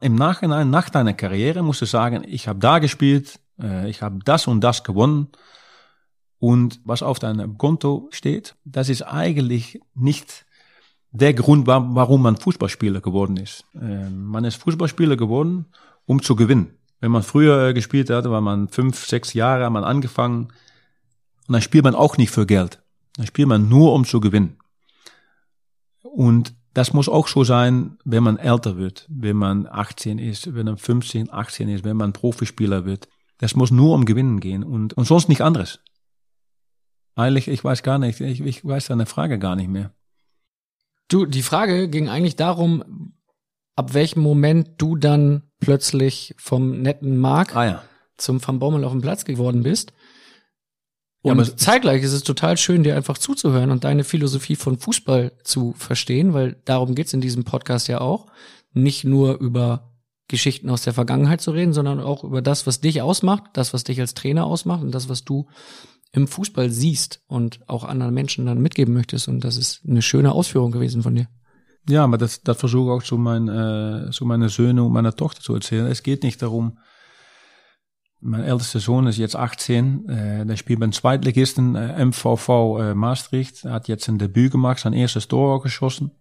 Im 0.00 0.14
Nachhinein, 0.14 0.70
nach 0.70 0.90
deiner 0.90 1.14
Karriere, 1.14 1.62
musst 1.62 1.80
du 1.80 1.86
sagen, 1.86 2.22
ich 2.26 2.46
habe 2.46 2.58
da 2.60 2.78
gespielt, 2.78 3.40
äh, 3.60 3.88
ich 3.88 4.02
habe 4.02 4.18
das 4.24 4.46
und 4.46 4.60
das 4.60 4.84
gewonnen. 4.84 5.28
Und 6.38 6.80
was 6.84 7.02
auf 7.02 7.18
deinem 7.18 7.56
Konto 7.56 8.08
steht, 8.12 8.54
das 8.64 8.90
ist 8.90 9.02
eigentlich 9.02 9.80
nicht 9.94 10.44
der 11.14 11.32
Grund, 11.32 11.66
wa 11.66 11.88
warum 11.92 12.22
man 12.22 12.36
Fußballspieler 12.36 13.00
geworden 13.00 13.36
ist. 13.36 13.64
Äh, 13.74 14.10
man 14.10 14.44
ist 14.44 14.56
Fußballspieler 14.56 15.16
geworden, 15.16 15.66
um 16.06 16.20
zu 16.20 16.34
gewinnen. 16.34 16.74
Wenn 17.00 17.12
man 17.12 17.22
früher 17.22 17.68
äh, 17.68 17.74
gespielt 17.74 18.10
hat, 18.10 18.24
war 18.28 18.40
man 18.40 18.68
fünf, 18.68 19.06
sechs 19.06 19.32
Jahre, 19.32 19.64
hat 19.64 19.72
man 19.72 19.84
angefangen. 19.84 20.46
Und 21.46 21.52
dann 21.52 21.62
spielt 21.62 21.84
man 21.84 21.94
auch 21.94 22.16
nicht 22.16 22.30
für 22.30 22.46
Geld. 22.46 22.82
Dann 23.16 23.26
spielt 23.26 23.46
man 23.46 23.68
nur, 23.68 23.92
um 23.92 24.04
zu 24.04 24.18
gewinnen. 24.18 24.56
Und 26.02 26.52
das 26.72 26.92
muss 26.92 27.08
auch 27.08 27.28
so 27.28 27.44
sein, 27.44 27.96
wenn 28.04 28.24
man 28.24 28.36
älter 28.36 28.76
wird, 28.76 29.06
wenn 29.08 29.36
man 29.36 29.68
18 29.68 30.18
ist, 30.18 30.52
wenn 30.52 30.66
man 30.66 30.78
15, 30.78 31.32
18 31.32 31.68
ist, 31.68 31.84
wenn 31.84 31.96
man 31.96 32.12
Profispieler 32.12 32.84
wird. 32.84 33.08
Das 33.38 33.54
muss 33.54 33.70
nur 33.70 33.94
um 33.94 34.04
Gewinnen 34.04 34.40
gehen 34.40 34.64
und, 34.64 34.94
und 34.94 35.04
sonst 35.04 35.28
nicht 35.28 35.42
anderes. 35.42 35.78
Eigentlich, 37.14 37.46
ich 37.46 37.62
weiß 37.62 37.84
gar 37.84 37.98
nicht, 37.98 38.20
ich, 38.20 38.40
ich 38.40 38.64
weiß 38.64 38.86
deine 38.86 39.06
Frage 39.06 39.38
gar 39.38 39.54
nicht 39.54 39.68
mehr. 39.68 39.92
Du, 41.08 41.26
die 41.26 41.42
Frage 41.42 41.88
ging 41.88 42.08
eigentlich 42.08 42.36
darum, 42.36 43.12
ab 43.76 43.94
welchem 43.94 44.20
Moment 44.22 44.70
du 44.78 44.96
dann 44.96 45.42
plötzlich 45.60 46.34
vom 46.38 46.80
netten 46.82 47.18
Mark 47.18 47.54
Ah 47.56 47.64
ja. 47.66 47.82
zum 48.16 48.46
Van 48.46 48.58
Bommel 48.58 48.84
auf 48.84 48.92
dem 48.92 49.00
Platz 49.00 49.24
geworden 49.24 49.62
bist. 49.62 49.92
Ja, 51.22 51.32
Und 51.32 51.40
aber- 51.40 51.56
zeitgleich 51.56 52.02
ist 52.02 52.12
es 52.12 52.22
total 52.22 52.56
schön, 52.56 52.82
dir 52.84 52.96
einfach 52.96 53.18
zuzuhören 53.18 53.70
und 53.70 53.84
deine 53.84 54.04
Philosophie 54.04 54.56
von 54.56 54.78
Fußball 54.78 55.32
zu 55.42 55.72
verstehen, 55.72 56.34
weil 56.34 56.60
darum 56.64 56.94
geht's 56.94 57.12
in 57.14 57.20
diesem 57.20 57.44
Podcast 57.44 57.88
ja 57.88 58.00
auch. 58.00 58.26
Nicht 58.72 59.04
nur 59.04 59.38
über 59.38 59.90
Geschichten 60.28 60.70
aus 60.70 60.82
der 60.82 60.94
Vergangenheit 60.94 61.40
zu 61.40 61.50
reden, 61.50 61.72
sondern 61.72 62.00
auch 62.00 62.24
über 62.24 62.40
das, 62.42 62.66
was 62.66 62.80
dich 62.80 63.02
ausmacht, 63.02 63.44
das, 63.54 63.72
was 63.74 63.84
dich 63.84 64.00
als 64.00 64.14
Trainer 64.14 64.46
ausmacht 64.46 64.82
und 64.82 64.90
das, 64.92 65.08
was 65.08 65.24
du 65.24 65.46
im 66.14 66.28
Fußball 66.28 66.70
siehst 66.70 67.22
und 67.26 67.60
auch 67.68 67.82
anderen 67.82 68.14
Menschen 68.14 68.46
dann 68.46 68.62
mitgeben 68.62 68.94
möchtest. 68.94 69.26
Und 69.26 69.42
das 69.42 69.56
ist 69.56 69.82
eine 69.86 70.00
schöne 70.00 70.30
Ausführung 70.30 70.70
gewesen 70.70 71.02
von 71.02 71.16
dir. 71.16 71.26
Ja, 71.88 72.04
aber 72.04 72.18
das, 72.18 72.42
das 72.42 72.56
versuche 72.56 72.84
ich 72.84 72.90
auch 72.92 73.02
zu, 73.02 73.18
mein, 73.18 73.48
äh, 73.48 74.10
zu 74.12 74.24
meinen 74.24 74.48
Söhnen 74.48 74.78
und 74.84 74.92
meiner 74.92 75.14
Tochter 75.14 75.40
zu 75.40 75.54
erzählen. 75.54 75.86
Es 75.86 76.04
geht 76.04 76.22
nicht 76.22 76.40
darum, 76.40 76.78
mein 78.20 78.44
ältester 78.44 78.78
Sohn 78.78 79.08
ist 79.08 79.18
jetzt 79.18 79.34
18, 79.34 80.08
äh, 80.08 80.46
der 80.46 80.56
spielt 80.56 80.80
beim 80.80 80.92
Zweitligisten 80.92 81.74
äh, 81.74 82.04
MVV 82.04 82.48
äh, 82.78 82.94
Maastricht, 82.94 83.64
hat 83.64 83.88
jetzt 83.88 84.08
ein 84.08 84.18
Debüt 84.18 84.52
gemacht, 84.52 84.78
sein 84.78 84.92
erstes 84.92 85.26
Tor 85.28 85.56
auch 85.56 85.62
geschossen. 85.62 86.12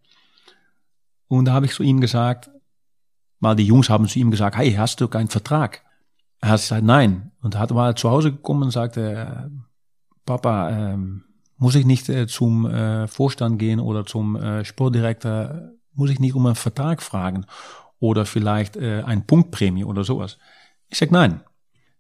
Und 1.28 1.46
da 1.46 1.54
habe 1.54 1.68
ich 1.68 1.74
zu 1.74 1.84
ihm 1.84 2.02
gesagt, 2.02 2.50
mal 3.40 3.56
die 3.56 3.66
Jungs 3.66 3.90
haben 3.90 4.08
zu 4.08 4.20
ihm 4.20 4.32
gesagt, 4.32 4.58
hey, 4.58 4.74
hast 4.74 5.00
du 5.00 5.08
keinen 5.08 5.30
Vertrag? 5.30 5.84
Er 6.42 6.50
hat 6.50 6.60
gesagt, 6.60 6.84
nein. 6.84 7.32
Und 7.42 7.58
hat 7.58 7.74
war 7.74 7.96
zu 7.96 8.10
Hause 8.10 8.32
gekommen 8.32 8.64
und 8.64 8.72
sagte, 8.72 9.50
äh, 9.50 9.50
Papa, 10.26 10.70
ähm, 10.70 11.24
muss 11.58 11.76
ich 11.76 11.86
nicht 11.86 12.10
äh, 12.10 12.28
zum 12.28 12.66
äh, 12.66 13.08
Vorstand 13.08 13.60
gehen 13.60 13.80
oder 13.80 14.06
zum 14.06 14.36
äh, 14.36 14.66
Sportdirektor, 14.66 15.72
muss 15.94 16.10
ich 16.10 16.20
nicht 16.20 16.36
um 16.36 16.46
einen 16.46 16.56
Vertrag 16.56 17.02
fragen 17.02 17.46
oder 18.00 18.26
vielleicht 18.26 18.76
äh, 18.76 19.02
ein 19.04 19.26
Punktprämie 19.26 19.86
oder 19.86 20.04
sowas. 20.04 20.38
Ich 20.90 20.98
sag 20.98 21.12
nein. 21.12 21.42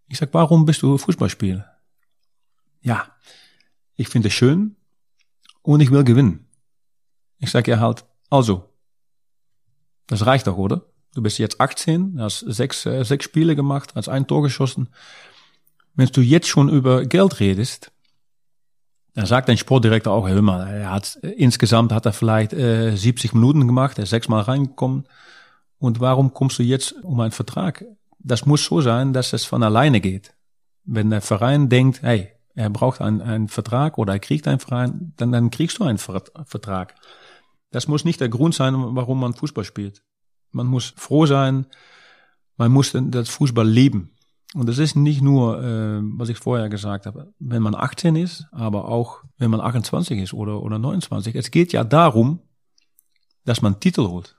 Ich 0.09 0.17
sag, 0.17 0.33
warum 0.33 0.65
bist 0.65 0.81
du 0.81 0.97
Fußballspieler? 0.97 1.65
Ja, 2.81 3.07
ich 3.95 4.09
finde 4.09 4.27
es 4.27 4.33
schön 4.33 4.75
und 5.61 5.79
ich 5.79 5.91
will 5.91 6.03
gewinnen. 6.03 6.49
Ich 7.39 7.51
sag 7.51 7.67
ja 7.67 7.79
halt, 7.79 8.03
also, 8.29 8.69
das 10.07 10.25
reicht 10.25 10.47
doch, 10.47 10.57
oder? 10.57 10.85
Du 11.15 11.21
bist 11.21 11.37
jetzt 11.37 11.61
18, 11.61 12.19
hast 12.19 12.39
sechs, 12.39 12.85
äh, 12.85 13.03
sechs 13.05 13.23
Spiele 13.23 13.55
gemacht, 13.55 13.93
hast 13.95 14.09
ein 14.09 14.27
Tor 14.27 14.43
geschossen. 14.43 14.89
Wenn 15.95 16.07
du 16.07 16.21
jetzt 16.21 16.47
schon 16.47 16.67
über 16.67 17.05
Geld 17.05 17.39
redest, 17.39 17.92
dann 19.13 19.25
sagt 19.25 19.49
ein 19.49 19.57
Sportdirektor 19.57 20.11
auch, 20.11 20.27
hör 20.27 20.41
mal, 20.41 20.67
er 20.67 20.91
hat, 20.91 21.15
insgesamt 21.21 21.91
hat 21.91 22.05
er 22.05 22.13
vielleicht 22.13 22.53
äh, 22.53 22.95
70 22.95 23.33
Minuten 23.33 23.67
gemacht, 23.67 23.97
er 23.97 24.05
ist 24.05 24.09
sechsmal 24.09 24.41
reingekommen. 24.41 25.05
Und 25.77 25.99
warum 25.99 26.33
kommst 26.33 26.59
du 26.59 26.63
jetzt 26.63 26.93
um 27.03 27.19
einen 27.19 27.31
Vertrag? 27.31 27.85
Das 28.19 28.45
muss 28.45 28.65
so 28.65 28.81
sein, 28.81 29.13
dass 29.13 29.33
es 29.33 29.45
von 29.45 29.61
alleine 29.61 30.01
geht. 30.01 30.33
Wenn 30.85 31.09
der 31.09 31.21
Verein 31.21 31.69
denkt, 31.69 32.01
hey, 32.01 32.29
er 32.55 32.69
braucht 32.69 33.01
einen, 33.01 33.21
einen 33.21 33.49
Vertrag 33.49 33.97
oder 33.97 34.13
er 34.13 34.19
kriegt 34.19 34.47
einen 34.47 34.59
Verein, 34.59 35.13
dann, 35.17 35.31
dann 35.31 35.51
kriegst 35.51 35.79
du 35.79 35.83
einen 35.83 35.97
Ver 35.97 36.23
Vertrag. 36.45 36.95
Das 37.71 37.87
muss 37.87 38.05
nicht 38.05 38.21
der 38.21 38.29
Grund 38.29 38.55
sein, 38.55 38.75
warum 38.95 39.19
man 39.19 39.33
Fußball 39.33 39.63
spielt. 39.63 40.03
Man 40.51 40.67
muss 40.67 40.93
froh 40.95 41.25
sein, 41.25 41.65
man 42.57 42.71
muss 42.71 42.91
das 42.93 43.29
Fußball 43.29 43.67
lieben. 43.67 44.12
Und 44.53 44.67
das 44.67 44.77
ist 44.77 44.95
nicht 44.95 45.21
nur, 45.21 45.61
äh, 45.63 46.01
was 46.17 46.29
ich 46.29 46.37
vorher 46.37 46.69
gesagt 46.69 47.05
habe, 47.05 47.33
wenn 47.39 47.63
man 47.63 47.73
18 47.73 48.15
ist, 48.15 48.47
aber 48.51 48.87
auch 48.87 49.23
wenn 49.37 49.49
man 49.49 49.61
28 49.61 50.19
ist 50.19 50.33
oder, 50.33 50.61
oder 50.61 50.77
29. 50.77 51.35
Es 51.35 51.49
geht 51.49 51.73
ja 51.73 51.83
darum, 51.83 52.39
dass 53.45 53.61
man 53.61 53.79
Titel 53.79 54.07
holt. 54.07 54.35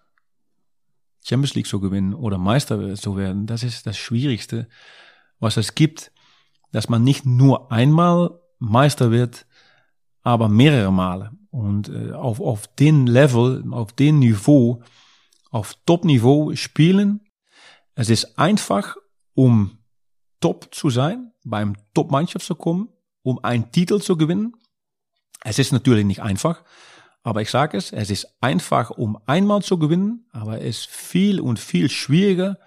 Champions 1.25 1.55
League 1.55 1.67
zu 1.67 1.81
gewinnen 1.81 2.15
oder 2.15 2.39
Meister 2.39 2.95
zu 2.95 3.17
werden, 3.17 3.47
das 3.47 3.63
ist 3.63 3.87
das 3.87 3.97
Schwierigste, 3.97 4.69
was 5.41 5.57
es 5.57 5.75
gibt, 5.75 6.13
dass 6.71 6.89
man 6.89 7.03
nicht 7.03 7.25
nur 7.25 7.73
einmal 7.73 8.39
Meister 8.59 9.11
wird, 9.11 9.47
aber 10.23 10.49
mehrere 10.49 10.93
Male. 10.93 11.33
Und 11.51 11.89
äh, 11.89 12.13
auf, 12.13 12.41
auf 12.41 12.67
den 12.77 13.07
Level, 13.07 13.65
auf 13.71 13.93
den 13.93 14.19
Niveau, 14.19 14.83
auf 15.51 15.75
Top-Niveau 15.87 16.55
spielen. 16.57 17.21
Es 17.95 18.11
ist 18.11 18.39
einfach, 18.39 18.97
um 19.35 19.79
top 20.45 20.69
zu 20.75 20.91
sein, 20.91 21.33
beim 21.43 21.75
Top-Mannschaft 21.95 22.45
zu 22.45 22.55
kommen, 22.55 22.91
um 23.23 23.43
einen 23.43 23.73
Titel 23.73 23.99
zu 24.03 24.19
gewinnen. 24.19 24.53
Es 25.43 25.59
ist 25.59 25.73
natürlich 25.73 26.05
nicht 26.05 26.21
einfach, 26.21 26.63
aber 27.23 27.41
ich 27.41 27.51
sage 27.51 27.79
es, 27.79 27.95
es 27.95 28.11
ist 28.11 28.37
einfach, 28.43 28.91
um 28.91 29.17
einmal 29.25 29.63
zu 29.63 29.79
gewinnen, 29.79 30.27
aber 30.33 30.61
es 30.61 30.81
ist 30.81 30.87
viel 30.89 31.41
und 31.41 31.59
viel 31.59 31.89
schwieriger, 31.89 32.59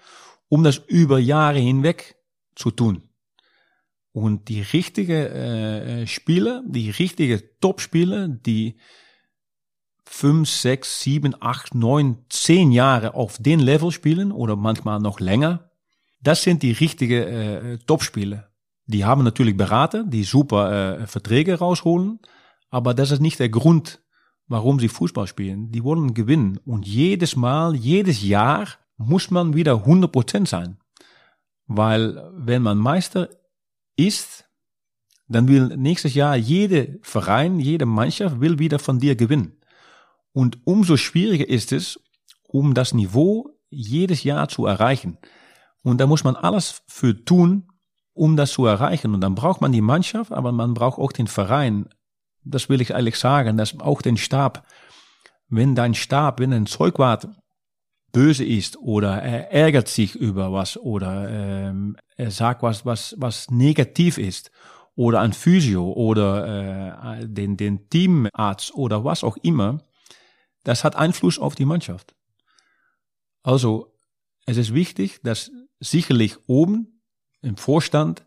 um 0.48 0.64
das 0.64 0.78
über 0.88 1.20
Jahre 1.20 1.60
hinweg 1.60 2.16
zu 2.56 2.72
tun. 2.72 3.08
Und 4.10 4.48
die 4.48 4.62
richtige 4.62 5.28
äh, 5.28 6.06
Spieler, 6.08 6.64
die 6.66 6.90
richtige 6.90 7.60
Top-Spieler, 7.60 8.26
die 8.26 8.80
fünf, 10.04 10.50
sechs, 10.50 11.00
sieben, 11.00 11.36
acht, 11.38 11.76
neun, 11.76 12.24
zehn 12.28 12.72
Jahre 12.72 13.14
auf 13.14 13.38
den 13.38 13.60
Level 13.60 13.92
spielen 13.92 14.32
oder 14.32 14.56
manchmal 14.56 14.98
noch 14.98 15.20
länger, 15.20 15.67
das 16.20 16.42
sind 16.42 16.62
die 16.62 16.72
richtigen 16.72 17.22
äh, 17.22 17.78
Top-Spieler. 17.86 18.50
Die 18.86 19.04
haben 19.04 19.22
natürlich 19.22 19.56
Berater, 19.56 20.04
die 20.04 20.24
super 20.24 21.00
äh, 21.00 21.06
Verträge 21.06 21.58
rausholen, 21.58 22.20
aber 22.70 22.94
das 22.94 23.10
ist 23.10 23.20
nicht 23.20 23.38
der 23.38 23.48
Grund, 23.48 24.02
warum 24.46 24.80
sie 24.80 24.88
Fußball 24.88 25.26
spielen. 25.26 25.70
Die 25.70 25.84
wollen 25.84 26.14
gewinnen. 26.14 26.58
Und 26.64 26.86
jedes 26.86 27.36
Mal, 27.36 27.76
jedes 27.76 28.22
Jahr 28.22 28.66
muss 28.96 29.30
man 29.30 29.54
wieder 29.54 29.84
100% 29.86 30.46
sein. 30.46 30.78
Weil 31.66 32.30
wenn 32.34 32.62
man 32.62 32.78
Meister 32.78 33.28
ist, 33.96 34.46
dann 35.28 35.46
will 35.48 35.76
nächstes 35.76 36.14
Jahr 36.14 36.36
jede 36.36 36.98
Verein, 37.02 37.60
jede 37.60 37.84
Mannschaft 37.84 38.40
will 38.40 38.58
wieder 38.58 38.78
von 38.78 38.98
dir 38.98 39.14
gewinnen. 39.14 39.60
Und 40.32 40.58
umso 40.64 40.96
schwieriger 40.96 41.46
ist 41.46 41.72
es, 41.72 42.00
um 42.48 42.72
das 42.72 42.94
Niveau 42.94 43.50
jedes 43.68 44.24
Jahr 44.24 44.48
zu 44.48 44.64
erreichen. 44.64 45.18
Und 45.82 46.00
da 46.00 46.06
muss 46.06 46.24
man 46.24 46.36
alles 46.36 46.82
für 46.86 47.24
tun, 47.24 47.68
um 48.12 48.36
das 48.36 48.52
zu 48.52 48.66
erreichen. 48.66 49.14
Und 49.14 49.20
dann 49.20 49.34
braucht 49.34 49.60
man 49.60 49.72
die 49.72 49.80
Mannschaft, 49.80 50.32
aber 50.32 50.52
man 50.52 50.74
braucht 50.74 50.98
auch 50.98 51.12
den 51.12 51.28
Verein. 51.28 51.88
Das 52.44 52.68
will 52.68 52.80
ich 52.80 52.94
eigentlich 52.94 53.18
sagen, 53.18 53.56
dass 53.56 53.78
auch 53.80 54.02
den 54.02 54.16
Stab. 54.16 54.66
Wenn 55.48 55.74
dein 55.74 55.94
Stab, 55.94 56.40
wenn 56.40 56.52
ein 56.52 56.66
Zeugwart 56.66 57.28
böse 58.12 58.44
ist 58.44 58.78
oder 58.78 59.22
er 59.22 59.52
ärgert 59.52 59.88
sich 59.88 60.14
über 60.14 60.52
was 60.52 60.76
oder 60.76 61.28
ähm, 61.30 61.96
er 62.16 62.30
sagt 62.30 62.62
was, 62.62 62.84
was, 62.84 63.14
was 63.18 63.50
negativ 63.50 64.18
ist 64.18 64.50
oder 64.94 65.20
ein 65.20 65.32
Physio 65.32 65.92
oder 65.92 67.18
äh, 67.20 67.28
den, 67.28 67.56
den 67.56 67.88
Teamarzt 67.88 68.74
oder 68.74 69.04
was 69.04 69.22
auch 69.24 69.36
immer, 69.42 69.78
das 70.64 70.84
hat 70.84 70.96
Einfluss 70.96 71.38
auf 71.38 71.54
die 71.54 71.64
Mannschaft. 71.64 72.14
Also 73.42 73.94
es 74.46 74.56
ist 74.56 74.74
wichtig, 74.74 75.20
dass 75.22 75.50
sicherlich 75.80 76.36
oben 76.46 77.02
im 77.42 77.56
Vorstand, 77.56 78.24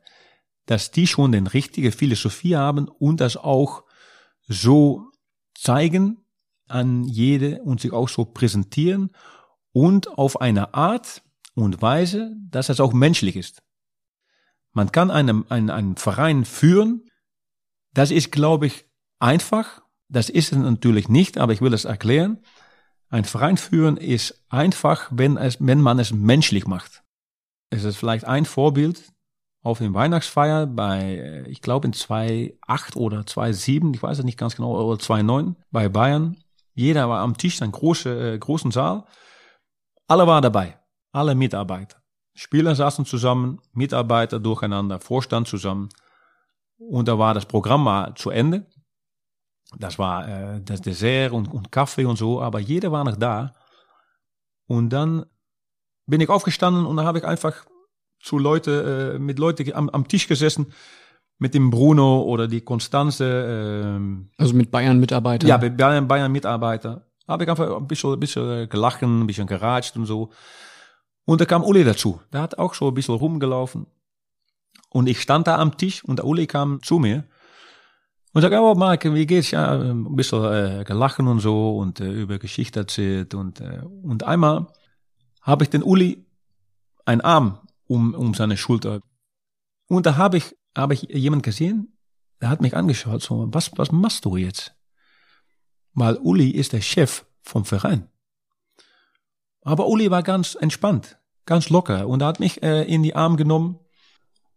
dass 0.66 0.92
die 0.92 1.08
schon 1.08 1.32
den 1.32 1.48
richtige 1.48 1.92
Philosophie 1.92 2.56
haben 2.56 2.88
und 2.88 3.20
das 3.20 3.38
auch 3.38 3.84
so 4.48 5.12
zeigen 5.56 6.24
an 6.68 7.04
jede 7.04 7.62
und 7.62 7.82
sich 7.82 7.92
auch 7.92 8.10
so 8.10 8.26
präsentieren 8.26 9.12
und 9.74 10.18
auf 10.18 10.40
eine 10.40 10.74
Art 10.74 11.24
und 11.56 11.82
Weise, 11.82 12.36
dass 12.50 12.70
es 12.70 12.80
auch 12.80 12.94
menschlich 12.94 13.36
ist. 13.36 13.62
Man 14.72 14.92
kann 14.92 15.12
einen, 15.12 15.50
einen, 15.52 15.70
einen 15.70 15.98
Verein 15.98 16.46
führen, 16.46 17.10
das 17.94 18.12
ist, 18.12 18.32
glaube 18.32 18.68
ich, 18.68 18.86
einfach. 19.20 19.82
Das 20.08 20.30
ist 20.30 20.52
es 20.52 20.58
natürlich 20.58 21.10
nicht, 21.10 21.38
aber 21.38 21.54
ich 21.54 21.62
will 21.62 21.74
es 21.74 21.86
erklären. 21.86 22.40
Ein 23.10 23.26
Verein 23.26 23.58
führen 23.58 23.98
ist 23.98 24.46
einfach, 24.50 25.10
wenn, 25.12 25.38
es, 25.38 25.58
wenn 25.60 25.82
man 25.82 26.00
es 26.00 26.12
menschlich 26.12 26.68
macht. 26.68 27.01
Es 27.72 27.86
ist 27.86 27.98
vielleicht 27.98 28.26
ein 28.26 28.46
Vorbild 28.46 29.02
auf 29.64 29.78
dem 29.78 29.94
Weihnachtsfeier 29.94 30.68
bei, 30.68 31.46
ich 31.48 31.62
glaube 31.62 31.88
in 31.88 31.94
2.8 31.94 32.98
oder 32.98 33.22
2.7, 33.22 33.96
ich 33.96 34.04
weiß 34.04 34.20
es 34.20 34.26
nicht 34.26 34.38
ganz 34.38 34.56
genau, 34.56 34.76
oder 34.76 35.02
2.9 35.02 35.56
bei 35.72 35.88
Bayern. 35.88 36.38
Jeder 36.74 37.08
war 37.10 37.22
am 37.22 37.38
Tisch, 37.38 37.62
ein 37.62 37.72
großer, 37.72 38.34
äh, 38.34 38.38
großen 38.38 38.72
Saal. 38.72 39.06
Alle 40.08 40.28
waren 40.28 40.42
dabei, 40.42 40.80
alle 41.12 41.34
Mitarbeiter. 41.34 41.98
Spieler 42.34 42.76
saßen 42.76 43.06
zusammen, 43.06 43.62
Mitarbeiter 43.72 44.40
durcheinander, 44.40 45.00
Vorstand 45.00 45.48
zusammen. 45.48 45.90
Und 46.78 47.08
da 47.08 47.18
war 47.18 47.34
das 47.34 47.46
Programm 47.46 47.84
mal 47.84 48.14
zu 48.16 48.32
Ende. 48.32 48.68
Das 49.78 49.98
war 49.98 50.28
äh, 50.28 50.62
das 50.62 50.82
Dessert 50.82 51.32
und, 51.32 51.48
und 51.54 51.72
Kaffee 51.72 52.06
und 52.06 52.18
so, 52.18 52.42
aber 52.42 52.60
jeder 52.60 52.92
war 52.92 53.04
noch 53.06 53.16
da. 53.16 53.56
Und 54.68 54.90
dann 54.90 55.26
bin 56.06 56.22
ich 56.22 56.30
aufgestanden 56.30 56.86
und 56.86 56.96
dann 56.98 57.06
habe 57.06 57.20
ich 57.20 57.26
einfach 57.26 57.66
zu 58.20 58.38
Leute, 58.38 59.14
äh, 59.16 59.20
mit 59.20 59.40
Leuten 59.40 59.74
am, 59.74 59.90
am 59.90 60.08
Tisch 60.08 60.28
gesessen, 60.28 60.74
mit 61.40 61.54
dem 61.56 61.72
Bruno 61.72 62.22
oder 62.22 62.48
die 62.48 62.62
Konstanze. 62.62 63.26
ähm, 63.96 64.30
Also 64.38 64.54
mit 64.54 64.70
Bayern-Mitarbeitern. 64.72 65.50
ja, 65.50 65.58
mit 65.58 65.76
Bayern, 65.78 66.08
Bayern 66.08 66.32
Mitarbeiter. 66.32 67.08
Habe 67.28 67.44
ich 67.46 67.50
einfach 67.50 67.78
ein 67.78 67.88
bisschen, 67.88 68.14
ein 68.14 68.20
bisschen 68.20 68.70
gelachen, 68.70 69.22
ein 69.22 69.28
bisschen 69.28 69.48
geratscht 69.48 69.96
und 69.96 70.06
so. 70.06 70.30
Und 71.26 71.42
da 71.42 71.46
kam 71.46 71.64
Uli 71.64 71.84
dazu. 71.84 72.20
Der 72.34 72.42
hat 72.42 72.58
auch 72.60 72.74
so 72.74 72.90
ein 72.90 72.94
bisschen 72.94 73.16
rumgelaufen. 73.16 73.88
Und 74.90 75.08
ich 75.08 75.22
stand 75.22 75.48
da 75.48 75.58
am 75.58 75.78
Tisch 75.78 76.04
und 76.04 76.18
der 76.20 76.26
Uli 76.26 76.46
kam 76.46 76.84
zu 76.84 77.00
mir 77.00 77.24
und 78.34 78.42
sagte, 78.42 78.60
oh 78.60 78.76
Mark, 78.76 79.06
wie 79.14 79.26
geht's? 79.26 79.52
Ja, 79.52 79.72
ein 79.80 80.16
bisschen 80.16 80.44
äh, 80.44 80.84
gelachen 80.86 81.28
und 81.28 81.40
so 81.40 81.78
und 81.78 82.02
äh, 82.02 82.12
über 82.12 82.38
Geschichte 82.38 82.82
erzählt. 82.82 83.34
Und, 83.34 83.62
äh, 83.62 83.82
und 84.04 84.24
einmal 84.24 84.68
habe 85.42 85.64
ich 85.64 85.70
den 85.70 85.84
Uli 85.84 86.26
einen 87.06 87.22
Arm 87.22 87.60
um, 87.88 88.14
um 88.14 88.34
seine 88.34 88.58
Schulter. 88.58 89.02
Und 89.88 90.06
da 90.06 90.16
habe 90.18 90.38
ich, 90.38 90.56
habe 90.78 90.94
ich 90.94 91.02
jemand 91.04 91.44
gesehen, 91.44 91.98
der 92.42 92.50
hat 92.50 92.62
mich 92.62 92.76
angeschaut, 92.76 93.22
so, 93.22 93.48
was, 93.52 93.72
was 93.78 93.92
machst 93.92 94.26
du 94.26 94.38
jetzt? 94.38 94.76
Weil 95.94 96.18
Uli 96.18 96.50
ist 96.50 96.74
der 96.74 96.82
Chef 96.82 97.26
vom 97.42 97.66
Verein. 97.66 98.08
Aber 99.64 99.88
Uli 99.88 100.10
war 100.10 100.24
ganz 100.24 100.56
entspannt, 100.56 101.20
ganz 101.46 101.70
locker 101.70 102.08
und 102.08 102.22
er 102.22 102.28
hat 102.28 102.40
mich 102.40 102.64
äh, 102.64 102.84
in 102.84 103.04
die 103.04 103.16
Arme 103.16 103.36
genommen. 103.36 103.80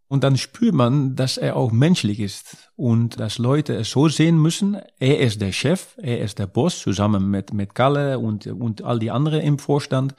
Und 0.07 0.23
dann 0.23 0.37
spürt 0.37 0.75
man, 0.75 1.15
dass 1.15 1.37
er 1.37 1.55
auch 1.55 1.71
menschlich 1.71 2.19
ist 2.19 2.71
und 2.75 3.19
dass 3.19 3.39
Leute 3.39 3.73
es 3.73 3.89
so 3.89 4.07
sehen 4.07 4.39
müssen. 4.39 4.77
Er 4.99 5.19
ist 5.19 5.41
der 5.41 5.51
Chef, 5.51 5.97
er 5.97 6.19
ist 6.19 6.37
der 6.37 6.45
Boss, 6.45 6.79
zusammen 6.79 7.29
mit, 7.31 7.53
mit 7.53 7.73
Kalle 7.73 8.19
und, 8.19 8.45
und 8.45 8.83
all 8.83 8.99
die 8.99 9.09
anderen 9.09 9.41
im 9.41 9.57
Vorstand. 9.57 10.15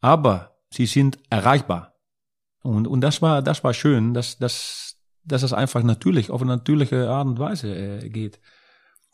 Aber 0.00 0.56
sie 0.70 0.86
sind 0.86 1.18
erreichbar. 1.30 1.94
Und, 2.62 2.86
und 2.86 3.00
das 3.00 3.22
war, 3.22 3.42
das 3.42 3.64
war 3.64 3.74
schön, 3.74 4.14
dass, 4.14 4.38
dass, 4.38 4.96
dass 5.24 5.42
es 5.42 5.52
einfach 5.52 5.82
natürlich, 5.82 6.30
auf 6.30 6.42
eine 6.42 6.56
natürliche 6.56 7.08
Art 7.08 7.26
und 7.26 7.38
Weise 7.38 7.74
äh, 7.74 8.08
geht. 8.08 8.40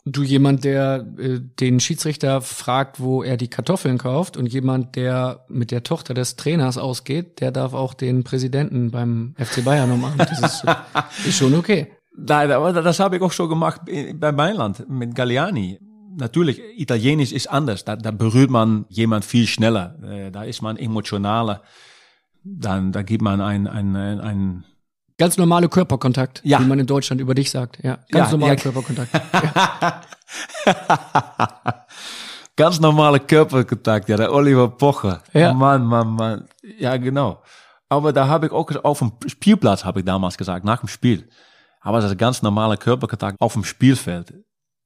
Du 0.07 0.21
jemand, 0.21 0.63
der 0.63 1.07
äh, 1.17 1.39
den 1.39 1.79
Schiedsrichter 1.79 2.41
fragt, 2.41 2.99
wo 2.99 3.23
er 3.23 3.37
die 3.37 3.47
Kartoffeln 3.47 3.97
kauft 3.97 4.37
und 4.37 4.45
jemand, 4.47 4.95
der 4.95 5.45
mit 5.47 5.71
der 5.71 5.83
Tochter 5.83 6.13
des 6.13 6.35
Trainers 6.35 6.77
ausgeht, 6.77 7.39
der 7.41 7.51
darf 7.51 7.73
auch 7.73 7.93
den 7.95 8.23
Präsidenten 8.23 8.91
beim 8.91 9.33
FC 9.37 9.63
Bayern 9.63 9.91
umarmen. 9.91 10.17
Das 10.19 10.39
ist, 10.39 10.65
ist 11.25 11.37
schon 11.37 11.55
okay. 11.55 11.91
Nein, 12.17 12.51
aber 12.51 12.71
das 12.71 12.99
habe 12.99 13.17
ich 13.17 13.21
auch 13.21 13.31
schon 13.31 13.49
gemacht 13.49 13.81
bei 14.15 14.31
Mailand 14.31 14.87
mit 14.87 15.15
Galliani. 15.15 15.79
Natürlich, 16.17 16.61
Italienisch 16.77 17.31
ist 17.31 17.47
anders. 17.47 17.83
Da, 17.85 17.95
da 17.95 18.11
berührt 18.11 18.49
man 18.49 18.85
jemand 18.89 19.25
viel 19.25 19.47
schneller. 19.47 19.95
Äh, 20.03 20.31
Da 20.31 20.43
ist 20.43 20.61
man 20.61 20.77
emotionaler. 20.77 21.61
Dann, 22.43 22.91
da 22.91 23.01
gibt 23.01 23.21
man 23.21 23.41
ein, 23.41 23.67
ein, 23.67 23.95
ein, 23.95 24.19
ein 24.21 24.63
Ganz 25.17 25.37
normale 25.37 25.69
Körperkontakt, 25.69 26.41
Ja. 26.43 26.59
wie 26.59 26.65
man 26.65 26.77
in 26.79 26.85
Deutschland 26.87 27.21
über 27.21 27.33
dich 27.33 27.49
sagt. 27.49 27.81
Ja, 27.83 27.99
ganz 28.11 28.27
Ja, 28.27 28.31
normaler 28.31 28.53
ja. 28.55 28.59
Körperkontakt. 28.59 29.11
Ganz 32.57 32.79
normale 32.79 33.19
Körperkontakt, 33.19 34.07
ja, 34.09 34.15
der 34.17 34.31
Oliver 34.33 34.69
Pocher. 34.69 35.21
Ja. 35.33 35.53
Mann, 35.53 35.85
Mann, 35.85 36.07
Mann. 36.15 36.47
Ja, 36.79 36.95
genau. 36.97 37.41
Aber 37.89 38.13
da 38.13 38.27
habe 38.27 38.45
ich 38.47 38.51
auch 38.53 38.69
auf 38.83 38.99
dem 38.99 39.11
Spielplatz, 39.27 39.83
habe 39.83 39.99
ich 39.99 40.05
damals 40.05 40.37
gesagt, 40.37 40.63
nach 40.65 40.79
dem 40.79 40.87
Spiel. 40.87 41.27
Aber 41.81 41.99
das 42.01 42.11
ist 42.11 42.17
ganz 42.17 42.41
normale 42.41 42.77
Körperkontakt 42.77 43.39
auf 43.41 43.53
dem 43.53 43.63
Spielfeld. 43.65 44.33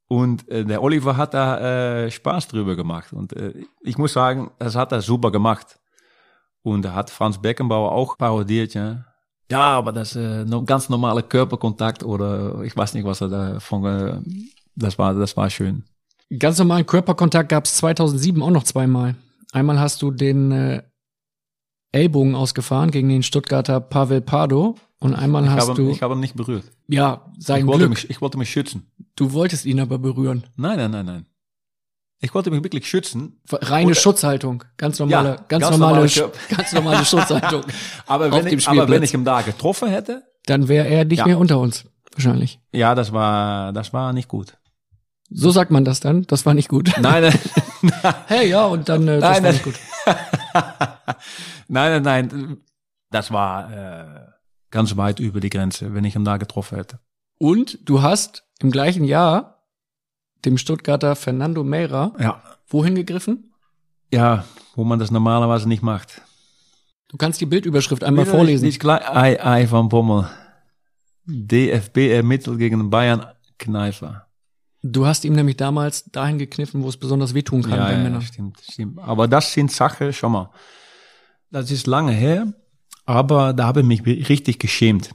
Und 0.09 0.49
äh, 0.49 0.65
der 0.65 0.81
Oliver 0.81 1.15
hat 1.17 1.35
da 1.35 2.05
äh, 2.05 2.11
Spaß 2.11 2.47
drüber 2.47 2.75
gemacht. 2.75 3.13
Und 3.13 3.31
äh, 3.33 3.53
ich 3.81 3.97
muss 3.97 4.13
sagen, 4.13 4.49
das 4.57 4.75
hat 4.75 4.91
er 4.91 5.01
super 5.01 5.31
gemacht. 5.31 5.79
Und 6.63 6.83
da 6.83 6.93
hat 6.93 7.11
Franz 7.11 7.37
Beckenbauer 7.37 7.91
auch 7.91 8.17
parodiert, 8.17 8.73
ja. 8.73 9.05
Ja, 9.51 9.61
aber 9.61 9.91
das 9.91 10.15
äh, 10.15 10.45
no, 10.45 10.63
ganz 10.63 10.89
normale 10.89 11.23
Körperkontakt 11.23 12.03
oder 12.03 12.61
ich 12.63 12.75
weiß 12.75 12.95
nicht, 12.95 13.05
was 13.05 13.21
er 13.21 13.29
davon, 13.29 13.85
äh, 13.85 14.19
das 14.75 14.97
war, 14.97 15.13
das 15.13 15.37
war 15.37 15.49
schön. 15.49 15.83
Ganz 16.37 16.57
normalen 16.59 16.85
Körperkontakt 16.85 17.49
gab 17.49 17.65
es 17.65 17.75
2007 17.77 18.41
auch 18.41 18.51
noch 18.51 18.63
zweimal. 18.63 19.15
Einmal 19.51 19.79
hast 19.79 20.01
du 20.01 20.11
den 20.11 20.51
äh, 20.51 20.83
Ellbogen 21.91 22.35
ausgefahren 22.35 22.91
gegen 22.91 23.09
den 23.09 23.23
Stuttgarter 23.23 23.79
Pavel 23.79 24.21
Pardo 24.21 24.75
und 24.99 25.13
einmal 25.15 25.43
Ich 25.45 25.49
hast 25.49 25.69
habe, 25.69 25.73
du 25.81 25.89
ich 25.89 26.01
habe 26.01 26.13
ihn 26.15 26.19
nicht 26.19 26.35
berührt. 26.35 26.63
ja 26.87 27.25
sein 27.37 27.61
Ich 27.61 27.65
wollte, 27.67 27.79
Glück. 27.87 27.89
mich, 27.91 28.09
ich 28.09 28.21
wollte 28.21 28.37
mich 28.37 28.49
schützen. 28.51 28.91
Du 29.15 29.33
wolltest 29.33 29.65
ihn 29.65 29.79
aber 29.79 29.97
berühren. 29.99 30.45
Nein, 30.55 30.77
nein, 30.77 30.91
nein, 30.91 31.05
nein. 31.05 31.25
Ich 32.21 32.33
wollte 32.33 32.51
mich 32.51 32.61
wirklich 32.63 32.87
schützen. 32.87 33.39
Reine 33.49 33.87
Oder- 33.91 33.95
Schutzhaltung, 33.95 34.63
ganz 34.77 34.99
normale, 34.99 35.29
Ja, 35.29 35.35
ganz, 35.47 35.63
ganz 35.63 35.77
normale, 35.77 36.05
normale 36.05 36.31
ganz 36.55 36.73
normale 36.73 37.05
Schutzhaltung. 37.05 37.63
Aber 38.07 38.31
wenn, 38.31 38.45
ich, 38.47 38.67
aber 38.67 38.89
wenn 38.89 39.03
ich 39.03 39.13
ihn 39.13 39.23
da 39.25 39.41
getroffen 39.41 39.89
hätte, 39.89 40.23
Dann 40.45 40.67
wäre 40.67 40.87
er 40.87 41.05
nicht 41.05 41.19
Ja. 41.19 41.25
mehr 41.27 41.39
unter 41.39 41.59
uns, 41.59 41.85
wahrscheinlich. 42.13 42.59
ja, 42.73 42.93
das 42.93 43.13
war, 43.13 43.71
das 43.73 43.93
war 43.93 44.11
nicht 44.13 44.27
gut. 44.27 44.57
So 45.31 45.51
sagt 45.51 45.69
man 45.71 45.85
das 45.85 45.99
dann. 46.01 46.23
Das 46.23 46.45
war 46.45 46.53
nicht 46.55 46.69
gut. 46.69 46.91
Nein, 46.99 47.23
nein, 47.23 47.39
Hey, 48.27 48.49
ja, 48.49 48.65
und 48.65 48.89
dann 48.89 49.07
äh, 49.07 49.19
das 49.19 49.21
Nein, 49.21 49.33
war 49.35 49.41
nein. 49.41 49.53
nicht 49.53 49.63
gut. 49.63 49.75
Nein, 51.69 52.03
nein, 52.03 52.27
nein. 52.27 52.57
Das 53.11 53.31
war 53.31 53.71
äh, 53.71 54.25
ganz 54.69 54.95
weit 54.97 55.19
über 55.19 55.39
die 55.39 55.49
Grenze, 55.49 55.93
wenn 55.93 56.03
ich 56.03 56.15
ihn 56.15 56.25
da 56.25 56.37
getroffen 56.37 56.77
hätte. 56.77 56.99
Und 57.39 57.79
du 57.89 58.01
hast 58.01 58.43
im 58.59 58.69
gleichen 58.71 59.03
Jahr 59.05 59.63
dem 60.45 60.57
Stuttgarter 60.57 61.15
Fernando 61.15 61.63
Meira 61.63 62.13
Ja. 62.19 62.41
wohin 62.67 62.95
gegriffen? 62.95 63.53
Ja, 64.11 64.45
wo 64.75 64.83
man 64.83 64.99
das 64.99 65.11
normalerweise 65.11 65.67
nicht 65.67 65.81
macht. 65.83 66.21
Du 67.07 67.17
kannst 67.17 67.41
die 67.41 67.45
Bildüberschrift 67.45 68.03
einmal 68.03 68.25
vorlesen. 68.25 68.65
Nicht 68.65 68.79
gleich, 68.79 69.07
Ei, 69.09 69.43
Ei 69.43 69.69
van 69.71 69.89
Bommel. 69.89 70.29
DFB 71.25 71.97
ermittelt 72.11 72.57
gegen 72.59 72.89
Bayern 72.89 73.25
Kneifer. 73.57 74.27
Du 74.81 75.05
hast 75.05 75.25
ihm 75.25 75.33
nämlich 75.33 75.57
damals 75.57 76.05
dahin 76.05 76.37
gekniffen, 76.37 76.81
wo 76.83 76.89
es 76.89 76.97
besonders 76.97 77.33
wehtun 77.33 77.61
kann 77.63 77.79
bei 77.79 77.91
ja, 77.93 77.97
Männern. 77.97 78.21
stimmt, 78.21 78.59
stimmt. 78.61 78.99
Aber 78.99 79.27
das 79.27 79.51
sind 79.51 79.71
Sachen, 79.71 80.13
schau 80.13 80.29
mal, 80.29 80.49
das 81.51 81.71
ist 81.71 81.87
lange 81.87 82.11
her, 82.11 82.53
aber 83.05 83.53
da 83.53 83.65
habe 83.67 83.81
ich 83.81 83.85
mich 83.87 84.05
richtig 84.29 84.59
geschämt, 84.59 85.11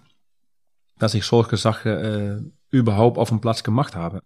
dass 0.99 1.15
ich 1.15 1.25
solche 1.25 1.57
Sachen 1.57 1.93
äh, 1.93 2.41
überhaupt 2.71 3.19
auf 3.19 3.29
dem 3.29 3.41
Platz 3.41 3.63
gemacht 3.63 3.95
habe. 3.95 4.21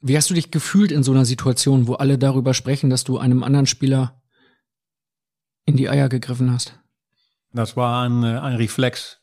Wie 0.00 0.16
hast 0.16 0.30
du 0.30 0.34
dich 0.34 0.50
gefühlt 0.50 0.90
in 0.92 1.02
so 1.02 1.12
einer 1.12 1.24
Situation, 1.24 1.86
wo 1.86 1.94
alle 1.94 2.18
darüber 2.18 2.54
sprechen, 2.54 2.90
dass 2.90 3.04
du 3.04 3.18
einem 3.18 3.42
anderen 3.44 3.66
Spieler 3.66 4.20
in 5.64 5.76
die 5.76 5.88
Eier 5.88 6.08
gegriffen 6.08 6.52
hast? 6.52 6.78
Das 7.52 7.76
war 7.76 8.02
ein, 8.04 8.22
äh, 8.24 8.38
ein 8.38 8.56
Reflex. 8.56 9.20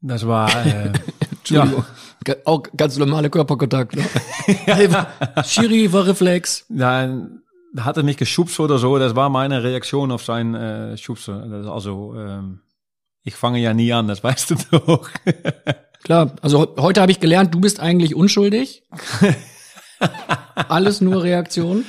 Das 0.00 0.26
war, 0.26 0.48
äh, 0.66 0.92
Entschuldigung. 1.30 1.84
Ga- 2.24 2.36
Auch 2.44 2.62
ganz 2.76 2.96
normale 2.96 3.28
Körperkontakt. 3.28 3.96
Ne? 3.96 4.04
Schiri 5.44 5.92
war 5.92 6.06
Reflex. 6.06 6.64
Nein, 6.68 7.42
hat 7.78 7.96
er 7.96 8.02
mich 8.02 8.16
geschubst 8.16 8.58
oder 8.60 8.78
so. 8.78 8.98
Das 8.98 9.14
war 9.16 9.28
meine 9.30 9.62
Reaktion 9.62 10.10
auf 10.10 10.24
sein 10.24 10.54
äh, 10.54 10.96
Schubsen. 10.96 11.66
Also, 11.68 12.14
ähm, 12.16 12.60
ich 13.22 13.34
fange 13.34 13.58
ja 13.60 13.74
nie 13.74 13.92
an, 13.92 14.08
das 14.08 14.22
weißt 14.24 14.50
du 14.50 14.54
doch. 14.72 15.08
Klar, 16.02 16.32
also 16.42 16.62
he- 16.62 16.80
heute 16.80 17.00
habe 17.02 17.12
ich 17.12 17.20
gelernt, 17.20 17.54
du 17.54 17.60
bist 17.60 17.80
eigentlich 17.80 18.14
unschuldig. 18.14 18.82
Alles 20.54 21.00
nur 21.00 21.22
Reaktion. 21.22 21.84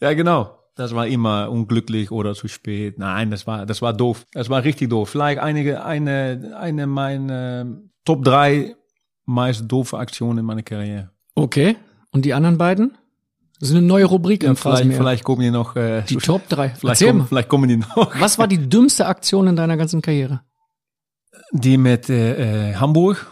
ja, 0.00 0.12
genau. 0.14 0.58
Das 0.74 0.94
war 0.94 1.06
immer 1.06 1.50
unglücklich 1.50 2.10
oder 2.10 2.34
zu 2.34 2.48
spät. 2.48 2.98
Nein, 2.98 3.30
das 3.30 3.46
war, 3.46 3.66
das 3.66 3.82
war 3.82 3.92
doof. 3.92 4.24
Das 4.32 4.48
war 4.48 4.64
richtig 4.64 4.88
doof. 4.88 5.10
Vielleicht 5.10 5.38
einige, 5.38 5.84
eine, 5.84 6.56
eine 6.58 6.86
meiner 6.86 7.66
Top 8.06 8.24
drei 8.24 8.74
meist 9.26 9.64
doofe 9.70 9.98
Aktionen 9.98 10.38
in 10.38 10.44
meiner 10.46 10.62
Karriere. 10.62 11.10
Okay. 11.34 11.76
Und 12.10 12.24
die 12.24 12.32
anderen 12.32 12.56
beiden? 12.56 12.96
Das 13.62 13.70
ist 13.70 13.76
eine 13.76 13.86
neue 13.86 14.06
Rubrik 14.06 14.42
Ja, 14.42 14.50
im 14.50 14.56
vielleicht, 14.56 14.92
vielleicht 14.92 15.22
kommen 15.22 15.40
die 15.40 15.52
noch. 15.52 15.76
Äh, 15.76 16.02
Die 16.08 16.16
Top 16.16 16.48
3. 16.48 16.70
vielleicht, 16.70 16.84
Erzähl 17.00 17.12
kommen, 17.12 17.26
vielleicht 17.28 17.48
kommen 17.48 17.68
die 17.68 17.76
noch. 17.76 18.20
Was 18.20 18.36
war 18.36 18.48
die 18.48 18.68
dümmste 18.68 19.06
Aktion 19.06 19.46
in 19.46 19.54
deiner 19.54 19.76
ganzen 19.76 20.02
Karriere? 20.02 20.40
Die 21.52 21.76
mit 21.76 22.10
äh, 22.10 22.70
äh, 22.70 22.74
Hamburg, 22.74 23.24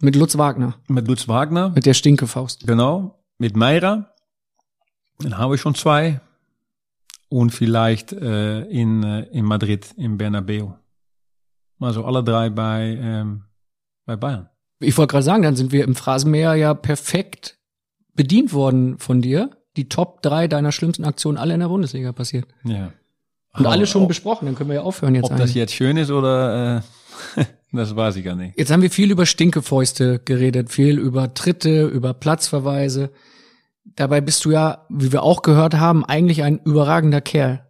Mit 0.00 0.16
Lutz 0.16 0.36
Wagner. 0.36 0.74
mit 0.88 1.06
Lutz 1.06 1.28
Wagner. 1.28 1.68
Mit 1.70 1.86
der 1.86 1.94
Stinkefaust. 1.94 2.66
Genau, 2.66 3.20
mit 3.38 3.54
Meira. 3.56 4.12
Dann 5.20 5.38
habe 5.38 5.54
ich 5.54 5.60
schon 5.60 5.76
zwei. 5.76 6.20
Und 7.28 7.50
vielleicht 7.54 8.12
äh, 8.12 8.62
in, 8.62 9.04
äh, 9.04 9.20
in 9.30 9.44
Madrid, 9.44 9.94
in 9.96 10.18
Bernabeu. 10.18 10.70
Also 11.78 12.04
alle 12.04 12.24
drei 12.24 12.50
bei, 12.50 12.98
ähm, 13.00 13.44
bei 14.06 14.16
Bayern. 14.16 14.48
Ich 14.80 14.98
wollte 14.98 15.12
gerade 15.12 15.22
sagen, 15.22 15.42
dann 15.44 15.54
sind 15.54 15.70
wir 15.70 15.84
im 15.84 15.94
Phrasenmäher 15.94 16.56
ja 16.56 16.74
perfekt 16.74 17.59
bedient 18.20 18.52
worden 18.52 18.98
von 18.98 19.22
dir. 19.22 19.48
Die 19.78 19.88
Top 19.88 20.20
3 20.20 20.46
deiner 20.46 20.72
schlimmsten 20.72 21.06
Aktionen 21.06 21.38
alle 21.38 21.54
in 21.54 21.60
der 21.60 21.68
Bundesliga 21.68 22.12
passiert. 22.12 22.46
Ja. 22.64 22.92
Und 23.54 23.64
Aber 23.64 23.70
alle 23.70 23.86
schon 23.86 24.02
ob, 24.02 24.08
besprochen, 24.08 24.44
dann 24.44 24.56
können 24.56 24.68
wir 24.68 24.74
ja 24.74 24.82
aufhören 24.82 25.14
jetzt 25.14 25.24
ob 25.24 25.30
das 25.30 25.40
eigentlich. 25.40 25.54
jetzt 25.54 25.74
schön 25.74 25.96
ist 25.96 26.10
oder 26.10 26.82
äh, 27.38 27.44
das 27.72 27.96
weiß 27.96 28.16
ich 28.16 28.24
gar 28.26 28.36
nicht. 28.36 28.58
Jetzt 28.58 28.70
haben 28.70 28.82
wir 28.82 28.90
viel 28.90 29.10
über 29.10 29.24
Stinkefäuste 29.24 30.18
geredet, 30.18 30.70
viel 30.70 30.98
über 30.98 31.32
Tritte, 31.32 31.86
über 31.86 32.12
Platzverweise. 32.12 33.10
Dabei 33.84 34.20
bist 34.20 34.44
du 34.44 34.50
ja, 34.50 34.84
wie 34.90 35.12
wir 35.12 35.22
auch 35.22 35.40
gehört 35.40 35.74
haben, 35.74 36.04
eigentlich 36.04 36.42
ein 36.42 36.58
überragender 36.58 37.22
Kerl. 37.22 37.66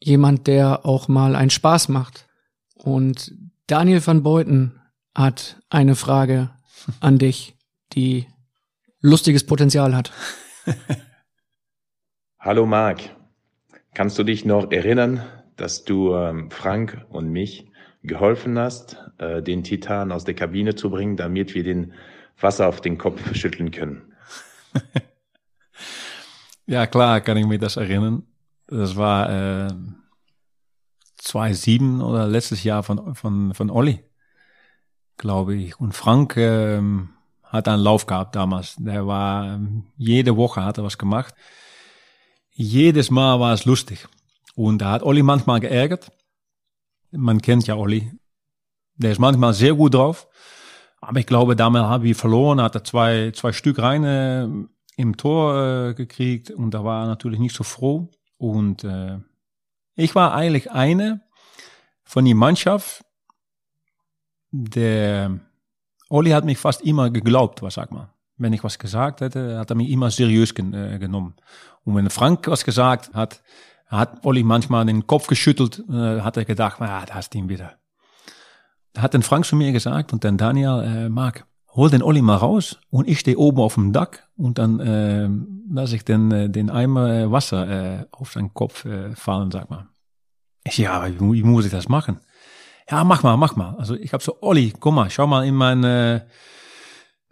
Jemand, 0.00 0.46
der 0.46 0.84
auch 0.84 1.08
mal 1.08 1.36
einen 1.36 1.48
Spaß 1.48 1.88
macht. 1.88 2.26
Und 2.74 3.32
Daniel 3.66 4.06
van 4.06 4.22
Beuten 4.22 4.78
hat 5.14 5.56
eine 5.70 5.94
Frage 5.94 6.50
an 7.00 7.16
dich, 7.16 7.56
die 7.94 8.26
lustiges 9.04 9.44
Potenzial 9.44 9.94
hat. 9.94 10.12
Hallo 12.40 12.64
Marc, 12.64 13.00
kannst 13.92 14.18
du 14.18 14.24
dich 14.24 14.46
noch 14.46 14.70
erinnern, 14.72 15.22
dass 15.56 15.84
du 15.84 16.14
ähm, 16.14 16.50
Frank 16.50 17.04
und 17.10 17.30
mich 17.30 17.70
geholfen 18.02 18.58
hast, 18.58 18.96
äh, 19.18 19.42
den 19.42 19.62
Titan 19.62 20.10
aus 20.10 20.24
der 20.24 20.34
Kabine 20.34 20.74
zu 20.74 20.90
bringen, 20.90 21.16
damit 21.16 21.54
wir 21.54 21.62
den 21.62 21.92
Wasser 22.40 22.66
auf 22.66 22.80
den 22.80 22.96
Kopf 22.96 23.34
schütteln 23.34 23.70
können. 23.70 24.14
ja, 26.66 26.86
klar, 26.86 27.20
kann 27.20 27.36
ich 27.36 27.46
mich 27.46 27.60
das 27.60 27.76
erinnern. 27.76 28.22
Das 28.68 28.96
war 28.96 29.66
äh, 29.66 29.74
2007 31.18 32.00
oder 32.00 32.26
letztes 32.26 32.64
Jahr 32.64 32.82
von, 32.82 33.14
von, 33.14 33.52
von 33.52 33.70
Olli, 33.70 34.02
glaube 35.18 35.56
ich. 35.56 35.78
Und 35.78 35.92
Frank 35.92 36.38
ähm, 36.38 37.13
hat 37.54 37.68
einen 37.68 37.84
Lauf 37.84 38.06
gehabt 38.06 38.34
damals. 38.34 38.74
Der 38.78 39.06
war, 39.06 39.54
ähm, 39.54 39.84
jede 39.96 40.36
Woche 40.36 40.64
hat 40.64 40.78
er 40.78 40.84
was 40.84 40.98
gemacht. 40.98 41.34
Jedes 42.50 43.10
Mal 43.10 43.38
war 43.38 43.54
es 43.54 43.64
lustig. 43.64 44.08
Und 44.56 44.78
da 44.78 44.90
hat 44.90 45.04
Olli 45.04 45.22
manchmal 45.22 45.60
geärgert. 45.60 46.10
Man 47.12 47.40
kennt 47.40 47.66
ja 47.68 47.76
Olli. 47.76 48.10
Der 48.96 49.12
ist 49.12 49.20
manchmal 49.20 49.54
sehr 49.54 49.74
gut 49.74 49.94
drauf. 49.94 50.26
Aber 51.00 51.20
ich 51.20 51.26
glaube, 51.26 51.54
damals 51.54 51.86
haben 51.86 52.02
wir 52.02 52.16
verloren, 52.16 52.60
hat 52.60 52.74
er 52.74 52.82
zwei, 52.82 53.30
zwei 53.30 53.52
Stück 53.52 53.78
rein 53.78 54.04
äh, 54.04 54.48
im 54.96 55.16
Tor 55.16 55.90
äh, 55.90 55.94
gekriegt 55.94 56.50
und 56.50 56.72
da 56.72 56.82
war 56.82 57.04
er 57.04 57.06
natürlich 57.06 57.38
nicht 57.38 57.54
so 57.54 57.62
froh. 57.62 58.10
Und 58.36 58.82
äh, 58.82 59.18
ich 59.94 60.14
war 60.14 60.34
eigentlich 60.34 60.72
eine 60.72 61.20
von 62.02 62.24
der 62.24 62.34
Mannschaft, 62.34 63.04
der 64.50 65.40
Olli 66.14 66.30
hat 66.30 66.44
mich 66.44 66.58
fast 66.58 66.82
immer 66.82 67.10
geglaubt, 67.10 67.60
was 67.60 67.74
sag 67.74 67.90
mal. 67.90 68.08
Wenn 68.36 68.52
ich 68.52 68.62
was 68.62 68.78
gesagt 68.78 69.20
hätte, 69.20 69.58
hat 69.58 69.70
er 69.70 69.76
mich 69.76 69.90
immer 69.90 70.12
seriös 70.12 70.54
gen 70.54 70.72
äh, 70.72 70.96
genommen. 71.00 71.34
Und 71.82 71.96
wenn 71.96 72.08
Frank 72.08 72.46
was 72.46 72.64
gesagt 72.64 73.14
hat, 73.14 73.42
hat 73.88 74.24
Olli 74.24 74.44
manchmal 74.44 74.86
den 74.86 75.08
Kopf 75.08 75.26
geschüttelt, 75.26 75.82
äh, 75.90 76.20
hat 76.20 76.36
er 76.36 76.44
gedacht, 76.44 76.80
ah, 76.80 77.04
da 77.04 77.14
hast 77.14 77.34
du 77.34 77.38
ihn 77.38 77.48
wieder. 77.48 77.72
Hat 78.96 79.12
dann 79.12 79.24
Frank 79.24 79.44
zu 79.44 79.56
mir 79.56 79.72
gesagt 79.72 80.12
und 80.12 80.22
dann 80.22 80.36
Daniel, 80.36 80.84
äh, 80.84 81.08
Marc, 81.08 81.46
hol 81.70 81.90
den 81.90 82.02
Olli 82.02 82.22
mal 82.22 82.36
raus 82.36 82.78
und 82.90 83.08
ich 83.08 83.18
stehe 83.18 83.36
oben 83.36 83.58
auf 83.58 83.74
dem 83.74 83.92
Dach 83.92 84.10
und 84.36 84.58
dann 84.58 84.78
äh, 84.78 85.28
lasse 85.68 85.96
ich 85.96 86.04
den, 86.04 86.30
äh, 86.30 86.48
den 86.48 86.70
Eimer 86.70 87.10
äh, 87.12 87.32
Wasser 87.32 87.68
äh, 87.68 88.06
auf 88.12 88.30
seinen 88.30 88.54
Kopf 88.54 88.84
äh, 88.84 89.16
fallen, 89.16 89.50
sag 89.50 89.68
mal. 89.68 89.88
Ich, 90.62 90.78
ja, 90.78 91.04
wie, 91.08 91.18
wie 91.18 91.42
muss 91.42 91.64
ich 91.64 91.72
das 91.72 91.88
machen? 91.88 92.20
Ja, 92.90 93.02
mach 93.04 93.22
mal, 93.22 93.36
mach 93.36 93.56
mal. 93.56 93.74
Also 93.78 93.94
ich 93.94 94.12
habe 94.12 94.22
so, 94.22 94.36
Olli, 94.42 94.72
guck 94.78 94.94
mal, 94.94 95.08
schau 95.10 95.26
mal 95.26 95.46
in 95.46 95.54
mein, 95.54 95.84
äh, 95.84 96.20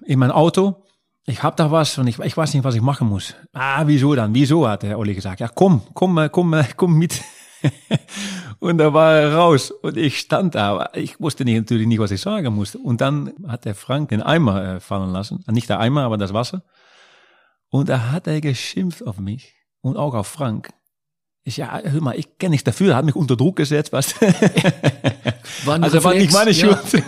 in 0.05 0.19
mein 0.19 0.31
Auto. 0.31 0.85
Ich 1.25 1.43
hab 1.43 1.57
da 1.57 1.71
was 1.71 1.99
und 1.99 2.07
ich, 2.07 2.19
ich 2.19 2.37
weiß 2.37 2.55
nicht, 2.55 2.65
was 2.65 2.75
ich 2.75 2.81
machen 2.81 3.09
muss. 3.09 3.35
Ah, 3.53 3.83
wieso 3.87 4.15
dann? 4.15 4.35
Wieso, 4.35 4.67
hat 4.67 4.83
der 4.83 4.99
Olli 4.99 5.15
gesagt. 5.15 5.41
Ja, 5.41 5.49
komm, 5.49 5.83
komm, 5.95 6.19
äh, 6.19 6.29
komm, 6.29 6.55
äh, 6.55 6.65
komm 6.77 6.95
mit. 6.95 7.23
und 8.59 8.79
da 8.79 8.93
war 8.93 9.13
er 9.13 9.35
raus 9.35 9.71
und 9.71 9.97
ich 9.97 10.19
stand 10.19 10.57
da, 10.57 10.91
ich 10.95 11.21
wusste 11.21 11.45
nicht, 11.45 11.57
natürlich 11.57 11.87
nicht, 11.87 12.01
was 12.01 12.11
ich 12.11 12.21
sagen 12.21 12.53
musste. 12.55 12.79
Und 12.79 13.01
dann 13.01 13.33
hat 13.47 13.67
der 13.67 13.75
Frank 13.75 14.09
den 14.09 14.23
Eimer 14.23 14.65
äh, 14.65 14.81
fallen 14.81 15.11
lassen. 15.11 15.45
Nicht 15.49 15.69
der 15.69 15.79
Eimer, 15.79 16.03
aber 16.03 16.17
das 16.17 16.33
Wasser. 16.33 16.65
Und 17.69 17.89
da 17.89 18.11
hat 18.11 18.27
er 18.27 18.41
geschimpft 18.41 19.07
auf 19.07 19.19
mich 19.19 19.55
und 19.81 19.97
auch 19.97 20.15
auf 20.15 20.27
Frank. 20.27 20.71
Ich, 21.45 21.57
ja, 21.57 21.81
hör 21.83 22.01
mal, 22.01 22.17
ich 22.17 22.39
kenne 22.39 22.51
nichts 22.51 22.65
dafür, 22.65 22.93
er 22.93 22.97
hat 22.97 23.05
mich 23.05 23.17
unter 23.17 23.37
Druck 23.37 23.57
gesetzt, 23.57 23.93
was. 23.93 24.15
War 25.65 25.83
also 25.83 26.03
war 26.05 26.15
nicht 26.15 26.33
meine 26.33 26.55
Schuld. 26.55 26.79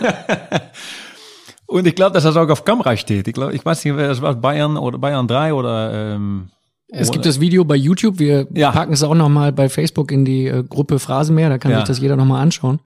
und 1.67 1.87
ich 1.87 1.95
glaube, 1.95 2.13
dass 2.13 2.23
das 2.23 2.35
auch 2.35 2.49
auf 2.49 2.63
Kamera 2.65 2.95
steht. 2.97 3.27
Ich 3.27 3.33
glaube, 3.33 3.53
ich 3.53 3.65
weiß 3.65 3.83
nicht, 3.85 3.97
das 3.97 4.21
war, 4.21 4.35
Bayern 4.35 4.77
oder 4.77 4.97
Bayern 4.97 5.27
3 5.27 5.53
oder 5.53 6.13
ähm, 6.15 6.49
Es 6.89 7.11
gibt 7.11 7.25
das 7.25 7.39
Video 7.39 7.63
bei 7.65 7.75
YouTube. 7.75 8.19
Wir 8.19 8.47
Ja. 8.53 8.71
packen 8.71 8.93
es 8.93 9.03
auch 9.03 9.15
nochmal 9.15 9.51
bei 9.51 9.67
Facebook 9.69 10.11
in 10.11 10.25
die 10.25 10.47
äh, 10.47 10.63
Gruppe 10.63 10.99
Phrasenmeer. 10.99 11.49
Da 11.49 11.57
kann 11.57 11.71
Ja. 11.71 11.79
sich 11.79 11.87
das 11.87 11.99
jeder 11.99 12.15
nochmal 12.15 12.41
anschauen. 12.41 12.79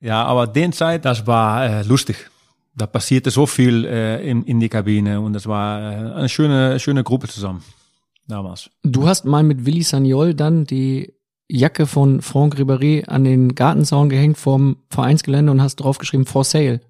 Ja, 0.00 0.24
aber 0.24 0.46
den 0.46 0.72
Zeit, 0.72 1.04
das 1.04 1.26
war 1.26 1.64
äh, 1.66 1.82
lustig. 1.82 2.16
Da 2.76 2.86
passierte 2.86 3.30
so 3.30 3.46
viel 3.46 3.84
äh, 3.84 4.28
in, 4.28 4.42
in 4.44 4.58
die 4.60 4.68
Kabine 4.68 5.20
und 5.20 5.32
das 5.32 5.46
war 5.46 5.80
äh, 5.80 6.14
eine 6.14 6.28
schöne, 6.28 6.78
schöne 6.80 7.04
Gruppe 7.04 7.28
zusammen 7.28 7.62
damals. 8.28 8.70
Du 8.82 9.06
hast 9.06 9.24
mal 9.24 9.42
mit 9.42 9.66
Willi 9.66 9.82
Sagnol 9.82 10.34
dann 10.34 10.64
die 10.64 11.12
Jacke 11.48 11.86
von 11.86 12.22
Franck 12.22 12.56
Ribéry 12.56 13.06
an 13.06 13.24
den 13.24 13.54
Gartenzaun 13.54 14.08
gehängt 14.08 14.38
vom 14.38 14.78
Vereinsgelände 14.90 15.52
und 15.52 15.60
hast 15.62 15.76
draufgeschrieben 15.76 16.26
for 16.26 16.44
sale. 16.44 16.80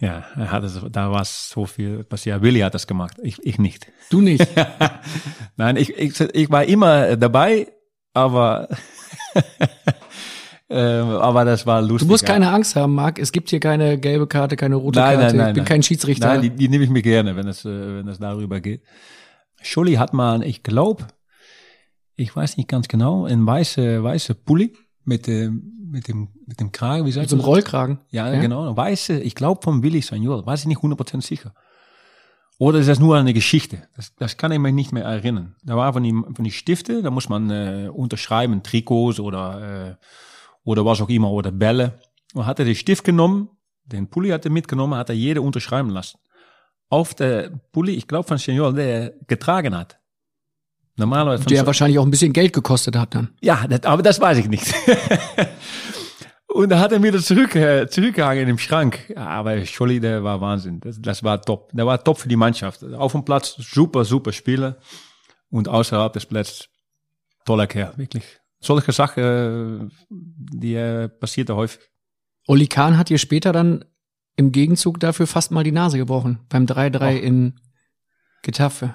Ja, 0.00 0.24
er 0.36 0.50
hatte, 0.50 0.68
so- 0.68 0.88
da 0.88 1.10
war 1.12 1.24
so 1.24 1.64
viel 1.64 2.02
passiert. 2.04 2.42
Willi 2.42 2.60
hat 2.60 2.74
das 2.74 2.86
gemacht, 2.86 3.16
ich, 3.22 3.38
ich 3.44 3.58
nicht. 3.58 3.86
Du 4.10 4.20
nicht. 4.20 4.46
Nein, 5.56 5.76
ich, 5.76 5.96
ich, 5.96 6.18
ich 6.20 6.50
war 6.50 6.64
immer 6.64 7.16
dabei, 7.16 7.68
aber, 8.12 8.68
ähm, 10.70 11.08
aber 11.08 11.44
das 11.44 11.66
war 11.66 11.80
lustig. 11.82 12.08
Du 12.08 12.12
musst 12.12 12.26
keine 12.26 12.50
Angst 12.50 12.76
haben, 12.76 12.94
Marc. 12.94 13.18
Es 13.18 13.32
gibt 13.32 13.50
hier 13.50 13.60
keine 13.60 13.98
gelbe 13.98 14.26
Karte, 14.26 14.56
keine 14.56 14.76
rote 14.76 14.98
Nein, 14.98 15.18
Karte. 15.18 15.26
nein, 15.28 15.36
nein, 15.36 15.48
ich 15.48 15.54
bin 15.54 15.62
nein. 15.62 15.68
kein 15.68 15.82
Schiedsrichter. 15.82 16.26
Nein, 16.28 16.42
die, 16.42 16.50
die 16.50 16.68
nehme 16.68 16.84
ich 16.84 16.90
mir 16.90 17.02
gerne, 17.02 17.36
wenn 17.36 17.46
es, 17.46 17.64
äh, 17.64 17.68
wenn 17.98 18.08
es 18.08 18.18
darüber 18.18 18.60
geht. 18.60 18.82
Scholli 19.62 19.94
hat 19.94 20.12
mal, 20.12 20.42
ich 20.42 20.62
glaube, 20.62 21.06
ich 22.16 22.34
weiß 22.34 22.56
nicht 22.56 22.68
ganz 22.68 22.88
genau, 22.88 23.24
ein 23.24 23.46
weiße, 23.46 24.02
weiße 24.02 24.34
Pulli 24.34 24.74
mit 25.04 25.26
dem, 25.26 25.72
mit 25.90 26.08
dem, 26.08 26.28
mit 26.46 26.60
dem 26.60 26.72
Kragen, 26.72 27.04
wie 27.06 27.12
sagt 27.12 27.24
Mit 27.24 27.30
so 27.30 27.36
einem 27.36 27.40
man 27.42 27.46
das? 27.50 27.56
Rollkragen. 27.56 27.98
Ja, 28.10 28.32
Ja. 28.32 28.40
genau, 28.40 28.76
weiße, 28.76 29.20
ich 29.20 29.34
glaube 29.34 29.60
vom 29.62 29.82
Willi 29.82 30.00
Sagnol, 30.02 30.44
weiß 30.46 30.60
ich 30.60 30.66
nicht 30.66 30.78
100% 30.80 31.20
sicher. 31.22 31.54
Oder 32.58 32.78
ist 32.78 32.88
das 32.88 33.00
nur 33.00 33.16
eine 33.16 33.32
Geschichte? 33.32 33.88
Das, 33.96 34.14
das 34.14 34.36
kann 34.36 34.52
ich 34.52 34.58
mich 34.58 34.72
nicht 34.74 34.92
mehr 34.92 35.04
erinnern. 35.04 35.56
Da 35.64 35.76
war 35.76 35.92
von 35.92 36.02
die, 36.02 36.12
von 36.12 36.44
die 36.44 36.52
Stifte, 36.52 37.02
da 37.02 37.10
muss 37.10 37.28
man 37.28 37.50
äh, 37.50 37.88
unterschreiben, 37.92 38.62
Trikots 38.62 39.18
oder, 39.18 39.96
äh, 39.98 40.04
oder 40.62 40.84
was 40.84 41.00
auch 41.00 41.08
immer, 41.08 41.30
oder 41.32 41.50
Bälle. 41.50 41.98
Und 42.34 42.46
hat 42.46 42.58
er 42.60 42.64
den 42.64 42.76
Stift 42.76 43.04
genommen, 43.04 43.48
den 43.84 44.08
Pulli 44.08 44.28
hat 44.30 44.44
er 44.44 44.52
mitgenommen, 44.52 44.96
hat 44.96 45.08
er 45.08 45.16
jede 45.16 45.42
unterschreiben 45.42 45.90
lassen. 45.90 46.18
Auf 46.92 47.14
der 47.14 47.50
Pulli, 47.72 47.92
ich 47.94 48.06
glaube 48.06 48.28
von 48.28 48.36
Senior, 48.36 48.72
der 48.74 48.86
er 48.86 49.12
getragen 49.26 49.74
hat. 49.74 49.98
Normalerweise 50.96 51.44
Der 51.46 51.60
so- 51.60 51.66
wahrscheinlich 51.66 51.98
auch 51.98 52.04
ein 52.04 52.10
bisschen 52.10 52.34
Geld 52.34 52.52
gekostet 52.52 52.96
hat 52.96 53.14
dann. 53.14 53.30
ja, 53.40 53.66
das, 53.66 53.82
aber 53.84 54.02
das 54.02 54.20
weiß 54.20 54.36
ich 54.38 54.48
nicht. 54.48 54.66
Und 56.48 56.68
da 56.68 56.80
hat 56.80 56.92
er 56.92 57.02
wieder 57.02 57.18
zurück, 57.18 57.54
äh, 57.56 57.88
zurückgehangen 57.88 58.46
im 58.46 58.58
Schrank. 58.58 59.08
Ja, 59.08 59.26
aber 59.26 59.64
Scholli, 59.64 60.00
der 60.00 60.22
war 60.22 60.38
Wahnsinn. 60.42 60.80
Das, 60.80 61.00
das 61.00 61.22
war 61.24 61.40
top. 61.40 61.70
Der 61.72 61.86
war 61.86 62.02
top 62.04 62.18
für 62.18 62.28
die 62.28 62.36
Mannschaft. 62.36 62.84
Auf 62.84 63.12
dem 63.12 63.24
Platz 63.24 63.54
super, 63.58 64.04
super 64.04 64.32
Spieler. 64.32 64.76
Und 65.48 65.66
außerhalb 65.68 66.12
des 66.12 66.26
Platzes 66.26 66.68
toller 67.46 67.66
Kerl, 67.66 67.94
wirklich. 67.96 68.24
Solche 68.60 68.92
Sachen, 68.92 69.22
äh, 69.24 69.88
die 70.10 70.74
äh, 70.74 71.08
passierte 71.08 71.56
häufig. 71.56 71.80
Oli 72.46 72.66
Kahn 72.66 72.98
hat 72.98 73.08
dir 73.08 73.18
später 73.18 73.52
dann 73.52 73.82
im 74.36 74.52
Gegenzug 74.52 74.98
dafür 75.00 75.26
fast 75.26 75.50
mal 75.50 75.64
die 75.64 75.72
Nase 75.72 75.98
gebrochen. 75.98 76.40
Beim 76.48 76.64
3-3 76.66 77.18
Och. 77.18 77.22
in 77.22 77.60
Getafe. 78.42 78.94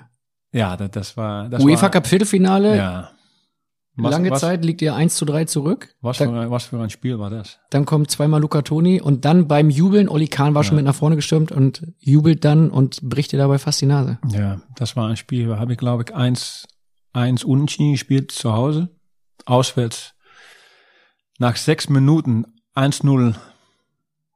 Ja, 0.52 0.76
das, 0.78 0.92
das 0.92 1.18
war, 1.18 1.50
das 1.50 1.64
UEFA 1.64 1.84
war, 1.84 1.92
Cup 1.92 2.08
Viertelfinale. 2.08 2.76
Ja. 2.78 3.12
Was, 4.00 4.12
Lange 4.12 4.30
was, 4.30 4.42
Zeit 4.42 4.64
liegt 4.64 4.82
ihr 4.84 4.94
1 4.96 5.16
zu 5.16 5.26
3 5.26 5.46
zurück. 5.46 5.96
Was 6.02 6.20
Da- 6.20 6.26
für, 6.26 6.40
ein- 6.40 6.52
was 6.52 6.66
für 6.66 6.80
ein 6.80 6.90
Spiel 6.92 7.18
war 7.18 7.32
das? 7.32 7.58
Dann 7.72 7.86
kommt 7.86 8.12
zweimal 8.12 8.40
Luca 8.42 8.62
Toni 8.62 9.02
und 9.02 9.26
dann 9.26 9.48
beim 9.48 9.72
Jubeln, 9.72 10.08
Oli 10.08 10.28
Kahn 10.28 10.54
war 10.54 10.64
schon 10.64 10.76
Ja. 10.76 10.84
mit 10.84 10.86
nach 10.86 10.94
vorne 10.96 11.16
gestürmt 11.16 11.52
und 11.52 11.82
jubelt 11.98 12.46
dann 12.46 12.70
und 12.70 13.02
bricht 13.02 13.32
dir 13.32 13.38
dabei 13.38 13.58
fast 13.58 13.82
die 13.82 13.88
Nase. 13.88 14.20
Ja, 14.30 14.62
das 14.76 14.96
war 14.96 15.08
ein 15.08 15.18
Spiel, 15.18 15.48
da 15.48 15.58
habe 15.58 15.72
ich 15.74 15.80
glaube 15.80 16.04
ich 16.08 16.14
eins, 16.16 16.68
eins 17.14 17.44
unentschieden 17.44 17.94
gespielt 17.94 18.32
zu 18.32 18.54
Hause, 18.54 18.90
auswärts. 19.46 20.14
Nach 21.40 21.56
sechs 21.56 21.90
Minuten 21.90 22.46
1-0 22.76 23.34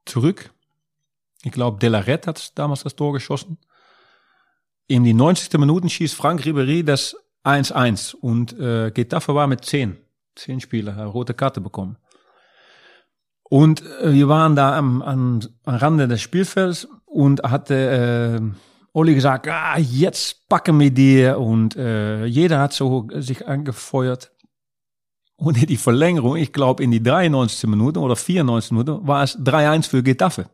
zurück. 0.06 0.51
Ich 1.44 1.52
glaube, 1.52 1.78
Delaret 1.78 2.26
hat 2.26 2.56
damals 2.58 2.84
das 2.84 2.96
Tor 2.96 3.12
geschossen. 3.12 3.58
In 4.86 5.04
die 5.04 5.14
90. 5.14 5.52
Minuten 5.58 5.88
schießt 5.88 6.14
Frank 6.14 6.42
Ribéry 6.42 6.84
das 6.84 7.16
1-1 7.44 8.14
und 8.14 8.58
äh, 8.58 8.90
Getafe 8.92 9.34
war 9.34 9.46
mit 9.46 9.64
10. 9.64 9.96
10 10.36 10.60
Spieler, 10.60 10.96
hat 10.96 11.12
rote 11.12 11.34
Karte 11.34 11.60
bekommen. 11.60 11.96
Und 13.42 13.82
äh, 14.00 14.12
wir 14.12 14.28
waren 14.28 14.56
da 14.56 14.76
am, 14.76 15.02
am, 15.02 15.40
am 15.64 15.74
Rande 15.74 16.08
des 16.08 16.22
Spielfelds 16.22 16.88
und 17.04 17.42
hatte 17.42 18.40
äh, 18.40 18.58
Olli 18.94 19.14
gesagt, 19.14 19.48
ah, 19.48 19.78
jetzt 19.78 20.48
packen 20.48 20.78
wir 20.78 20.90
die 20.90 21.26
und 21.26 21.76
äh, 21.76 22.24
jeder 22.26 22.60
hat 22.60 22.72
so 22.72 23.08
sich 23.14 23.46
angefeuert. 23.46 24.32
Und 25.36 25.60
in 25.60 25.66
die 25.66 25.76
Verlängerung, 25.76 26.36
ich 26.36 26.52
glaube 26.52 26.84
in 26.84 26.90
die 26.90 27.02
93. 27.02 27.68
Minute 27.68 28.00
oder 28.00 28.16
94. 28.16 28.72
Minute, 28.72 29.00
war 29.02 29.24
es 29.24 29.38
3-1 29.38 29.88
für 29.88 30.02
Getafe. 30.02 30.46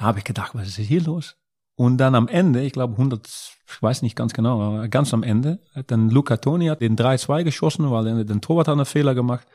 Da 0.00 0.06
habe 0.06 0.18
ich 0.18 0.24
gedacht, 0.24 0.52
was 0.54 0.66
ist 0.66 0.78
hier 0.78 1.02
los? 1.02 1.36
Und 1.76 1.98
dann 1.98 2.14
am 2.14 2.26
Ende, 2.26 2.62
ich 2.62 2.72
glaube 2.72 2.94
100, 2.94 3.28
ich 3.66 3.82
weiß 3.82 4.00
nicht 4.00 4.16
ganz 4.16 4.32
genau, 4.32 4.62
aber 4.62 4.88
ganz 4.88 5.12
am 5.12 5.22
Ende, 5.22 5.58
hat 5.74 5.90
dann 5.90 6.08
Luca 6.08 6.38
Toni 6.38 6.68
hat 6.68 6.80
den 6.80 6.96
3-2 6.96 7.44
geschossen, 7.44 7.90
weil 7.90 8.06
er 8.06 8.24
den 8.24 8.40
Torwart 8.40 8.68
hat 8.68 8.76
einen 8.76 8.86
Fehler 8.86 9.14
gemacht. 9.14 9.46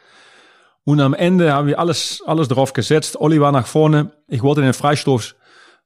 Und 0.84 1.02
am 1.02 1.16
Ende 1.16 1.52
haben 1.52 1.68
wir 1.68 1.80
alles, 1.80 2.22
alles 2.28 2.48
drauf 2.48 2.74
gesetzt. 2.74 3.20
Olli 3.20 3.42
war 3.42 3.52
nach 3.52 3.66
vorne. 3.66 4.12
Ich 4.28 4.44
wollte 4.44 4.62
den 4.62 4.74
Freistoß 4.74 5.34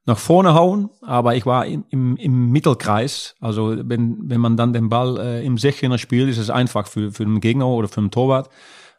nach 0.05 0.17
vorne 0.17 0.53
hauen, 0.53 0.89
aber 1.03 1.35
ich 1.35 1.45
war 1.45 1.65
im, 1.65 1.85
im, 1.89 2.17
im 2.17 2.51
Mittelkreis. 2.51 3.35
Also 3.39 3.77
wenn, 3.77 4.17
wenn 4.29 4.41
man 4.41 4.57
dann 4.57 4.73
den 4.73 4.89
Ball 4.89 5.17
äh, 5.19 5.45
im 5.45 5.55
16er 5.55 5.97
spielt, 5.97 6.29
ist 6.29 6.37
es 6.37 6.49
einfach 6.49 6.87
für, 6.87 7.13
für 7.13 7.23
den 7.23 7.39
Gegner 7.39 7.67
oder 7.67 7.87
für 7.87 8.01
den 8.01 8.11
Torwart. 8.11 8.49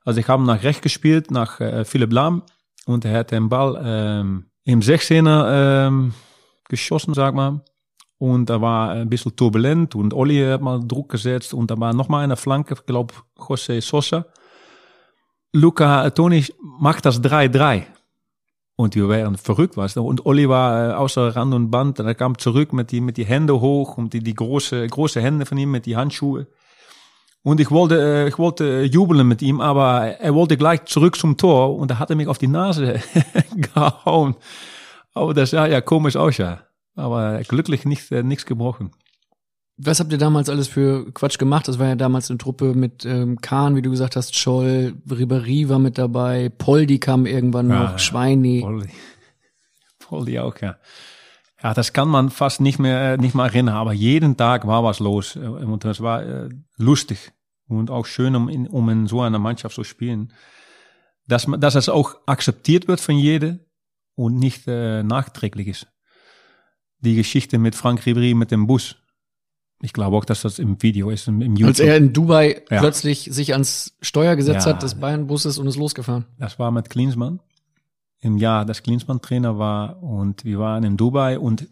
Also 0.06 0.20
ich 0.20 0.28
habe 0.28 0.42
nach 0.42 0.62
rechts 0.62 0.80
gespielt, 0.80 1.30
nach 1.30 1.60
äh, 1.60 1.84
Philipp 1.84 2.14
Lahm. 2.14 2.44
und 2.86 3.04
er 3.04 3.18
hat 3.18 3.30
den 3.30 3.50
Ball 3.50 3.78
ähm, 3.84 4.49
im 4.64 4.80
16er 4.80 5.86
ähm, 5.86 6.14
geschossen, 6.68 7.14
sag 7.14 7.34
mal. 7.34 7.62
Und 8.18 8.50
da 8.50 8.60
war 8.60 8.90
ein 8.90 9.08
bisschen 9.08 9.34
turbulent 9.34 9.94
und 9.94 10.12
Olli 10.12 10.44
hat 10.44 10.60
mal 10.60 10.80
Druck 10.86 11.08
gesetzt 11.08 11.54
und 11.54 11.70
da 11.70 11.80
war 11.80 11.94
noch 11.94 12.08
mal 12.08 12.22
eine 12.22 12.36
Flanke, 12.36 12.74
ich 12.74 12.84
glaube 12.84 13.14
José 13.38 13.80
Sosa. 13.80 14.26
Luca 15.52 16.10
Toni 16.10 16.44
macht 16.78 17.06
das 17.06 17.22
3-3. 17.22 17.86
Und 18.76 18.94
wir 18.94 19.08
waren 19.10 19.36
verrückt, 19.36 19.76
du. 19.76 20.02
Und 20.02 20.24
Olli 20.24 20.48
war 20.48 20.90
äh, 20.90 20.94
außer 20.94 21.36
Rand 21.36 21.52
und 21.52 21.70
Band. 21.70 22.00
Und 22.00 22.06
er 22.06 22.14
kam 22.14 22.38
zurück 22.38 22.72
mit 22.72 22.92
die, 22.92 23.02
mit 23.02 23.18
die 23.18 23.26
Hände 23.26 23.60
hoch 23.60 23.98
und 23.98 24.14
die, 24.14 24.20
die 24.20 24.32
große, 24.32 24.86
große 24.86 25.20
Hände 25.20 25.44
von 25.44 25.58
ihm 25.58 25.70
mit 25.70 25.84
die 25.84 25.96
Handschuhe. 25.96 26.46
Und 27.42 27.58
ich 27.60 27.70
wollte, 27.70 27.98
äh, 28.00 28.28
ich 28.28 28.38
wollte 28.38 28.82
jubeln 28.82 29.26
mit 29.26 29.40
ihm, 29.40 29.60
aber 29.60 30.02
er 30.20 30.34
wollte 30.34 30.56
gleich 30.56 30.84
zurück 30.84 31.16
zum 31.16 31.36
Tor 31.36 31.76
und 31.76 31.90
da 31.90 31.98
hat 31.98 32.10
er 32.10 32.16
mich 32.16 32.28
auf 32.28 32.38
die 32.38 32.48
Nase 32.48 33.00
gehauen. 33.56 34.36
Aber 35.14 35.32
das 35.34 35.50
sah 35.50 35.66
ja 35.66 35.80
komisch 35.80 36.16
aus, 36.16 36.36
ja. 36.36 36.60
Aber 36.96 37.40
glücklich 37.48 37.84
nicht, 37.86 38.10
äh, 38.12 38.22
nichts 38.22 38.44
gebrochen. 38.44 38.90
Was 39.78 39.98
habt 39.98 40.12
ihr 40.12 40.18
damals 40.18 40.50
alles 40.50 40.68
für 40.68 41.10
Quatsch 41.12 41.38
gemacht? 41.38 41.66
Das 41.66 41.78
war 41.78 41.86
ja 41.86 41.96
damals 41.96 42.28
eine 42.28 42.36
Truppe 42.36 42.74
mit 42.74 43.06
ähm, 43.06 43.40
Kahn, 43.40 43.74
wie 43.76 43.82
du 43.82 43.90
gesagt 43.90 44.14
hast, 44.14 44.36
Scholl, 44.36 44.94
Ribéry 45.08 45.70
war 45.70 45.78
mit 45.78 45.96
dabei, 45.96 46.50
Poldi 46.50 46.98
kam 46.98 47.24
irgendwann 47.24 47.70
Ja, 47.70 47.82
noch, 47.84 47.92
ja. 47.92 47.98
Schweini. 47.98 48.60
Poldi. 48.60 48.90
Poldi 49.98 50.38
auch, 50.38 50.58
ja. 50.60 50.76
Ja, 51.62 51.74
das 51.74 51.92
kann 51.92 52.08
man 52.08 52.30
fast 52.30 52.60
nicht 52.60 52.78
mehr, 52.78 53.16
nicht 53.18 53.34
mehr 53.34 53.44
erinnern, 53.46 53.76
aber 53.76 53.92
jeden 53.92 54.36
Tag 54.36 54.66
war 54.66 54.82
was 54.82 54.98
los. 54.98 55.36
Äh, 55.36 55.40
Und 55.40 55.84
das 55.84 56.00
war 56.00 56.22
äh, 56.22 56.48
lustig 56.76 57.32
und 57.68 57.90
auch 57.90 58.06
schön, 58.06 58.34
um 58.34 58.48
in, 58.48 58.66
um 58.66 58.88
in 58.88 59.06
so 59.06 59.20
einer 59.20 59.38
Mannschaft 59.38 59.74
zu 59.74 59.84
spielen. 59.84 60.32
Dass, 61.26 61.46
man, 61.46 61.60
dass 61.60 61.74
es 61.76 61.88
auch 61.88 62.16
akzeptiert 62.26 62.88
wird 62.88 63.00
von 63.00 63.16
jedem 63.16 63.60
und 64.16 64.36
nicht 64.38 64.66
äh, 64.66 65.02
nachträglich 65.02 65.68
ist. 65.68 65.86
Die 67.00 67.14
Geschichte 67.14 67.58
mit 67.58 67.74
Frank 67.74 68.00
Ribéry 68.02 68.34
mit 68.34 68.50
dem 68.50 68.66
Bus. 68.66 68.96
Ich 69.82 69.92
glaube 69.94 70.16
auch, 70.16 70.24
dass 70.26 70.42
das 70.42 70.58
im 70.58 70.82
Video 70.82 71.08
ist, 71.10 71.28
im, 71.28 71.40
im 71.40 71.52
YouTube. 71.56 71.68
Als 71.68 71.80
er 71.80 71.96
in 71.96 72.12
Dubai 72.12 72.62
Ja. 72.70 72.80
plötzlich 72.80 73.28
sich 73.32 73.52
ans 73.52 73.96
Steuer 74.02 74.36
gesetzt 74.36 74.66
Ja. 74.66 74.72
hat 74.74 74.82
des 74.82 74.96
Bayern-Busses 74.96 75.56
und 75.58 75.66
ist 75.68 75.76
losgefahren. 75.76 76.26
Das 76.38 76.58
war 76.58 76.70
mit 76.70 76.90
Klinsmann. 76.90 77.40
Im 78.20 78.36
Jahr, 78.36 78.64
das 78.64 78.82
Klinsmann 78.82 79.22
Trainer 79.22 79.58
war 79.58 80.02
und 80.02 80.44
wir 80.44 80.58
waren 80.58 80.84
in 80.84 80.96
Dubai 80.96 81.38
und 81.38 81.68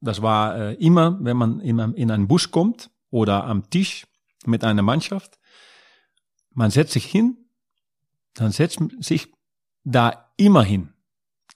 das 0.00 0.22
war 0.22 0.56
äh, 0.56 0.74
immer, 0.74 1.18
wenn 1.20 1.36
man 1.36 1.60
in, 1.60 1.78
in 1.78 2.10
einen 2.10 2.28
Bus 2.28 2.50
kommt 2.50 2.90
oder 3.10 3.44
am 3.44 3.68
Tisch 3.68 4.06
mit 4.46 4.62
einer 4.62 4.82
Mannschaft, 4.82 5.38
man 6.52 6.70
setzt 6.70 6.92
sich 6.92 7.04
hin, 7.04 7.36
dann 8.34 8.52
setzt 8.52 8.80
sich 9.00 9.32
da 9.84 10.30
immer 10.36 10.62
hin. 10.62 10.90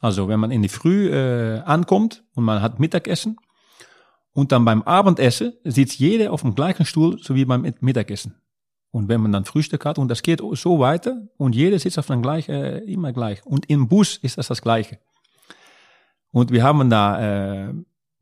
Also 0.00 0.26
wenn 0.26 0.40
man 0.40 0.50
in 0.50 0.62
die 0.62 0.68
Früh 0.68 1.08
äh, 1.10 1.60
ankommt 1.60 2.24
und 2.34 2.44
man 2.44 2.60
hat 2.60 2.80
Mittagessen 2.80 3.36
und 4.32 4.50
dann 4.50 4.64
beim 4.64 4.82
Abendessen 4.82 5.52
sitzt 5.62 5.98
jeder 5.98 6.32
auf 6.32 6.42
dem 6.42 6.54
gleichen 6.54 6.84
Stuhl, 6.84 7.22
so 7.22 7.36
wie 7.36 7.44
beim 7.44 7.72
Mittagessen. 7.80 8.41
Und 8.92 9.08
wenn 9.08 9.20
man 9.22 9.32
dann 9.32 9.44
Frühstück 9.46 9.84
hat 9.86 9.98
und 9.98 10.08
das 10.08 10.22
geht 10.22 10.40
so 10.52 10.78
weiter 10.78 11.26
und 11.38 11.54
jeder 11.56 11.78
sitzt 11.78 11.98
auf 11.98 12.06
dem 12.06 12.22
gleichen, 12.22 12.52
äh, 12.54 12.78
immer 12.80 13.12
gleich. 13.12 13.44
Und 13.44 13.68
im 13.70 13.88
Bus 13.88 14.18
ist 14.18 14.38
das 14.38 14.48
das 14.48 14.62
Gleiche. 14.62 14.98
Und 16.30 16.50
wir 16.52 16.62
haben 16.62 16.88
da 16.90 17.68
äh, 17.68 17.74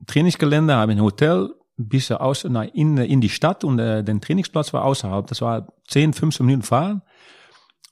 Trainingsgelände, 0.07 0.75
haben 0.75 0.91
ein 0.93 1.03
Hotel, 1.03 1.51
bis 1.77 2.11
aus, 2.11 2.45
na, 2.49 2.63
in, 2.65 2.99
in 2.99 3.21
die 3.21 3.29
Stadt 3.31 3.65
und 3.65 3.79
äh, 3.79 4.05
der 4.05 4.21
Trainingsplatz 4.21 4.73
war 4.73 4.85
außerhalb. 4.85 5.27
Das 5.27 5.41
war 5.41 5.73
10, 5.89 6.13
15 6.13 6.45
Minuten 6.47 6.63
fahren. 6.63 7.03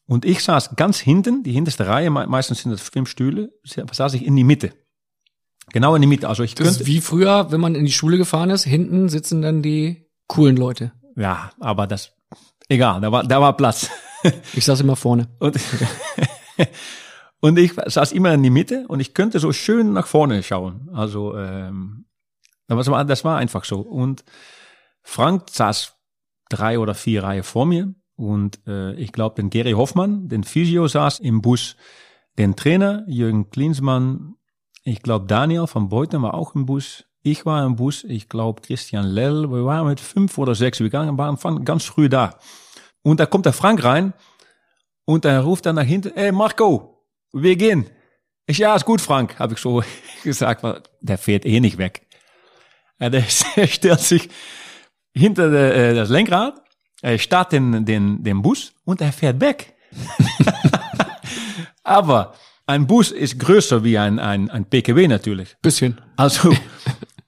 Und 0.07 0.25
ich 0.25 0.43
saß 0.45 0.77
ganz 0.77 0.99
hinten, 0.99 1.43
die 1.43 1.53
hinterste 1.53 1.87
Reihe, 1.87 2.11
me- 2.11 2.27
meistens 2.27 2.63
sind 2.63 2.71
das 2.73 2.81
fünf 2.83 3.09
Stühle, 3.09 3.51
saß 3.65 4.15
ich 4.15 4.25
in 4.25 4.37
die 4.37 4.45
Mitte. 4.45 4.73
Genau 5.73 5.95
in 5.95 6.01
die 6.03 6.09
Mitte. 6.09 6.29
Also 6.29 6.43
ich 6.43 6.55
Das 6.55 6.67
könnte, 6.67 6.81
ist 6.83 6.87
wie 6.87 7.01
früher, 7.01 7.51
wenn 7.51 7.61
man 7.61 7.75
in 7.75 7.85
die 7.85 7.93
Schule 7.93 8.19
gefahren 8.19 8.51
ist, 8.51 8.65
hinten 8.65 9.09
sitzen 9.09 9.43
dann 9.43 9.63
die 9.63 10.07
coolen 10.29 10.57
Leute. 10.57 10.93
ja, 11.17 11.51
aber 11.61 11.87
das, 11.87 12.13
egal, 12.69 13.01
da 13.01 13.13
war, 13.13 13.25
da 13.25 13.41
war 13.41 13.57
Platz. 13.57 13.91
Ich 14.53 14.65
saß 14.65 14.81
immer 14.81 14.97
vorne. 14.97 15.29
Und, 15.39 15.57
und 17.41 17.59
ich 17.59 17.73
saß 17.75 18.13
immer 18.13 18.35
in 18.35 18.43
die 18.43 18.51
Mitte 18.51 18.85
und 18.89 19.01
ich 19.01 19.15
könnte 19.15 19.39
so 19.39 19.53
schön 19.53 19.93
nach 19.93 20.07
vorne 20.07 20.43
schauen. 20.43 20.89
Also 20.93 21.37
ähm, 21.37 22.07
das, 22.67 22.91
war, 22.91 23.05
das 23.05 23.25
war 23.25 23.39
einfach 23.39 23.65
so. 23.65 23.81
Und 23.81 24.25
Frank 25.03 25.51
saß 25.51 25.95
drei 26.49 26.79
oder 26.79 26.95
vier 26.95 27.23
Reihen 27.23 27.45
vor 27.45 27.67
mir 27.67 27.95
und 28.17 28.59
äh, 28.67 28.95
ich 28.95 29.13
glaube, 29.13 29.37
den 29.37 29.51
Gary 29.51 29.73
Hoffmann, 29.73 30.29
den 30.29 30.43
Physio, 30.43 30.89
saß 30.89 31.21
im 31.21 31.41
Bus. 31.41 31.77
Den 32.37 32.57
Trainer, 32.57 33.05
Jürgen 33.07 33.51
Klinsmann, 33.51 34.35
ich 34.83 35.03
glaube, 35.03 35.27
Daniel 35.27 35.67
von 35.67 35.89
Beuthen 35.89 36.23
war 36.23 36.35
auch 36.35 36.55
im 36.55 36.67
Bus. 36.67 37.05
Ich 37.31 37.45
war 37.45 37.63
im 37.67 37.77
Bus, 37.77 38.05
ich 38.05 38.31
glaube, 38.31 38.63
Christian 38.63 39.05
Lell. 39.05 39.51
Wir 39.51 39.63
waren 39.67 39.87
mit 39.87 40.01
fünf 40.01 40.39
oder 40.39 40.55
sechs, 40.55 40.81
wir 40.81 40.91
waren 40.91 41.63
ganz 41.63 41.85
früh 41.85 42.09
da. 42.09 42.39
Und 43.03 43.21
da 43.21 43.27
kommt 43.27 43.45
der 43.45 43.53
Frank 43.53 43.85
rein 43.85 44.15
und 45.05 45.27
er 45.27 45.41
ruft 45.43 45.67
dann 45.67 45.75
nach 45.75 45.83
hinten, 45.83 46.17
ey 46.17 46.33
Marco, 46.33 47.05
wir 47.35 47.55
gehen. 47.57 47.87
Ich, 48.47 48.57
ja, 48.57 48.75
ist 48.75 48.87
gut, 48.87 49.03
Frank, 49.03 49.39
habe 49.39 49.53
ich 49.53 49.61
so 49.61 49.83
gesagt, 50.25 50.63
weil 50.63 50.81
der 51.03 51.19
fährt 51.19 51.45
eh 51.45 51.61
nicht 51.61 51.77
weg. 51.77 52.07
Der, 52.99 53.11
der 53.11 53.23
stellt 53.67 54.01
sich 54.01 54.31
hinter 55.13 55.53
äh, 55.53 55.95
das 55.95 56.09
Lenkrad, 56.09 56.55
er 57.03 57.19
startet 57.19 57.53
den, 57.53 57.85
den, 57.85 58.25
den 58.25 58.41
Bus 58.41 58.73
und 58.85 59.03
er 59.03 59.13
fährt 59.13 59.39
weg. 59.39 59.75
Aber 61.83 62.33
ein 62.65 62.87
Bus 62.87 63.11
ist 63.11 63.39
größer 63.39 63.85
wie 63.85 63.99
ein, 63.99 64.19
ein, 64.19 64.49
ein 64.49 64.65
PKW 64.65 65.09
natürlich. 65.09 65.57
Bisschen. 65.61 66.01
Also, 66.17 66.55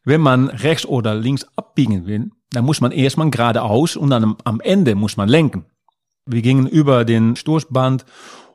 wenn 0.05 0.21
man 0.21 0.49
rechts 0.49 0.87
oder 0.87 1.15
links 1.15 1.47
abbiegen 1.57 2.07
will, 2.07 2.31
dann 2.53 2.65
muss 2.65 2.81
man 2.81 2.93
erstmal 2.93 3.31
geradeaus 3.31 3.97
und 3.97 4.11
dann 4.11 4.37
am- 4.45 4.61
Ende 4.61 4.95
muss 4.95 5.17
man 5.17 5.29
lenken. 5.29 5.65
Wir 6.27 6.43
gingen 6.43 6.67
über 6.67 7.05
den 7.05 7.37
Stoßband 7.37 8.05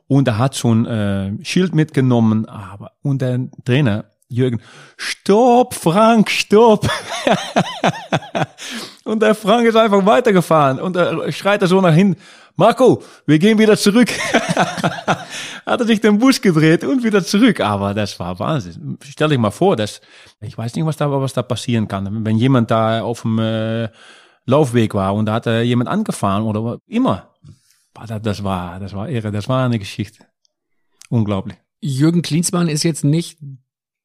und 0.08 0.28
er 0.28 0.38
hat 0.38 0.62
ein 0.64 0.86
äh, 0.86 1.44
Schild 1.44 1.74
mitgenommen, 1.74 2.46
aber 2.46 2.92
und 3.02 3.22
der 3.22 3.48
Trainer 3.64 4.04
Jürgen, 4.28 4.60
stopp, 4.96 5.72
Frank, 5.74 6.30
stopp. 6.30 6.88
und 9.04 9.22
der 9.22 9.34
Frank 9.36 9.66
ist 9.66 9.76
einfach 9.76 10.04
weitergefahren 10.04 10.80
und 10.80 10.96
er 10.96 11.30
schreit 11.32 11.62
er 11.62 11.68
so 11.68 11.80
nach 11.80 11.94
hinten, 11.94 12.20
Marco, 12.56 13.02
wir 13.26 13.38
gehen 13.38 13.58
wieder 13.58 13.76
zurück. 13.76 14.08
hat 15.66 15.80
er 15.80 15.86
sich 15.86 16.00
den 16.00 16.18
Bus 16.18 16.40
gedreht 16.40 16.84
und 16.84 17.04
wieder 17.04 17.22
zurück. 17.22 17.60
Aber 17.60 17.92
das 17.92 18.18
war 18.18 18.38
Wahnsinn. 18.38 18.98
Stell 19.02 19.28
dich 19.28 19.38
mal 19.38 19.50
vor, 19.50 19.76
dass, 19.76 20.00
ich 20.40 20.56
weiß 20.56 20.74
nicht, 20.74 20.86
was 20.86 20.96
da, 20.96 21.10
was 21.10 21.34
da 21.34 21.42
passieren 21.42 21.86
kann. 21.86 22.24
Wenn 22.24 22.38
jemand 22.38 22.70
da 22.70 23.02
auf 23.02 23.22
dem 23.22 23.38
äh, 23.38 23.90
Laufweg 24.46 24.94
war 24.94 25.14
und 25.14 25.26
da 25.26 25.34
hat 25.34 25.46
er 25.46 25.62
jemand 25.62 25.90
angefahren 25.90 26.44
oder 26.44 26.78
immer. 26.86 27.34
Das 28.22 28.42
war, 28.42 28.80
das 28.80 28.94
war 28.94 29.08
irre. 29.08 29.32
Das 29.32 29.48
war 29.48 29.64
eine 29.64 29.78
Geschichte. 29.78 30.24
Unglaublich. 31.10 31.58
Jürgen 31.80 32.22
Klinsmann 32.22 32.68
ist 32.68 32.84
jetzt 32.84 33.04
nicht 33.04 33.38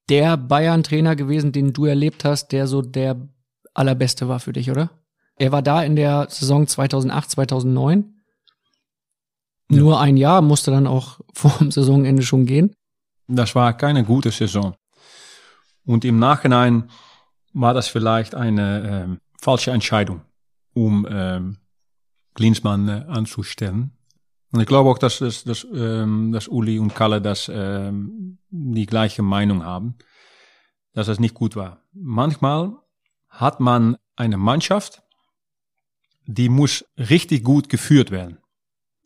der 0.09 0.35
Bayern-Trainer 0.35 1.15
gewesen, 1.15 1.51
den 1.53 1.71
du 1.71 1.85
erlebt 1.85 2.25
hast, 2.25 2.51
der 2.51 2.67
so 2.67 2.81
der 2.81 3.29
allerbeste 3.73 4.27
war 4.27 4.39
für 4.39 4.51
dich, 4.51 4.69
oder? 4.69 4.89
Er 5.37 5.51
war 5.51 5.61
da 5.61 5.83
in 5.83 5.95
der 5.95 6.27
Saison 6.29 6.67
2008, 6.67 7.31
2009. 7.31 8.20
Nur 9.77 9.99
ein 9.99 10.17
Jahr 10.17 10.41
musste 10.41 10.71
dann 10.71 10.87
auch 10.87 11.19
vor 11.33 11.53
dem 11.59 11.71
Saisonende 11.71 12.23
schon 12.23 12.45
gehen. 12.45 12.73
Das 13.27 13.55
war 13.55 13.75
keine 13.77 14.03
gute 14.03 14.31
Saison. 14.31 14.75
Und 15.85 16.05
im 16.05 16.19
Nachhinein 16.19 16.89
war 17.53 17.73
das 17.73 17.87
vielleicht 17.87 18.35
eine 18.35 19.05
ähm, 19.05 19.19
falsche 19.39 19.71
Entscheidung, 19.71 20.21
um 20.73 21.07
ähm, 21.09 21.57
Klinsmann 22.33 22.87
äh, 22.87 23.05
anzustellen. 23.07 23.97
Und 24.51 24.59
ich 24.59 24.67
glaube 24.67 24.89
auch, 24.89 24.97
dass, 24.97 25.19
dass, 25.19 25.43
dass, 25.43 25.65
ähm, 25.73 26.31
dass 26.31 26.47
Uli 26.47 26.77
und 26.77 26.93
Kalle 26.93 27.21
das 27.21 27.49
ähm, 27.53 28.37
die 28.49 28.85
gleiche 28.85 29.21
Meinung 29.21 29.63
haben, 29.63 29.95
dass 30.93 31.07
das 31.07 31.19
nicht 31.19 31.33
gut 31.33 31.55
war. 31.55 31.83
Manchmal 31.93 32.73
hat 33.29 33.61
man 33.61 33.97
eine 34.15 34.37
Mannschaft, 34.37 35.03
die 36.25 36.49
muss 36.49 36.85
richtig 36.97 37.43
gut 37.43 37.69
geführt 37.69 38.11
werden. 38.11 38.40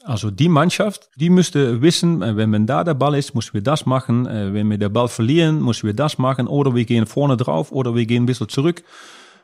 Also 0.06 0.30
die 0.30 0.50
Mannschaft, 0.50 1.10
die 1.16 1.32
müsste 1.32 1.82
wissen, 1.82 2.22
äh, 2.22 2.38
wenn 2.38 2.52
man 2.52 2.68
da 2.68 2.84
der 2.84 2.94
Ball 2.94 3.16
ist, 3.16 3.34
müssen 3.34 3.56
wir 3.56 3.64
das 3.64 3.88
machen. 3.88 4.28
Äh, 4.28 4.54
Wenn 4.54 4.70
wir 4.70 4.78
den 4.78 4.94
Ball 4.94 5.08
verlieren, 5.08 5.64
müssen 5.64 5.88
wir 5.88 5.96
das 5.96 6.20
machen. 6.20 6.48
Oder 6.48 6.76
wir 6.76 6.86
gehen 6.86 7.08
vorne 7.08 7.38
drauf 7.38 7.72
oder 7.72 7.96
wir 7.96 8.06
gehen 8.06 8.24
ein 8.24 8.26
bisschen 8.28 8.48
zurück. 8.48 8.84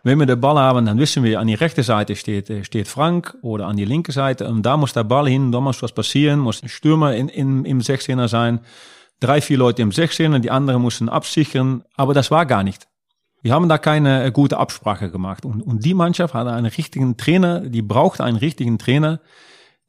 Wenn 0.03 0.19
wir 0.19 0.27
den 0.27 0.39
Ball 0.39 0.57
haben, 0.57 0.85
dann 0.85 0.99
wissen 0.99 1.23
wir, 1.23 1.39
an 1.39 1.47
die 1.47 1.55
rechte 1.55 1.81
Seite 1.81 2.15
steht, 2.15 2.49
äh, 2.51 2.63
steht 2.63 2.87
Frank 2.87 3.35
oder 3.41 3.65
an 3.67 3.75
die 3.75 3.85
linke 3.85 4.11
Seite. 4.11 4.47
Und 4.47 4.63
da 4.63 4.77
muss 4.77 4.93
der 4.93 5.03
Ball 5.03 5.27
hin, 5.27 5.51
da 5.51 5.59
muss 5.59 5.81
was 5.81 5.93
passieren, 5.93 6.39
muss 6.39 6.61
ein 6.61 6.69
Stürmer 6.69 7.15
in, 7.15 7.27
in, 7.27 7.65
im 7.65 7.79
16er 7.79 8.27
sein. 8.27 8.59
Drei, 9.19 9.41
vier 9.41 9.57
Leute 9.57 9.81
im 9.81 9.89
16er, 9.89 10.39
die 10.39 10.51
anderen 10.51 10.83
müssen 10.83 11.09
absichern. 11.09 11.83
Aber 11.95 12.13
das 12.13 12.29
war 12.29 12.45
gar 12.45 12.63
nicht. 12.63 12.87
Wir 13.41 13.53
haben 13.53 13.67
da 13.67 13.79
keine 13.79 14.25
äh, 14.25 14.31
gute 14.31 14.57
Absprache 14.57 15.09
gemacht. 15.09 15.43
Und, 15.43 15.61
und 15.63 15.83
die 15.83 15.95
Mannschaft 15.95 16.35
hat 16.35 16.47
einen 16.47 16.67
richtigen 16.67 17.17
Trainer, 17.17 17.61
die 17.61 17.81
braucht 17.81 18.21
einen 18.21 18.37
richtigen 18.37 18.77
Trainer, 18.77 19.19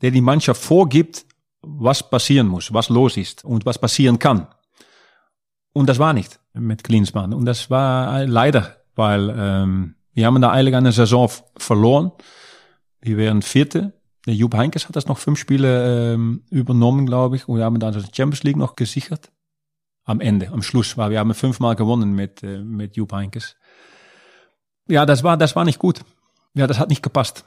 der 0.03 0.11
die 0.11 0.21
Mannschaft 0.21 0.63
vorgibt, 0.63 1.25
was 1.63 2.09
passieren 2.09 2.49
muss, 2.49 2.73
was 2.75 2.89
los 2.89 3.17
ist 3.17 3.45
und 3.45 3.65
was 3.65 3.79
passieren 3.79 4.19
kann. 4.19 4.49
Und 5.73 5.89
das 5.89 5.99
war 5.99 6.13
nicht 6.13 6.41
mit 6.53 6.85
Klinsmann. 6.85 7.33
Und 7.33 7.47
das 7.47 7.71
war 7.71 8.27
leider, 8.27 8.77
weil 8.95 9.35
ähm, 9.37 9.95
wir 10.13 10.27
haben 10.27 10.41
da 10.43 10.51
eigentlich 10.51 10.77
eine 10.77 10.93
Saison 10.93 11.31
verloren. 11.57 12.13
Wir 13.01 13.17
wären 13.17 13.43
Vierte. 13.43 13.93
Der 14.27 14.35
Jupp 14.35 14.55
Heinkes 14.55 14.87
hat 14.87 14.97
das 14.97 15.07
noch 15.07 15.19
fünf 15.19 15.39
Spiele 15.39 16.15
ähm, 16.15 16.45
übernommen, 16.51 17.07
glaube 17.07 17.37
ich. 17.37 17.49
Und 17.49 17.59
wir 17.59 17.65
haben 17.65 17.81
dann 17.81 17.95
die 17.95 18.15
Champions 18.15 18.43
League 18.43 18.57
noch 18.57 18.77
gesichert. 18.77 19.33
Am 20.05 20.21
Ende, 20.21 20.49
am 20.49 20.63
Schluss, 20.63 20.97
weil 20.97 21.11
wir 21.11 21.21
haben 21.21 21.33
fünfmal 21.33 21.77
gewonnen 21.77 22.13
mit, 22.13 22.43
äh, 22.43 22.59
mit 22.59 22.97
Jupp 22.97 23.13
Heinkes. 23.13 23.57
Ja, 24.89 25.07
das 25.07 25.23
war, 25.23 25.37
das 25.37 25.55
war 25.55 25.65
nicht 25.65 25.79
gut. 25.79 26.01
Ja, 26.55 26.67
das 26.67 26.79
hat 26.79 26.89
nicht 26.89 27.03
gepasst. 27.03 27.45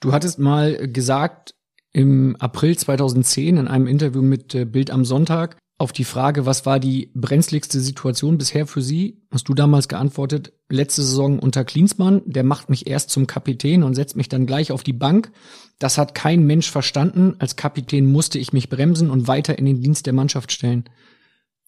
Du 0.00 0.12
hattest 0.12 0.38
mal 0.38 0.88
gesagt, 0.88 1.54
im 1.92 2.36
April 2.36 2.76
2010 2.76 3.56
in 3.56 3.68
einem 3.68 3.86
Interview 3.86 4.22
mit 4.22 4.54
äh, 4.54 4.64
Bild 4.64 4.90
am 4.90 5.04
Sonntag, 5.04 5.56
auf 5.80 5.92
die 5.92 6.04
Frage, 6.04 6.44
was 6.44 6.66
war 6.66 6.80
die 6.80 7.12
brenzligste 7.14 7.78
Situation 7.78 8.36
bisher 8.36 8.66
für 8.66 8.82
Sie, 8.82 9.22
hast 9.30 9.48
du 9.48 9.54
damals 9.54 9.86
geantwortet, 9.86 10.52
letzte 10.68 11.02
Saison 11.02 11.38
unter 11.38 11.64
Klinsmann, 11.64 12.22
der 12.26 12.42
macht 12.42 12.68
mich 12.68 12.88
erst 12.88 13.10
zum 13.10 13.28
Kapitän 13.28 13.84
und 13.84 13.94
setzt 13.94 14.16
mich 14.16 14.28
dann 14.28 14.44
gleich 14.44 14.72
auf 14.72 14.82
die 14.82 14.92
Bank. 14.92 15.30
Das 15.78 15.96
hat 15.96 16.16
kein 16.16 16.44
Mensch 16.44 16.68
verstanden. 16.68 17.36
Als 17.38 17.54
Kapitän 17.54 18.10
musste 18.10 18.40
ich 18.40 18.52
mich 18.52 18.68
bremsen 18.68 19.08
und 19.08 19.28
weiter 19.28 19.56
in 19.56 19.66
den 19.66 19.80
Dienst 19.80 20.06
der 20.06 20.12
Mannschaft 20.12 20.50
stellen. 20.50 20.84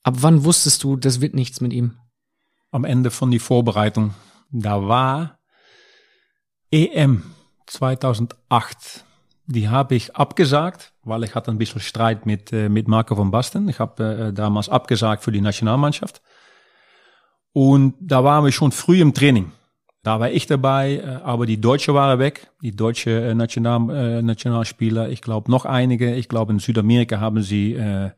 Ab 0.03 0.17
wann 0.21 0.45
wusstest 0.45 0.83
du, 0.83 0.97
das 0.97 1.21
wird 1.21 1.35
nichts 1.35 1.61
mit 1.61 1.73
ihm? 1.73 1.95
Am 2.73 2.85
Ende 2.85 3.13
von 3.13 3.31
die 3.31 3.39
Vorbereitung. 3.39 4.15
Da 4.51 4.89
war 4.89 5.39
EM 6.73 7.23
2008 7.67 9.05
die 9.51 9.69
habe 9.69 9.97
ich 9.97 10.15
abgesagt, 10.15 10.93
weil 11.03 11.25
ich 11.25 11.35
hatte 11.35 11.51
ein 11.51 11.59
bisschen 11.59 11.81
Streit 11.81 12.25
mit, 12.25 12.53
äh, 12.53 12.69
mit 12.69 12.87
Marco 12.87 13.19
van 13.19 13.33
Basten. 13.33 13.69
Ich 13.69 13.81
habe 13.81 14.29
äh, 14.29 14.33
damals 14.33 14.69
abgesagt 14.69 15.25
für 15.25 15.33
die 15.33 15.41
Nationalmannschaft. 15.41 16.23
Und 17.53 17.95
da 18.01 18.23
waren 18.23 18.45
wir 18.45 18.53
schon 18.53 18.71
früh 18.71 19.01
im 19.01 19.13
Training. 19.13 19.51
Da 20.05 20.21
war 20.21 20.31
ich 20.31 20.47
dabei, 20.47 20.99
äh, 20.99 21.07
aber 21.25 21.47
die 21.47 21.61
Deutsche 21.61 21.95
waren 21.95 22.21
weg. 22.21 22.49
Die 22.63 22.75
deutsche 22.75 23.11
äh, 23.11 23.35
National, 23.35 23.91
äh, 23.91 24.23
Nationalspieler, 24.23 25.09
ich 25.09 25.21
glaube 25.21 25.51
noch 25.51 25.65
einige. 25.65 26.15
Ich 26.15 26.29
glaube 26.29 26.53
in 26.53 26.61
Südamerika 26.61 27.19
haben 27.19 27.43
sie 27.43 27.75
äh, 27.75 28.11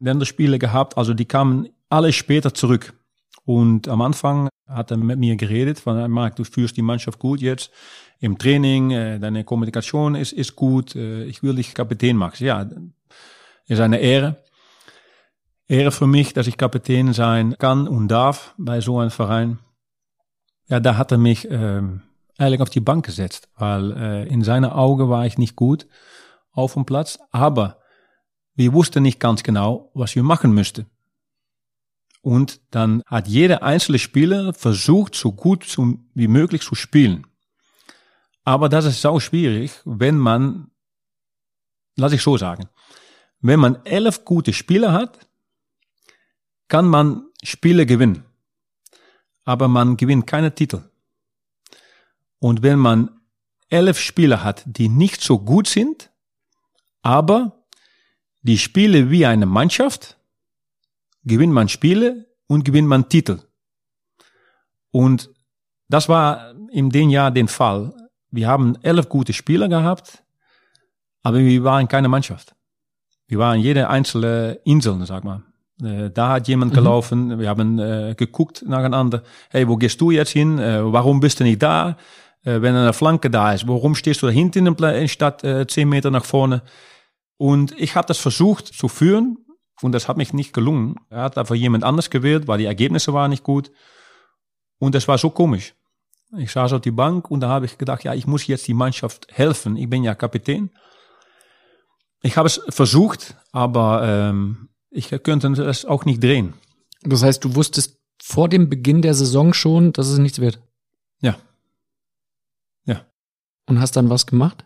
Länderspiele 0.00 0.58
gehabt. 0.58 0.98
Also 0.98 1.14
die 1.14 1.24
kamen 1.24 1.70
alle 1.88 2.12
später 2.12 2.52
zurück. 2.52 2.92
Und 3.44 3.88
am 3.88 4.02
Anfang 4.02 4.50
hat 4.68 4.90
er 4.90 4.98
mit 4.98 5.18
mir 5.18 5.36
geredet, 5.36 5.80
von 5.80 6.10
Marc, 6.10 6.36
du 6.36 6.44
führst 6.44 6.76
die 6.76 6.82
Mannschaft 6.82 7.18
gut 7.18 7.40
jetzt 7.40 7.72
im 8.22 8.38
Training, 8.38 8.92
äh, 8.92 9.18
deine 9.18 9.42
Kommunikation 9.42 10.14
ist, 10.14 10.32
ist 10.32 10.54
gut, 10.54 10.94
äh, 10.94 11.24
ich 11.24 11.42
will 11.42 11.56
dich 11.56 11.74
Kapitän 11.74 12.16
machen. 12.16 12.46
Ja, 12.46 12.70
ist 13.66 13.80
eine 13.80 13.98
Ehre. 13.98 14.44
Ehre 15.66 15.90
für 15.90 16.06
mich, 16.06 16.32
dass 16.32 16.46
ich 16.46 16.56
Kapitän 16.56 17.12
sein 17.14 17.56
kann 17.58 17.88
und 17.88 18.06
darf 18.06 18.54
bei 18.58 18.80
so 18.80 19.00
einem 19.00 19.10
Verein. 19.10 19.58
Ja, 20.68 20.78
da 20.78 20.96
hat 20.96 21.10
er 21.10 21.18
mich 21.18 21.50
äh, 21.50 21.82
eigentlich 22.38 22.60
auf 22.60 22.70
die 22.70 22.80
Bank 22.80 23.04
gesetzt, 23.04 23.48
weil 23.56 23.90
äh, 23.90 24.28
in 24.28 24.44
seinen 24.44 24.70
Augen 24.70 25.08
war 25.08 25.26
ich 25.26 25.36
nicht 25.36 25.56
gut 25.56 25.88
auf 26.52 26.74
dem 26.74 26.84
Platz, 26.84 27.18
aber 27.32 27.78
wir 28.54 28.72
wussten 28.72 29.02
nicht 29.02 29.18
ganz 29.18 29.42
genau, 29.42 29.90
was 29.94 30.14
wir 30.14 30.22
machen 30.22 30.52
müssten. 30.52 30.86
Und 32.20 32.60
dann 32.70 33.02
hat 33.06 33.26
jeder 33.26 33.64
einzelne 33.64 33.98
Spieler 33.98 34.54
versucht, 34.54 35.16
so 35.16 35.32
gut 35.32 35.76
wie 36.14 36.28
möglich 36.28 36.62
zu 36.62 36.76
spielen. 36.76 37.26
Aber 38.44 38.68
das 38.68 38.84
ist 38.84 39.00
sau 39.00 39.20
schwierig, 39.20 39.72
wenn 39.84 40.18
man, 40.18 40.70
lass 41.96 42.12
ich 42.12 42.22
so 42.22 42.36
sagen, 42.36 42.68
wenn 43.40 43.60
man 43.60 43.84
elf 43.84 44.24
gute 44.24 44.52
Spieler 44.52 44.92
hat, 44.92 45.18
kann 46.68 46.86
man 46.86 47.26
Spiele 47.42 47.86
gewinnen. 47.86 48.24
Aber 49.44 49.68
man 49.68 49.96
gewinnt 49.96 50.26
keine 50.26 50.54
Titel. 50.54 50.82
Und 52.38 52.62
wenn 52.62 52.78
man 52.78 53.20
elf 53.68 53.98
Spieler 53.98 54.42
hat, 54.42 54.62
die 54.66 54.88
nicht 54.88 55.20
so 55.20 55.38
gut 55.38 55.66
sind, 55.66 56.10
aber 57.02 57.64
die 58.42 58.58
Spiele 58.58 59.10
wie 59.10 59.26
eine 59.26 59.46
Mannschaft, 59.46 60.16
gewinnt 61.24 61.52
man 61.52 61.68
Spiele 61.68 62.26
und 62.46 62.64
gewinnt 62.64 62.88
man 62.88 63.08
Titel. 63.08 63.40
Und 64.90 65.30
das 65.88 66.08
war 66.08 66.54
in 66.70 66.90
dem 66.90 67.10
Jahr 67.10 67.30
den 67.30 67.48
Fall 67.48 68.01
wir 68.32 68.48
haben 68.48 68.76
elf 68.82 69.08
gute 69.08 69.32
Spieler 69.32 69.68
gehabt, 69.68 70.24
aber 71.22 71.38
wir 71.38 71.62
waren 71.62 71.86
keine 71.86 72.08
Mannschaft. 72.08 72.54
Wir 73.28 73.38
waren 73.38 73.60
jede 73.60 73.88
einzelne 73.88 74.58
Insel, 74.64 75.06
sag 75.06 75.22
mal. 75.22 75.42
Äh, 75.82 76.10
da 76.10 76.30
hat 76.30 76.48
jemand 76.48 76.72
mhm. 76.72 76.76
gelaufen, 76.76 77.38
wir 77.38 77.48
haben 77.48 77.78
äh, 77.78 78.14
geguckt 78.16 78.64
nacheinander, 78.66 79.22
hey, 79.50 79.68
wo 79.68 79.76
gehst 79.76 80.00
du 80.00 80.10
jetzt 80.10 80.30
hin? 80.30 80.58
Äh, 80.58 80.92
warum 80.92 81.20
bist 81.20 81.40
du 81.40 81.44
nicht 81.44 81.62
da? 81.62 81.96
Äh, 82.44 82.60
wenn 82.62 82.74
eine 82.74 82.92
Flanke 82.92 83.30
da 83.30 83.52
ist, 83.52 83.68
warum 83.68 83.94
stehst 83.94 84.22
du 84.22 84.26
da 84.26 84.32
hinten 84.32 84.66
in 84.66 84.76
der 84.76 85.08
Stadt 85.08 85.44
äh, 85.44 85.66
zehn 85.66 85.88
Meter 85.88 86.10
nach 86.10 86.24
vorne? 86.24 86.62
Und 87.36 87.78
ich 87.78 87.96
habe 87.96 88.06
das 88.06 88.18
versucht 88.18 88.66
zu 88.66 88.88
führen 88.88 89.38
und 89.82 89.92
das 89.92 90.08
hat 90.08 90.16
mich 90.16 90.32
nicht 90.32 90.52
gelungen. 90.52 90.96
Er 91.10 91.22
hat 91.22 91.36
dafür 91.36 91.56
jemand 91.56 91.84
anders 91.84 92.10
gewählt, 92.10 92.48
weil 92.48 92.58
die 92.58 92.66
Ergebnisse 92.66 93.12
waren 93.12 93.30
nicht 93.30 93.44
gut. 93.44 93.70
Und 94.78 94.94
das 94.94 95.06
war 95.06 95.18
so 95.18 95.30
komisch. 95.30 95.74
Ich 96.38 96.52
saß 96.52 96.72
auf 96.72 96.80
die 96.80 96.90
Bank 96.90 97.30
und 97.30 97.40
da 97.40 97.48
habe 97.48 97.66
ich 97.66 97.76
gedacht, 97.76 98.04
ja, 98.04 98.14
ich 98.14 98.26
muss 98.26 98.46
jetzt 98.46 98.66
die 98.66 98.74
Mannschaft 98.74 99.26
helfen. 99.30 99.76
Ich 99.76 99.88
bin 99.88 100.02
ja 100.02 100.14
Kapitän. 100.14 100.70
Ich 102.22 102.36
habe 102.36 102.46
es 102.46 102.60
versucht, 102.68 103.36
aber 103.52 104.02
ähm, 104.04 104.68
ich 104.90 105.10
könnte 105.22 105.48
es 105.48 105.84
auch 105.84 106.04
nicht 106.04 106.22
drehen. 106.22 106.54
Das 107.02 107.22
heißt, 107.22 107.44
du 107.44 107.54
wusstest 107.54 107.98
vor 108.22 108.48
dem 108.48 108.68
Beginn 108.68 109.02
der 109.02 109.14
Saison 109.14 109.52
schon, 109.52 109.92
dass 109.92 110.08
es 110.08 110.18
nichts 110.18 110.38
wird? 110.38 110.60
Ja. 111.20 111.36
Ja. 112.84 113.04
Und 113.66 113.80
hast 113.80 113.96
dann 113.96 114.10
was 114.10 114.26
gemacht? 114.26 114.64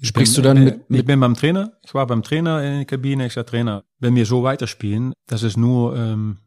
Sprichst 0.00 0.34
bin, 0.34 0.42
du 0.42 0.48
dann 0.48 0.64
mit, 0.64 0.90
mit, 0.90 1.00
Ich 1.00 1.06
bin 1.06 1.20
beim 1.20 1.34
Trainer. 1.34 1.78
Ich 1.84 1.94
war 1.94 2.06
beim 2.06 2.22
Trainer 2.22 2.62
in 2.62 2.76
der 2.76 2.84
Kabine. 2.84 3.26
Ich 3.26 3.32
sage, 3.32 3.46
Trainer, 3.46 3.84
wenn 3.98 4.14
wir 4.14 4.26
so 4.26 4.42
weiterspielen, 4.42 5.12
das 5.26 5.42
ist 5.42 5.56
nur, 5.56 5.96
ähm, 5.96 6.38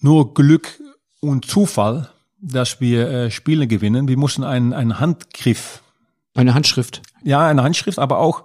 nur 0.00 0.34
Glück 0.34 0.80
und 1.20 1.44
Zufall, 1.46 2.10
dass 2.38 2.80
wir 2.80 3.08
äh, 3.08 3.30
Spiele 3.30 3.66
gewinnen. 3.66 4.08
Wir 4.08 4.18
mussten 4.18 4.44
einen, 4.44 4.72
einen 4.72 5.00
Handgriff. 5.00 5.82
Eine 6.34 6.54
Handschrift. 6.54 7.02
Ja, 7.24 7.46
eine 7.46 7.62
Handschrift, 7.62 7.98
aber 7.98 8.18
auch, 8.18 8.44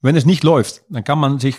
wenn 0.00 0.16
es 0.16 0.26
nicht 0.26 0.44
läuft, 0.44 0.82
dann 0.88 1.04
kann 1.04 1.18
man 1.18 1.38
sich, 1.38 1.56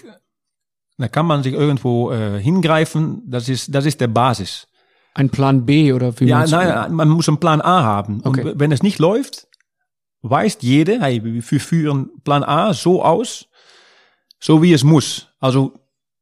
dann 0.98 1.12
kann 1.12 1.26
man 1.26 1.44
sich 1.44 1.54
irgendwo 1.54 2.12
äh, 2.12 2.40
hingreifen. 2.40 3.24
Das 3.26 3.50
ist, 3.50 3.74
das 3.76 3.86
ist 3.86 4.00
der 4.00 4.08
Basis. 4.08 4.68
Ein 5.14 5.30
Plan 5.30 5.66
B 5.66 5.94
oder 5.94 6.18
wie 6.20 6.26
Ja, 6.26 6.46
nein, 6.46 6.94
man 6.94 7.10
muss 7.10 7.28
einen 7.28 7.40
Plan 7.40 7.62
A 7.62 7.84
haben. 7.84 8.22
Okay. 8.24 8.44
Und 8.44 8.60
wenn 8.60 8.72
es 8.72 8.84
nicht 8.84 9.00
läuft, 9.00 9.48
weiß 10.22 10.60
jeder, 10.62 11.02
hey, 11.02 11.24
wir 11.24 11.42
führen 11.42 12.10
Plan 12.24 12.44
A 12.44 12.74
so 12.74 13.04
aus, 13.04 13.48
so 14.40 14.62
wie 14.62 14.74
es 14.74 14.84
muss. 14.84 15.30
Also 15.40 15.74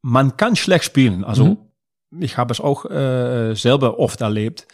man 0.01 0.37
kann 0.37 0.55
schlecht 0.55 0.85
spielen. 0.85 1.23
Also 1.23 1.57
mhm. 2.09 2.21
ich 2.21 2.37
habe 2.37 2.53
es 2.53 2.61
auch 2.61 2.85
äh, 2.85 3.53
selber 3.53 3.99
oft 3.99 4.21
erlebt 4.21 4.65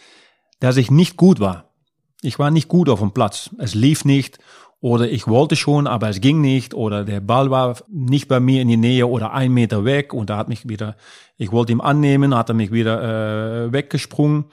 dass 0.62 0.78
ich 0.78 0.90
nicht 0.90 1.18
gut 1.18 1.42
war. 1.42 1.74
Ich 2.22 2.40
war 2.40 2.52
nicht 2.52 2.70
gut 2.70 2.88
auf 2.88 3.00
dem 3.00 3.12
Platz. 3.12 3.50
Es 3.58 3.74
lief 3.74 4.06
nicht 4.06 4.38
oder 4.80 5.10
ich 5.10 5.28
wollte 5.28 5.56
schon, 5.56 5.88
aber 5.88 6.08
es 6.08 6.22
ging 6.22 6.40
nicht 6.40 6.74
oder 6.74 7.04
der 7.04 7.20
Ball 7.20 7.50
war 7.50 7.78
nicht 7.90 8.28
bei 8.28 8.40
mir 8.40 8.62
in 8.62 8.68
die 8.68 8.78
Nähe 8.78 9.08
oder 9.08 9.34
ein 9.34 9.52
Meter 9.52 9.84
weg 9.86 10.14
und 10.14 10.30
da 10.30 10.38
hat 10.38 10.48
mich 10.48 10.70
wieder, 10.70 10.96
ich 11.38 11.52
wollte 11.52 11.72
ihn 11.72 11.82
annehmen, 11.82 12.36
hat 12.36 12.50
er 12.50 12.56
mich 12.56 12.72
wieder 12.72 13.66
äh, 13.66 13.74
weggesprungen. 13.74 14.46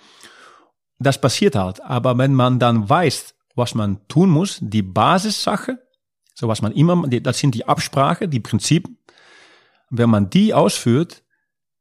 Das 0.99 1.21
passiert 1.21 1.55
halt. 1.55 1.83
Aber 1.83 2.17
wenn 2.17 2.35
man 2.35 2.59
dann 2.59 2.89
weiß, 2.89 3.35
was 3.55 3.75
man 3.75 4.01
tun 4.09 4.31
muss, 4.31 4.59
die 4.63 4.83
Basissache, 4.83 5.79
so 6.35 6.49
was 6.49 6.63
man 6.63 6.73
immer, 6.73 7.07
das 7.07 7.39
sind 7.39 7.55
die 7.55 7.69
Absprache, 7.69 8.29
die 8.29 8.41
Prinzipien. 8.41 8.97
Wenn 9.91 10.09
man 10.09 10.31
die 10.31 10.55
ausführt, 10.55 11.23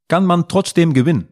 kann 0.09 0.25
man 0.25 0.49
trotzdem 0.49 0.93
gewinnen. 0.93 1.29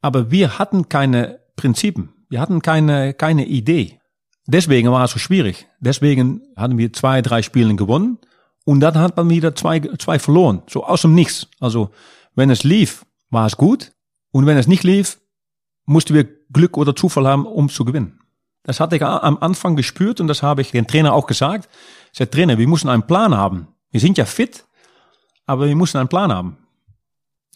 Aber 0.00 0.30
wir 0.30 0.58
hatten 0.58 0.88
keine 0.88 1.45
Prinzipien. 1.56 2.10
Wir 2.28 2.40
hatten 2.40 2.62
keine, 2.62 3.14
keine 3.14 3.46
Idee. 3.46 4.00
Deswegen 4.46 4.90
war 4.90 5.04
es 5.04 5.10
so 5.10 5.18
schwierig. 5.18 5.66
Deswegen 5.80 6.42
hatten 6.56 6.78
wir 6.78 6.92
zwei, 6.92 7.22
drei 7.22 7.42
Spiele 7.42 7.74
gewonnen 7.74 8.18
und 8.64 8.80
dann 8.80 8.96
hat 8.96 9.16
man 9.16 9.30
wieder 9.30 9.54
zwei, 9.54 9.80
zwei 9.98 10.18
verloren. 10.18 10.62
So 10.68 10.84
aus 10.84 11.02
dem 11.02 11.14
Nichts. 11.14 11.48
Also, 11.60 11.90
wenn 12.34 12.50
es 12.50 12.64
lief, 12.64 13.04
war 13.30 13.46
es 13.46 13.56
gut. 13.56 13.92
Und 14.32 14.46
wenn 14.46 14.56
es 14.56 14.66
nicht 14.66 14.84
lief, 14.84 15.18
mussten 15.86 16.14
wir 16.14 16.28
Glück 16.52 16.76
oder 16.76 16.94
Zufall 16.94 17.26
haben, 17.26 17.46
um 17.46 17.68
zu 17.68 17.84
gewinnen. 17.84 18.20
Das 18.62 18.80
hatte 18.80 18.96
ich 18.96 19.04
am 19.04 19.38
Anfang 19.38 19.76
gespürt 19.76 20.20
und 20.20 20.26
das 20.26 20.42
habe 20.42 20.60
ich 20.60 20.72
dem 20.72 20.86
Trainer 20.86 21.14
auch 21.14 21.26
gesagt. 21.26 21.68
Ich 22.12 22.18
sagte, 22.18 22.36
Trainer, 22.36 22.58
wir 22.58 22.66
müssen 22.66 22.88
einen 22.88 23.06
Plan 23.06 23.36
haben. 23.36 23.68
Wir 23.90 24.00
sind 24.00 24.18
ja 24.18 24.24
fit, 24.24 24.66
aber 25.46 25.68
wir 25.68 25.76
müssen 25.76 25.98
einen 25.98 26.08
Plan 26.08 26.32
haben. 26.32 26.58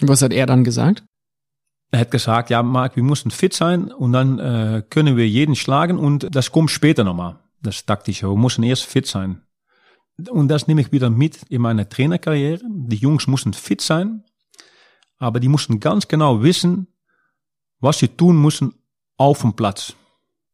Was 0.00 0.22
hat 0.22 0.32
er 0.32 0.46
dann 0.46 0.62
gesagt? 0.64 1.04
Er 1.90 2.00
hat 2.00 2.10
gesagt, 2.10 2.50
ja, 2.50 2.62
Marc, 2.62 2.94
wir 2.96 3.02
müssen 3.02 3.30
fit 3.30 3.52
sein 3.52 3.90
und 3.92 4.12
dann 4.12 4.38
äh, 4.38 4.82
können 4.88 5.16
wir 5.16 5.28
jeden 5.28 5.56
schlagen 5.56 5.98
und 5.98 6.34
das 6.34 6.52
kommt 6.52 6.70
später 6.70 7.02
nochmal. 7.02 7.38
Das 7.62 7.84
taktische. 7.84 8.28
Wir 8.28 8.36
müssen 8.36 8.62
erst 8.62 8.84
fit 8.84 9.06
sein. 9.06 9.42
Und 10.30 10.48
das 10.48 10.66
nehme 10.66 10.80
ich 10.80 10.92
wieder 10.92 11.10
mit 11.10 11.42
in 11.48 11.62
meiner 11.62 11.88
Trainerkarriere. 11.88 12.60
Die 12.64 12.96
Jungs 12.96 13.26
müssen 13.26 13.54
fit 13.54 13.80
sein, 13.80 14.24
aber 15.18 15.40
die 15.40 15.48
mussten 15.48 15.80
ganz 15.80 16.08
genau 16.08 16.42
wissen, 16.42 16.86
was 17.80 17.98
sie 17.98 18.08
tun 18.08 18.40
müssen 18.40 18.74
auf 19.16 19.40
dem 19.40 19.54
Platz. 19.54 19.94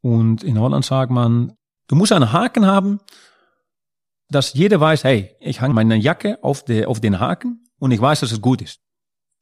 Und 0.01 0.43
in 0.43 0.59
Holland 0.59 0.85
sagt 0.85 1.11
man, 1.11 1.53
du 1.89 1.97
musst 1.97 2.13
einen 2.13 2.33
Haken 2.33 2.67
haben, 2.67 3.01
dass 4.29 4.55
jeder 4.55 4.81
weiß, 4.81 5.05
hey, 5.05 5.35
ich 5.41 5.61
hang 5.61 5.73
meine 5.73 5.97
Jacke 5.97 6.43
auf, 6.43 6.65
de, 6.65 6.87
auf 6.87 7.01
den 7.01 7.21
Haken 7.21 7.65
und 7.79 7.91
ich 7.91 8.01
weiß, 8.01 8.21
dass 8.21 8.33
es 8.33 8.41
gut 8.41 8.63
ist. 8.63 8.81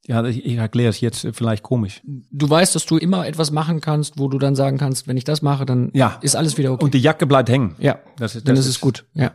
Ja, 0.06 0.22
ich, 0.24 0.44
ich 0.44 0.56
erkläre 0.56 0.90
es 0.90 1.00
jetzt 1.00 1.26
vielleicht 1.32 1.62
komisch. 1.62 2.02
Du 2.30 2.48
weißt, 2.48 2.74
dass 2.74 2.84
du 2.84 2.98
immer 2.98 3.26
etwas 3.26 3.50
machen 3.50 3.80
kannst, 3.80 4.18
wo 4.18 4.28
du 4.28 4.38
dann 4.38 4.54
sagen 4.54 4.76
kannst, 4.76 5.08
wenn 5.08 5.16
ich 5.16 5.24
das 5.24 5.40
mache, 5.40 5.64
dann 5.64 5.90
Ja. 5.94 6.18
ist 6.20 6.36
alles 6.36 6.58
wieder 6.58 6.72
okay. 6.72 6.84
Und 6.84 6.92
die 6.94 6.98
Jacke 7.00 7.26
bleibt 7.26 7.48
hängen. 7.48 7.74
ja, 7.78 7.98
Das 8.18 8.36
ist, 8.36 8.46
dann 8.46 8.54
das 8.54 8.66
ist 8.66 8.72
es 8.72 8.80
gut. 8.80 9.06
Ja. 9.14 9.32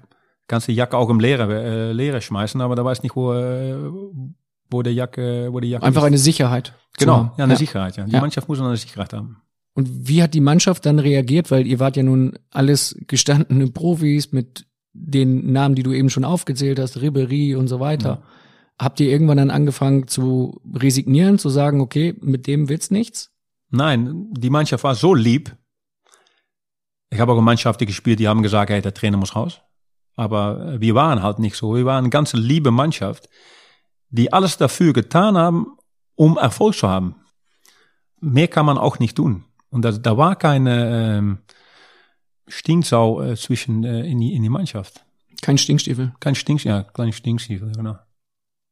Kannst 0.47 0.67
die 0.67 0.73
Jacke 0.73 0.95
auch 0.97 1.09
im 1.09 1.19
Leere, 1.19 1.89
äh, 1.89 1.91
Leere 1.91 2.21
schmeißen, 2.21 2.61
aber 2.61 2.75
da 2.75 2.85
weiß 2.85 3.01
nicht, 3.03 3.15
wo, 3.15 3.33
äh, 3.33 3.75
wo 4.69 4.81
der 4.83 4.93
Jacke, 4.93 5.49
wo 5.51 5.59
die 5.59 5.69
Jacke 5.69 5.85
Einfach 5.85 6.01
ist. 6.01 6.07
eine 6.07 6.17
Sicherheit. 6.19 6.73
Genau, 6.97 7.31
ja, 7.37 7.43
eine 7.45 7.55
Sicherheit, 7.55 7.97
ja. 7.97 8.03
Die 8.05 8.11
Ja. 8.11 8.21
Mannschaft 8.21 8.47
muss 8.47 8.59
eine 8.61 8.75
Sicherheit 8.77 9.13
haben. 9.13 9.37
Und 9.73 9.87
wie 10.07 10.21
hat 10.21 10.33
die 10.33 10.41
Mannschaft 10.41 10.85
dann 10.85 10.99
reagiert? 10.99 11.49
Weil 11.51 11.65
ihr 11.65 11.79
wart 11.79 11.95
ja 11.97 12.03
nun 12.03 12.37
alles 12.51 12.95
gestandene 13.07 13.67
Profis 13.67 14.31
mit 14.31 14.65
den 14.93 15.51
Namen, 15.51 15.75
die 15.75 15.83
du 15.83 15.93
eben 15.93 16.09
schon 16.09 16.25
aufgezählt 16.25 16.79
hast, 16.79 16.99
Ribery 17.01 17.55
und 17.55 17.67
so 17.67 17.79
weiter. 17.79 18.21
Habt 18.79 18.99
ihr 19.01 19.09
irgendwann 19.09 19.37
dann 19.37 19.51
angefangen 19.51 20.07
zu 20.07 20.61
resignieren, 20.73 21.37
zu 21.37 21.49
sagen, 21.49 21.81
okay, 21.81 22.15
mit 22.21 22.47
dem 22.47 22.69
wird's 22.69 22.91
nichts? 22.91 23.31
Nein, 23.69 24.29
die 24.31 24.49
Mannschaft 24.49 24.83
war 24.83 24.95
so 24.95 25.13
lieb. 25.13 25.55
Ich 27.09 27.19
habe 27.19 27.33
auch 27.33 27.41
Mannschaften 27.41 27.85
gespielt, 27.85 28.19
die 28.19 28.27
haben 28.27 28.41
gesagt, 28.41 28.69
hey, 28.69 28.81
der 28.81 28.93
Trainer 28.93 29.17
muss 29.17 29.35
raus. 29.35 29.61
Aber 30.15 30.73
äh, 30.73 30.81
wir 30.81 30.95
waren 30.95 31.21
halt 31.21 31.39
nicht 31.39 31.55
so. 31.55 31.75
Wir 31.75 31.85
waren 31.85 32.05
eine 32.05 32.09
ganz 32.09 32.33
liebe 32.33 32.71
Mannschaft, 32.71 33.29
die 34.09 34.31
alles 34.31 34.57
dafür 34.57 34.93
getan 34.93 35.37
haben, 35.37 35.77
um 36.15 36.37
Erfolg 36.37 36.75
zu 36.75 36.87
haben. 36.87 37.15
Mehr 38.21 38.47
kann 38.47 38.65
man 38.65 38.77
auch 38.77 38.99
nicht 38.99 39.15
tun. 39.15 39.45
Und 39.69 39.83
da, 39.83 39.91
da 39.91 40.17
war 40.17 40.35
keine 40.35 41.17
ähm, 41.17 41.37
Stinksau 42.47 43.21
äh, 43.21 43.35
zwischen 43.35 43.83
äh, 43.83 44.01
in, 44.01 44.19
die, 44.19 44.33
in 44.33 44.43
die 44.43 44.49
Mannschaft. 44.49 45.05
Kein 45.41 45.57
Stinkstiefel. 45.57 46.13
Kein 46.19 46.35
Stinks, 46.35 46.63
ja, 46.63 46.83
kleine 46.83 47.13
Stinkstiefel, 47.13 47.71
genau. 47.71 47.97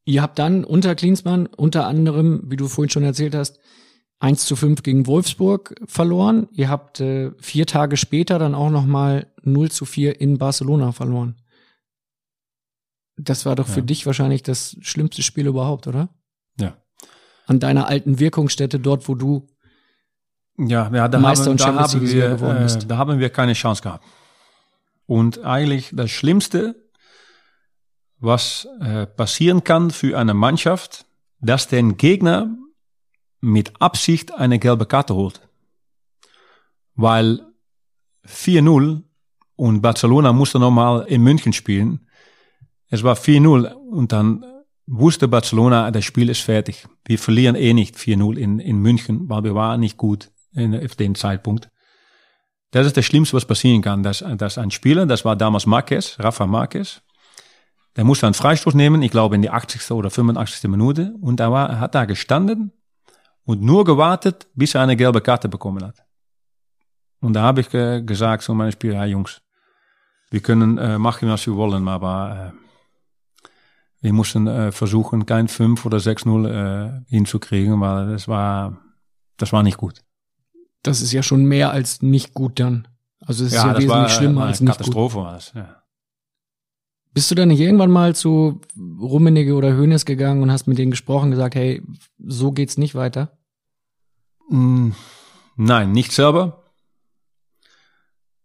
Ihr 0.07 0.21
habt 0.21 0.39
dann 0.39 0.63
unter 0.63 0.95
Klinsmann 0.95 1.47
unter 1.47 1.85
anderem, 1.85 2.41
wie 2.45 2.55
du 2.55 2.69
vorhin 2.69 2.89
schon 2.89 3.03
erzählt 3.03 3.35
hast, 3.35 3.59
1 4.19 4.45
zu 4.45 4.55
5 4.55 4.81
gegen 4.81 5.05
Wolfsburg 5.05 5.75
verloren. 5.85 6.47
Ihr 6.53 6.69
habt 6.69 7.01
äh, 7.01 7.31
vier 7.41 7.65
Tage 7.67 7.97
später 7.97 8.39
dann 8.39 8.55
auch 8.55 8.69
nochmal 8.69 9.27
0 9.43 9.69
zu 9.69 9.83
4 9.83 10.21
in 10.21 10.37
Barcelona 10.37 10.93
verloren. 10.93 11.35
Das 13.17 13.45
war 13.45 13.55
doch 13.57 13.67
für 13.67 13.81
Ja. 13.81 13.85
dich 13.85 14.05
wahrscheinlich 14.05 14.43
das 14.43 14.77
schlimmste 14.79 15.23
Spiel 15.23 15.45
überhaupt, 15.47 15.87
oder? 15.87 16.07
Ja. 16.57 16.77
An 17.45 17.59
deiner 17.59 17.87
alten 17.89 18.17
Wirkungsstätte, 18.17 18.79
dort, 18.79 19.09
wo 19.09 19.15
du 19.15 19.47
Ja, 20.57 20.89
ja 20.93 21.09
da, 21.09 21.19
Meister 21.19 21.45
haben, 21.45 21.51
und 21.51 21.59
da, 21.59 21.65
Champions 21.65 21.91
haben 21.93 21.99
League-Sieger 21.99 22.29
wir, 22.29 22.35
geworden 22.37 22.57
äh, 22.59 22.63
bist. 22.63 22.89
da 22.89 22.97
haben 22.97 23.19
wir 23.19 23.29
keine 23.29 23.53
Chance 23.53 23.81
gehabt. 23.83 24.05
Und 25.05 25.43
eigentlich 25.43 25.91
das 25.93 26.09
Schlimmste, 26.11 26.86
was 28.19 28.67
äh, 28.79 29.05
passieren 29.05 29.63
kann 29.63 29.91
für 29.91 30.17
eine 30.17 30.33
Mannschaft, 30.33 31.05
dass 31.39 31.67
der 31.67 31.83
Gegner 31.83 32.55
mit 33.39 33.79
Absicht 33.79 34.33
eine 34.33 34.59
gelbe 34.59 34.85
Karte 34.85 35.13
holt. 35.13 35.41
Weil 36.95 37.45
4-0 38.27 39.03
und 39.55 39.81
Barcelona 39.81 40.33
musste 40.33 40.59
nochmal 40.59 41.05
in 41.07 41.21
München 41.21 41.53
spielen. 41.53 42.07
Es 42.89 43.03
war 43.03 43.15
4-0 43.15 43.71
und 43.73 44.11
dann 44.11 44.43
wusste 44.87 45.27
Barcelona, 45.27 45.91
das 45.91 46.05
Spiel 46.05 46.29
ist 46.29 46.41
fertig. 46.41 46.87
Wir 47.05 47.19
verlieren 47.19 47.55
eh 47.55 47.73
nicht 47.73 47.95
4-0 47.95 48.37
in, 48.37 48.59
in 48.59 48.79
München, 48.79 49.29
weil 49.29 49.43
wir 49.43 49.53
waren 49.53 49.81
nicht 49.81 49.97
gut 49.97 50.31
in, 50.53 50.73
auf 50.73 50.95
den 50.95 51.13
Zeitpunkt. 51.13 51.69
Das 52.71 52.85
ist 52.85 52.97
das 52.97 53.05
Schlimmste, 53.05 53.35
was 53.35 53.45
passieren 53.45 53.81
kann, 53.81 54.03
dass, 54.03 54.23
dass 54.37 54.57
ein 54.57 54.71
Spieler, 54.71 55.05
das 55.05 55.23
war 55.23 55.35
damals 55.35 55.65
Marquez, 55.65 56.17
Rafa 56.19 56.45
Marquez, 56.45 57.01
der 57.97 58.03
musste 58.03 58.27
einen 58.27 58.35
Freistoß 58.35 58.75
nehmen, 58.75 59.01
ich 59.01 59.11
glaube 59.11 59.35
in 59.35 59.41
die 59.41 59.49
80. 59.49 59.91
oder 59.91 60.09
85. 60.09 60.69
Minute, 60.69 61.15
und 61.19 61.39
er, 61.39 61.51
war, 61.51 61.69
er 61.69 61.79
hat 61.79 61.95
da 61.95 62.05
gestanden 62.05 62.71
und 63.43 63.61
nur 63.61 63.83
gewartet, 63.85 64.47
bis 64.53 64.75
er 64.75 64.81
eine 64.81 64.95
gelbe 64.95 65.19
Karte 65.19 65.49
bekommen 65.49 65.83
hat. 65.83 66.05
Und 67.19 67.33
da 67.33 67.41
habe 67.41 67.61
ich 67.61 67.73
äh, 67.73 68.03
gesagt 68.03 68.43
zu 68.43 68.53
meinen 68.53 68.71
Spieler, 68.71 68.93
ja 68.97 69.05
Jungs, 69.05 69.41
wir 70.29 70.41
können 70.41 70.77
äh, 70.77 70.99
machen, 70.99 71.27
was 71.29 71.47
wir 71.47 71.55
wollen, 71.55 71.87
aber 71.87 72.53
äh, 72.53 73.51
wir 74.01 74.13
mussten 74.13 74.45
äh, 74.45 74.71
versuchen, 74.71 75.25
kein 75.25 75.47
5 75.47 75.83
oder 75.83 75.97
6-0 75.97 76.47
äh, 76.47 77.01
hinzukriegen, 77.07 77.81
weil 77.81 78.11
das 78.11 78.27
war, 78.27 78.77
das 79.37 79.51
war 79.51 79.63
nicht 79.63 79.77
gut. 79.77 80.03
Das 80.83 81.01
ist 81.01 81.13
ja 81.13 81.23
schon 81.23 81.45
mehr 81.45 81.71
als 81.71 82.03
nicht 82.03 82.35
gut 82.35 82.59
dann. 82.59 82.87
Also 83.25 83.43
es 83.43 83.53
ist 83.53 83.55
ja, 83.55 83.69
das 83.69 83.77
wesentlich 83.77 83.89
war, 83.89 84.09
schlimmer 84.09 84.45
als 84.45 84.61
nicht 84.61 84.69
gut. 84.69 84.77
Katastrophe 84.77 85.17
war 85.17 85.33
das, 85.33 85.53
ja. 85.55 85.81
Bist 87.17 87.31
du 87.31 87.35
dann 87.35 87.47
nicht 87.47 87.61
irgendwann 87.61 87.89
mal 87.89 88.15
zu 88.15 88.61
Rummenigge 88.77 89.55
oder 89.55 89.73
Hönes 89.73 90.05
gegangen 90.05 90.43
und 90.43 90.51
hast 90.51 90.67
mit 90.67 90.77
denen 90.77 90.91
gesprochen, 90.91 91.31
gesagt, 91.31 91.55
hey, 91.55 91.81
so 92.19 92.51
geht's 92.51 92.77
nicht 92.77 92.93
weiter? 92.93 93.39
Mm, 94.49 94.91
Nein, 95.55 95.93
nicht 95.93 96.11
selber. 96.11 96.63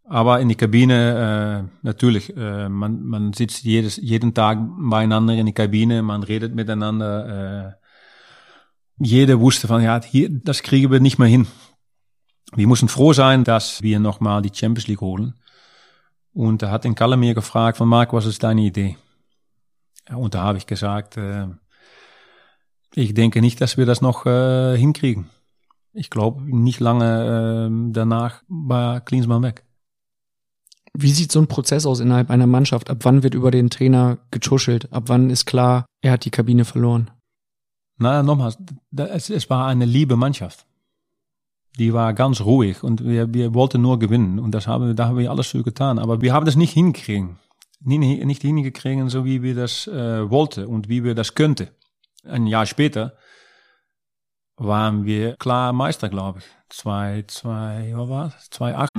Aber 0.05 0.39
in 0.39 0.49
die 0.49 0.55
Kabine, 0.55 1.69
äh, 1.69 1.85
natürlich, 1.85 2.35
äh, 2.35 2.67
man, 2.67 3.03
man 3.03 3.33
sitzt 3.33 3.63
jedes, 3.63 3.97
jeden 3.97 4.33
Tag 4.33 4.57
beieinander 4.59 5.35
in 5.35 5.45
die 5.45 5.53
Kabine, 5.53 6.01
man 6.01 6.23
redet 6.23 6.55
miteinander. 6.55 7.77
Äh, 7.77 9.05
jeder 9.05 9.39
wusste 9.39 9.67
von, 9.67 9.83
ja, 9.83 10.01
hier, 10.01 10.29
das 10.31 10.63
kriegen 10.63 10.91
wir 10.91 10.99
nicht 10.99 11.19
mehr 11.19 11.27
hin. 11.27 11.45
Wir 12.55 12.65
müssen 12.65 12.89
froh 12.89 13.13
sein, 13.13 13.43
dass 13.43 13.83
wir 13.83 13.99
nochmal 13.99 14.41
die 14.41 14.51
Champions 14.51 14.87
League 14.87 15.01
holen. 15.01 15.35
Und 16.33 16.61
da 16.61 16.71
hat 16.71 16.83
den 16.83 16.95
Kalle 16.95 17.15
mir 17.17 17.33
gefragt 17.35 17.77
von, 17.77 17.87
Marc, 17.87 18.11
was 18.13 18.25
ist 18.25 18.43
deine 18.43 18.61
Idee? 18.61 18.97
Und 20.09 20.33
da 20.33 20.43
habe 20.43 20.57
ich 20.57 20.65
gesagt, 20.67 21.15
äh, 21.17 21.47
ich 22.95 23.13
denke 23.13 23.41
nicht, 23.41 23.61
dass 23.61 23.77
wir 23.77 23.85
das 23.85 24.01
noch 24.01 24.25
äh, 24.25 24.75
hinkriegen. 24.77 25.29
Ich 25.93 26.09
glaube, 26.09 26.41
nicht 26.43 26.79
lange 26.79 27.69
äh, 27.69 27.91
danach 27.93 28.41
war 28.47 29.01
Klinsmann 29.01 29.43
weg. 29.43 29.63
Wie 30.95 31.11
sieht 31.11 31.31
so 31.31 31.39
ein 31.39 31.47
Prozess 31.47 31.85
aus 31.85 31.99
innerhalb 31.99 32.29
einer 32.29 32.47
Mannschaft? 32.47 32.89
Ab 32.89 32.99
wann 33.01 33.23
wird 33.23 33.33
über 33.33 33.49
den 33.51 33.69
Trainer 33.69 34.19
getuschelt? 34.31 34.91
Ab 34.91 35.03
wann 35.07 35.29
ist 35.29 35.45
klar, 35.45 35.85
er 36.01 36.11
hat 36.13 36.25
die 36.25 36.29
Kabine 36.31 36.65
verloren? 36.65 37.09
Na, 37.97 38.21
nochmals, 38.21 38.57
da- 38.91 39.07
es, 39.07 39.29
es 39.29 39.49
war 39.49 39.67
eine 39.67 39.85
liebe 39.85 40.15
Mannschaft. 40.15 40.65
Die 41.79 41.93
war 41.93 42.13
ganz 42.13 42.41
ruhig 42.41 42.83
und 42.83 43.03
wir, 43.03 43.33
wir 43.33 43.53
wollten 43.53 43.81
nur 43.81 43.97
gewinnen. 43.97 44.39
Und 44.39 44.51
das 44.51 44.67
haben 44.67 44.87
wir, 44.87 44.93
da 44.93 45.07
haben 45.07 45.17
wir 45.17 45.31
alles 45.31 45.47
für 45.47 45.63
getan. 45.63 45.97
Aber 45.97 46.21
wir 46.21 46.33
haben 46.33 46.45
das 46.45 46.55
nicht 46.55 46.71
hingekriegen. 46.73 47.39
Nicht, 47.79 48.25
nicht 48.25 48.41
hingekriegen, 48.41 49.09
so 49.09 49.25
wie 49.25 49.41
wir 49.41 49.55
das 49.55 49.87
äh, 49.87 50.29
wollten 50.29 50.65
und 50.65 50.87
wie 50.87 51.03
wir 51.03 51.15
das 51.15 51.35
könnten. 51.35 51.69
Ein 52.25 52.47
Jahr 52.47 52.65
später 52.65 53.17
waren 54.55 55.05
wir 55.05 55.35
klar 55.35 55.73
Meister, 55.73 56.09
glaube 56.09 56.39
ich. 56.39 56.45
Zwei, 56.69 57.23
zwei, 57.27 57.91
was 57.95 58.09
war 58.09 58.33
es? 58.37 58.49
Zwei, 58.49 58.75
acht. 58.75 58.89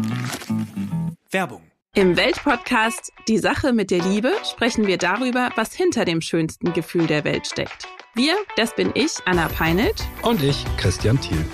Werbung. 1.31 1.63
Im 1.95 2.17
Weltpodcast 2.17 3.13
Die 3.29 3.39
Sache 3.39 3.73
mit 3.73 3.93
der 3.93 4.03
Liebe 4.03 4.33
sprechen 4.45 4.87
wir 4.87 4.99
darüber, 4.99 5.51
was 5.55 5.73
hinter 5.73 6.05
dem 6.05 6.21
schönsten 6.21 6.73
Gefühl 6.73 7.07
der 7.07 7.25
Welt 7.25 7.47
steckt. 7.47 7.87
Wir, 8.15 8.35
das 8.57 8.75
bin 8.75 8.91
ich, 8.95 9.13
Anna 9.27 9.49
Peinelt. 9.49 10.05
Und 10.23 10.43
ich, 10.43 10.65
Christian 10.77 11.21
Thiel. 11.21 11.45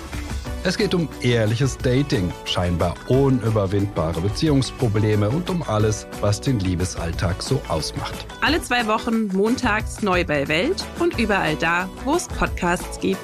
Es 0.63 0.77
geht 0.77 0.93
um 0.93 1.09
ehrliches 1.21 1.75
Dating, 1.75 2.31
scheinbar 2.45 2.93
unüberwindbare 3.07 4.21
Beziehungsprobleme 4.21 5.27
und 5.27 5.49
um 5.49 5.63
alles, 5.63 6.05
was 6.21 6.39
den 6.39 6.59
Liebesalltag 6.59 7.41
so 7.41 7.59
ausmacht. 7.67 8.27
Alle 8.41 8.61
zwei 8.61 8.85
Wochen 8.85 9.25
montags 9.35 10.03
neu 10.03 10.23
bei 10.23 10.47
Welt 10.47 10.85
und 10.99 11.17
überall 11.17 11.55
da, 11.55 11.89
wo 12.05 12.13
es 12.13 12.27
Podcasts 12.27 12.99
gibt. 12.99 13.17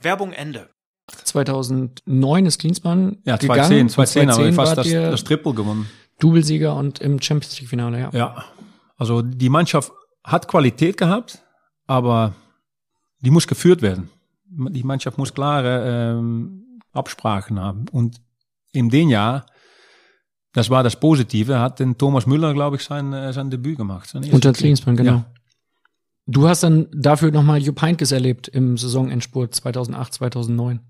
Werbung 0.00 0.32
Ende. 0.32 0.70
2009 1.24 2.46
ist 2.46 2.58
Klinsmann 2.58 3.18
Ja, 3.26 3.36
gegangen. 3.36 3.90
2010, 3.90 3.90
2010 3.90 4.30
haben 4.30 4.44
wir 4.44 4.52
fast 4.54 4.78
das, 4.78 4.90
das 4.90 5.24
Triple 5.24 5.52
gewonnen. 5.52 5.90
Doublesieger 6.20 6.74
und 6.74 7.00
im 7.00 7.20
Champions 7.20 7.60
League 7.60 7.68
Finale, 7.68 8.00
ja. 8.00 8.10
Ja, 8.14 8.44
also 8.96 9.20
die 9.20 9.50
Mannschaft 9.50 9.92
hat 10.24 10.48
Qualität 10.48 10.96
gehabt, 10.96 11.42
aber 11.86 12.32
die 13.20 13.30
muss 13.30 13.46
geführt 13.46 13.82
werden. 13.82 14.10
Die 14.46 14.82
Mannschaft 14.82 15.18
muss 15.18 15.32
klare 15.34 16.16
ähm, 16.18 16.80
Absprachen 16.92 17.60
haben. 17.60 17.86
Und 17.92 18.20
in 18.72 18.90
dem 18.90 19.08
Jahr, 19.08 19.46
das 20.52 20.70
war 20.70 20.82
das 20.82 20.98
Positive, 20.98 21.60
hat 21.60 21.78
den 21.78 21.96
Thomas 21.98 22.26
Müller, 22.26 22.52
glaube 22.54 22.76
ich, 22.76 22.82
sein, 22.82 23.12
äh, 23.12 23.32
sein 23.32 23.50
Debüt 23.50 23.76
gemacht. 23.76 24.08
Sein 24.08 24.24
Unter. 24.32 24.52
Klinsmann, 24.52 24.96
genau. 24.96 25.12
Ja. 25.12 25.24
Du 26.26 26.48
hast 26.48 26.62
dann 26.62 26.88
dafür 26.92 27.30
nochmal 27.32 27.60
Jupp 27.62 27.80
Heynckes 27.82 28.12
erlebt 28.12 28.48
im 28.48 28.76
Saisonendspurt 28.76 29.54
2008, 29.54 30.14
2009. 30.14 30.80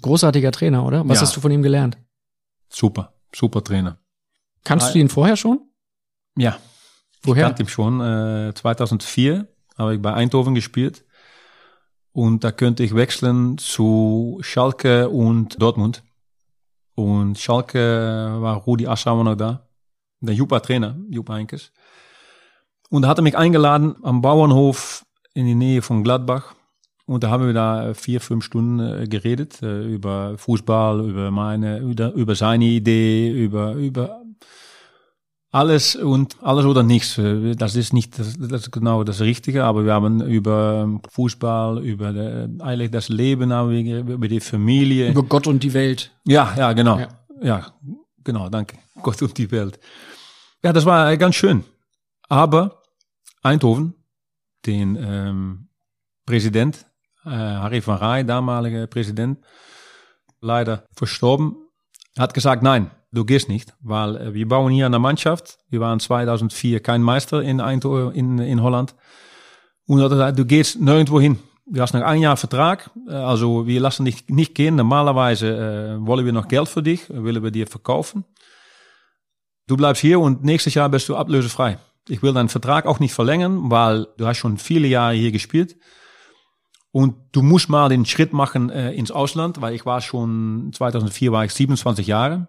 Großartiger 0.00 0.52
Trainer, 0.52 0.84
oder? 0.86 1.06
Was 1.08 1.18
Ja. 1.18 1.22
hast 1.22 1.36
du 1.36 1.40
von 1.40 1.50
ihm 1.50 1.62
gelernt? 1.62 1.98
Super, 2.68 3.12
super 3.34 3.62
Trainer. 3.62 3.98
Kannst 4.64 4.94
du 4.94 4.98
ihn 4.98 5.08
vorher 5.08 5.36
schon? 5.36 5.60
Ja, 6.36 6.58
ich 7.20 7.26
Woher? 7.28 7.44
kannte 7.46 7.62
ihn 7.62 7.68
schon. 7.68 8.00
Äh, 8.00 8.52
2004 8.54 9.48
habe 9.76 9.94
ich 9.94 10.00
bei 10.02 10.14
Eindhoven 10.14 10.54
gespielt. 10.54 11.04
Und 12.12 12.44
da 12.44 12.52
könnte 12.52 12.82
ich 12.82 12.94
wechseln 12.94 13.56
zu 13.58 14.38
Schalke 14.42 15.08
und 15.08 15.60
Dortmund. 15.60 16.02
Und 16.94 17.38
Schalke 17.38 18.36
war 18.38 18.56
Rudi 18.56 18.86
Assauer 18.86 19.24
noch 19.24 19.34
da. 19.34 19.66
Der 20.20 20.34
Jupa 20.34 20.60
Trainer, 20.60 20.96
Jupa 21.08 21.34
Heinkes. 21.34 21.72
Und 22.90 23.04
er 23.04 23.08
hatte 23.08 23.22
mich 23.22 23.36
eingeladen 23.36 23.96
am 24.02 24.20
Bauernhof 24.20 25.06
in 25.34 25.46
die 25.46 25.54
Nähe 25.54 25.80
von 25.80 26.04
Gladbach. 26.04 26.54
Und 27.06 27.24
da 27.24 27.30
haben 27.30 27.46
wir 27.46 27.54
da 27.54 27.94
vier, 27.94 28.20
fünf 28.20 28.44
Stunden 28.44 28.78
äh, 28.78 29.08
geredet 29.08 29.62
äh, 29.62 29.82
über 29.82 30.38
Fußball, 30.38 31.08
über 31.08 31.30
meine, 31.30 31.78
über 31.78 32.34
seine 32.34 32.66
Idee, 32.66 33.30
über, 33.30 33.72
über 33.74 34.21
alles 35.52 35.96
und 35.96 36.42
alles 36.42 36.64
oder 36.64 36.82
nichts. 36.82 37.20
Das 37.56 37.76
ist 37.76 37.92
nicht 37.92 38.18
das, 38.18 38.38
das 38.38 38.62
ist 38.62 38.72
genau 38.72 39.04
das 39.04 39.20
Richtige, 39.20 39.64
aber 39.64 39.84
wir 39.84 39.92
haben 39.92 40.22
über 40.22 41.00
Fußball, 41.10 41.84
über 41.84 42.12
der, 42.12 42.48
eigentlich 42.60 42.90
das 42.90 43.10
Leben, 43.10 43.52
haben 43.52 43.70
wir, 43.70 43.98
über 44.00 44.28
die 44.28 44.40
Familie. 44.40 45.10
Über 45.10 45.22
Gott 45.22 45.46
und 45.46 45.62
die 45.62 45.74
Welt. 45.74 46.10
Ja, 46.24 46.54
ja, 46.56 46.72
genau. 46.72 46.98
Ja, 46.98 47.08
ja 47.42 47.66
genau, 48.24 48.48
danke. 48.48 48.78
Gott 49.02 49.20
und 49.20 49.36
die 49.36 49.50
Welt. 49.50 49.78
Ja, 50.62 50.72
das 50.72 50.86
war 50.86 51.14
ganz 51.18 51.34
schön. 51.34 51.64
Aber 52.30 52.82
Eindhoven, 53.42 53.94
den 54.64 54.96
ähm, 54.96 55.68
Präsident, 56.24 56.86
äh, 57.26 57.30
Harry 57.30 57.86
van 57.86 57.98
Rij, 57.98 58.24
damaliger 58.24 58.86
Präsident, 58.86 59.38
leider 60.40 60.86
verstorben, 60.96 61.56
hat 62.18 62.32
gesagt, 62.32 62.62
nein, 62.62 62.90
du 63.12 63.24
gehst 63.24 63.48
nicht, 63.48 63.74
weil 63.80 64.16
äh, 64.16 64.34
wir 64.34 64.48
bauen 64.48 64.72
hier 64.72 64.86
eine 64.86 64.98
Mannschaft. 64.98 65.58
Wir 65.68 65.80
waren 65.80 66.00
2004 66.00 66.80
kein 66.80 67.02
Meister 67.02 67.42
in, 67.42 67.60
Eindhoven, 67.60 68.12
in, 68.14 68.38
in 68.38 68.62
Holland. 68.62 68.94
Und 69.86 70.00
du 70.00 70.44
gehst 70.44 70.80
nirgendwo 70.80 71.20
hin. 71.20 71.38
Du 71.66 71.80
hast 71.80 71.94
noch 71.94 72.02
ein 72.02 72.20
Jahr 72.20 72.36
Vertrag, 72.36 72.90
äh, 73.08 73.12
also 73.12 73.66
wir 73.66 73.80
lassen 73.80 74.04
dich 74.04 74.28
nicht 74.28 74.54
gehen. 74.54 74.76
Normalerweise 74.76 75.98
äh, 76.00 76.06
wollen 76.06 76.24
wir 76.24 76.32
noch 76.32 76.48
Geld 76.48 76.68
für 76.68 76.82
dich, 76.82 77.08
willen 77.08 77.42
wir 77.42 77.50
dir 77.50 77.66
verkaufen. 77.66 78.24
Du 79.68 79.76
bleibst 79.76 80.02
hier 80.02 80.18
und 80.18 80.42
nächstes 80.42 80.74
Jahr 80.74 80.88
bist 80.88 81.08
du 81.08 81.16
ablösefrei. 81.16 81.78
Ich 82.08 82.22
will 82.22 82.32
deinen 82.32 82.48
Vertrag 82.48 82.86
auch 82.86 82.98
nicht 82.98 83.14
verlängern, 83.14 83.70
weil 83.70 84.08
du 84.16 84.26
hast 84.26 84.38
schon 84.38 84.58
viele 84.58 84.88
Jahre 84.88 85.14
hier 85.14 85.30
gespielt. 85.30 85.76
Und 86.90 87.14
du 87.32 87.42
musst 87.42 87.68
mal 87.68 87.88
den 87.88 88.04
Schritt 88.04 88.32
machen 88.32 88.68
äh, 88.68 88.92
ins 88.92 89.10
Ausland, 89.10 89.60
weil 89.60 89.74
ich 89.74 89.86
war 89.86 90.00
schon, 90.00 90.72
2004 90.74 91.32
war 91.32 91.44
ich 91.44 91.54
27 91.54 92.06
Jahre. 92.06 92.48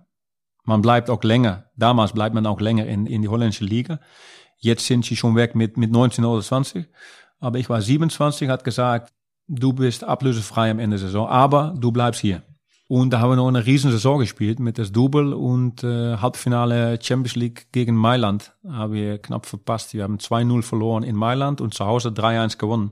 Man 0.66 0.82
bleibt 0.82 1.10
auch 1.10 1.24
länger, 1.24 1.66
damals 1.76 2.14
bleibt 2.14 2.34
man 2.34 2.46
auch 2.46 2.62
länger 2.62 2.86
in, 2.86 3.06
in 3.06 3.22
die 3.22 3.28
holländische 3.28 3.66
Liga. 3.66 4.00
Jetzt 4.60 4.86
sind 4.86 5.04
sie 5.04 5.18
schon 5.18 5.36
weg 5.36 5.56
mit, 5.56 5.76
mit 5.76 5.92
19 5.92 6.24
oder 6.24 6.42
20. 6.42 6.88
Aber 7.40 7.60
ich 7.60 7.70
war 7.70 7.82
27, 7.82 8.48
hat 8.48 8.64
gesagt, 8.64 9.12
du 9.50 9.74
bist 9.74 10.06
ablösefrei 10.06 10.72
am 10.72 10.80
Ende 10.80 10.98
der 10.98 11.08
Saison, 11.08 11.28
aber 11.28 11.76
du 11.78 11.92
bleibst 11.92 12.22
hier. 12.22 12.44
Und 12.88 13.12
da 13.12 13.20
haben 13.20 13.32
wir 13.32 13.36
noch 13.36 13.48
eine 13.48 13.66
riesen 13.66 13.92
Saison 13.92 14.20
gespielt 14.20 14.60
mit 14.60 14.78
das 14.78 14.92
Double 14.92 15.34
und 15.34 15.84
äh, 15.84 16.18
Halbfinale 16.18 17.00
Champions 17.02 17.36
League 17.36 17.72
gegen 17.72 17.96
Mailand. 17.96 18.54
Haben 18.66 18.94
wir 18.94 19.18
knapp 19.18 19.46
verpasst. 19.46 19.94
Wir 19.94 20.04
haben 20.04 20.18
2-0 20.18 20.62
verloren 20.62 21.04
in 21.04 21.16
Mailand 21.16 21.60
und 21.60 21.74
zu 21.74 21.86
Hause 21.86 22.10
3-1 22.10 22.58
gewonnen. 22.58 22.92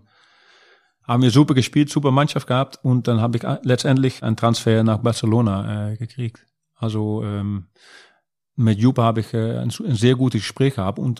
Haben 1.04 1.24
wir 1.24 1.32
super 1.32 1.54
gespielt, 1.54 1.90
super 1.90 2.12
Mannschaft 2.12 2.48
gehabt 2.48 2.80
und 2.84 3.08
dann 3.08 3.22
habe 3.22 3.38
ich 3.38 3.44
letztendlich 3.64 4.24
einen 4.24 4.38
Transfer 4.38 4.84
nach 4.84 5.00
Barcelona 5.00 5.92
äh, 5.92 5.98
gekriegt. 5.98 6.46
Also 6.82 7.24
ähm, 7.24 7.68
mit 8.56 8.80
Juppe 8.80 9.04
habe 9.04 9.22
ich 9.22 9.34
äh, 9.34 9.58
ein, 9.58 9.72
ein, 9.72 9.96
sehr 9.96 10.16
gutes 10.16 10.42
Gespräch 10.42 10.76
gehabt 10.76 11.00
und 11.00 11.20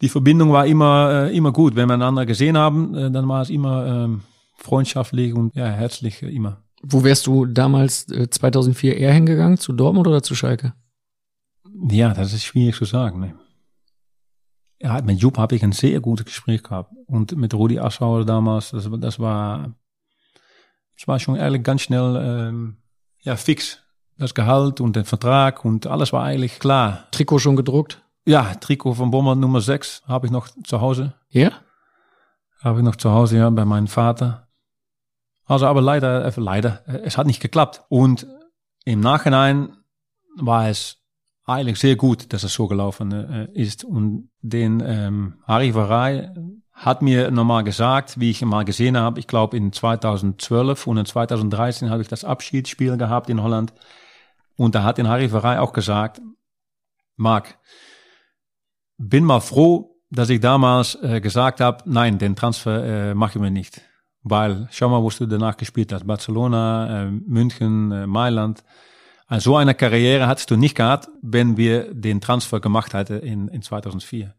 die 0.00 0.08
Verbindung 0.08 0.52
war 0.52 0.66
immer, 0.66 1.28
äh, 1.28 1.36
immer 1.36 1.52
gut. 1.52 1.74
Wenn 1.74 1.88
wir 1.88 1.94
einander 1.94 2.26
gesehen 2.26 2.56
haben, 2.56 2.94
äh, 2.94 3.10
dann 3.10 3.28
war 3.28 3.42
es 3.42 3.50
immer 3.50 3.86
ähm, 3.86 4.22
freundschaftlich 4.56 5.32
und 5.34 5.54
ja, 5.54 5.66
herzlich 5.66 6.22
äh, 6.22 6.28
immer. 6.28 6.62
Wo 6.82 7.02
wärst 7.02 7.26
du 7.26 7.46
damals 7.46 8.08
äh, 8.10 8.28
2004 8.28 8.96
eher 8.96 9.12
hingegangen? 9.12 9.56
Zu 9.56 9.72
Dortmund 9.72 10.06
oder 10.06 10.22
zu 10.22 10.34
Schalke? 10.34 10.74
Ja, 11.90 12.14
das 12.14 12.32
ist 12.32 12.44
schwierig 12.44 12.76
zu 12.76 12.84
sagen. 12.84 13.20
Ne? 13.20 13.34
Ja, 14.80 15.00
mit 15.02 15.20
Jupp 15.20 15.38
habe 15.38 15.56
ich 15.56 15.64
ein 15.64 15.72
sehr 15.72 16.00
gutes 16.00 16.26
Gespräch 16.26 16.62
gehabt. 16.62 16.92
Und 17.06 17.36
mit 17.36 17.54
Rudi 17.54 17.78
Assauer 17.78 18.24
damals, 18.24 18.70
das, 18.70 18.88
das 19.00 19.18
war, 19.18 19.74
das 20.96 21.08
war 21.08 21.18
schon 21.18 21.38
eigentlich 21.38 21.62
ganz 21.62 21.82
schnell, 21.82 22.16
ähm, 22.22 22.76
ja, 23.22 23.36
fix. 23.36 23.82
Das 24.18 24.34
Gehalt 24.34 24.80
und 24.80 24.96
der 24.96 25.04
Vertrag 25.04 25.64
und 25.64 25.86
alles 25.86 26.12
war 26.12 26.24
eigentlich 26.24 26.58
klar. 26.58 27.04
Trikot 27.10 27.38
schon 27.38 27.56
gedruckt? 27.56 28.02
Ja, 28.24 28.54
Trikot 28.54 28.94
von 28.94 29.10
Bomber 29.10 29.34
Nummer 29.34 29.60
6 29.60 30.02
habe 30.06 30.26
ich 30.26 30.32
noch 30.32 30.48
zu 30.64 30.80
Hause. 30.80 31.14
Ja? 31.28 31.52
Habe 32.60 32.78
ich 32.78 32.84
noch 32.84 32.96
zu 32.96 33.10
Hause, 33.10 33.36
ja, 33.36 33.50
bei 33.50 33.64
meinem 33.64 33.86
Vater. 33.86 34.48
Also 35.44 35.66
aber 35.66 35.80
leider, 35.80 36.24
äh, 36.24 36.32
leider, 36.40 36.82
äh, 36.86 37.02
es 37.04 37.16
hat 37.16 37.26
nicht 37.26 37.40
geklappt. 37.40 37.84
Und 37.88 38.26
im 38.84 39.00
Nachhinein 39.00 39.76
war 40.36 40.68
es 40.68 40.98
eigentlich 41.44 41.78
sehr 41.78 41.96
gut, 41.96 42.32
dass 42.32 42.42
es 42.42 42.52
so 42.52 42.66
gelaufen 42.66 43.12
äh, 43.12 43.48
ist. 43.52 43.84
Und 43.84 44.30
den 44.40 44.82
ähm, 44.84 45.34
Harry 45.44 45.74
Varay 45.74 46.30
hat 46.72 47.02
mir 47.02 47.30
nochmal 47.30 47.64
gesagt, 47.64 48.18
wie 48.18 48.30
ich 48.30 48.42
ihn 48.42 48.48
mal 48.48 48.64
gesehen 48.64 48.96
habe, 48.96 49.20
ich 49.20 49.26
glaube 49.26 49.56
in 49.56 49.72
2012 49.72 50.86
und 50.86 50.98
in 50.98 51.06
2013 51.06 51.90
habe 51.90 52.02
ich 52.02 52.08
das 52.08 52.24
Abschiedsspiel 52.24 52.96
gehabt 52.96 53.30
in 53.30 53.42
Holland. 53.42 53.72
Und 54.56 54.74
da 54.74 54.82
hat 54.82 54.98
den 54.98 55.08
Harry 55.08 55.30
Varay 55.30 55.58
auch 55.58 55.72
gesagt, 55.72 56.20
Marc, 57.16 57.58
bin 58.98 59.24
mal 59.24 59.40
froh, 59.40 59.96
dass 60.10 60.30
ich 60.30 60.40
damals 60.40 60.94
äh, 61.02 61.20
gesagt 61.20 61.60
habe, 61.60 61.82
nein, 61.86 62.18
den 62.18 62.36
Transfer 62.36 63.10
äh, 63.10 63.14
machen 63.14 63.42
wir 63.42 63.50
nicht. 63.50 63.80
Weil, 64.22 64.68
schau 64.70 64.88
mal, 64.88 65.02
wo 65.02 65.10
du 65.10 65.26
danach 65.26 65.56
gespielt 65.56 65.92
hast. 65.92 66.06
Barcelona, 66.06 67.04
äh, 67.04 67.10
München, 67.10 67.92
äh, 67.92 68.06
Mailand. 68.06 68.64
Also 69.26 69.50
so 69.50 69.56
eine 69.56 69.74
Karriere 69.74 70.26
hattest 70.26 70.50
du 70.50 70.56
nicht 70.56 70.76
gehabt, 70.76 71.08
wenn 71.20 71.56
wir 71.56 71.92
den 71.92 72.20
Transfer 72.20 72.60
gemacht 72.60 72.94
hätten 72.94 73.20
in, 73.20 73.48
in 73.48 73.62
2004. 73.62 74.34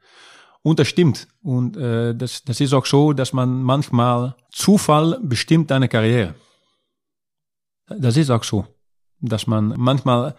Und 0.61 0.79
das 0.79 0.87
stimmt. 0.87 1.27
Und 1.41 1.77
äh, 1.77 2.15
das, 2.15 2.43
das 2.43 2.59
ist 2.59 2.73
auch 2.73 2.85
so, 2.85 3.13
dass 3.13 3.33
man 3.33 3.61
manchmal 3.61 4.35
Zufall 4.51 5.19
bestimmt 5.21 5.71
deine 5.71 5.87
Karriere. 5.87 6.35
Das 7.87 8.17
ist 8.17 8.29
auch 8.29 8.43
so, 8.43 8.65
dass 9.21 9.47
man 9.47 9.73
manchmal 9.77 10.35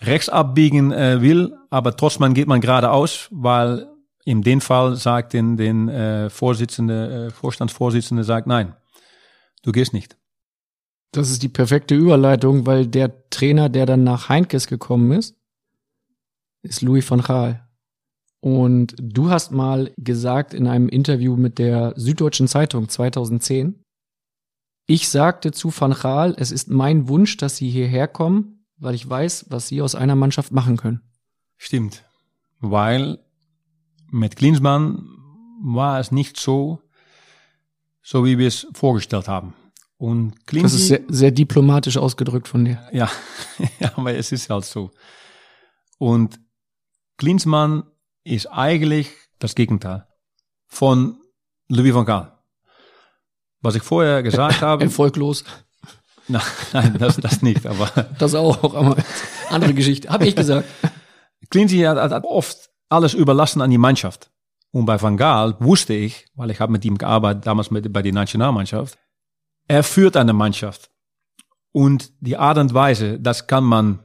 rechts 0.00 0.28
abbiegen 0.28 0.92
äh, 0.92 1.20
will, 1.20 1.56
aber 1.70 1.96
trotzdem 1.96 2.34
geht 2.34 2.48
man 2.48 2.60
geradeaus, 2.60 3.28
weil 3.30 3.86
in 4.24 4.42
dem 4.42 4.60
Fall 4.60 4.96
sagt 4.96 5.32
den, 5.32 5.56
den 5.56 5.88
äh, 5.88 6.30
Vorsitzende, 6.30 7.26
äh, 7.26 7.30
Vorstandsvorsitzende 7.30 8.24
sagt 8.24 8.46
nein. 8.46 8.74
Du 9.62 9.72
gehst 9.72 9.92
nicht. 9.92 10.16
Das 11.12 11.30
ist 11.30 11.42
die 11.42 11.48
perfekte 11.48 11.94
Überleitung, 11.94 12.66
weil 12.66 12.86
der 12.86 13.28
Trainer, 13.30 13.68
der 13.68 13.86
dann 13.86 14.04
nach 14.04 14.28
Heinkes 14.28 14.66
gekommen 14.66 15.12
ist, 15.12 15.34
ist 16.62 16.82
Louis 16.82 17.10
van 17.10 17.22
Gaal. 17.22 17.66
Und 18.40 18.94
du 18.98 19.28
hast 19.28 19.50
mal 19.52 19.92
gesagt 19.98 20.54
in 20.54 20.66
einem 20.66 20.88
Interview 20.88 21.36
mit 21.36 21.58
der 21.58 21.92
Süddeutschen 21.96 22.48
Zeitung 22.48 22.88
2010, 22.88 23.84
ich 24.90 25.08
sagte 25.08 25.52
zu 25.52 25.72
Van 25.72 25.92
Gaal, 25.92 26.34
es 26.36 26.50
ist 26.50 26.68
mein 26.68 27.06
Wunsch, 27.06 27.36
dass 27.36 27.56
Sie 27.56 27.70
hierher 27.70 28.08
kommen, 28.08 28.66
weil 28.76 28.96
ich 28.96 29.08
weiß, 29.08 29.46
was 29.48 29.68
Sie 29.68 29.82
aus 29.82 29.94
einer 29.94 30.16
Mannschaft 30.16 30.50
machen 30.50 30.76
können. 30.76 31.00
Stimmt. 31.56 32.04
Weil 32.58 33.20
mit 34.10 34.34
Klinsmann 34.34 35.06
war 35.62 36.00
es 36.00 36.10
nicht 36.10 36.40
so, 36.40 36.80
so 38.02 38.24
wie 38.24 38.36
wir 38.36 38.48
es 38.48 38.66
vorgestellt 38.72 39.28
haben. 39.28 39.54
Und 39.96 40.44
Klinsi, 40.46 40.64
das 40.64 40.74
ist 40.74 40.88
sehr, 40.88 41.02
sehr 41.06 41.30
diplomatisch 41.30 41.96
ausgedrückt 41.96 42.48
von 42.48 42.64
dir. 42.64 42.82
Ja, 42.90 43.08
ja, 43.78 43.92
aber 43.94 44.16
es 44.16 44.32
ist 44.32 44.50
halt 44.50 44.64
so. 44.64 44.90
Und 45.98 46.40
Klinsmann 47.16 47.84
ist 48.24 48.46
eigentlich 48.46 49.08
das 49.38 49.54
Gegenteil 49.54 50.08
von 50.66 51.20
Louis 51.68 51.94
van 51.94 52.06
Gaal. 52.06 52.39
Was 53.62 53.74
ich 53.74 53.82
vorher 53.82 54.22
gesagt 54.22 54.60
habe. 54.62 54.84
Erfolglos. 54.84 55.44
Nein, 56.28 56.42
nein 56.72 56.96
das, 56.98 57.16
das 57.16 57.42
nicht, 57.42 57.66
aber. 57.66 57.90
Das 58.18 58.34
auch, 58.34 58.62
aber 58.74 58.96
andere 59.48 59.74
Geschichte. 59.74 60.08
Habe 60.08 60.26
ich 60.26 60.36
gesagt. 60.36 60.68
Clincy 61.50 61.80
hat, 61.80 61.98
hat 61.98 62.24
oft 62.24 62.70
alles 62.88 63.14
überlassen 63.14 63.60
an 63.62 63.70
die 63.70 63.78
Mannschaft. 63.78 64.30
Und 64.72 64.86
bei 64.86 65.00
Van 65.00 65.16
Gaal 65.16 65.56
wusste 65.58 65.94
ich, 65.94 66.26
weil 66.34 66.50
ich 66.50 66.60
habe 66.60 66.72
mit 66.72 66.84
ihm 66.84 66.96
gearbeitet, 66.96 67.46
damals 67.46 67.70
mit, 67.70 67.92
bei 67.92 68.02
der 68.02 68.12
Nationalmannschaft, 68.12 68.98
er 69.66 69.82
führt 69.82 70.16
eine 70.16 70.32
Mannschaft. 70.32 70.90
Und 71.72 72.12
die 72.20 72.36
Art 72.36 72.58
und 72.58 72.74
Weise, 72.74 73.18
das 73.18 73.46
kann 73.46 73.64
man 73.64 74.00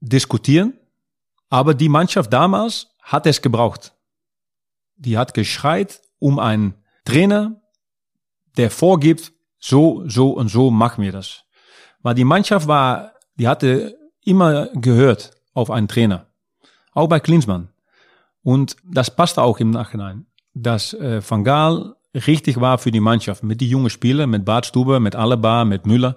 diskutieren, 0.00 0.74
aber 1.48 1.74
die 1.74 1.88
Mannschaft 1.88 2.32
damals 2.32 2.88
hat 3.02 3.26
es 3.26 3.40
gebraucht. 3.40 3.94
Die 4.96 5.16
hat 5.16 5.34
geschreit 5.34 6.00
um 6.18 6.38
einen 6.38 6.74
Trainer, 7.04 7.60
der 8.56 8.70
vorgibt, 8.70 9.32
so, 9.58 10.04
so 10.06 10.30
und 10.30 10.48
so 10.48 10.70
machen 10.70 11.02
wir 11.02 11.12
das. 11.12 11.44
Weil 12.02 12.14
die 12.14 12.24
Mannschaft 12.24 12.68
war, 12.68 13.12
die 13.36 13.48
hatte 13.48 13.96
immer 14.24 14.68
gehört 14.74 15.32
auf 15.54 15.70
einen 15.70 15.88
Trainer. 15.88 16.26
Auch 16.92 17.08
bei 17.08 17.20
Klinsmann. 17.20 17.68
Und 18.42 18.76
das 18.84 19.14
passte 19.14 19.42
auch 19.42 19.58
im 19.58 19.70
Nachhinein, 19.70 20.26
dass 20.54 20.94
äh, 20.94 21.20
Van 21.28 21.44
Gaal 21.44 21.96
richtig 22.14 22.60
war 22.60 22.78
für 22.78 22.90
die 22.90 23.00
Mannschaft. 23.00 23.42
Mit 23.42 23.60
die 23.60 23.68
jungen 23.68 23.90
Spieler, 23.90 24.26
mit 24.26 24.44
Bart 24.44 24.66
Stuber, 24.66 25.00
mit 25.00 25.16
Alaba, 25.16 25.64
mit 25.64 25.86
Müller. 25.86 26.16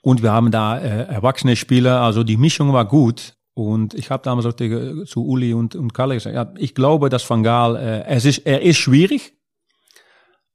Und 0.00 0.22
wir 0.22 0.32
haben 0.32 0.50
da 0.50 0.78
äh, 0.78 1.06
erwachsene 1.06 1.56
Spieler, 1.56 2.00
also 2.00 2.24
die 2.24 2.36
Mischung 2.36 2.72
war 2.72 2.84
gut. 2.84 3.34
Und 3.54 3.94
ich 3.94 4.10
habe 4.10 4.22
damals 4.22 4.46
auch 4.46 4.52
tegen, 4.52 5.06
zu 5.06 5.24
Uli 5.24 5.54
und, 5.54 5.76
und 5.76 5.94
Kalle 5.94 6.14
gesagt, 6.14 6.34
ja, 6.34 6.52
ich 6.56 6.74
glaube, 6.74 7.08
dass 7.08 7.28
Van 7.28 7.42
Gaal, 7.42 7.76
äh, 7.76 8.04
es 8.06 8.24
ist, 8.24 8.38
er 8.38 8.62
ist 8.62 8.78
schwierig, 8.78 9.34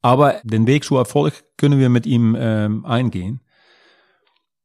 aber 0.01 0.41
den 0.43 0.67
Weg 0.67 0.83
zu 0.83 0.95
Erfolg 0.97 1.43
können 1.57 1.79
wir 1.79 1.89
mit 1.89 2.05
ihm 2.05 2.35
ähm, 2.39 2.85
eingehen. 2.85 3.41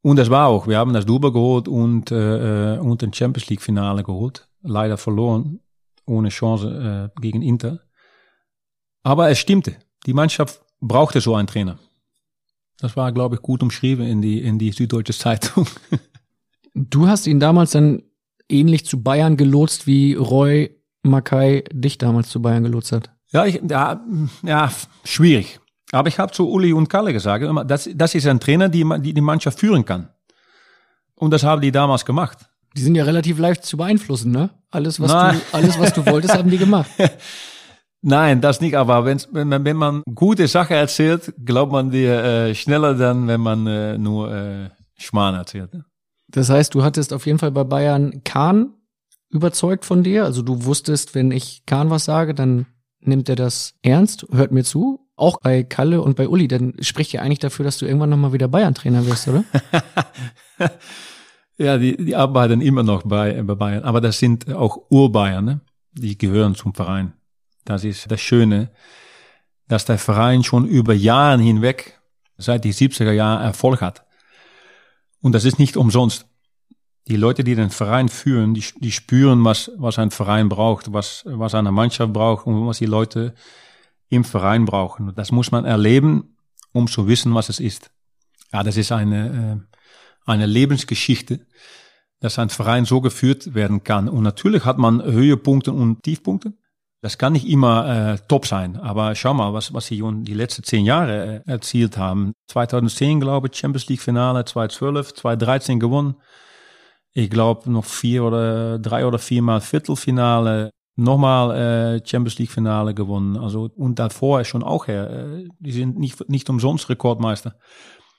Und 0.01 0.17
das 0.17 0.29
war 0.29 0.47
auch, 0.47 0.67
wir 0.67 0.77
haben 0.77 0.93
das 0.93 1.05
Double 1.05 1.31
geholt 1.31 1.67
und, 1.67 2.11
äh, 2.11 2.77
und 2.77 3.01
ein 3.03 3.13
Champions 3.13 3.49
League 3.49 3.61
Finale 3.61 4.03
geholt. 4.03 4.47
Leider 4.61 4.97
verloren, 4.97 5.61
ohne 6.05 6.29
Chance 6.29 7.11
äh, 7.15 7.19
gegen 7.21 7.41
Inter. 7.41 7.81
Aber 9.03 9.29
es 9.29 9.39
stimmte, 9.39 9.77
die 10.05 10.13
Mannschaft 10.13 10.61
brauchte 10.79 11.21
so 11.21 11.35
einen 11.35 11.47
Trainer. 11.47 11.79
Das 12.79 12.95
war, 12.95 13.11
glaube 13.11 13.35
ich, 13.35 13.41
gut 13.41 13.63
umschrieben 13.63 14.05
in 14.05 14.21
die, 14.21 14.41
in 14.41 14.59
die 14.59 14.71
Süddeutsche 14.71 15.13
Zeitung. 15.13 15.67
Du 16.77 17.07
hast 17.07 17.25
ihn 17.25 17.39
damals 17.39 17.71
dann 17.71 18.03
ähnlich 18.49 18.85
zu 18.85 19.01
Bayern 19.01 19.37
gelotst, 19.37 19.87
wie 19.87 20.13
Roy 20.13 20.77
Mackay 21.03 21.63
dich 21.71 21.97
damals 21.97 22.27
zu 22.27 22.41
Bayern 22.41 22.63
gelotst 22.63 22.91
hat. 22.91 23.14
Ja, 23.31 23.45
ich, 23.45 23.61
ja, 23.67 24.01
ja 24.43 24.71
schwierig. 25.03 25.59
Aber 25.91 26.07
ich 26.07 26.19
habe 26.19 26.31
zu 26.31 26.49
Uli 26.49 26.73
und 26.73 26.89
Kalle 26.89 27.13
gesagt, 27.13 27.45
das, 27.69 27.89
das 27.93 28.15
ist 28.15 28.27
ein 28.27 28.39
Trainer, 28.39 28.69
die, 28.69 28.85
die 28.99 29.13
die 29.13 29.21
Mannschaft 29.21 29.59
führen 29.59 29.85
kann. 29.85 30.09
Und 31.15 31.31
das 31.31 31.43
haben 31.43 31.61
die 31.61 31.71
damals 31.71 32.05
gemacht. 32.05 32.39
Die 32.75 32.81
sind 32.81 32.95
ja 32.95 33.05
relativ 33.05 33.39
leicht 33.39 33.63
zu 33.63 33.77
beeinflussen, 33.77 34.31
ne? 34.31 34.49
Alles, 34.69 34.99
was, 34.99 35.11
du, 35.11 35.41
alles, 35.53 35.79
was 35.79 35.93
du 35.93 36.05
wolltest, 36.05 36.33
haben 36.37 36.49
die 36.49 36.57
gemacht. 36.57 36.89
Nein, 38.01 38.41
das 38.41 38.59
nicht. 38.59 38.75
Aber 38.75 39.05
wenn, 39.05 39.21
wenn, 39.31 39.63
wenn 39.63 39.77
man 39.77 40.03
gute 40.13 40.47
Sachen 40.47 40.75
erzählt, 40.75 41.33
glaubt 41.43 41.71
man 41.71 41.89
dir 41.89 42.23
äh, 42.23 42.55
schneller 42.55 42.93
dann, 42.93 43.27
wenn 43.27 43.41
man 43.41 43.65
äh, 43.65 43.97
nur 43.97 44.31
äh, 44.31 44.69
Schmarrn 44.97 45.35
erzählt. 45.35 45.73
Ne? 45.73 45.85
Das 46.27 46.49
heißt, 46.49 46.75
du 46.75 46.83
hattest 46.83 47.13
auf 47.13 47.25
jeden 47.25 47.39
Fall 47.39 47.51
bei 47.51 47.63
Bayern 47.63 48.23
Kahn 48.23 48.73
überzeugt 49.29 49.85
von 49.85 50.03
dir. 50.03 50.25
Also 50.25 50.41
du 50.41 50.65
wusstest, 50.65 51.15
wenn 51.15 51.31
ich 51.31 51.65
Kahn 51.65 51.89
was 51.89 52.05
sage, 52.05 52.33
dann 52.33 52.65
nimmt 53.07 53.29
er 53.29 53.35
das 53.35 53.75
ernst, 53.81 54.25
hört 54.31 54.51
mir 54.51 54.63
zu. 54.63 55.01
Auch 55.15 55.39
bei 55.39 55.63
Kalle 55.63 56.01
und 56.01 56.17
bei 56.17 56.27
Uli, 56.27 56.47
dann 56.47 56.73
spricht 56.81 57.13
ja 57.13 57.21
eigentlich 57.21 57.39
dafür, 57.39 57.63
dass 57.63 57.77
du 57.77 57.85
irgendwann 57.85 58.09
nochmal 58.09 58.33
wieder 58.33 58.49
Bayern-Trainer 58.49 59.05
wirst, 59.05 59.29
oder? 59.29 59.45
ja, 61.57 61.77
die, 61.77 61.95
die 61.95 62.15
arbeiten 62.15 62.59
immer 62.59 62.83
noch 62.83 63.03
bei, 63.03 63.41
bei 63.43 63.55
Bayern. 63.55 63.83
Aber 63.83 64.01
das 64.01 64.19
sind 64.19 64.53
auch 64.53 64.77
Urbayern, 64.89 65.45
ne? 65.45 65.61
die 65.93 66.17
gehören 66.17 66.55
zum 66.55 66.73
Verein. 66.73 67.13
Das 67.63 67.83
ist 67.83 68.11
das 68.11 68.19
Schöne, 68.19 68.71
dass 69.67 69.85
der 69.85 69.97
Verein 69.97 70.43
schon 70.43 70.67
über 70.67 70.93
Jahre 70.93 71.41
hinweg, 71.41 71.99
seit 72.37 72.65
die 72.65 72.73
70er 72.73 73.11
Jahre, 73.11 73.43
Erfolg 73.43 73.81
hat. 73.81 74.05
Und 75.21 75.31
das 75.31 75.45
ist 75.45 75.59
nicht 75.59 75.77
umsonst. 75.77 76.27
Die 77.07 77.17
Leute, 77.17 77.43
die 77.43 77.55
den 77.55 77.69
Verein 77.69 78.09
führen, 78.09 78.53
die, 78.53 78.63
die 78.79 78.91
spüren, 78.91 79.43
was, 79.43 79.71
was 79.77 79.99
ein 79.99 80.11
Verein 80.11 80.49
braucht, 80.49 80.91
was, 80.91 81.23
was 81.25 81.53
eine 81.53 81.71
Mannschaft 81.71 82.13
braucht 82.13 82.47
und 82.47 82.65
was 82.67 82.79
die 82.79 82.85
Leute 82.85 83.35
im 84.09 84.23
Verein 84.23 84.65
brauchen. 84.65 85.13
Das 85.15 85.31
muss 85.31 85.51
man 85.51 85.65
erleben, 85.65 86.35
um 86.71 86.87
zu 86.87 87.07
wissen, 87.07 87.33
was 87.35 87.49
es 87.49 87.59
ist. 87.59 87.91
Ja, 88.51 88.63
das 88.63 88.77
ist 88.77 88.91
eine, 88.91 89.63
äh, 89.67 90.29
eine 90.29 90.45
Lebensgeschichte, 90.45 91.45
dass 92.19 92.39
ein 92.39 92.49
Verein 92.49 92.85
so 92.85 93.01
geführt 93.01 93.53
werden 93.53 93.83
kann. 93.83 94.09
Und 94.09 94.23
natürlich 94.23 94.65
hat 94.65 94.77
man 94.77 95.03
Höhepunkte 95.03 95.71
und 95.71 96.03
Tiefpunkte. 96.03 96.53
Das 97.01 97.19
kann 97.19 97.33
nicht 97.33 97.47
immer 97.47 98.13
äh, 98.13 98.17
top 98.27 98.47
sein, 98.47 98.77
aber 98.77 99.13
schau 99.13 99.35
mal, 99.35 99.53
was, 99.53 99.73
was 99.73 99.85
sie 99.85 100.01
die 100.23 100.33
letzten 100.33 100.63
zehn 100.63 100.85
Jahre 100.85 101.43
äh, 101.45 101.51
erzielt 101.51 101.97
haben. 101.97 102.33
2010, 102.47 103.19
glaube 103.19 103.47
ich, 103.47 103.59
Champions 103.59 103.87
League 103.89 104.01
Finale, 104.01 104.43
2012, 104.43 105.13
2013 105.13 105.79
gewonnen. 105.79 106.15
Ich 107.17 107.29
glaube 107.29 107.71
noch 107.71 107.85
vier 107.85 108.25
oder 108.25 108.77
drei 108.77 109.05
oder 109.05 109.19
viermal 109.19 109.61
Viertelfinale, 109.61 110.71
nochmal 110.97 111.55
äh, 111.55 112.05
Champions 112.05 112.37
League 112.39 112.51
Finale 112.51 112.93
gewonnen. 112.93 113.37
Also 113.37 113.69
und 113.73 113.99
davor 113.99 114.43
schon 114.43 114.63
auch 114.63 114.87
her. 114.87 115.09
Äh, 115.09 115.47
die 115.59 115.71
sind 115.71 115.97
nicht 115.97 116.29
nicht 116.29 116.49
umsonst 116.49 116.89
Rekordmeister. 116.89 117.55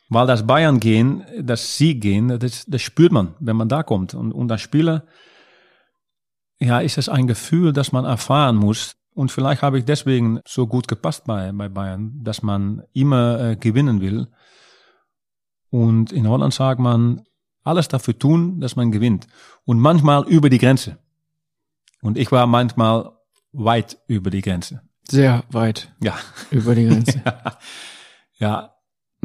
Weil 0.09 0.27
das 0.27 0.47
Bayern 0.47 0.81
gehen, 0.81 1.25
das 1.43 1.77
Sie 1.77 2.01
gehen, 2.01 2.39
das, 2.39 2.65
das 2.65 2.81
spürt 2.81 3.13
man, 3.13 3.35
wenn 3.39 3.57
man 3.57 3.69
da 3.69 3.83
kommt. 3.83 4.15
Und, 4.15 4.33
und 4.33 4.51
als 4.51 4.63
Spieler 4.63 5.05
ja, 6.59 6.79
ist 6.79 6.97
es 6.97 7.11
ein 7.11 7.27
Gefühl, 7.27 7.75
das 7.75 7.93
man 7.93 8.07
erfahren 8.07 8.57
muss. 8.57 8.97
Und 9.15 9.31
vielleicht 9.31 9.61
habe 9.61 9.79
ich 9.79 9.85
deswegen 9.85 10.41
so 10.47 10.67
gut 10.67 10.89
gepasst 10.89 11.25
bei, 11.27 11.53
bei 11.53 11.69
Bayern, 11.69 12.21
dass 12.23 12.43
man 12.43 12.83
immer 12.95 13.41
äh, 13.41 13.57
gewinnen 13.57 14.01
will. 14.01 14.29
Und 15.71 16.13
in 16.13 16.27
Holland 16.29 16.55
sagt 16.55 16.81
man, 16.81 17.23
alles 17.67 17.89
dafür 17.89 18.19
tun, 18.19 18.61
dass 18.61 18.77
man 18.77 18.93
gewinnt. 18.93 19.27
Und 19.65 19.79
manchmal 19.79 20.27
über 20.29 20.51
die 20.51 20.59
Grenze. 20.59 20.99
Und 22.03 22.17
ich 22.17 22.31
war 22.31 22.47
manchmal 22.47 23.13
weit 23.53 23.99
über 24.07 24.31
die 24.31 24.43
Grenze. 24.43 24.83
Sehr 25.09 25.45
weit. 25.51 25.93
Ja. 26.03 26.15
Über 26.51 26.75
die 26.75 26.87
Grenze. 26.87 27.23
ja. 27.25 27.59
ja. 28.39 28.75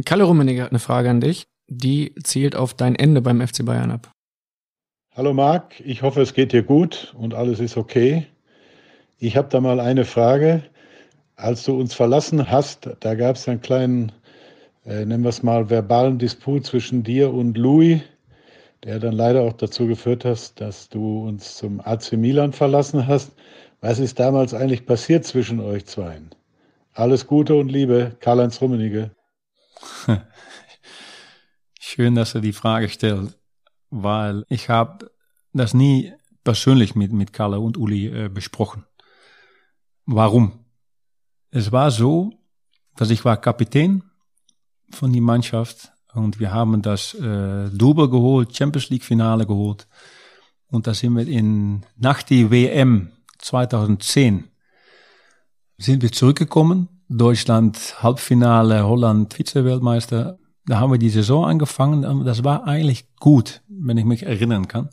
Kalle 0.05 0.23
Rummenigge 0.23 0.63
hat 0.63 0.71
eine 0.71 0.79
Frage 0.79 1.09
an 1.09 1.21
dich. 1.21 1.47
Die 1.67 2.15
zielt 2.23 2.55
auf 2.55 2.73
dein 2.73 2.95
Ende 2.95 3.21
beim 3.21 3.45
FC 3.45 3.65
Bayern 3.65 3.91
ab. 3.91 4.11
Hallo 5.13 5.33
Marc, 5.33 5.79
ich 5.81 6.01
hoffe, 6.03 6.21
es 6.21 6.33
geht 6.33 6.53
dir 6.53 6.63
gut 6.63 7.13
und 7.17 7.33
alles 7.33 7.59
ist 7.59 7.77
okay. 7.77 8.27
Ich 9.19 9.37
habe 9.37 9.49
da 9.49 9.59
mal 9.59 9.79
eine 9.79 10.05
Frage. 10.05 10.63
Als 11.35 11.63
du 11.63 11.77
uns 11.79 11.93
verlassen 11.93 12.49
hast, 12.49 12.89
da 13.01 13.15
gab 13.15 13.35
es 13.35 13.47
einen 13.47 13.61
kleinen, 13.61 14.11
äh, 14.85 15.05
nennen 15.05 15.23
wir 15.23 15.29
es 15.29 15.43
mal, 15.43 15.69
verbalen 15.69 16.17
Disput 16.17 16.65
zwischen 16.65 17.03
dir 17.03 17.33
und 17.33 17.57
Louis, 17.57 18.01
der 18.83 18.99
dann 18.99 19.13
leider 19.13 19.41
auch 19.41 19.53
dazu 19.53 19.87
geführt 19.87 20.25
hat, 20.25 20.59
dass 20.59 20.89
du 20.89 21.27
uns 21.27 21.55
zum 21.57 21.79
AC 21.81 22.13
Milan 22.13 22.53
verlassen 22.53 23.07
hast. 23.07 23.33
Was 23.79 23.99
ist 23.99 24.19
damals 24.19 24.53
eigentlich 24.53 24.85
passiert 24.85 25.25
zwischen 25.25 25.59
euch 25.59 25.85
zweien? 25.85 26.29
Alles 26.93 27.27
Gute 27.27 27.55
und 27.55 27.69
Liebe, 27.69 28.17
Karl-Heinz 28.19 28.61
Rummenigge. 28.61 29.11
Schön, 31.79 32.15
dass 32.15 32.35
er 32.35 32.41
die 32.41 32.53
Frage 32.53 32.89
stellt 32.89 33.35
weil 33.91 34.45
ich 34.47 34.69
habe 34.69 35.11
das 35.53 35.73
nie 35.75 36.13
persönlich 36.43 36.95
mit, 36.95 37.11
mit 37.11 37.33
Kalle 37.33 37.59
und 37.59 37.77
Uli 37.77 38.07
äh, 38.07 38.29
besprochen. 38.29 38.85
Warum? 40.05 40.65
Es 41.51 41.71
war 41.71 41.91
so, 41.91 42.31
dass 42.95 43.11
ich 43.11 43.23
war 43.25 43.37
Kapitän 43.37 44.03
von 44.89 45.13
die 45.13 45.21
Mannschaft 45.21 45.91
und 46.13 46.39
wir 46.39 46.51
haben 46.51 46.81
das 46.81 47.13
äh, 47.13 47.69
Double 47.69 48.09
geholt, 48.09 48.55
Champions 48.55 48.89
League 48.89 49.03
Finale 49.03 49.45
geholt 49.45 49.87
und 50.67 50.87
da 50.87 50.93
sind 50.93 51.15
wir 51.15 51.27
in 51.27 51.85
nach 51.97 52.23
die 52.23 52.49
WM 52.51 53.11
2010 53.39 54.45
sind 55.77 56.01
wir 56.03 56.11
zurückgekommen. 56.11 56.89
Deutschland 57.09 58.03
Halbfinale, 58.03 58.85
Holland 58.85 59.33
Vize-Weltmeister 59.33 60.37
da 60.65 60.79
haben 60.79 60.91
wir 60.91 60.99
die 60.99 61.09
Saison 61.09 61.45
angefangen. 61.45 62.23
Das 62.23 62.43
war 62.43 62.65
eigentlich 62.65 63.13
gut, 63.19 63.61
wenn 63.67 63.97
ich 63.97 64.05
mich 64.05 64.23
erinnern 64.23 64.67
kann. 64.67 64.89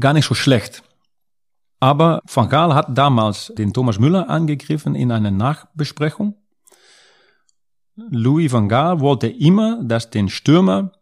Gar 0.00 0.14
nicht 0.14 0.26
so 0.26 0.34
schlecht. 0.34 0.82
Aber 1.80 2.20
Van 2.32 2.48
Gaal 2.48 2.74
hat 2.74 2.96
damals 2.96 3.52
den 3.56 3.72
Thomas 3.72 3.98
Müller 3.98 4.30
angegriffen 4.30 4.94
in 4.94 5.12
einer 5.12 5.30
Nachbesprechung. 5.30 6.34
Louis 7.96 8.52
van 8.52 8.68
Gaal 8.68 9.00
wollte 9.00 9.28
immer, 9.28 9.82
dass 9.82 10.10
den 10.10 10.28
Stürmer 10.28 10.92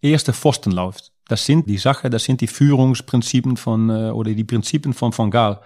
erste 0.00 0.32
Pfosten 0.32 0.72
läuft. 0.72 1.12
Das 1.28 1.44
sind 1.44 1.68
die 1.68 1.78
Sache, 1.78 2.10
das 2.10 2.24
sind 2.24 2.40
die 2.40 2.46
Führungsprinzipien 2.46 3.56
von, 3.56 3.90
äh, 3.90 4.10
oder 4.10 4.32
die 4.32 4.44
Prinzipien 4.44 4.94
von 4.94 5.16
Van 5.16 5.30
Gaal 5.30 5.60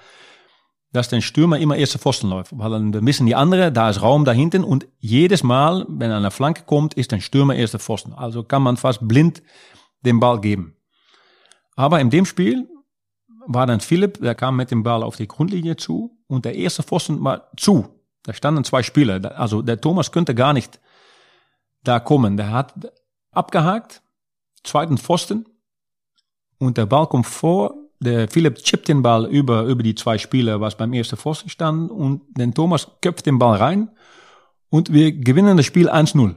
dass 0.92 1.08
der 1.08 1.22
Stürmer 1.22 1.58
immer 1.58 1.76
erste 1.76 1.98
Pfosten 1.98 2.28
läuft. 2.28 2.56
Weil 2.56 2.70
dann 2.70 3.06
wissen 3.06 3.26
die 3.26 3.34
anderen, 3.34 3.72
da 3.72 3.88
ist 3.90 4.02
Raum 4.02 4.24
da 4.24 4.32
hinten 4.32 4.62
und 4.62 4.86
jedes 4.98 5.42
Mal, 5.42 5.86
wenn 5.88 6.10
eine 6.10 6.30
Flanke 6.30 6.62
kommt, 6.64 6.94
ist 6.94 7.12
der 7.12 7.20
Stürmer 7.20 7.54
erste 7.54 7.78
Pfosten. 7.78 8.12
Also 8.12 8.44
kann 8.44 8.62
man 8.62 8.76
fast 8.76 9.06
blind 9.08 9.42
den 10.04 10.20
Ball 10.20 10.40
geben. 10.40 10.76
Aber 11.76 12.00
in 12.00 12.10
dem 12.10 12.26
Spiel 12.26 12.68
war 13.46 13.66
dann 13.66 13.80
Philipp, 13.80 14.20
der 14.20 14.34
kam 14.34 14.56
mit 14.56 14.70
dem 14.70 14.82
Ball 14.82 15.02
auf 15.02 15.16
die 15.16 15.26
Grundlinie 15.26 15.76
zu 15.76 16.18
und 16.26 16.44
der 16.44 16.54
erste 16.54 16.82
Pfosten 16.82 17.24
war 17.24 17.50
zu. 17.56 18.01
Da 18.22 18.32
standen 18.32 18.64
zwei 18.64 18.82
Spieler. 18.82 19.38
Also 19.38 19.62
der 19.62 19.80
Thomas 19.80 20.12
könnte 20.12 20.34
gar 20.34 20.52
nicht 20.52 20.80
da 21.82 22.00
kommen. 22.00 22.36
Der 22.36 22.52
hat 22.52 22.74
abgehakt, 23.32 24.02
zweiten 24.62 24.98
Pfosten 24.98 25.46
und 26.58 26.76
der 26.76 26.86
Ball 26.86 27.06
kommt 27.06 27.26
vor 27.26 27.74
der 28.02 28.28
Philipp 28.28 28.56
chippt 28.56 28.88
den 28.88 29.02
Ball 29.02 29.26
über, 29.26 29.62
über 29.64 29.82
die 29.82 29.94
zwei 29.94 30.18
Spieler, 30.18 30.60
was 30.60 30.76
beim 30.76 30.92
ersten 30.92 31.16
Pfosten 31.16 31.48
stand, 31.48 31.90
und 31.90 32.22
den 32.36 32.52
Thomas 32.52 32.88
köpft 33.00 33.26
den 33.26 33.38
Ball 33.38 33.56
rein 33.56 33.90
und 34.70 34.92
wir 34.92 35.12
gewinnen 35.12 35.56
das 35.56 35.66
Spiel 35.66 35.88
1-0. 35.88 36.34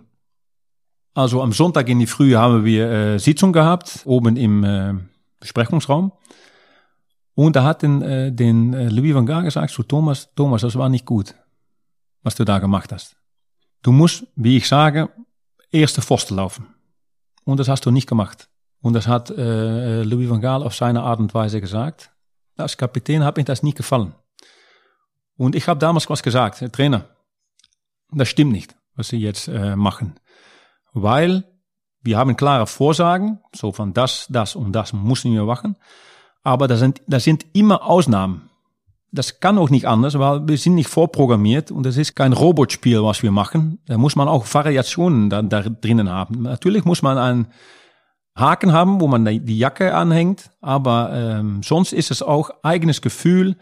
Also 1.14 1.42
am 1.42 1.54
Sonntag 1.54 1.90
in 1.90 2.00
die 2.00 2.08
Früh 2.08 2.36
haben 2.36 2.66
wir 2.66 2.92
äh, 2.92 3.20
Sitzung 3.20 3.54
gehabt, 3.54 4.02
oben 4.06 4.36
im 4.36 4.64
äh, 4.64 4.94
Besprechungsraum. 5.40 6.12
Und 7.36 7.56
da 7.56 7.64
hat 7.64 7.82
den, 7.82 8.02
äh, 8.02 8.32
den 8.32 8.74
äh, 8.74 8.90
Louis 8.90 9.16
van 9.16 9.26
Gaal 9.26 9.44
gesagt 9.44 9.72
zu 9.72 9.84
Thomas, 9.84 10.34
Thomas, 10.36 10.62
das 10.62 10.76
war 10.76 10.90
nicht 10.90 11.06
gut. 11.06 11.34
Was 12.26 12.36
du 12.36 12.44
da 12.44 12.58
gemacht 12.60 12.92
hast. 12.92 13.16
Du 13.84 13.92
musst, 13.92 14.26
wie 14.36 14.58
ich 14.58 14.68
sage, 14.68 15.10
erste 15.72 16.02
Pfosten 16.02 16.36
laufen. 16.36 16.66
Und 17.46 17.60
das 17.60 17.70
hast 17.70 17.86
du 17.86 17.92
nicht 17.92 18.10
gemacht. 18.10 18.50
Und 18.82 18.94
das 18.94 19.08
hat 19.08 19.30
äh, 19.30 20.02
Louis 20.02 20.30
van 20.30 20.42
Gaal 20.42 20.64
auf 20.64 20.76
seine 20.76 21.04
Art 21.04 21.20
und 21.20 21.34
Weise 21.36 21.62
gesagt. 21.62 22.12
Als 22.58 22.78
Kapitän 22.78 23.24
hat 23.24 23.38
mir 23.38 23.44
das 23.44 23.62
nicht 23.62 23.78
gefallen. 23.78 24.16
Und 25.38 25.56
ich 25.56 25.68
habe 25.68 25.80
damals 25.80 26.10
was 26.10 26.24
gesagt, 26.24 26.74
Trainer, 26.74 27.06
das 28.12 28.28
stimmt 28.28 28.54
nicht, 28.54 28.76
was 28.96 29.10
Sie 29.10 29.18
jetzt 29.18 29.48
äh, 29.48 29.76
machen. 29.76 30.16
Weil 30.94 31.44
wir 32.02 32.18
haben 32.18 32.36
klare 32.36 32.66
Vorsagen, 32.66 33.40
so 33.54 33.72
von 33.72 33.94
das, 33.94 34.26
das 34.30 34.56
und 34.56 34.72
das 34.72 34.94
müssen 34.94 35.32
wir 35.32 35.44
machen. 35.44 35.76
Aber 36.42 36.68
das 36.68 36.80
sind, 36.80 37.02
das 37.06 37.24
sind 37.24 37.46
immer 37.54 37.84
Ausnahmen. 37.84 38.50
Das 39.16 39.40
kann 39.40 39.58
auch 39.58 39.70
nicht 39.70 39.88
anders, 39.88 40.20
weil 40.20 40.48
wir 40.48 40.58
sind 40.58 40.76
nicht 40.76 40.90
vorprogrammiert 40.90 41.72
und 41.72 41.86
es 41.86 41.98
ist 41.98 42.16
kein 42.16 42.34
Robotspiel, 42.34 43.04
was 43.04 43.24
wir 43.24 43.32
machen. 43.32 43.80
Da 43.88 43.98
muss 43.98 44.16
man 44.16 44.28
auch 44.28 44.46
Variationen 44.54 45.30
da, 45.30 45.42
da 45.42 45.62
drinnen 45.62 46.10
haben. 46.10 46.44
Natürlich 46.44 46.86
muss 46.86 47.02
man 47.02 47.18
einen 47.18 47.48
Haken 48.38 48.74
haben, 48.74 49.00
wo 49.00 49.08
man 49.08 49.26
die 49.26 49.58
Jacke 49.58 49.96
anhängt, 49.96 50.52
aber 50.62 51.12
ähm, 51.14 51.64
sonst 51.64 51.94
ist 51.94 52.12
es 52.12 52.22
auch 52.22 52.50
eigenes 52.64 53.02
Gefühl, 53.02 53.56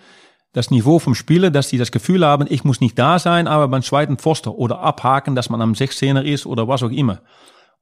das 0.51 0.71
Niveau 0.71 0.99
vom 0.99 1.15
Spieler, 1.15 1.51
dass 1.51 1.69
die 1.69 1.77
das 1.77 1.91
Gefühl 1.91 2.25
haben, 2.25 2.45
ich 2.49 2.63
muss 2.63 2.79
nicht 2.79 2.97
da 2.97 3.19
sein, 3.19 3.47
aber 3.47 3.67
beim 3.67 3.81
zweiten 3.81 4.17
Pfoster 4.17 4.55
oder 4.55 4.79
abhaken, 4.79 5.35
dass 5.35 5.49
man 5.49 5.61
am 5.61 5.73
16er 5.73 6.21
ist 6.21 6.45
oder 6.45 6.67
was 6.67 6.83
auch 6.83 6.91
immer. 6.91 7.21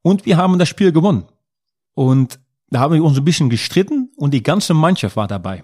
Und 0.02 0.26
wir 0.26 0.36
haben 0.36 0.58
das 0.58 0.68
Spiel 0.68 0.92
gewonnen. 0.92 1.24
Und 1.94 2.40
da 2.70 2.80
haben 2.80 2.94
wir 2.94 3.04
uns 3.04 3.18
ein 3.18 3.24
bisschen 3.24 3.50
gestritten 3.50 4.10
und 4.16 4.32
die 4.32 4.42
ganze 4.42 4.72
Mannschaft 4.72 5.16
war 5.16 5.28
dabei. 5.28 5.62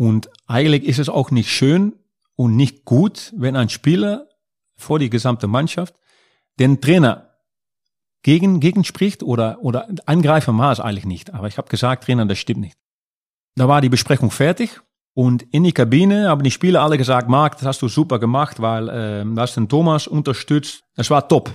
Und 0.00 0.30
eigentlich 0.46 0.84
ist 0.84 0.98
es 0.98 1.10
auch 1.10 1.30
nicht 1.30 1.50
schön 1.50 1.92
und 2.34 2.56
nicht 2.56 2.86
gut, 2.86 3.34
wenn 3.36 3.54
ein 3.54 3.68
Spieler 3.68 4.28
vor 4.74 4.98
die 4.98 5.10
gesamte 5.10 5.46
Mannschaft 5.46 5.94
den 6.58 6.80
Trainer 6.80 7.34
gegen, 8.22 8.60
gegen 8.60 8.82
spricht 8.84 9.22
oder, 9.22 9.58
oder 9.60 9.88
angreifen 10.06 10.56
war 10.56 10.72
es 10.72 10.80
eigentlich 10.80 11.04
nicht. 11.04 11.34
Aber 11.34 11.48
ich 11.48 11.58
habe 11.58 11.68
gesagt, 11.68 12.04
Trainer, 12.04 12.24
das 12.24 12.38
stimmt 12.38 12.60
nicht. 12.60 12.78
Da 13.56 13.68
war 13.68 13.82
die 13.82 13.90
Besprechung 13.90 14.30
fertig 14.30 14.80
und 15.12 15.42
in 15.52 15.64
die 15.64 15.72
Kabine 15.72 16.30
haben 16.30 16.44
die 16.44 16.50
Spieler 16.50 16.80
alle 16.80 16.96
gesagt, 16.96 17.28
Marc, 17.28 17.58
das 17.58 17.66
hast 17.66 17.82
du 17.82 17.88
super 17.88 18.18
gemacht, 18.18 18.62
weil 18.62 18.88
äh, 18.88 19.22
du 19.22 19.38
hast 19.38 19.58
den 19.58 19.68
Thomas 19.68 20.06
unterstützt. 20.06 20.82
Das 20.96 21.10
war 21.10 21.28
top. 21.28 21.50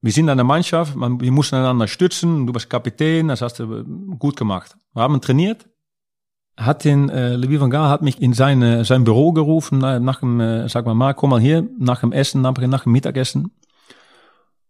Wir 0.00 0.12
sind 0.12 0.30
eine 0.30 0.44
Mannschaft, 0.44 0.94
wir 0.96 1.30
mussten 1.30 1.56
einander 1.56 1.88
stützen, 1.88 2.46
du 2.46 2.54
bist 2.54 2.70
Kapitän, 2.70 3.28
das 3.28 3.42
hast 3.42 3.58
du 3.58 3.84
gut 4.16 4.36
gemacht. 4.36 4.78
Wir 4.94 5.02
haben 5.02 5.20
trainiert. 5.20 5.68
Hat 6.56 6.84
den 6.84 7.10
äh, 7.10 7.36
Louis 7.36 7.60
van 7.60 7.70
Gaal 7.70 7.90
hat 7.90 8.00
mich 8.00 8.20
in 8.22 8.32
seine, 8.32 8.84
sein 8.84 9.04
Büro 9.04 9.32
gerufen, 9.32 9.78
nach 9.78 10.20
dem, 10.20 10.40
äh, 10.40 10.68
sag 10.68 10.86
mal, 10.86 10.94
Marc, 10.94 11.18
komm 11.18 11.30
mal 11.30 11.40
hier, 11.40 11.68
nach 11.78 12.00
dem 12.00 12.12
Essen, 12.12 12.40
nach, 12.40 12.56
nach 12.56 12.84
dem 12.84 12.92
Mittagessen. 12.92 13.52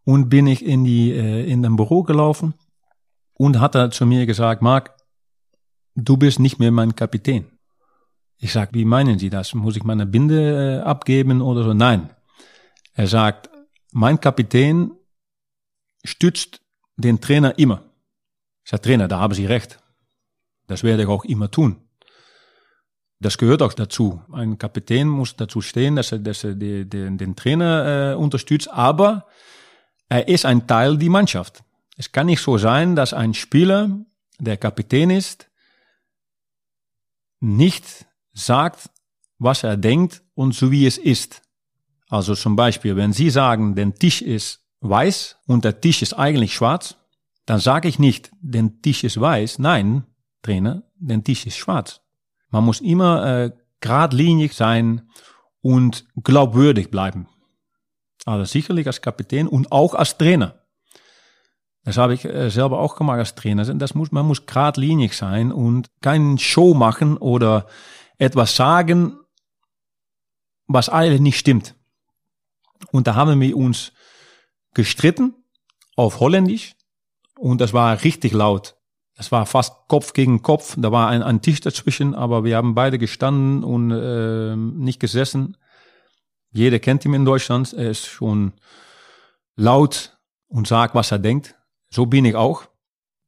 Und 0.05 0.29
bin 0.29 0.47
ich 0.47 0.65
in 0.65 0.85
die, 0.85 1.13
äh, 1.13 1.49
in 1.49 1.63
dem 1.63 1.77
Büro 1.77 2.03
gelaufen 2.03 2.55
und 3.35 3.61
hat 3.61 3.75
er 3.75 3.91
zu 3.91 4.05
mir 4.05 4.27
gesagt, 4.27 4.63
Marc, 4.63 4.97
du 5.95 6.17
bist 6.17 6.41
nicht 6.41 6.59
mehr 6.59 6.73
mein 6.73 6.97
Kapitän. 6.97 7.47
Ich 8.39 8.53
sag, 8.53 8.75
wie 8.75 8.85
meinen 8.85 9.19
Sie 9.19 9.31
das? 9.31 9.55
Muss 9.55 9.77
ich 9.77 9.85
meine 9.85 10.07
Binde 10.07 10.81
äh, 10.81 10.83
abgeben 10.83 11.41
oder 11.41 11.63
so? 11.65 11.73
Nein. 11.73 12.11
Er 12.95 13.07
sagt, 13.07 13.49
mein 13.93 14.21
Kapitän 14.21 14.91
stützt 16.05 16.61
den 16.97 17.21
Trainer 17.21 17.59
immer. 17.59 17.83
Ich 18.65 18.71
sage, 18.71 18.83
Trainer, 18.83 19.09
da 19.09 19.21
haben 19.21 19.35
Sie 19.35 19.47
recht. 19.47 19.79
Das 20.67 20.83
werde 20.83 21.05
ich 21.05 21.09
auch 21.09 21.25
immer 21.25 21.51
tun. 21.51 21.77
Das 23.19 23.39
gehört 23.39 23.63
auch 23.63 23.73
dazu. 23.73 24.23
Ein 24.33 24.59
Kapitän 24.59 25.09
muss 25.09 25.37
dazu 25.37 25.61
stehen, 25.61 25.97
dass 25.97 26.13
er, 26.13 26.19
dass 26.19 26.45
er 26.45 26.55
die, 26.55 26.89
die, 26.89 27.17
den 27.17 27.35
Trainer 27.35 28.13
äh, 28.13 28.15
unterstützt, 28.15 28.71
aber 28.71 29.27
er 30.09 30.29
ist 30.29 30.45
ein 30.45 30.67
Teil 30.67 30.99
der 30.99 31.11
Mannschaft. 31.11 31.63
Es 31.97 32.13
kann 32.13 32.27
nicht 32.27 32.43
so 32.43 32.59
sein, 32.59 32.95
dass 32.95 33.15
ein 33.15 33.33
Spieler, 33.33 33.99
der 34.39 34.59
Kapitän 34.59 35.11
ist, 35.11 35.49
nicht 37.41 38.07
sagt, 38.35 38.91
was 39.39 39.63
er 39.63 39.77
denkt 39.77 40.23
und 40.35 40.55
so 40.55 40.71
wie 40.71 40.87
es 40.87 40.99
ist. 40.99 41.43
Also 42.09 42.35
zum 42.35 42.55
Beispiel, 42.55 42.97
wenn 42.97 43.13
Sie 43.13 43.31
sagen, 43.31 43.75
der 43.75 43.95
Tisch 43.95 44.23
ist 44.23 44.61
weiß 44.81 45.39
und 45.47 45.65
der 45.65 45.81
Tisch 45.81 46.03
ist 46.03 46.15
eigentlich 46.15 46.55
schwarz, 46.55 46.97
dann 47.47 47.61
sage 47.61 47.89
ich 47.89 47.99
nicht, 47.99 48.31
der 48.41 48.71
Tisch 48.83 49.05
ist 49.05 49.21
weiß. 49.21 49.59
Nein, 49.59 50.05
Trainer, 50.47 50.85
der 50.95 51.23
Tisch 51.25 51.45
ist 51.47 51.57
schwarz. 51.57 52.01
Man 52.51 52.65
muss 52.65 52.81
immer 52.81 53.27
äh, 53.27 53.51
geradlinig 53.81 54.55
sein 54.55 55.09
und 55.61 56.07
glaubwürdig 56.23 56.91
bleiben. 56.91 57.29
Also 58.25 58.45
sicherlich 58.45 58.87
als 58.87 59.03
Kapitän 59.03 59.49
und 59.49 59.73
auch 59.73 59.95
als 59.95 60.17
Trainer. 60.17 60.55
Das 61.83 61.97
habe 61.97 62.15
ich 62.15 62.25
äh, 62.25 62.49
selber 62.51 62.79
auch 62.79 62.97
gemacht 62.97 63.19
als 63.19 63.35
Trainer. 63.35 63.65
Das 63.65 63.95
muss, 63.95 64.13
man 64.13 64.27
muss 64.27 64.47
geradlinig 64.47 65.17
sein 65.17 65.51
und 65.51 65.91
keinen 66.01 66.39
Show 66.39 66.75
machen 66.75 67.17
oder 67.17 67.67
etwas 68.19 68.55
sagen, 68.55 69.19
was 70.69 70.89
eigentlich 70.89 71.21
nicht 71.21 71.39
stimmt. 71.39 71.75
Und 72.93 73.09
da 73.09 73.15
haben 73.15 73.41
wir 73.41 73.57
uns 73.57 73.93
gestritten 74.75 75.35
auf 75.97 76.21
Holländisch 76.21 76.77
und 77.37 77.61
das 77.61 77.73
war 77.73 78.03
richtig 78.05 78.33
laut. 78.33 78.76
Das 79.17 79.33
war 79.33 79.47
fast 79.47 79.89
Kopf 79.89 80.13
gegen 80.13 80.43
Kopf. 80.43 80.75
Da 80.79 80.93
war 80.93 81.09
ein, 81.09 81.23
ein 81.23 81.41
Tisch 81.41 81.61
dazwischen, 81.61 82.15
aber 82.15 82.45
wir 82.45 82.57
haben 82.57 82.75
beide 82.75 82.99
gestanden 82.99 83.65
und 83.65 83.91
äh, 83.91 84.55
nicht 84.57 85.01
gesessen. 85.01 85.57
Jeder 86.53 86.79
kennt 86.79 87.05
ihn 87.05 87.15
in 87.15 87.25
Deutschland. 87.25 87.73
Er 87.73 87.91
ist 87.91 88.07
schon 88.07 88.53
laut 89.57 90.19
und 90.49 90.67
sagt, 90.67 90.95
was 90.95 91.13
er 91.13 91.19
denkt. 91.19 91.57
So 91.89 92.07
bin 92.07 92.27
ich 92.27 92.35
auch. 92.35 92.65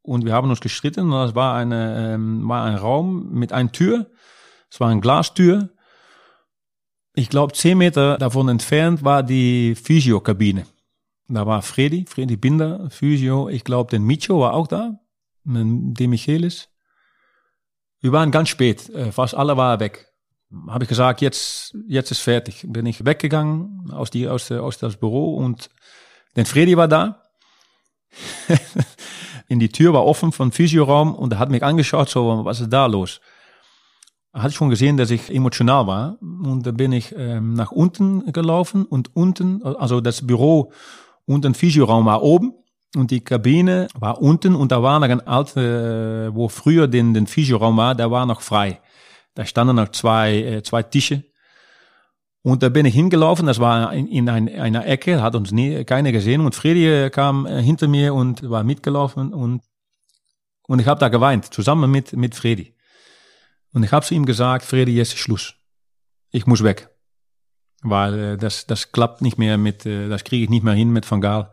Und 0.02 0.24
wir 0.26 0.34
haben 0.34 0.50
uns 0.50 0.60
gestritten. 0.60 1.06
Und 1.06 1.12
das 1.12 1.34
war, 1.34 1.56
eine, 1.56 2.14
ähm, 2.14 2.46
war 2.48 2.64
ein 2.64 2.74
Raum 2.74 3.30
mit 3.32 3.52
einer 3.52 3.72
Tür. 3.72 4.10
Es 4.70 4.80
war 4.80 4.90
eine 4.90 5.00
Glastür. 5.00 5.70
Ich 7.14 7.30
glaube, 7.30 7.54
zehn 7.54 7.78
Meter 7.78 8.18
davon 8.18 8.48
entfernt 8.48 9.04
war 9.04 9.22
die 9.22 9.74
Physiokabine. 9.74 10.66
Da 11.28 11.46
war 11.46 11.62
Freddy, 11.62 12.04
Freddy 12.06 12.36
Binder, 12.36 12.88
Physio. 12.90 13.48
Ich 13.48 13.64
glaube, 13.64 13.90
den 13.90 14.04
Micho 14.04 14.40
war 14.40 14.54
auch 14.54 14.66
da, 14.66 15.00
De 15.48 16.06
Michelis. 16.06 16.68
Wir 18.00 18.12
waren 18.12 18.30
ganz 18.30 18.50
spät, 18.50 18.90
äh, 18.90 19.10
fast 19.12 19.34
alle 19.34 19.56
waren 19.56 19.80
weg. 19.80 20.12
Habe 20.68 20.84
ich 20.84 20.88
gesagt, 20.88 21.20
jetzt, 21.20 21.74
jetzt 21.86 22.10
ist 22.10 22.20
fertig. 22.20 22.64
Bin 22.68 22.86
ich 22.86 23.04
weggegangen 23.04 23.90
aus, 23.90 24.10
die, 24.10 24.28
aus, 24.28 24.50
aus 24.52 24.78
das 24.78 24.96
Büro 24.96 25.34
und 25.36 25.70
den 26.36 26.46
Freddy 26.46 26.76
war 26.76 26.88
da. 26.88 27.22
In 29.48 29.58
die 29.58 29.70
Tür 29.70 29.94
war 29.94 30.04
offen 30.04 30.32
von 30.32 30.52
Physioraum 30.52 31.14
und 31.14 31.32
er 31.32 31.38
hat 31.38 31.50
mich 31.50 31.62
angeschaut, 31.62 32.10
so, 32.10 32.44
was 32.44 32.60
ist 32.60 32.70
da 32.70 32.86
los? 32.86 33.20
Er 34.34 34.42
hat 34.42 34.52
schon 34.52 34.68
gesehen, 34.68 34.98
dass 34.98 35.10
ich 35.10 35.34
emotional 35.34 35.86
war 35.86 36.18
und 36.20 36.66
da 36.66 36.70
bin 36.70 36.92
ich 36.92 37.14
ähm, 37.16 37.54
nach 37.54 37.72
unten 37.72 38.30
gelaufen 38.32 38.84
und 38.84 39.16
unten, 39.16 39.62
also 39.62 40.02
das 40.02 40.26
Büro 40.26 40.72
und 41.24 41.46
ein 41.46 41.54
Physioraum 41.54 42.04
war 42.04 42.22
oben 42.22 42.52
und 42.96 43.10
die 43.10 43.20
Kabine 43.20 43.88
war 43.98 44.20
unten 44.22 44.54
und 44.54 44.72
da 44.72 44.82
war 44.82 44.98
noch 44.98 45.08
ein 45.08 45.26
alte, 45.26 46.30
wo 46.32 46.48
früher 46.48 46.88
den, 46.88 47.14
den 47.14 47.26
Physioraum 47.26 47.76
war, 47.76 47.94
der 47.94 48.10
war 48.10 48.26
noch 48.26 48.40
frei. 48.40 48.80
Da 49.34 49.44
standen 49.44 49.76
noch 49.76 49.90
zwei, 49.90 50.36
äh, 50.36 50.62
zwei 50.62 50.82
Tische. 50.82 51.24
Und 52.42 52.62
da 52.62 52.70
bin 52.70 52.86
ich 52.86 52.94
hingelaufen, 52.94 53.46
das 53.46 53.58
war 53.58 53.92
in, 53.92 54.06
in 54.06 54.28
ein, 54.28 54.48
einer 54.48 54.86
Ecke, 54.86 55.20
hat 55.20 55.34
uns 55.34 55.52
nie, 55.52 55.84
keiner 55.84 56.12
gesehen 56.12 56.40
und 56.40 56.54
Freddy 56.54 56.86
äh, 56.86 57.10
kam 57.10 57.46
äh, 57.46 57.62
hinter 57.62 57.88
mir 57.88 58.14
und 58.14 58.48
war 58.48 58.64
mitgelaufen 58.64 59.34
und, 59.34 59.62
und 60.66 60.78
ich 60.78 60.86
habe 60.86 61.00
da 61.00 61.08
geweint, 61.08 61.52
zusammen 61.52 61.90
mit, 61.90 62.14
mit 62.14 62.34
Freddy. 62.34 62.74
Und 63.74 63.82
ich 63.82 63.92
habe 63.92 64.06
zu 64.06 64.14
ihm 64.14 64.24
gesagt, 64.24 64.64
Freddy, 64.64 64.94
jetzt 64.94 65.12
ist 65.12 65.18
Schluss. 65.18 65.54
Ich 66.30 66.46
muss 66.46 66.64
weg. 66.64 66.88
Weil 67.82 68.18
äh, 68.18 68.36
das, 68.38 68.66
das 68.66 68.92
klappt 68.92 69.20
nicht 69.20 69.38
mehr 69.38 69.58
mit, 69.58 69.84
äh, 69.84 70.08
das 70.08 70.24
kriege 70.24 70.44
ich 70.44 70.50
nicht 70.50 70.64
mehr 70.64 70.74
hin 70.74 70.90
mit 70.90 71.10
Van 71.10 71.20
Gaal. 71.20 71.52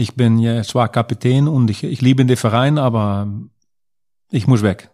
Ich 0.00 0.14
bin 0.14 0.38
ja 0.38 0.62
zwar 0.62 0.88
Kapitän 0.88 1.46
und 1.46 1.68
ich, 1.68 1.84
ich 1.84 2.00
liebe 2.00 2.24
den 2.24 2.38
Verein, 2.38 2.78
aber 2.78 3.28
ich 4.30 4.46
muss 4.46 4.62
weg. 4.62 4.90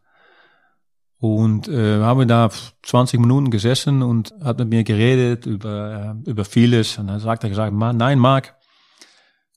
Und 1.18 1.68
äh, 1.68 2.00
habe 2.00 2.26
da 2.26 2.50
20 2.82 3.20
Minuten 3.20 3.52
gesessen 3.52 4.02
und 4.02 4.34
hat 4.42 4.58
mit 4.58 4.68
mir 4.68 4.82
geredet 4.82 5.46
über, 5.46 6.16
äh, 6.26 6.28
über 6.28 6.44
vieles. 6.44 6.98
Und 6.98 7.06
dann 7.06 7.20
sagt 7.20 7.44
er 7.44 7.50
gesagt, 7.50 7.72
nein, 7.72 8.18
Marc, 8.18 8.56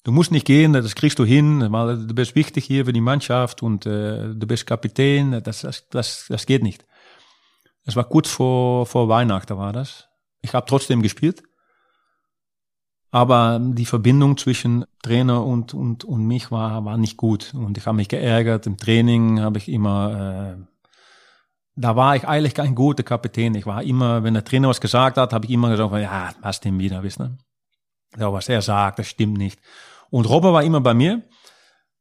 du 0.03 0.11
musst 0.11 0.31
nicht 0.31 0.45
gehen, 0.45 0.73
das 0.73 0.93
kriegst 0.93 1.17
du 1.17 1.25
hin, 1.25 1.65
weil 1.71 1.97
du 1.97 2.13
bist 2.13 2.35
wichtig 2.35 2.65
hier 2.65 2.85
für 2.85 2.93
die 2.93 3.01
Mannschaft 3.01 3.63
und 3.63 3.87
äh, 3.87 4.35
du 4.35 4.45
bist 4.45 4.67
Kapitän, 4.67 5.41
das, 5.43 5.61
das, 5.61 5.89
das, 5.89 6.25
das 6.29 6.45
geht 6.45 6.61
nicht. 6.61 6.85
Es 7.85 7.95
war 7.95 8.03
kurz 8.03 8.29
vor, 8.29 8.85
vor 8.85 9.09
Weihnachten 9.09 9.57
war 9.57 9.73
das. 9.73 10.09
Ich 10.43 10.53
habe 10.53 10.67
trotzdem 10.67 11.01
gespielt. 11.01 11.41
Aber 13.11 13.59
die 13.59 13.85
Verbindung 13.85 14.37
zwischen 14.37 14.85
Trainer 15.01 15.43
und, 15.43 15.73
und, 15.73 16.03
und 16.03 16.25
mich 16.25 16.51
war, 16.51 16.85
war 16.85 16.97
nicht 16.97 17.17
gut. 17.17 17.53
Und 17.55 17.77
ich 17.77 17.87
habe 17.87 17.95
mich 17.95 18.07
geärgert. 18.07 18.67
Im 18.67 18.77
Training 18.77 19.39
habe 19.39 19.57
ich 19.57 19.67
immer 19.67 20.57
äh, 20.57 20.69
da 21.79 21.95
war 21.95 22.15
ich 22.15 22.27
eigentlich 22.27 22.53
kein 22.53 22.75
guter 22.75 23.03
Kapitän. 23.03 23.55
Ich 23.55 23.65
war 23.65 23.81
immer, 23.83 24.23
wenn 24.23 24.33
der 24.33 24.43
Trainer 24.43 24.67
was 24.67 24.81
gesagt 24.81 25.17
hat, 25.17 25.31
habe 25.31 25.45
ich 25.45 25.51
immer 25.51 25.69
gesagt, 25.69 25.93
ja, 25.93 26.31
was 26.41 26.59
denn 26.59 26.77
wieder, 26.77 27.03
wisst 27.03 27.21
ihr? 27.21 27.37
Ja, 28.17 28.33
was 28.33 28.49
er 28.49 28.61
sagt, 28.61 28.99
das 28.99 29.07
stimmt 29.07 29.37
nicht. 29.37 29.59
Und 30.09 30.27
Robin 30.27 30.51
war 30.51 30.63
immer 30.63 30.81
bei 30.81 30.93
mir. 30.93 31.23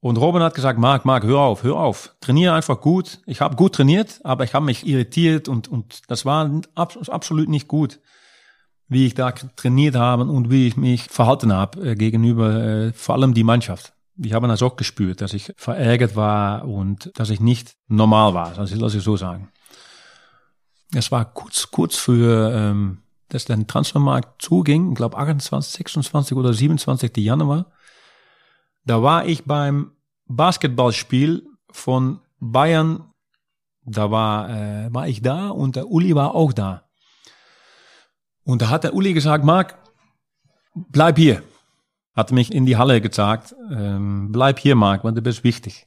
Und 0.00 0.16
Robin 0.16 0.42
hat 0.42 0.54
gesagt, 0.54 0.78
Marc, 0.80 1.04
Marc, 1.04 1.22
hör 1.24 1.40
auf, 1.40 1.62
hör 1.62 1.76
auf. 1.76 2.16
Trainiere 2.20 2.54
einfach 2.54 2.80
gut. 2.80 3.20
Ich 3.26 3.40
habe 3.40 3.54
gut 3.54 3.74
trainiert, 3.76 4.20
aber 4.24 4.42
ich 4.42 4.54
habe 4.54 4.64
mich 4.64 4.84
irritiert 4.84 5.48
und, 5.48 5.68
und 5.68 6.10
das 6.10 6.24
war 6.24 6.50
absolut 6.74 7.48
nicht 7.48 7.68
gut, 7.68 8.00
wie 8.88 9.06
ich 9.06 9.14
da 9.14 9.32
trainiert 9.32 9.94
habe 9.94 10.24
und 10.24 10.50
wie 10.50 10.66
ich 10.66 10.76
mich 10.76 11.04
verhalten 11.04 11.52
habe 11.52 11.90
äh, 11.90 11.94
gegenüber 11.94 12.62
äh, 12.62 12.92
vor 12.92 13.14
allem 13.14 13.34
die 13.34 13.44
Mannschaft. 13.44 13.92
Ich 14.20 14.32
habe 14.32 14.48
das 14.48 14.62
auch 14.62 14.76
gespürt, 14.76 15.20
dass 15.20 15.32
ich 15.32 15.52
verärgert 15.56 16.16
war 16.16 16.66
und 16.66 17.12
dass 17.14 17.30
ich 17.30 17.40
nicht 17.40 17.76
normal 17.86 18.34
war, 18.34 18.54
das 18.54 18.74
lass 18.74 18.94
ich 18.94 19.02
so 19.02 19.16
sagen. 19.16 19.50
Es 20.94 21.12
war 21.12 21.26
kurz, 21.26 21.70
kurz 21.70 21.96
für, 21.96 22.50
ähm, 22.52 23.02
dass 23.28 23.44
der 23.44 23.64
Transfermarkt 23.66 24.40
zuging, 24.40 24.90
ich 24.90 24.96
glaube 24.96 25.18
28, 25.18 25.72
26 25.72 26.36
oder 26.36 26.52
27. 26.52 27.16
Januar. 27.18 27.66
Da 28.86 29.02
war 29.02 29.26
ich 29.26 29.44
beim 29.44 29.92
Basketballspiel 30.26 31.46
von 31.70 32.20
Bayern, 32.40 33.12
da 33.84 34.10
war, 34.10 34.48
äh, 34.48 34.92
war 34.92 35.08
ich 35.08 35.20
da 35.20 35.50
und 35.50 35.76
der 35.76 35.88
Uli 35.88 36.14
war 36.14 36.34
auch 36.34 36.52
da. 36.52 36.87
Und 38.48 38.62
da 38.62 38.70
hat 38.70 38.82
der 38.82 38.94
Uli 38.94 39.12
gesagt, 39.12 39.44
Marc, 39.44 39.76
bleib 40.74 41.18
hier. 41.18 41.42
Hat 42.16 42.32
mich 42.32 42.50
in 42.50 42.64
die 42.64 42.78
Halle 42.78 43.02
gezeigt, 43.02 43.54
ähm, 43.70 44.32
bleib 44.32 44.58
hier, 44.58 44.74
Marc, 44.74 45.04
weil 45.04 45.12
du 45.12 45.20
bist 45.20 45.44
wichtig. 45.44 45.86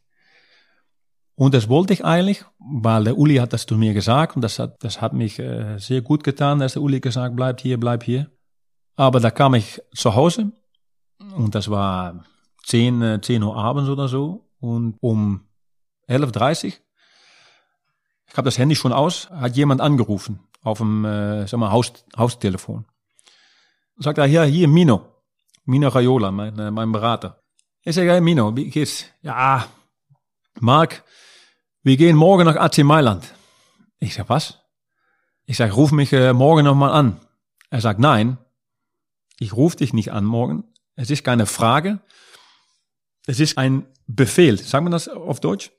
Und 1.33 1.55
das 1.55 1.69
wollte 1.69 1.93
ich 1.93 2.05
eigentlich, 2.05 2.45
weil 2.59 3.03
der 3.03 3.17
Uli 3.17 3.37
hat 3.37 3.51
das 3.51 3.65
zu 3.65 3.77
mir 3.77 3.95
gesagt 3.95 4.35
und 4.35 4.43
das 4.43 4.59
hat, 4.59 4.83
das 4.83 5.01
hat 5.01 5.13
mich 5.13 5.39
äh, 5.39 5.79
sehr 5.79 6.03
gut 6.03 6.23
getan, 6.23 6.59
dass 6.59 6.73
der 6.73 6.83
Uli 6.83 6.99
gesagt 6.99 7.35
bleibt 7.35 7.61
hier, 7.61 7.79
bleib 7.79 8.03
hier. 8.03 8.29
Aber 8.95 9.19
da 9.19 9.31
kam 9.31 9.55
ich 9.55 9.81
zu 9.95 10.13
Hause 10.13 10.51
und 11.35 11.55
das 11.55 11.67
war 11.67 12.25
10, 12.65 13.01
äh, 13.01 13.21
10 13.21 13.41
Uhr 13.41 13.55
abends 13.55 13.89
oder 13.89 14.07
so 14.07 14.51
und 14.59 14.97
um 15.01 15.47
11.30 16.07 16.65
Uhr, 16.65 16.73
ich 18.27 18.37
habe 18.37 18.45
das 18.45 18.59
Handy 18.59 18.75
schon 18.75 18.93
aus, 18.93 19.31
hat 19.31 19.57
jemand 19.57 19.81
angerufen 19.81 20.41
auf 20.61 20.77
dem 20.79 21.05
äh, 21.05 21.47
sag 21.47 21.59
mal, 21.59 21.71
Haus, 21.71 21.93
Haustelefon. 22.17 22.85
Sagt 23.97 24.17
er, 24.17 24.25
ja, 24.25 24.43
hier 24.43 24.67
Mino, 24.67 25.05
Mino 25.65 25.87
Raiola, 25.87 26.31
mein, 26.31 26.57
äh, 26.57 26.71
mein 26.71 26.91
Berater. 26.91 27.41
Ich 27.83 27.95
sage, 27.95 28.11
hey 28.11 28.21
Mino, 28.21 28.55
wie 28.55 28.69
geht's? 28.69 29.05
Ja, 29.21 29.67
Marc, 30.59 31.03
wir 31.83 31.97
gehen 31.97 32.15
morgen 32.15 32.45
nach 32.45 32.55
AC 32.55 32.79
Mailand. 32.79 33.33
Ich 33.99 34.13
sag, 34.13 34.29
was? 34.29 34.59
Ich 35.45 35.57
sag, 35.57 35.75
ruf 35.75 35.91
mich 35.91 36.13
äh, 36.13 36.33
morgen 36.33 36.65
nochmal 36.65 36.91
an. 36.91 37.19
Er 37.69 37.81
sagt, 37.81 37.99
nein, 37.99 38.37
ich 39.39 39.53
rufe 39.53 39.77
dich 39.77 39.93
nicht 39.93 40.11
an 40.11 40.25
morgen. 40.25 40.63
Es 40.95 41.09
ist 41.09 41.23
keine 41.23 41.45
Frage. 41.45 41.99
Es 43.25 43.39
ist 43.39 43.57
ein 43.57 43.87
Befehl. 44.07 44.57
Sagen 44.57 44.85
wir 44.85 44.91
das 44.91 45.07
auf 45.07 45.39
Deutsch? 45.39 45.71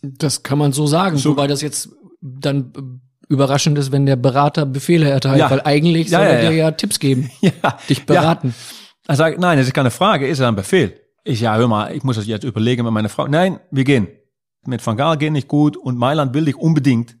Das 0.00 0.42
kann 0.42 0.58
man 0.58 0.72
so 0.72 0.86
sagen, 0.86 1.18
so, 1.18 1.30
wobei 1.30 1.46
das 1.46 1.60
jetzt 1.60 1.90
dann 2.20 3.02
überraschend 3.32 3.78
ist, 3.78 3.92
wenn 3.92 4.06
der 4.06 4.16
Berater 4.16 4.66
Befehle 4.66 5.08
erteilt, 5.08 5.38
ja. 5.38 5.50
weil 5.50 5.62
eigentlich 5.62 6.10
soll 6.10 6.20
ja, 6.20 6.28
ja, 6.28 6.32
er 6.34 6.50
dir 6.50 6.56
ja 6.56 6.70
Tipps 6.70 7.00
geben, 7.00 7.30
dich 7.88 8.06
beraten. 8.06 8.54
Er 9.08 9.16
sagt, 9.16 9.38
nein, 9.40 9.58
es 9.58 9.66
ist 9.66 9.74
keine 9.74 9.90
Frage, 9.90 10.28
ist 10.28 10.38
es 10.38 10.46
ein 10.46 10.54
Befehl? 10.54 11.00
Ich, 11.24 11.40
ja, 11.40 11.56
hör 11.56 11.68
mal, 11.68 11.94
ich 11.94 12.02
muss 12.04 12.16
das 12.16 12.26
jetzt 12.26 12.44
überlegen 12.44 12.84
mit 12.84 12.92
meiner 12.92 13.08
Frau. 13.08 13.26
Nein, 13.26 13.58
wir 13.70 13.84
gehen 13.84 14.08
mit 14.66 14.84
Van 14.84 14.96
Gaal 14.96 15.16
geht 15.16 15.32
nicht 15.32 15.48
gut 15.48 15.76
und 15.76 15.98
Mailand 15.98 16.34
will 16.34 16.44
dich 16.44 16.56
unbedingt. 16.56 17.16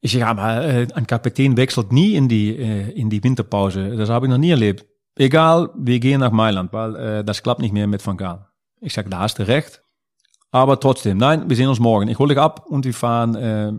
Ich 0.00 0.12
sage, 0.12 0.26
aber 0.26 0.64
äh, 0.64 0.86
ein 0.94 1.06
Kapitän 1.06 1.56
wechselt 1.56 1.92
nie 1.92 2.14
in 2.14 2.28
die, 2.28 2.56
äh, 2.56 2.90
in 2.92 3.10
die 3.10 3.22
Winterpause. 3.24 3.96
Das 3.96 4.08
habe 4.08 4.26
ich 4.26 4.30
noch 4.30 4.38
nie 4.38 4.50
erlebt. 4.50 4.86
Egal, 5.16 5.70
wir 5.76 5.98
gehen 5.98 6.20
nach 6.20 6.30
Mailand, 6.30 6.72
weil 6.72 6.96
äh, 6.96 7.24
das 7.24 7.42
klappt 7.42 7.60
nicht 7.60 7.72
mehr 7.72 7.86
mit 7.86 8.06
Van 8.06 8.16
Gaal. 8.16 8.46
Ich 8.80 8.92
sage, 8.92 9.08
da 9.08 9.20
hast 9.20 9.38
du 9.38 9.48
recht. 9.48 9.82
Aber 10.52 10.78
trotzdem, 10.78 11.18
nein, 11.18 11.48
wir 11.48 11.56
sehen 11.56 11.68
uns 11.68 11.80
morgen. 11.80 12.08
Ich 12.08 12.18
hole 12.18 12.34
dich 12.34 12.38
ab 12.40 12.66
und 12.66 12.84
wir 12.84 12.94
fahren 12.94 13.34
äh, 13.34 13.72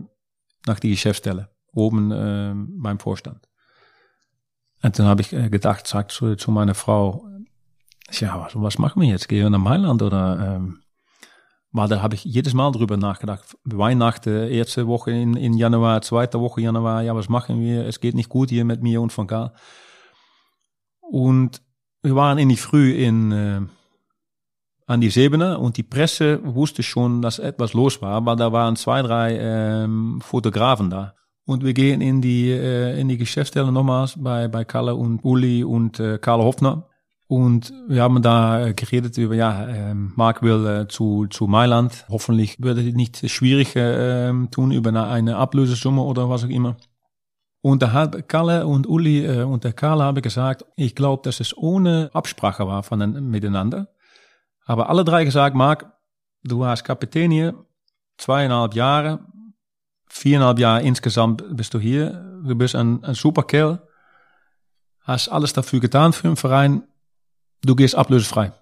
nach 0.68 0.80
die 0.80 0.90
Geschäftsstelle, 0.90 1.48
oben 1.72 2.12
äh, 2.12 2.52
beim 2.54 2.98
Vorstand. 2.98 3.48
Und 4.82 4.98
dann 4.98 5.06
habe 5.06 5.22
ich 5.22 5.32
äh, 5.32 5.50
gedacht, 5.50 5.86
sagt 5.86 6.12
zu, 6.12 6.36
zu 6.36 6.50
meiner 6.50 6.74
Frau, 6.74 7.26
ja, 8.12 8.40
was, 8.40 8.52
was 8.54 8.78
machen 8.78 9.02
wir 9.02 9.08
jetzt? 9.08 9.28
Gehen 9.28 9.42
wir 9.42 9.50
nach 9.50 9.58
Mailand 9.58 10.02
oder 10.02 10.56
ähm, 10.56 10.80
maar 11.70 11.88
daar 11.88 12.02
heb 12.02 12.12
ik 12.12 12.18
jedes 12.18 12.52
Mal 12.52 12.72
drüber 12.72 12.96
nachgedacht. 12.96 13.56
Weihnachten, 13.62 14.48
erste 14.48 14.86
Woche 14.86 15.10
in, 15.10 15.36
in 15.36 15.56
Januar, 15.56 16.00
zweite 16.00 16.40
Woche 16.40 16.60
Januar, 16.60 17.02
ja, 17.02 17.14
was 17.14 17.28
machen 17.28 17.60
wir? 17.60 17.86
Es 17.86 18.00
geht 18.00 18.14
nicht 18.14 18.28
gut 18.28 18.50
hier 18.50 18.64
mit 18.64 18.82
mir 18.82 19.00
und 19.00 19.12
von 19.12 19.26
Gaal. 19.26 19.52
Und 21.00 21.62
wir 22.02 22.14
waren 22.14 22.38
in 22.38 22.48
die 22.48 22.56
Früh 22.56 22.92
in, 22.92 23.32
äh, 23.32 23.60
an 24.88 25.02
die 25.02 25.10
Sebene 25.10 25.58
und 25.58 25.76
die 25.76 25.82
Presse 25.82 26.40
wusste 26.42 26.82
schon, 26.82 27.20
dass 27.20 27.38
etwas 27.38 27.74
los 27.74 28.00
war, 28.00 28.24
weil 28.24 28.36
da 28.36 28.52
waren 28.52 28.74
zwei, 28.74 29.02
drei 29.02 29.38
ähm, 29.38 30.18
Fotografen 30.22 30.88
da. 30.88 31.14
Und 31.44 31.62
wir 31.62 31.74
gehen 31.74 32.00
in 32.00 32.22
die, 32.22 32.50
äh, 32.50 32.98
in 32.98 33.08
die 33.08 33.18
Geschäftsstelle 33.18 33.70
nochmals 33.70 34.14
bei, 34.18 34.48
bei 34.48 34.64
Kalle 34.64 34.94
und 34.94 35.22
Uli 35.24 35.62
und 35.62 36.00
äh, 36.00 36.18
Karl 36.18 36.40
Hoffner. 36.40 36.86
Und 37.26 37.70
wir 37.86 38.02
haben 38.02 38.22
da 38.22 38.72
geredet 38.72 39.18
über, 39.18 39.34
ja, 39.34 39.68
ähm, 39.68 40.14
Mark 40.16 40.42
will 40.42 40.66
äh, 40.66 40.88
zu, 40.88 41.26
zu 41.26 41.46
Mailand. 41.46 42.06
Hoffentlich 42.08 42.56
würde 42.62 42.80
es 42.80 42.94
nicht 42.94 43.30
schwierig 43.30 43.76
äh, 43.76 44.32
tun 44.50 44.72
über 44.72 44.88
eine, 45.10 45.36
Ablösesumme 45.36 46.00
oder 46.00 46.30
was 46.30 46.44
auch 46.44 46.48
immer. 46.48 46.78
Und 47.60 47.82
da 47.82 47.92
hat 47.92 48.26
Kalle 48.30 48.66
und 48.66 48.86
Uli 48.86 49.26
äh, 49.26 49.42
und 49.42 49.64
der 49.64 49.74
Karl 49.74 50.02
haben 50.02 50.22
gesagt, 50.22 50.64
ich 50.76 50.94
glaube, 50.94 51.22
dass 51.24 51.40
es 51.40 51.54
ohne 51.54 52.08
Absprache 52.14 52.66
war 52.66 52.82
von 52.82 53.28
miteinander. 53.28 53.88
Aber 54.68 54.90
alle 54.90 55.02
drei 55.02 55.24
gesagt, 55.24 55.56
Mark, 55.56 55.90
du 56.44 56.60
warst 56.60 56.84
Kapitän 56.84 57.30
hier, 57.30 57.54
zweieinhalb 58.18 58.74
Jahre, 58.74 59.20
viereinhalb 60.08 60.58
Jahre 60.58 60.82
insgesamt 60.82 61.42
bist 61.56 61.72
du 61.72 61.80
hier. 61.80 62.40
Du 62.44 62.54
bist 62.54 62.76
ein, 62.76 63.02
ein 63.02 63.14
super 63.14 63.42
Kerl, 63.42 63.80
hast 65.00 65.28
alles 65.30 65.54
dafür 65.54 65.80
getan 65.80 66.12
für 66.12 66.28
den 66.28 66.36
Verein 66.36 66.84
du 67.62 67.74
gehst 67.74 67.94
ablösefrei. 67.94 68.52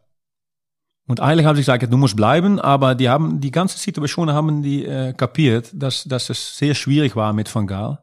Und 1.09 1.20
eigentlich 1.20 1.47
haben 1.47 1.57
sie 1.57 1.62
gesagt, 1.62 1.93
du 1.93 1.97
musst 1.97 2.16
bleiben, 2.16 2.59
aber 2.59 2.95
die 2.95 3.09
haben 3.09 3.41
die 3.41 3.51
ganze 3.51 3.78
Situation 3.78 4.33
haben 4.33 4.62
die 4.62 4.85
äh, 4.85 5.12
kapiert, 5.12 5.70
dass, 5.73 6.05
dass 6.05 6.31
es 6.31 6.57
sehr 6.57 6.74
schwierig 6.74 7.15
war 7.15 7.33
mit 7.33 7.53
Van 7.55 7.66
Gaal. 7.66 7.99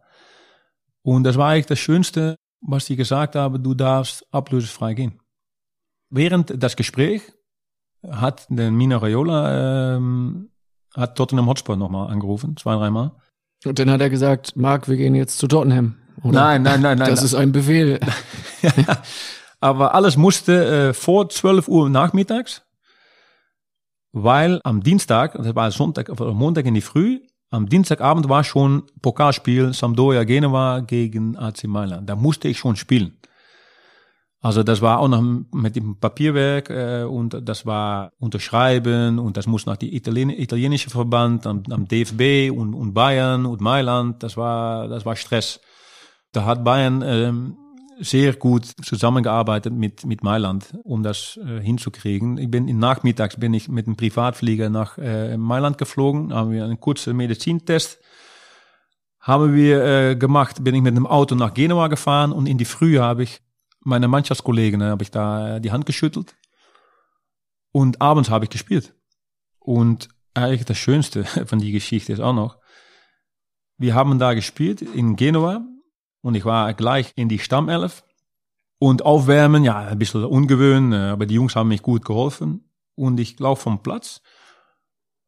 Und 1.01 1.23
das 1.23 1.37
war 1.37 1.49
eigentlich 1.49 1.65
das 1.65 1.79
Schönste, 1.79 2.35
was 2.61 2.85
die 2.85 2.95
gesagt 2.95 3.35
haben, 3.35 3.61
du 3.61 3.73
darfst 3.73 4.25
ablösefrei 4.31 4.93
gehen. 4.93 5.19
Während 6.09 6.61
das 6.61 6.75
Gespräch 6.75 7.23
hat 8.09 8.45
der 8.49 8.71
Mina 8.71 8.97
Raiola 8.97 9.95
ähm, 9.95 10.49
hat 10.95 11.15
Tottenham 11.15 11.47
Hotspur 11.47 11.75
nochmal 11.75 12.11
angerufen, 12.11 12.55
zwei, 12.57 12.75
dreimal. 12.75 13.11
Und 13.65 13.79
dann 13.79 13.89
hat 13.89 14.01
er 14.01 14.09
gesagt, 14.09 14.55
Marc, 14.55 14.87
wir 14.87 14.97
gehen 14.97 15.15
jetzt 15.15 15.37
zu 15.37 15.47
Tottenham. 15.47 15.95
Oder? 16.21 16.33
Nein, 16.33 16.63
nein, 16.63 16.81
nein, 16.81 16.97
nein. 16.97 17.09
Das 17.09 17.19
nein. 17.19 17.25
ist 17.25 17.35
ein 17.35 17.51
Befehl. 17.51 17.99
ja, 18.61 18.97
aber 19.59 19.95
alles 19.95 20.17
musste 20.17 20.89
äh, 20.89 20.93
vor 20.93 21.29
12 21.29 21.67
Uhr 21.67 21.89
nachmittags, 21.89 22.63
weil 24.11 24.59
am 24.63 24.83
Dienstag, 24.83 25.33
das 25.33 25.55
war 25.55 25.71
Sonntag, 25.71 26.09
oder 26.09 26.33
Montag 26.33 26.65
in 26.65 26.73
die 26.73 26.81
Früh, 26.81 27.21
am 27.49 27.69
Dienstagabend 27.69 28.29
war 28.29 28.43
schon 28.43 28.83
Pokalspiel 29.01 29.73
Sampdoria 29.73 30.23
Genua 30.23 30.79
gegen 30.79 31.37
AC 31.37 31.65
Mailand. 31.65 32.09
Da 32.09 32.15
musste 32.15 32.47
ich 32.47 32.57
schon 32.57 32.75
spielen. 32.75 33.19
Also 34.43 34.61
das 34.61 34.81
war 34.81 34.99
auch 34.99 35.07
noch 35.07 35.21
mit 35.53 35.77
dem 35.77 35.95
Papierwerk 35.95 36.69
äh, 36.69 37.03
und 37.03 37.47
das 37.47 37.65
war 37.65 38.11
unterschreiben 38.19 39.17
und 39.17 39.37
das 39.37 39.47
muss 39.47 39.65
nach 39.65 39.77
die 39.77 39.95
Italien 39.95 40.29
italienische 40.29 40.89
Verband, 40.89 41.47
am, 41.47 41.63
am 41.69 41.87
DFB 41.87 42.51
und, 42.51 42.73
und 42.73 42.93
Bayern 42.93 43.45
und 43.45 43.61
Mailand. 43.61 44.21
Das 44.21 44.35
war 44.35 44.89
das 44.89 45.05
war 45.05 45.15
Stress. 45.15 45.61
Da 46.33 46.43
hat 46.43 46.65
Bayern 46.65 47.01
ähm, 47.05 47.57
sehr 48.01 48.33
gut 48.33 48.65
zusammengearbeitet 48.65 49.71
mit, 49.71 50.05
mit 50.05 50.23
Mailand, 50.23 50.77
um 50.83 51.03
das 51.03 51.37
äh, 51.37 51.61
hinzukriegen. 51.61 52.37
Ich 52.37 52.51
bin 52.51 52.67
in 52.67 52.79
nachmittags 52.79 53.37
bin 53.37 53.53
ich 53.53 53.69
mit 53.69 53.87
einem 53.87 53.95
Privatflieger 53.95 54.69
nach 54.69 54.97
äh, 54.97 55.37
Mailand 55.37 55.77
geflogen, 55.77 56.33
haben 56.33 56.51
wir 56.51 56.65
einen 56.65 56.81
kurzen 56.81 57.15
Medizintest 57.15 57.97
haben 59.21 59.55
wir 59.55 59.85
äh, 59.85 60.15
gemacht, 60.17 60.65
bin 60.65 60.75
ich 60.75 60.81
mit 60.81 60.91
einem 60.91 61.07
Auto 61.07 61.33
nach 61.35 61.53
Genua 61.53 61.87
gefahren 61.87 62.33
und 62.33 62.45
in 62.45 62.57
die 62.57 62.65
Früh 62.65 62.97
habe 62.97 63.23
ich 63.23 63.39
meine 63.83 64.07
Mannschaftskollegen 64.07 64.83
habe 64.83 65.03
ich 65.03 65.11
da 65.11 65.57
äh, 65.57 65.61
die 65.61 65.71
Hand 65.71 65.85
geschüttelt 65.85 66.35
und 67.71 68.01
abends 68.01 68.29
habe 68.29 68.45
ich 68.45 68.51
gespielt. 68.51 68.95
Und 69.59 70.09
eigentlich 70.33 70.65
das 70.65 70.77
Schönste 70.77 71.23
von 71.45 71.59
die 71.59 71.71
Geschichte 71.71 72.13
ist 72.13 72.19
auch 72.19 72.33
noch, 72.33 72.57
wir 73.77 73.95
haben 73.95 74.19
da 74.19 74.33
gespielt 74.33 74.81
in 74.81 75.15
Genua 75.15 75.65
und 76.21 76.35
ich 76.35 76.45
war 76.45 76.73
gleich 76.73 77.11
in 77.15 77.29
die 77.29 77.39
Stammelf. 77.39 78.03
Und 78.79 79.05
aufwärmen, 79.05 79.63
ja, 79.63 79.79
ein 79.79 79.97
bisschen 79.97 80.25
ungewöhnt, 80.25 80.93
äh, 80.93 80.97
aber 80.97 81.25
die 81.25 81.35
Jungs 81.35 81.55
haben 81.55 81.69
mich 81.69 81.81
gut 81.81 82.03
geholfen. 82.03 82.69
Und 82.95 83.17
ich 83.19 83.39
laufe 83.39 83.63
vom 83.63 83.81
Platz. 83.81 84.21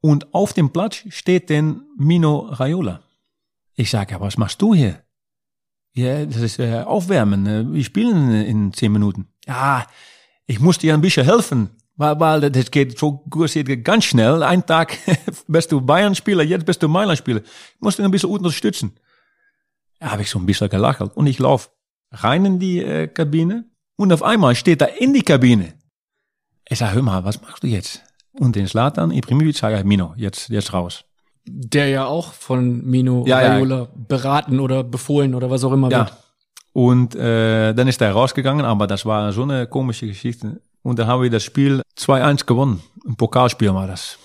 Und 0.02 0.34
auf 0.34 0.52
dem 0.52 0.72
Platz 0.72 1.04
steht 1.08 1.50
denn 1.50 1.84
Mino 1.98 2.40
Raiola. 2.50 3.02
Ich 3.76 3.90
sage, 3.90 4.12
ja, 4.12 4.20
was 4.20 4.38
machst 4.38 4.62
du 4.62 4.76
hier? 4.76 5.05
Ja, 5.96 6.26
das 6.26 6.42
ist 6.42 6.60
äh, 6.60 6.82
Aufwärmen. 6.82 7.48
äh, 7.48 7.74
Wir 7.74 7.84
spielen 7.84 8.32
in, 8.32 8.74
zehn 8.74 8.92
Minuten. 8.92 9.28
Ja, 9.48 9.86
ich 10.46 10.60
muss 10.60 10.78
dir 10.78 10.94
ein 10.94 11.02
bisschen 11.02 11.26
helfen. 11.26 11.70
Weil, 11.98 12.20
weil 12.20 12.52
das 12.52 12.70
geht 12.70 13.00
so 13.00 13.24
gut, 13.30 13.54
geht 13.54 13.86
ganz 13.86 14.04
schnell. 14.04 14.44
Ein 14.44 14.66
Tag 14.66 14.98
bist 15.48 15.72
du 15.72 15.80
Bayern-Spieler, 15.80 16.44
jetzt 16.44 16.66
bist 16.66 16.84
du 16.84 16.90
Mailand-Spieler. 16.90 17.42
Ich 17.42 17.82
muss 17.82 17.96
dich 17.96 18.04
ein 18.04 18.12
bisschen 18.12 18.30
unterstützen. 18.30 18.92
Ja, 20.02 20.12
habe 20.12 20.24
ich 20.24 20.30
so 20.30 20.38
ein 20.38 20.46
bisschen 20.46 20.68
gelacht. 20.70 21.00
Und 21.02 21.28
ich 21.28 21.40
lauf 21.40 21.72
rein 22.12 22.46
in 22.46 22.60
die 22.60 22.80
äh, 22.84 23.08
Kabine. 23.08 23.64
Und 23.96 24.12
auf 24.12 24.24
einmal 24.24 24.56
steht 24.56 24.82
er 24.82 25.00
in 25.02 25.14
die 25.14 25.22
Kabine. 25.22 25.76
Ich 26.68 26.80
sag, 26.80 26.94
hör 26.94 27.02
mal, 27.02 27.24
was 27.24 27.42
machst 27.42 27.64
du 27.64 27.68
jetzt? 27.68 28.04
Und 28.34 28.58
den 28.58 28.68
Slatan 28.68 29.12
Ibrahimovic 29.12 29.56
sage 29.56 29.78
ich, 29.78 29.86
Mino, 29.86 30.14
jetzt, 30.18 30.50
jetzt 30.50 30.74
raus. 30.74 31.06
Der 31.48 31.88
ja 31.90 32.06
auch 32.06 32.34
von 32.34 32.84
Mino 32.86 33.24
Ja, 33.28 33.42
ja. 33.42 33.54
Raiola 33.54 33.88
beraten 33.96 34.60
oder 34.60 34.84
befohlen 34.84 35.36
oder 35.36 35.50
was 35.50 35.64
auch 35.64 35.72
immer 35.74 35.90
Ja. 35.92 36.00
wird. 36.00 36.14
Und 36.74 37.16
äh, 37.16 37.74
dann 37.74 37.88
ist 37.88 38.02
er 38.02 38.12
rausgegangen, 38.12 38.66
aber 38.66 38.88
das 38.88 39.06
war 39.06 39.32
so 39.32 39.44
eine 39.44 39.68
komische 39.68 40.08
Geschichte. 40.08 40.62
Und 40.82 41.00
dann 41.00 41.08
haben 41.08 41.24
wir 41.24 41.30
das 41.30 41.44
Spiel 41.44 41.82
2-1 41.98 42.46
gewonnen. 42.46 42.82
Ein 43.08 43.16
Pokalspiel 43.16 43.74
war 43.74 43.88
das. 43.88 44.18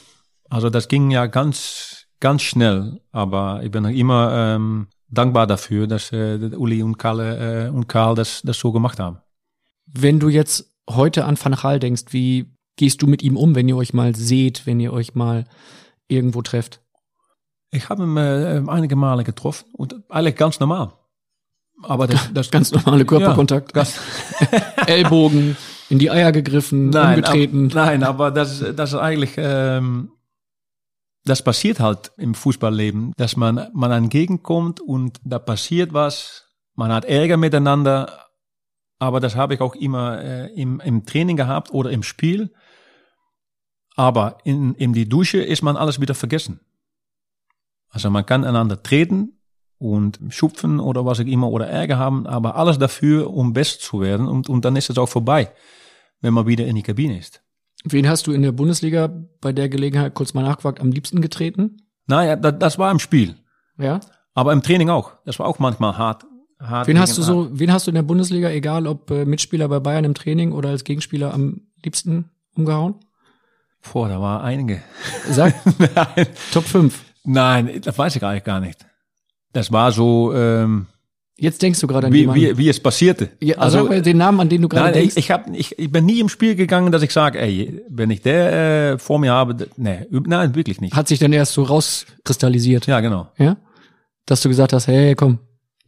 Also 0.48 0.68
das 0.68 0.88
ging 0.88 1.10
ja 1.10 1.26
ganz, 1.26 2.06
ganz 2.18 2.42
schnell. 2.42 3.00
Aber 3.12 3.60
ich 3.62 3.70
bin 3.70 3.84
noch 3.84 3.90
immer 3.90 4.32
ähm, 4.56 4.88
dankbar 5.08 5.46
dafür, 5.46 5.86
dass 5.86 6.10
äh, 6.12 6.38
Uli 6.56 6.82
und 6.82 6.98
Karl, 6.98 7.20
äh, 7.20 7.70
und 7.70 7.86
Karl 7.86 8.14
das, 8.16 8.42
das 8.42 8.58
so 8.58 8.72
gemacht 8.72 8.98
haben. 8.98 9.18
Wenn 9.86 10.18
du 10.18 10.28
jetzt 10.28 10.72
heute 10.88 11.24
an 11.26 11.38
Van 11.40 11.54
Gaal 11.54 11.78
denkst, 11.78 12.04
wie 12.10 12.46
gehst 12.76 13.00
du 13.02 13.06
mit 13.06 13.22
ihm 13.22 13.36
um, 13.36 13.54
wenn 13.54 13.68
ihr 13.68 13.76
euch 13.76 13.92
mal 13.94 14.14
seht, 14.16 14.66
wenn 14.66 14.80
ihr 14.80 14.92
euch 14.92 15.14
mal 15.14 15.44
irgendwo 16.08 16.42
trefft? 16.42 16.80
Ich 17.70 17.88
habe 17.88 18.02
ihn 18.02 18.16
äh, 18.16 18.62
einige 18.66 18.96
Male 18.96 19.24
getroffen 19.24 19.68
und 19.72 19.94
eigentlich 20.08 20.36
ganz 20.36 20.60
normal. 20.60 20.92
Aber 21.82 22.06
das, 22.06 22.30
das 22.34 22.50
Ganz 22.50 22.72
normale 22.72 23.04
Körperkontakt. 23.04 23.74
Ja, 23.76 23.84
Ellbogen 24.86 25.56
in 25.88 25.98
die 25.98 26.10
Eier 26.10 26.32
gegriffen, 26.32 26.90
nein, 26.90 27.18
umgetreten. 27.18 27.66
Ab, 27.66 27.74
nein, 27.74 28.02
aber 28.04 28.30
das, 28.30 28.64
das 28.76 28.92
ist 28.92 28.98
eigentlich, 28.98 29.32
ähm, 29.36 30.12
das 31.24 31.42
passiert 31.42 31.80
halt 31.80 32.12
im 32.16 32.34
Fußballleben, 32.34 33.12
dass 33.16 33.36
man, 33.36 33.68
man 33.72 33.90
entgegenkommt 33.90 34.80
und 34.80 35.18
da 35.24 35.38
passiert 35.38 35.92
was, 35.92 36.46
man 36.74 36.92
hat 36.92 37.04
Ärger 37.04 37.36
miteinander, 37.36 38.30
aber 39.00 39.18
das 39.18 39.34
habe 39.34 39.54
ich 39.54 39.60
auch 39.60 39.74
immer 39.74 40.22
äh, 40.22 40.46
im, 40.54 40.80
im 40.80 41.04
Training 41.06 41.36
gehabt 41.36 41.72
oder 41.72 41.90
im 41.90 42.02
Spiel. 42.02 42.52
Aber 43.96 44.38
in, 44.44 44.74
in 44.74 44.92
die 44.92 45.08
Dusche 45.08 45.42
ist 45.42 45.62
man 45.62 45.76
alles 45.76 46.00
wieder 46.00 46.14
vergessen. 46.14 46.60
Also 47.90 48.10
man 48.10 48.24
kann 48.24 48.44
einander 48.44 48.82
treten 48.82 49.32
und 49.78 50.18
schupfen 50.28 50.78
oder 50.80 51.04
was 51.04 51.20
auch 51.20 51.24
immer 51.26 51.48
oder 51.50 51.66
Ärger 51.66 51.98
haben, 51.98 52.26
aber 52.26 52.56
alles 52.56 52.78
dafür, 52.78 53.30
um 53.32 53.52
best 53.52 53.82
zu 53.82 54.00
werden 54.00 54.26
und, 54.28 54.48
und 54.48 54.64
dann 54.64 54.76
ist 54.76 54.90
es 54.90 54.98
auch 54.98 55.08
vorbei, 55.08 55.50
wenn 56.20 56.34
man 56.34 56.46
wieder 56.46 56.66
in 56.66 56.76
die 56.76 56.82
Kabine 56.82 57.18
ist. 57.18 57.42
Wen 57.84 58.08
hast 58.08 58.26
du 58.26 58.32
in 58.32 58.42
der 58.42 58.52
Bundesliga 58.52 59.08
bei 59.40 59.52
der 59.52 59.68
Gelegenheit 59.70 60.14
kurz 60.14 60.34
mal 60.34 60.42
nachgefragt 60.42 60.80
am 60.80 60.92
liebsten 60.92 61.22
getreten? 61.22 61.78
Naja, 62.06 62.36
das, 62.36 62.58
das 62.58 62.78
war 62.78 62.90
im 62.90 62.98
Spiel, 62.98 63.36
Ja. 63.78 64.00
aber 64.34 64.52
im 64.52 64.62
Training 64.62 64.90
auch. 64.90 65.12
Das 65.24 65.38
war 65.38 65.46
auch 65.46 65.58
manchmal 65.58 65.96
hart. 65.96 66.26
hart 66.60 66.86
Wen 66.86 67.00
hast 67.00 67.16
du 67.16 67.22
so, 67.22 67.48
wen 67.52 67.72
hast 67.72 67.86
du 67.86 67.90
in 67.90 67.94
der 67.94 68.02
Bundesliga, 68.02 68.50
egal 68.50 68.86
ob 68.86 69.10
äh, 69.10 69.24
Mitspieler 69.24 69.66
bei 69.68 69.80
Bayern 69.80 70.04
im 70.04 70.14
Training 70.14 70.52
oder 70.52 70.68
als 70.68 70.84
Gegenspieler 70.84 71.32
am 71.32 71.62
liebsten 71.82 72.30
umgehauen? 72.54 72.96
Boah, 73.92 74.08
da 74.10 74.20
war 74.20 74.44
einige. 74.44 74.82
Sag. 75.30 75.54
Top 76.52 76.64
5. 76.64 77.02
Nein, 77.32 77.80
das 77.82 77.96
weiß 77.96 78.16
ich 78.16 78.24
eigentlich 78.24 78.44
gar 78.44 78.60
nicht. 78.60 78.84
Das 79.52 79.70
war 79.72 79.92
so, 79.92 80.32
ähm, 80.34 80.86
Jetzt 81.36 81.62
denkst 81.62 81.80
du 81.80 81.86
gerade 81.86 82.08
an 82.08 82.12
wie, 82.12 82.20
jemanden. 82.20 82.42
wie, 82.42 82.58
wie 82.58 82.68
es 82.68 82.78
passierte. 82.78 83.30
ja, 83.40 83.56
also 83.56 83.84
mal 83.84 84.02
den 84.02 84.18
Namen, 84.18 84.40
an 84.40 84.48
den 84.50 84.60
du 84.60 84.68
gerade 84.68 84.92
denkst. 84.92 85.16
ich, 85.16 85.24
ich, 85.24 85.30
hab, 85.30 85.48
ich, 85.54 85.78
ich 85.78 85.90
bin 85.90 86.04
nie 86.04 86.20
im 86.20 86.28
Spiel 86.28 86.54
gegangen, 86.54 86.92
dass 86.92 87.02
ich 87.02 87.12
sage, 87.12 87.40
ey, 87.40 87.82
wenn 87.88 88.10
ich 88.10 88.20
der 88.20 88.92
äh, 88.92 88.98
vor 88.98 89.18
mir 89.18 89.32
habe, 89.32 89.68
nee, 89.76 90.06
nein, 90.10 90.54
wirklich 90.54 90.82
nicht. 90.82 90.94
hat 90.94 91.08
sich 91.08 91.18
dann 91.18 91.32
erst 91.32 91.54
so 91.54 91.62
rauskristallisiert. 91.62 92.86
Ja, 92.86 93.00
genau. 93.00 93.28
Ja? 93.38 93.56
Dass 94.26 94.42
du 94.42 94.48
gesagt 94.50 94.74
hast, 94.74 94.86
hey, 94.86 95.14
komm, 95.14 95.38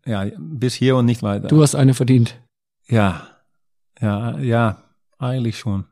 Ja, 0.06 0.24
bis 0.38 0.72
hier 0.74 0.96
und 0.96 1.04
nicht 1.04 1.22
weiter. 1.22 1.48
du 1.48 1.60
hast 1.62 1.74
eine 1.74 1.92
verdient. 1.92 2.34
Ja, 2.88 3.26
ja, 4.00 4.38
ja, 4.38 4.82
eigentlich 5.18 5.58
schon. 5.58 5.84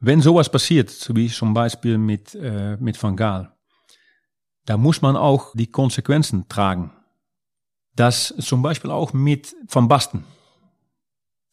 Wenn 0.00 0.20
sowas 0.20 0.50
passiert, 0.50 0.90
so 0.90 1.14
wie 1.14 1.28
zum 1.28 1.54
Beispiel 1.54 1.96
mit, 1.96 2.34
äh, 2.34 2.76
mit 2.80 3.00
Van 3.00 3.14
Gaal, 3.16 3.52
da 4.66 4.76
muss 4.76 5.02
man 5.02 5.16
auch 5.16 5.52
die 5.54 5.66
Konsequenzen 5.66 6.48
tragen. 6.48 6.92
Das 7.96 8.34
zum 8.38 8.62
Beispiel 8.62 8.90
auch 8.90 9.12
mit 9.12 9.54
Van 9.68 9.88
Basten. 9.88 10.24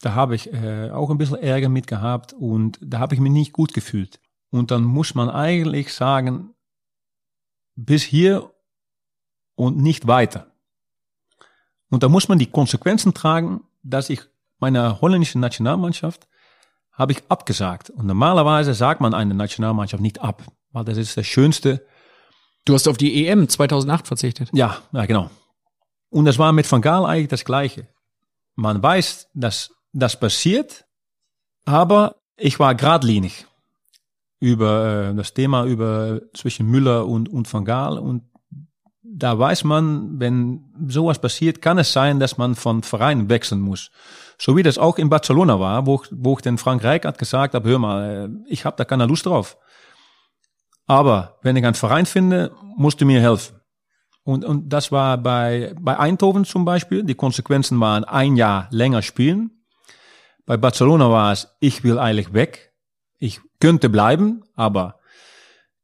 Da 0.01 0.13
habe 0.13 0.35
ich 0.35 0.53
äh, 0.53 0.91
auch 0.91 1.09
ein 1.09 1.17
bisschen 1.17 1.37
Ärger 1.37 1.69
mit 1.69 1.87
gehabt 1.87 2.33
und 2.33 2.77
da 2.81 2.99
habe 2.99 3.15
ich 3.15 3.21
mich 3.21 3.31
nicht 3.31 3.53
gut 3.53 3.73
gefühlt. 3.73 4.19
Und 4.49 4.71
dann 4.71 4.83
muss 4.83 5.15
man 5.15 5.29
eigentlich 5.29 5.93
sagen, 5.93 6.53
bis 7.75 8.03
hier 8.03 8.51
und 9.55 9.77
nicht 9.77 10.07
weiter. 10.07 10.47
Und 11.89 12.03
da 12.03 12.09
muss 12.09 12.27
man 12.27 12.39
die 12.39 12.51
Konsequenzen 12.51 13.13
tragen, 13.13 13.61
dass 13.83 14.09
ich 14.09 14.21
meiner 14.59 15.01
holländischen 15.01 15.41
Nationalmannschaft 15.41 16.27
habe 16.91 17.11
ich 17.11 17.23
abgesagt. 17.29 17.89
Und 17.89 18.07
normalerweise 18.07 18.73
sagt 18.73 19.01
man 19.01 19.13
eine 19.13 19.33
Nationalmannschaft 19.33 20.01
nicht 20.01 20.19
ab, 20.21 20.43
weil 20.71 20.83
das 20.83 20.97
ist 20.97 21.15
das 21.15 21.27
Schönste. 21.27 21.85
Du 22.67 22.73
hast 22.73 22.87
auf 22.89 22.97
die 22.97 23.25
EM 23.25 23.47
2008 23.47 24.07
verzichtet. 24.07 24.49
Ja, 24.51 24.79
ja, 24.91 25.05
genau. 25.05 25.29
Und 26.09 26.25
das 26.25 26.37
war 26.37 26.51
mit 26.51 26.69
Van 26.69 26.81
Gaal 26.81 27.05
eigentlich 27.05 27.29
das 27.29 27.45
Gleiche. 27.45 27.87
Man 28.55 28.83
weiß, 28.83 29.29
dass 29.33 29.71
das 29.93 30.19
passiert, 30.19 30.85
aber 31.63 32.17
ich 32.35 32.59
war 32.59 32.75
geradlinig 32.75 33.45
über 34.41 35.11
äh, 35.11 35.15
das 35.15 35.33
Thema 35.33 35.63
über 35.63 36.19
zwischen 36.33 36.67
Müller 36.67 37.07
und, 37.07 37.29
und 37.29 37.51
Van 37.51 37.63
Gaal 37.63 37.97
und 37.97 38.23
da 39.01 39.39
weiß 39.39 39.63
man, 39.63 40.19
wenn 40.19 40.65
sowas 40.89 41.19
passiert, 41.19 41.61
kann 41.61 41.77
es 41.77 41.93
sein, 41.93 42.19
dass 42.19 42.37
man 42.37 42.55
von 42.55 42.83
Verein 42.83 43.29
wechseln 43.29 43.61
muss. 43.61 43.91
So 44.37 44.57
wie 44.57 44.63
das 44.63 44.77
auch 44.77 44.97
in 44.97 45.09
Barcelona 45.09 45.59
war, 45.59 45.87
wo, 45.87 46.03
wo 46.11 46.33
ich 46.33 46.41
den 46.41 46.57
Frank 46.57 46.83
Rijkaard 46.83 47.17
gesagt 47.17 47.53
habe, 47.53 47.69
hör 47.69 47.79
mal, 47.79 48.29
äh, 48.29 48.51
ich 48.51 48.65
habe 48.65 48.75
da 48.75 48.83
keine 48.83 49.05
Lust 49.05 49.25
drauf. 49.25 49.57
Aber 50.87 51.37
wenn 51.41 51.55
ich 51.55 51.65
einen 51.65 51.75
Verein 51.75 52.05
finde, 52.05 52.51
musst 52.75 53.01
du 53.01 53.05
mir 53.05 53.21
helfen. 53.21 53.57
Und, 54.23 54.43
und 54.43 54.69
das 54.69 54.91
war 54.91 55.17
bei, 55.17 55.73
bei 55.79 55.97
Eindhoven 55.97 56.45
zum 56.45 56.65
Beispiel. 56.65 57.03
Die 57.03 57.15
Konsequenzen 57.15 57.79
waren 57.79 58.03
ein 58.03 58.35
Jahr 58.35 58.67
länger 58.71 59.01
spielen. 59.01 59.51
Bei 60.45 60.57
Barcelona 60.57 61.09
war 61.11 61.33
es, 61.33 61.55
ich 61.59 61.83
will 61.83 61.99
eigentlich 61.99 62.33
weg. 62.33 62.73
Ich 63.19 63.41
könnte 63.59 63.89
bleiben, 63.89 64.43
aber 64.55 64.99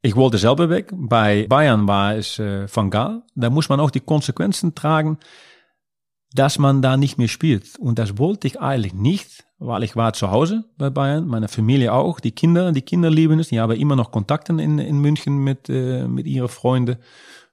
ich 0.02 0.16
wollte 0.16 0.38
selber 0.38 0.70
weg. 0.70 0.92
Bei 0.94 1.48
Bayern 1.48 1.88
war 1.88 2.16
es 2.16 2.40
äh, 2.40 2.68
Van 2.74 2.90
Gaal. 2.90 3.24
Da 3.36 3.50
muss 3.50 3.70
man 3.70 3.80
auch 3.80 3.92
die 3.92 4.02
Konsequenzen 4.02 4.76
tragen, 4.76 5.18
dass 6.34 6.58
man 6.58 6.82
da 6.82 6.98
nicht 6.98 7.18
mehr 7.18 7.28
spielt. 7.28 7.78
Und 7.78 8.00
das 8.00 8.18
wollte 8.18 8.48
ich 8.48 8.60
eigentlich 8.60 8.94
nicht, 8.94 9.46
weil 9.60 9.84
ich 9.84 9.96
war 9.96 10.14
zu 10.14 10.32
Hause 10.32 10.66
bei 10.78 10.90
Bayern, 10.90 11.28
meine 11.28 11.48
Familie 11.48 11.94
auch, 11.94 12.20
die 12.20 12.32
Kinder, 12.32 12.72
die 12.72 12.82
Kinder 12.82 13.10
lieben 13.10 13.40
es, 13.40 13.50
die 13.50 13.60
haben 13.60 13.72
immer 13.74 13.96
noch 13.96 14.12
Kontakten 14.12 14.60
in, 14.60 14.80
in 14.80 15.00
München 15.00 15.38
mit, 15.38 15.70
äh, 15.70 16.08
mit 16.08 16.26
ihren 16.26 16.50
Freunden 16.50 16.98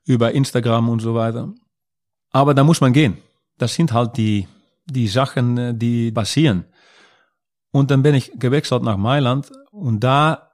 über 0.04 0.32
Instagram 0.32 0.88
und 0.88 1.00
so 1.00 1.14
weiter. 1.14 1.52
Aber 2.30 2.54
da 2.54 2.64
muss 2.64 2.80
man 2.80 2.92
gehen. 2.92 3.18
Das 3.58 3.74
sind 3.74 3.92
halt 3.92 4.16
die, 4.16 4.48
die 4.86 5.08
Sachen, 5.08 5.58
äh, 5.58 5.74
die 5.74 6.10
passieren. 6.10 6.64
Und 7.72 7.90
dann 7.90 8.02
bin 8.02 8.14
ich 8.14 8.32
gewechselt 8.34 8.82
nach 8.82 8.96
Mailand 8.96 9.50
und 9.70 10.00
da 10.00 10.50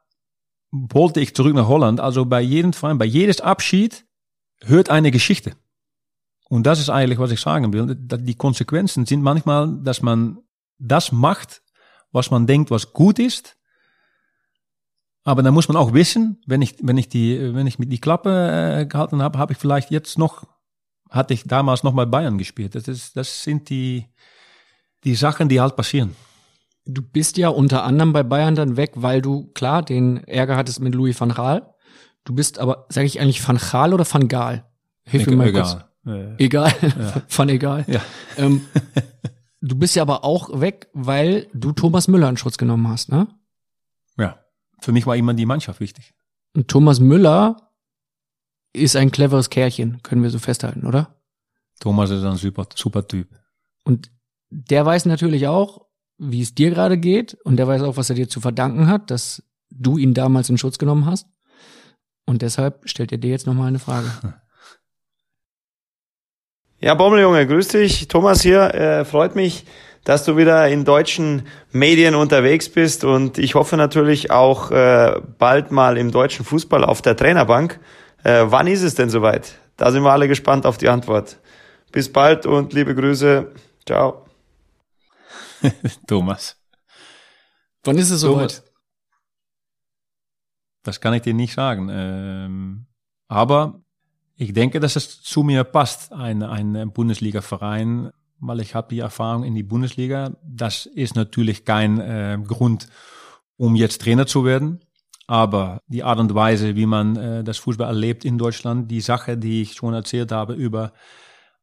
wollte 0.70 1.20
ich 1.20 1.34
zurück 1.34 1.54
nach 1.54 1.68
Holland. 1.68 2.00
Also 2.00 2.26
bei 2.26 2.40
jedem 2.40 2.72
Verein, 2.72 2.98
bei 2.98 3.06
jedes 3.06 3.40
Abschied 3.40 4.04
hört 4.64 4.90
eine 4.90 5.10
Geschichte. 5.10 5.52
Und 6.48 6.64
das 6.64 6.78
ist 6.78 6.90
eigentlich, 6.90 7.18
was 7.18 7.30
ich 7.30 7.40
sagen 7.40 7.72
will. 7.72 7.94
dass 7.94 8.22
Die 8.22 8.34
Konsequenzen 8.34 9.04
sind 9.06 9.22
manchmal, 9.22 9.78
dass 9.82 10.02
man 10.02 10.38
das 10.78 11.12
macht, 11.12 11.62
was 12.12 12.30
man 12.30 12.46
denkt, 12.46 12.70
was 12.70 12.92
gut 12.92 13.18
ist. 13.18 13.56
Aber 15.24 15.42
dann 15.42 15.54
muss 15.54 15.66
man 15.68 15.76
auch 15.76 15.92
wissen, 15.92 16.40
wenn 16.46 16.62
ich, 16.62 16.76
wenn 16.82 16.98
ich 16.98 17.08
die, 17.08 17.52
wenn 17.52 17.66
ich 17.66 17.80
mit 17.80 17.92
die 17.92 18.00
Klappe 18.00 18.78
äh, 18.80 18.86
gehalten 18.86 19.22
habe, 19.22 19.38
habe 19.38 19.52
ich 19.52 19.58
vielleicht 19.58 19.90
jetzt 19.90 20.18
noch, 20.18 20.44
hatte 21.10 21.34
ich 21.34 21.44
damals 21.44 21.82
noch 21.82 21.94
bei 21.94 22.04
Bayern 22.04 22.38
gespielt. 22.38 22.76
Das 22.76 22.86
ist, 22.86 23.16
das 23.16 23.42
sind 23.42 23.68
die, 23.68 24.06
die 25.02 25.16
Sachen, 25.16 25.48
die 25.48 25.60
halt 25.60 25.74
passieren. 25.74 26.14
Du 26.84 27.02
bist 27.02 27.36
ja 27.38 27.48
unter 27.48 27.82
anderem 27.82 28.12
bei 28.12 28.22
Bayern 28.22 28.54
dann 28.54 28.76
weg, 28.76 28.92
weil 28.94 29.20
du 29.20 29.50
klar 29.52 29.82
den 29.82 30.22
Ärger 30.24 30.56
hattest 30.56 30.78
mit 30.78 30.94
Louis 30.94 31.20
van 31.20 31.34
Gaal. 31.34 31.74
Du 32.22 32.32
bist 32.32 32.60
aber, 32.60 32.86
sage 32.88 33.06
ich 33.06 33.20
eigentlich 33.20 33.46
Van 33.46 33.58
Gaal 33.58 33.94
oder 33.94 34.06
Van 34.08 34.28
Gaal? 34.28 34.64
Hilf 35.04 35.26
mir 35.26 35.36
mal 35.36 35.52
kurz. 35.52 35.76
Äh, 36.06 36.36
Egal, 36.38 36.72
Van 37.28 37.48
egal. 37.48 37.84
Ja. 37.88 38.00
Ähm, 38.36 38.62
du 39.60 39.76
bist 39.76 39.96
ja 39.96 40.02
aber 40.02 40.24
auch 40.24 40.60
weg, 40.60 40.88
weil 40.92 41.48
du 41.52 41.72
Thomas 41.72 42.08
Müller 42.08 42.28
in 42.28 42.36
Schutz 42.36 42.58
genommen 42.58 42.88
hast, 42.88 43.10
ne? 43.10 43.26
ja. 44.16 44.38
Für 44.80 44.92
mich 44.92 45.06
war 45.06 45.16
immer 45.16 45.32
die 45.32 45.46
Mannschaft 45.46 45.80
wichtig. 45.80 46.12
Und 46.54 46.68
Thomas 46.68 47.00
Müller 47.00 47.72
ist 48.74 48.94
ein 48.94 49.10
cleveres 49.10 49.48
Kerlchen, 49.48 50.02
können 50.02 50.22
wir 50.22 50.28
so 50.30 50.38
festhalten, 50.38 50.86
oder? 50.86 51.16
Thomas 51.80 52.10
ist 52.10 52.22
ein 52.24 52.36
super, 52.36 52.66
super 52.74 53.08
Typ. 53.08 53.28
Und 53.84 54.10
der 54.50 54.84
weiß 54.84 55.06
natürlich 55.06 55.48
auch, 55.48 55.86
wie 56.18 56.42
es 56.42 56.54
dir 56.54 56.70
gerade 56.70 56.98
geht 56.98 57.34
und 57.44 57.56
der 57.56 57.66
weiß 57.66 57.82
auch, 57.82 57.96
was 57.96 58.10
er 58.10 58.16
dir 58.16 58.28
zu 58.28 58.40
verdanken 58.40 58.86
hat, 58.86 59.10
dass 59.10 59.42
du 59.70 59.96
ihn 59.96 60.14
damals 60.14 60.50
in 60.50 60.58
Schutz 60.58 60.78
genommen 60.78 61.06
hast. 61.06 61.26
Und 62.26 62.42
deshalb 62.42 62.88
stellt 62.88 63.12
er 63.12 63.18
dir 63.18 63.30
jetzt 63.30 63.46
nochmal 63.46 63.68
eine 63.68 63.78
Frage. 63.78 64.10
Ja, 66.86 66.94
Bommeljunge, 66.94 67.48
grüß 67.48 67.66
dich. 67.66 68.06
Thomas 68.06 68.42
hier. 68.42 68.72
Äh, 68.72 69.04
freut 69.04 69.34
mich, 69.34 69.64
dass 70.04 70.24
du 70.24 70.36
wieder 70.36 70.68
in 70.68 70.84
deutschen 70.84 71.48
Medien 71.72 72.14
unterwegs 72.14 72.68
bist 72.68 73.02
und 73.02 73.38
ich 73.38 73.56
hoffe 73.56 73.76
natürlich 73.76 74.30
auch 74.30 74.70
äh, 74.70 75.20
bald 75.36 75.72
mal 75.72 75.98
im 75.98 76.12
deutschen 76.12 76.44
Fußball 76.44 76.84
auf 76.84 77.02
der 77.02 77.16
Trainerbank. 77.16 77.80
Äh, 78.22 78.44
wann 78.46 78.68
ist 78.68 78.82
es 78.82 78.94
denn 78.94 79.10
soweit? 79.10 79.58
Da 79.76 79.90
sind 79.90 80.04
wir 80.04 80.12
alle 80.12 80.28
gespannt 80.28 80.64
auf 80.64 80.78
die 80.78 80.88
Antwort. 80.88 81.40
Bis 81.90 82.12
bald 82.12 82.46
und 82.46 82.72
liebe 82.72 82.94
Grüße. 82.94 83.50
Ciao. 83.84 84.24
Thomas. 86.06 86.56
Wann 87.82 87.98
ist 87.98 88.12
es 88.12 88.20
soweit? 88.20 88.62
Das 90.84 91.00
kann 91.00 91.14
ich 91.14 91.22
dir 91.22 91.34
nicht 91.34 91.54
sagen. 91.54 91.88
Ähm, 91.90 92.86
aber 93.26 93.80
ich 94.36 94.52
denke, 94.52 94.80
dass 94.80 94.96
es 94.96 95.22
zu 95.22 95.42
mir 95.42 95.64
passt, 95.64 96.12
ein, 96.12 96.42
ein 96.42 96.92
Bundesliga-Verein, 96.92 98.10
weil 98.38 98.60
ich 98.60 98.74
habe 98.74 98.88
die 98.90 98.98
Erfahrung 98.98 99.44
in 99.44 99.54
die 99.54 99.62
Bundesliga. 99.62 100.32
Das 100.44 100.84
ist 100.86 101.16
natürlich 101.16 101.64
kein 101.64 101.98
äh, 102.00 102.38
Grund, 102.46 102.88
um 103.56 103.74
jetzt 103.74 104.02
Trainer 104.02 104.26
zu 104.26 104.44
werden. 104.44 104.80
Aber 105.26 105.80
die 105.88 106.04
Art 106.04 106.20
und 106.20 106.34
Weise, 106.34 106.76
wie 106.76 106.86
man 106.86 107.16
äh, 107.16 107.44
das 107.44 107.58
Fußball 107.58 107.88
erlebt 107.88 108.24
in 108.24 108.38
Deutschland, 108.38 108.90
die 108.90 109.00
Sache, 109.00 109.36
die 109.38 109.62
ich 109.62 109.74
schon 109.74 109.94
erzählt 109.94 110.30
habe 110.32 110.52
über 110.52 110.92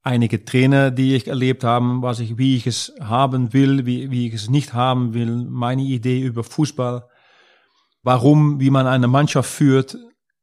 einige 0.02 0.44
Trainer, 0.44 0.92
die 0.92 1.16
ich 1.16 1.28
erlebt 1.28 1.64
habe, 1.64 2.02
was 2.02 2.20
ich, 2.20 2.38
wie 2.38 2.58
ich 2.58 2.68
es 2.68 2.94
haben 3.00 3.54
will, 3.54 3.86
wie, 3.86 4.12
wie 4.12 4.28
ich 4.28 4.34
es 4.34 4.50
nicht 4.50 4.74
haben 4.74 5.14
will, 5.14 5.46
meine 5.48 5.84
Idee 5.84 6.22
über 6.22 6.44
Fußball, 6.44 7.08
warum, 8.02 8.60
wie 8.60 8.70
man 8.70 8.86
eine 8.86 9.08
Mannschaft 9.08 9.50
führt, 9.50 9.96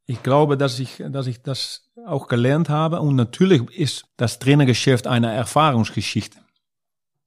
ich 0.06 0.22
glaube, 0.24 0.56
dass 0.56 0.80
ich, 0.80 1.04
dass 1.10 1.26
ich 1.28 1.42
das 1.42 1.89
auch 2.06 2.28
gelernt 2.28 2.68
habe. 2.68 3.00
Und 3.00 3.16
natürlich 3.16 3.62
ist 3.70 4.04
das 4.16 4.38
Trainergeschäft 4.38 5.06
eine 5.06 5.32
Erfahrungsgeschichte. 5.32 6.38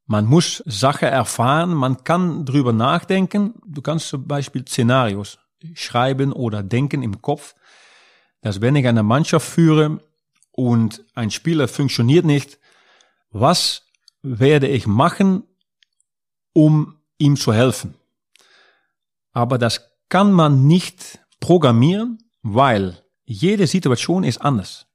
Man 0.06 0.26
muss 0.26 0.62
Sachen 0.66 1.08
erfahren, 1.08 1.74
man 1.74 2.04
kann 2.04 2.46
drüber 2.46 2.74
nachdenken. 2.74 3.56
Du 3.66 3.82
kannst 3.82 4.10
zum 4.10 4.28
Beispiel 4.28 4.66
Szenarios 4.68 5.40
schreiben 5.74 6.34
oder 6.34 6.62
denken 6.62 7.04
im 7.04 7.22
Kopf, 7.22 7.56
dass 8.42 8.60
wenn 8.60 8.76
ich 8.76 8.88
eine 8.88 9.04
Mannschaft 9.04 9.48
führe 9.48 10.02
und 10.52 11.06
ein 11.16 11.32
Spieler 11.32 11.68
funktioniert 11.68 12.26
nicht, 12.26 12.60
was 13.32 13.84
werde 14.22 14.68
ich 14.68 14.86
machen, 14.86 15.44
um 16.52 17.00
ihm 17.18 17.38
zu 17.38 17.54
helfen? 17.54 17.96
Aber 19.32 19.58
das 19.58 19.90
kann 20.10 20.32
man 20.32 20.68
nicht 20.68 21.20
programmieren, 21.40 22.20
weil 22.44 23.03
jede 23.26 23.68
Situation 23.68 24.24
ist 24.24 24.40
anders. 24.40 24.88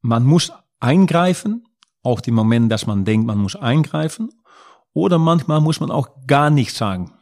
Man 0.00 0.24
muss 0.24 0.52
eingreifen, 0.80 1.68
auch 2.02 2.20
die 2.20 2.30
Moment, 2.30 2.70
dass 2.70 2.86
man 2.86 3.04
denkt, 3.04 3.26
man 3.26 3.38
muss 3.38 3.56
eingreifen, 3.56 4.30
oder 4.92 5.18
manchmal 5.18 5.60
muss 5.60 5.80
man 5.80 5.90
auch 5.90 6.26
gar 6.26 6.50
nichts 6.50 6.76
sagen. 6.76 7.12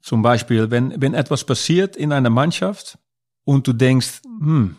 Zum 0.00 0.22
Beispiel, 0.22 0.70
wenn, 0.70 1.00
wenn 1.00 1.14
etwas 1.14 1.44
passiert 1.44 1.96
in 1.96 2.12
einer 2.12 2.30
Mannschaft 2.30 2.98
und 3.44 3.66
du 3.66 3.72
denkst, 3.72 4.22
hm, 4.22 4.76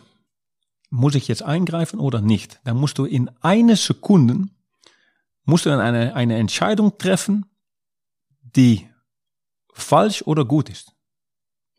muss 0.90 1.14
ich 1.14 1.28
jetzt 1.28 1.42
eingreifen 1.42 2.00
oder 2.00 2.20
nicht? 2.20 2.60
Dann 2.64 2.76
musst 2.76 2.98
du 2.98 3.04
in 3.04 3.30
einer 3.40 3.76
Sekunde, 3.76 4.48
musst 5.44 5.66
du 5.66 5.70
dann 5.70 5.80
eine, 5.80 6.14
eine 6.14 6.36
Entscheidung 6.36 6.96
treffen, 6.98 7.46
die 8.40 8.88
falsch 9.72 10.22
oder 10.22 10.44
gut 10.44 10.70
ist. 10.70 10.92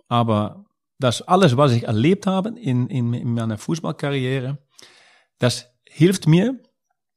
Aber 0.08 0.67
das 1.00 1.22
alles, 1.22 1.58
was 1.58 1.72
ich 1.72 1.84
erlebt 1.84 2.28
habe 2.28 2.50
in, 2.60 2.88
in, 2.88 3.14
in 3.14 3.34
meiner 3.34 3.58
Fußballkarriere, 3.58 4.58
das 5.40 5.68
hilft 5.86 6.28
mir, 6.28 6.60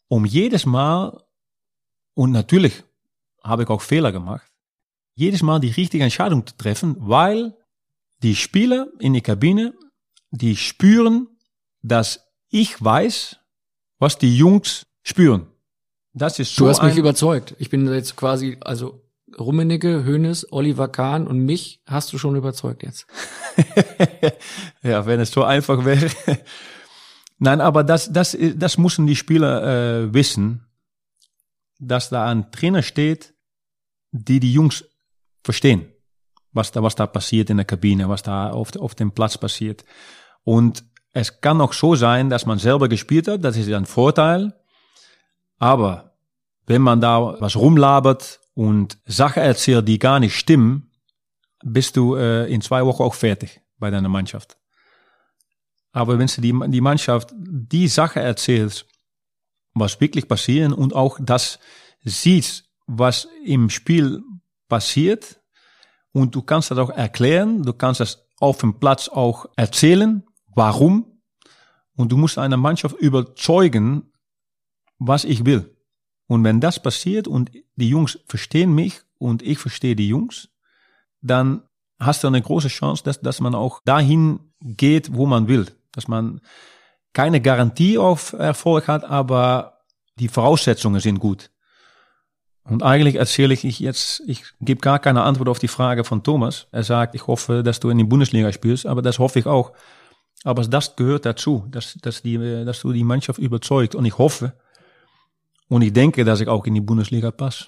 um 0.09 0.25
jedes 0.25 0.67
Mal, 0.67 1.23
und 2.15 2.33
natürlich 2.33 2.85
habe 3.43 3.63
ich 3.63 3.69
auch 3.69 3.81
Fehler 3.81 4.13
gemacht, 4.13 4.51
jedes 5.15 5.43
Mal 5.43 5.61
die 5.61 5.71
richtige 5.71 6.05
Entscheidung 6.05 6.47
zu 6.47 6.57
treffen, 6.57 6.97
weil 6.99 7.57
die 8.23 8.37
Spieler 8.37 8.89
in 8.99 9.13
der 9.15 9.23
Kabine, 9.23 9.75
die 10.31 10.57
spüren, 10.57 11.29
dass 11.83 12.27
ich 12.49 12.83
weiß, 12.83 13.37
was 13.99 14.19
die 14.19 14.37
Jungs 14.37 14.87
spüren. 15.03 15.47
Das 16.13 16.39
ist 16.39 16.55
so 16.55 16.65
Du 16.65 16.71
hast 16.71 16.83
mich 16.83 16.97
überzeugt. 16.97 17.55
Ich 17.59 17.71
bin 17.71 17.91
jetzt 17.93 18.17
quasi, 18.17 18.59
also 18.61 19.03
Rummenigge, 19.39 20.05
Hönes, 20.05 20.51
Oliver 20.53 20.89
Kahn 20.89 21.27
und 21.27 21.41
mich 21.41 21.81
hast 21.87 22.13
du 22.13 22.19
schon 22.19 22.37
überzeugt 22.37 22.83
jetzt. 22.83 23.07
ja, 24.83 25.07
wenn 25.07 25.21
es 25.21 25.31
so 25.31 25.45
einfach 25.45 25.85
wäre. 25.85 26.11
Nein, 27.39 27.61
aber 27.61 27.85
das, 27.85 28.13
das, 28.13 28.37
das 28.57 28.79
müssen 28.79 29.07
die 29.07 29.17
Spieler 29.17 29.63
äh, 30.03 30.15
wissen, 30.15 30.67
dass 31.79 32.11
da 32.11 32.27
ein 32.27 32.53
Trainer 32.53 32.83
steht, 32.83 33.35
die 34.13 34.41
die 34.41 34.53
Jungs 34.53 34.85
verstehen, 35.43 35.87
was 36.53 36.73
da, 36.73 36.83
was 36.83 36.95
da 36.95 37.07
passiert 37.07 37.51
in 37.51 37.57
der 37.57 37.67
Kabine, 37.67 38.09
was 38.09 38.23
da 38.23 38.51
auf, 38.51 38.77
auf 38.77 38.95
dem 38.95 39.13
Platz 39.13 39.39
passiert. 39.39 39.85
Und 40.45 40.85
es 41.13 41.41
kann 41.41 41.61
auch 41.61 41.73
so 41.73 41.95
sein, 41.95 42.31
dass 42.31 42.47
man 42.47 42.59
selber 42.59 42.89
gespielt 42.89 43.29
hat, 43.29 43.45
das 43.45 43.57
ist 43.57 43.73
ein 43.73 43.87
Vorteil. 43.87 44.55
Aber 45.59 46.15
wenn 46.67 46.83
man 46.83 47.01
da 47.01 47.41
was 47.41 47.57
rumlabert 47.57 48.40
und 48.61 48.99
Sachen 49.07 49.43
erzählt, 49.43 49.89
die 49.89 49.99
gar 49.99 50.21
nicht 50.21 50.37
stimmen, 50.37 50.91
bist 51.65 51.97
du 51.97 52.17
äh, 52.17 52.45
in 52.53 52.61
zwei 52.61 52.85
Wochen 52.85 53.03
auch 53.05 53.15
fertig 53.15 53.63
bei 53.79 53.89
deiner 53.89 54.11
Mannschaft. 54.11 54.59
Aber 55.93 56.19
wenn 56.19 56.27
du 56.27 56.43
die, 56.43 56.53
die 56.69 56.83
Mannschaft 56.83 57.33
die 57.35 57.89
Sache 57.89 58.21
erzählt, 58.21 58.85
was 59.73 59.99
wirklich 59.99 60.29
passiert 60.29 60.73
und 60.75 60.95
auch 60.95 61.19
das 61.23 61.59
siehst, 62.05 62.69
was 62.87 63.29
im 63.47 63.71
Spiel 63.71 64.23
passiert 64.69 65.41
und 66.13 66.35
du 66.35 66.43
kannst 66.43 66.71
das 66.71 66.77
auch 66.77 66.91
erklären, 66.91 67.63
du 67.63 67.73
kannst 67.73 68.01
das 68.01 68.27
auf 68.41 68.59
dem 68.59 68.79
Platz 68.79 69.09
auch 69.09 69.47
erzählen, 69.57 70.23
warum 70.55 71.23
und 71.97 72.13
du 72.13 72.19
musst 72.19 72.37
eine 72.37 72.59
Mannschaft 72.59 72.97
überzeugen, 72.97 74.13
was 74.99 75.25
ich 75.25 75.47
will. 75.47 75.75
Und 76.31 76.45
wenn 76.45 76.61
das 76.61 76.81
passiert 76.81 77.27
und 77.27 77.51
die 77.75 77.89
Jungs 77.89 78.21
verstehen 78.25 78.73
mich 78.73 79.01
und 79.19 79.43
ich 79.43 79.59
verstehe 79.59 79.97
die 79.97 80.07
Jungs, 80.07 80.49
dann 81.23 81.65
hast 81.99 82.23
du 82.23 82.29
eine 82.29 82.41
große 82.41 82.69
Chance, 82.69 83.03
dass, 83.03 83.21
dass 83.21 83.41
man 83.41 83.57
auch 83.57 83.81
dahin 83.85 84.39
geht, 84.61 85.13
wo 85.13 85.27
man 85.27 85.49
will. 85.49 85.67
Dass 85.91 86.07
man 86.07 86.41
keine 87.15 87.41
Garantie 87.41 87.99
auf 87.99 88.33
Erfolg 88.35 88.87
hat, 88.87 89.03
aber 89.03 89.81
die 90.21 90.29
Voraussetzungen 90.29 91.01
sind 91.01 91.19
gut. 91.19 91.51
Und 92.63 92.85
eigentlich 92.85 93.17
erzähle 93.17 93.55
ich 93.55 93.81
jetzt, 93.81 94.23
ich 94.29 94.45
gebe 94.61 94.81
gar 94.81 95.01
keine 95.01 95.23
Antwort 95.23 95.49
auf 95.49 95.59
die 95.59 95.67
Frage 95.67 96.05
von 96.05 96.23
Thomas. 96.23 96.69
Er 96.71 96.85
sagt, 96.85 97.17
ich 97.17 97.27
hoffe, 97.27 97.65
dass 97.65 97.81
du 97.81 97.91
in 97.91 97.99
die 97.99 98.05
Bundesliga 98.05 98.53
spielst, 98.53 98.87
aber 98.87 99.03
das 99.03 99.19
hoffe 99.19 99.41
ich 99.41 99.47
auch. 99.47 99.73
Aber 100.45 100.63
das 100.63 100.95
gehört 100.95 101.27
dazu, 101.27 101.67
dass, 101.73 101.95
dass, 101.95 102.23
die, 102.23 102.39
dass 102.39 102.83
du 102.83 102.93
die 102.93 103.03
Mannschaft 103.03 103.41
überzeugt. 103.41 103.97
Und 103.97 104.05
ich 104.05 104.17
hoffe, 104.17 104.53
und 105.71 105.83
ich 105.83 105.93
denke, 105.93 106.25
dass 106.25 106.41
ich 106.41 106.49
auch 106.49 106.67
in 106.67 106.75
die 106.75 106.81
Bundesliga 106.81 107.31
passe. 107.31 107.67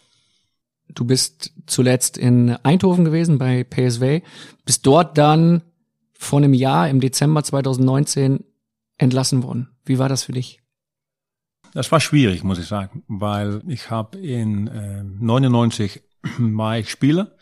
Du 0.89 1.05
bist 1.05 1.53
zuletzt 1.67 2.19
in 2.19 2.51
Eindhoven 2.65 3.05
gewesen 3.05 3.39
bei 3.39 3.65
PSV, 3.65 4.23
bist 4.67 4.85
dort 4.87 5.17
dann 5.17 5.63
vor 6.13 6.41
einem 6.41 6.53
Jahr 6.53 6.89
im 6.89 7.01
Dezember 7.01 7.43
2019 7.43 8.45
entlassen 8.99 9.43
worden. 9.43 9.71
Wie 9.85 9.99
war 9.99 10.09
das 10.09 10.25
für 10.25 10.33
dich? 10.33 10.61
Das 11.73 11.91
war 11.93 12.01
schwierig, 12.01 12.45
muss 12.45 12.59
ich 12.59 12.67
sagen, 12.67 13.05
weil 13.07 13.63
ich 13.69 13.89
habe 13.89 14.19
in 14.19 14.67
äh, 14.67 15.05
99 15.05 16.03
war 16.39 16.79
ich 16.79 16.91
Spieler, 16.91 17.37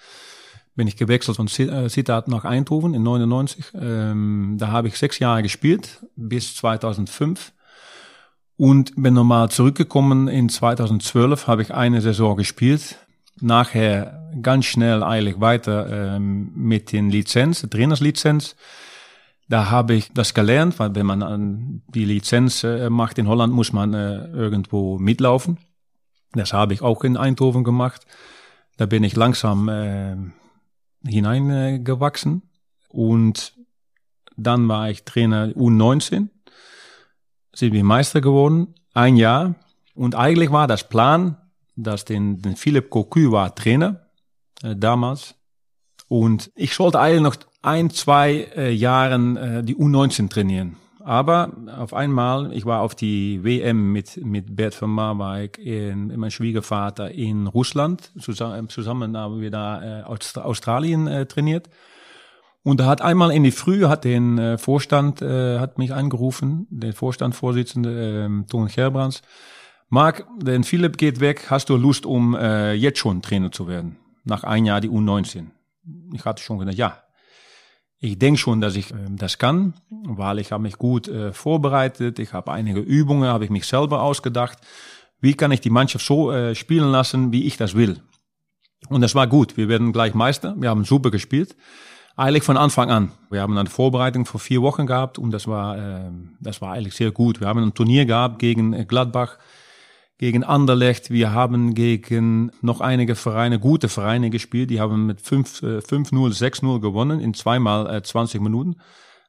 bin 0.76 0.86
ich 0.86 0.96
gewechselt 0.96 1.36
von 1.36 1.48
Sittard 1.48 2.28
nach 2.28 2.44
Eindhoven 2.44 2.94
in 2.94 3.02
99. 3.02 3.72
Ähm, 3.74 4.56
da 4.58 4.68
habe 4.68 4.88
ich 4.88 4.98
sechs 4.98 5.18
Jahre 5.18 5.42
gespielt 5.42 6.06
bis 6.16 6.54
2005 6.54 7.52
und 8.60 8.92
bin 8.94 9.14
nochmal 9.14 9.48
zurückgekommen. 9.48 10.28
In 10.28 10.50
2012 10.50 11.46
habe 11.46 11.62
ich 11.62 11.72
eine 11.72 12.02
Saison 12.02 12.36
gespielt. 12.36 12.98
Nachher 13.40 14.30
ganz 14.42 14.66
schnell 14.66 15.02
eigentlich 15.02 15.40
weiter 15.40 16.16
ähm, 16.16 16.52
mit 16.54 16.92
den 16.92 17.08
Lizenz, 17.08 17.66
Trainerslizenz. 17.70 18.56
Da 19.48 19.70
habe 19.70 19.94
ich 19.94 20.12
das 20.12 20.34
gelernt, 20.34 20.78
weil 20.78 20.94
wenn 20.94 21.06
man 21.06 21.22
an 21.22 21.82
die 21.88 22.04
Lizenz 22.04 22.62
äh, 22.62 22.90
macht 22.90 23.16
in 23.16 23.28
Holland, 23.28 23.50
muss 23.54 23.72
man 23.72 23.94
äh, 23.94 24.26
irgendwo 24.26 24.98
mitlaufen. 24.98 25.56
Das 26.32 26.52
habe 26.52 26.74
ich 26.74 26.82
auch 26.82 27.02
in 27.02 27.16
Eindhoven 27.16 27.64
gemacht. 27.64 28.02
Da 28.76 28.84
bin 28.84 29.04
ich 29.04 29.16
langsam 29.16 29.70
äh, 29.70 30.16
hineingewachsen. 31.06 32.42
Und 32.90 33.54
dann 34.36 34.68
war 34.68 34.90
ich 34.90 35.04
Trainer 35.04 35.46
U19 35.48 36.28
sind 37.54 37.72
wir 37.72 37.84
Meister 37.84 38.20
geworden. 38.20 38.74
ein 38.92 39.16
Jahr. 39.16 39.54
Und 39.94 40.14
eigentlich 40.14 40.50
war 40.50 40.66
das 40.66 40.88
Plan, 40.88 41.36
dass 41.76 42.04
den, 42.04 42.42
den 42.42 42.56
Philipp 42.56 42.90
Cocu 42.90 43.32
war 43.32 43.54
Trainer 43.54 44.06
äh, 44.62 44.74
damals. 44.76 45.34
Und 46.08 46.50
ich 46.56 46.74
sollte 46.74 46.98
eigentlich 46.98 47.22
noch 47.22 47.36
ein, 47.62 47.90
zwei 47.90 48.48
äh, 48.56 48.72
Jahren 48.72 49.36
äh, 49.36 49.62
die 49.62 49.76
U19 49.76 50.28
trainieren. 50.28 50.76
Aber 51.02 51.52
auf 51.78 51.94
einmal, 51.94 52.52
ich 52.52 52.66
war 52.66 52.82
auf 52.82 52.94
die 52.94 53.42
WM 53.42 53.92
mit, 53.92 54.22
mit 54.24 54.54
Bert 54.54 54.80
van 54.80 54.90
Marwijk, 54.90 55.58
in, 55.58 56.18
mein 56.18 56.30
Schwiegervater 56.30 57.10
in 57.10 57.46
Russland. 57.46 58.12
Zusammen, 58.18 58.68
zusammen 58.68 59.16
haben 59.16 59.40
wir 59.40 59.50
da 59.50 60.00
äh, 60.00 60.02
Australien 60.02 61.06
äh, 61.06 61.26
trainiert. 61.26 61.70
Und 62.62 62.80
da 62.80 62.86
hat 62.86 63.00
einmal 63.00 63.30
in 63.32 63.42
die 63.42 63.52
Früh 63.52 63.86
hat 63.86 64.04
den 64.04 64.38
äh, 64.38 64.58
Vorstand 64.58 65.22
äh, 65.22 65.58
hat 65.58 65.78
mich 65.78 65.94
angerufen, 65.94 66.66
der 66.70 66.92
Vorstandsvorsitzende 66.92 68.26
äh, 68.26 68.46
Ton 68.50 68.68
Gerbrands. 68.68 69.22
Marc, 69.88 70.26
denn 70.38 70.62
Philipp 70.62 70.98
geht 70.98 71.20
weg, 71.20 71.46
hast 71.50 71.68
du 71.68 71.76
Lust, 71.76 72.06
um 72.06 72.34
äh, 72.34 72.74
jetzt 72.74 72.98
schon 72.98 73.22
Trainer 73.22 73.50
zu 73.50 73.66
werden? 73.66 73.96
Nach 74.24 74.44
ein 74.44 74.66
Jahr 74.66 74.80
die 74.80 74.90
U19. 74.90 75.46
Ich 76.12 76.24
hatte 76.24 76.42
schon 76.42 76.58
gedacht, 76.58 76.76
ja, 76.76 77.02
ich 77.98 78.18
denke 78.18 78.38
schon, 78.38 78.60
dass 78.60 78.76
ich 78.76 78.90
äh, 78.92 78.96
das 79.10 79.38
kann, 79.38 79.74
weil 79.90 80.38
ich 80.38 80.52
habe 80.52 80.62
mich 80.62 80.76
gut 80.76 81.08
äh, 81.08 81.32
vorbereitet. 81.32 82.18
Ich 82.18 82.32
habe 82.32 82.52
einige 82.52 82.80
Übungen, 82.80 83.28
habe 83.28 83.44
ich 83.44 83.50
mich 83.50 83.66
selber 83.66 84.02
ausgedacht. 84.02 84.58
Wie 85.20 85.34
kann 85.34 85.52
ich 85.52 85.60
die 85.60 85.70
Mannschaft 85.70 86.04
so 86.06 86.30
äh, 86.30 86.54
spielen 86.54 86.90
lassen, 86.90 87.32
wie 87.32 87.46
ich 87.46 87.56
das 87.56 87.74
will? 87.74 88.00
Und 88.88 89.02
das 89.02 89.14
war 89.14 89.26
gut. 89.26 89.56
Wir 89.56 89.68
werden 89.68 89.92
gleich 89.92 90.14
Meister. 90.14 90.54
Wir 90.58 90.70
haben 90.70 90.84
super 90.84 91.10
gespielt. 91.10 91.56
Eigentlich 92.20 92.42
von 92.42 92.58
Anfang 92.58 92.90
an. 92.90 93.12
Wir 93.30 93.40
haben 93.40 93.56
eine 93.56 93.70
Vorbereitung 93.70 94.26
vor 94.26 94.40
vier 94.40 94.60
Wochen 94.60 94.86
gehabt 94.86 95.18
und 95.18 95.30
das 95.30 95.46
war, 95.46 95.78
äh, 95.78 96.10
das 96.38 96.60
war 96.60 96.72
eigentlich 96.72 96.94
sehr 96.94 97.12
gut. 97.12 97.40
Wir 97.40 97.48
haben 97.48 97.62
ein 97.62 97.72
Turnier 97.72 98.04
gehabt 98.04 98.38
gegen 98.40 98.74
äh, 98.74 98.84
Gladbach 98.84 99.38
gegen 100.18 100.44
Anderlecht. 100.44 101.08
Wir 101.08 101.32
haben 101.32 101.72
gegen 101.72 102.52
noch 102.60 102.82
einige 102.82 103.14
Vereine, 103.14 103.58
gute 103.58 103.88
Vereine 103.88 104.28
gespielt. 104.28 104.68
Die 104.68 104.80
haben 104.80 105.06
mit 105.06 105.22
5-0, 105.22 105.80
6-0 105.80 106.76
äh, 106.76 106.80
gewonnen 106.80 107.20
in 107.20 107.32
zweimal 107.32 107.88
äh, 107.88 108.02
20 108.02 108.42
Minuten. 108.42 108.76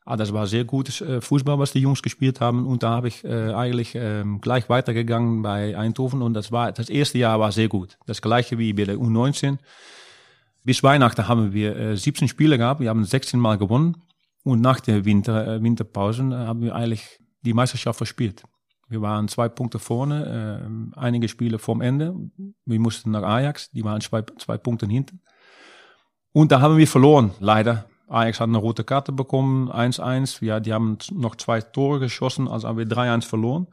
Ah, 0.03 0.17
das 0.17 0.33
war 0.33 0.45
sehr 0.45 0.65
gutes 0.65 0.99
äh, 0.99 1.21
Fußball, 1.21 1.59
was 1.59 1.71
die 1.71 1.79
Jungs 1.79 2.01
gespielt 2.01 2.41
haben. 2.41 2.67
Und 2.67 2.83
da 2.83 2.89
habe 2.89 3.07
ich 3.07 3.23
äh, 3.23 3.53
eigentlich 3.53 3.95
äh, 3.95 4.25
gleich 4.41 4.67
weitergegangen 4.67 5.43
bei 5.43 5.77
Eindhoven. 5.77 6.21
Und 6.21 6.33
das 6.33 6.51
war 6.51 6.73
das 6.73 6.89
erste 6.89 7.19
Jahr 7.19 7.39
war 7.39 7.53
sehr 7.53 7.69
gut. 7.69 7.97
Das 8.05 8.21
gleiche 8.21 8.57
wie 8.57 8.73
bei 8.73 8.83
der 8.83 8.97
U19. 8.97 9.59
Bis 10.63 10.83
Weihnachten 10.83 11.27
haben 11.27 11.53
wir 11.53 11.75
äh, 11.75 11.97
17 11.97 12.27
Spiele 12.27 12.57
gehabt. 12.57 12.79
Wir 12.79 12.89
haben 12.89 13.03
16 13.03 13.39
Mal 13.39 13.57
gewonnen. 13.57 13.97
Und 14.43 14.61
nach 14.61 14.79
der 14.79 15.05
Winter, 15.05 15.47
äh, 15.47 15.63
Winterpausen 15.63 16.31
äh, 16.31 16.35
haben 16.35 16.61
wir 16.61 16.75
eigentlich 16.75 17.19
die 17.41 17.53
Meisterschaft 17.53 17.97
verspielt. 17.97 18.43
Wir 18.87 19.01
waren 19.01 19.27
zwei 19.27 19.47
Punkte 19.47 19.79
vorne, 19.79 20.61
äh, 20.95 20.99
einige 20.99 21.29
Spiele 21.29 21.59
vorm 21.59 21.81
Ende. 21.81 22.13
Wir 22.65 22.79
mussten 22.79 23.11
nach 23.11 23.23
Ajax, 23.23 23.71
die 23.71 23.83
waren 23.83 24.01
zwei, 24.01 24.23
zwei 24.37 24.57
Punkte 24.57 24.85
hinten. 24.85 25.21
Und 26.33 26.51
da 26.51 26.59
haben 26.61 26.77
wir 26.77 26.87
verloren, 26.87 27.31
leider. 27.39 27.85
Ajax 28.07 28.41
hat 28.41 28.49
eine 28.49 28.57
rote 28.57 28.83
Karte 28.83 29.13
bekommen, 29.13 29.71
1-1. 29.71 30.43
Ja, 30.43 30.59
die 30.59 30.73
haben 30.73 30.97
noch 31.11 31.37
zwei 31.37 31.61
Tore 31.61 31.99
geschossen, 31.99 32.47
also 32.47 32.67
haben 32.67 32.77
wir 32.77 32.85
3-1 32.85 33.25
verloren. 33.25 33.67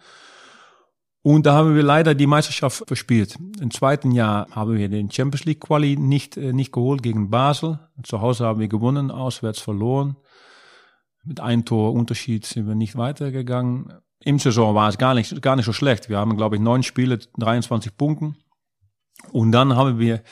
Und 1.28 1.44
da 1.44 1.54
haben 1.54 1.74
wir 1.74 1.82
leider 1.82 2.14
die 2.14 2.26
Meisterschaft 2.26 2.84
verspielt. 2.86 3.36
Im 3.60 3.70
zweiten 3.70 4.12
Jahr 4.12 4.48
haben 4.50 4.78
wir 4.78 4.88
den 4.88 5.10
Champions 5.10 5.44
League 5.44 5.60
Quali 5.60 5.96
nicht, 5.96 6.36
äh, 6.36 6.52
nicht 6.52 6.72
geholt 6.72 7.02
gegen 7.02 7.28
Basel. 7.28 7.80
Zu 8.02 8.22
Hause 8.22 8.46
haben 8.46 8.60
wir 8.60 8.68
gewonnen, 8.68 9.10
auswärts 9.10 9.60
verloren. 9.60 10.16
Mit 11.24 11.40
einem 11.40 11.64
Tor 11.64 11.92
Unterschied 11.92 12.46
sind 12.46 12.66
wir 12.66 12.74
nicht 12.74 12.96
weitergegangen 12.96 13.92
im 14.20 14.38
Saison 14.38 14.74
war 14.74 14.88
es 14.88 14.98
gar 14.98 15.14
nicht, 15.14 15.40
gar 15.42 15.56
nicht 15.56 15.64
so 15.64 15.72
schlecht. 15.72 16.08
Wir 16.08 16.18
haben, 16.18 16.36
glaube 16.36 16.56
ich, 16.56 16.62
neun 16.62 16.82
Spiele, 16.82 17.18
23 17.38 17.96
Punkten. 17.96 18.36
Und 19.32 19.52
dann 19.52 19.76
haben 19.76 19.98
wir 19.98 20.22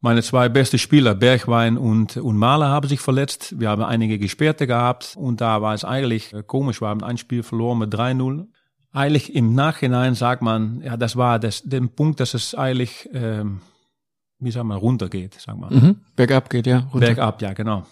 meine 0.00 0.22
zwei 0.22 0.48
beste 0.48 0.78
Spieler, 0.78 1.14
Bergwein 1.14 1.78
und, 1.78 2.16
und 2.16 2.36
Mahler, 2.36 2.68
haben 2.68 2.88
sich 2.88 3.00
verletzt. 3.00 3.58
Wir 3.58 3.70
haben 3.70 3.82
einige 3.82 4.18
Gesperrte 4.18 4.66
gehabt. 4.66 5.16
Und 5.16 5.40
da 5.40 5.62
war 5.62 5.74
es 5.74 5.84
eigentlich 5.84 6.32
äh, 6.32 6.42
komisch. 6.42 6.80
Wir 6.80 6.88
haben 6.88 7.02
ein 7.02 7.18
Spiel 7.18 7.42
verloren 7.42 7.78
mit 7.78 7.94
3-0. 7.94 8.46
Eigentlich 8.94 9.34
im 9.34 9.56
Nachhinein 9.56 10.14
sagt 10.14 10.40
man, 10.40 10.80
ja, 10.80 10.96
das 10.96 11.16
war 11.16 11.40
das, 11.40 11.62
der 11.64 11.80
Punkt, 11.80 12.20
dass 12.20 12.32
es 12.32 12.54
eigentlich, 12.54 13.10
ähm, 13.12 13.60
wie 14.38 14.52
sagt 14.52 14.64
man, 14.64 14.78
runtergeht, 14.78 15.34
sag 15.40 15.58
mal. 15.58 15.68
Mhm. 15.70 15.96
Bergab 16.14 16.48
geht, 16.48 16.68
ja. 16.68 16.78
Runter. 16.78 17.00
Bergab, 17.00 17.42
ja, 17.42 17.54
genau. 17.54 17.84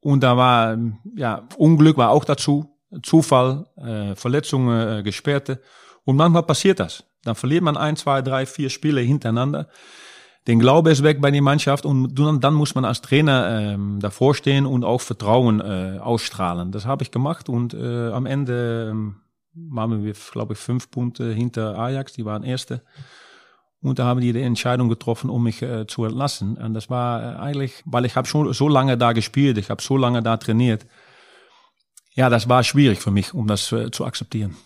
Und 0.00 0.24
da 0.24 0.36
war, 0.36 0.76
ja, 1.14 1.46
Unglück 1.58 1.96
war 1.96 2.10
auch 2.10 2.24
dazu. 2.24 2.74
Zufall, 3.04 3.66
äh, 3.76 4.16
Verletzungen, 4.16 4.98
äh, 4.98 5.02
Gesperrte. 5.04 5.60
Und 6.04 6.16
manchmal 6.16 6.42
passiert 6.42 6.80
das. 6.80 7.04
Dann 7.22 7.36
verliert 7.36 7.62
man 7.62 7.76
ein, 7.76 7.94
zwei, 7.94 8.20
drei, 8.20 8.44
vier 8.44 8.68
Spiele 8.68 9.00
hintereinander. 9.00 9.68
Den 10.48 10.58
Glaube 10.58 10.90
ist 10.90 11.04
weg 11.04 11.20
bei 11.20 11.30
der 11.30 11.42
Mannschaft 11.42 11.86
und 11.86 12.14
dann 12.16 12.54
muss 12.54 12.74
man 12.74 12.84
als 12.84 13.00
Trainer 13.00 13.60
ähm, 13.60 14.00
davor 14.00 14.34
stehen 14.34 14.66
und 14.66 14.82
auch 14.82 15.02
Vertrauen 15.02 15.60
äh, 15.60 15.98
ausstrahlen. 16.00 16.72
Das 16.72 16.84
habe 16.84 17.04
ich 17.04 17.12
gemacht 17.12 17.48
und 17.48 17.74
äh, 17.74 18.08
am 18.08 18.26
Ende 18.26 18.88
ähm, 18.90 19.16
waren 19.70 20.04
wir, 20.04 20.14
glaube 20.32 20.54
ich, 20.54 20.58
fünf 20.58 20.90
Punkte 20.90 21.32
hinter 21.32 21.78
Ajax, 21.78 22.12
die 22.12 22.24
waren 22.24 22.42
Erste. 22.42 22.82
Und 23.80 23.98
da 23.98 24.06
haben 24.06 24.20
die 24.20 24.32
die 24.32 24.42
Entscheidung 24.42 24.88
getroffen, 24.88 25.30
um 25.30 25.44
mich 25.44 25.62
äh, 25.62 25.86
zu 25.86 26.04
entlassen. 26.04 26.56
Und 26.56 26.74
das 26.74 26.90
war 26.90 27.22
äh, 27.22 27.36
eigentlich, 27.36 27.82
weil 27.84 28.04
ich 28.04 28.16
habe 28.16 28.26
schon 28.26 28.52
so 28.52 28.68
lange 28.68 28.98
da 28.98 29.12
gespielt, 29.12 29.56
ich 29.58 29.70
habe 29.70 29.82
so 29.82 29.96
lange 29.96 30.22
da 30.22 30.36
trainiert 30.36 30.86
ja, 32.18 32.28
das 32.28 32.48
war 32.48 32.64
schwierig 32.64 32.98
für 32.98 33.12
mich, 33.12 33.32
um 33.32 33.46
das 33.46 33.70
äh, 33.70 33.92
zu 33.92 34.04
akzeptieren. 34.04 34.56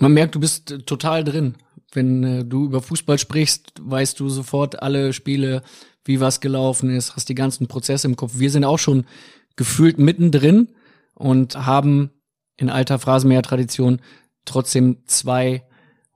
Man 0.00 0.12
merkt, 0.12 0.34
du 0.34 0.40
bist 0.40 0.72
äh, 0.72 0.78
total 0.80 1.22
drin. 1.22 1.54
Wenn 1.92 2.24
äh, 2.24 2.44
du 2.44 2.64
über 2.64 2.82
Fußball 2.82 3.20
sprichst, 3.20 3.74
weißt 3.80 4.18
du 4.18 4.28
sofort 4.28 4.82
alle 4.82 5.12
Spiele, 5.12 5.62
wie 6.04 6.18
was 6.18 6.40
gelaufen 6.40 6.90
ist, 6.90 7.14
hast 7.14 7.28
die 7.28 7.36
ganzen 7.36 7.68
Prozesse 7.68 8.08
im 8.08 8.16
Kopf. 8.16 8.32
Wir 8.34 8.50
sind 8.50 8.64
auch 8.64 8.80
schon 8.80 9.06
gefühlt 9.54 10.00
mittendrin 10.00 10.70
und 11.14 11.54
haben 11.54 12.10
in 12.56 12.70
alter 12.70 12.98
Phrasenmäher-Tradition 12.98 14.00
trotzdem 14.44 14.98
zwei 15.06 15.64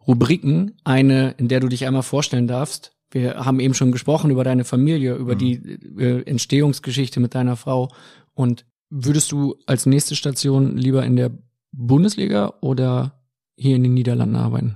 Rubriken. 0.07 0.77
Eine, 0.85 1.35
in 1.37 1.49
der 1.49 1.61
du 1.61 1.69
dich 1.69 1.87
einmal 1.87 2.03
vorstellen 2.03 2.47
darfst. 2.47 2.93
Wir 3.11 3.45
haben 3.45 3.61
eben 3.61 3.75
schon 3.75 3.93
gesprochen 3.93 4.31
über 4.31 4.45
deine 4.45 4.65
Familie, 4.65 5.15
über 5.15 5.35
mhm. 5.35 5.39
die 5.39 5.53
äh, 5.99 6.23
Entstehungsgeschichte 6.23 7.21
mit 7.21 7.35
deiner 7.35 7.57
Frau 7.57 7.89
und 8.35 8.65
Würdest 8.91 9.31
du 9.31 9.55
als 9.67 9.87
nächste 9.87 10.17
Station 10.17 10.77
lieber 10.77 11.05
in 11.05 11.15
der 11.15 11.31
Bundesliga 11.71 12.55
oder 12.61 13.13
hier 13.57 13.77
in 13.77 13.85
den 13.85 13.95
Niederlanden 13.95 14.35
arbeiten? 14.35 14.75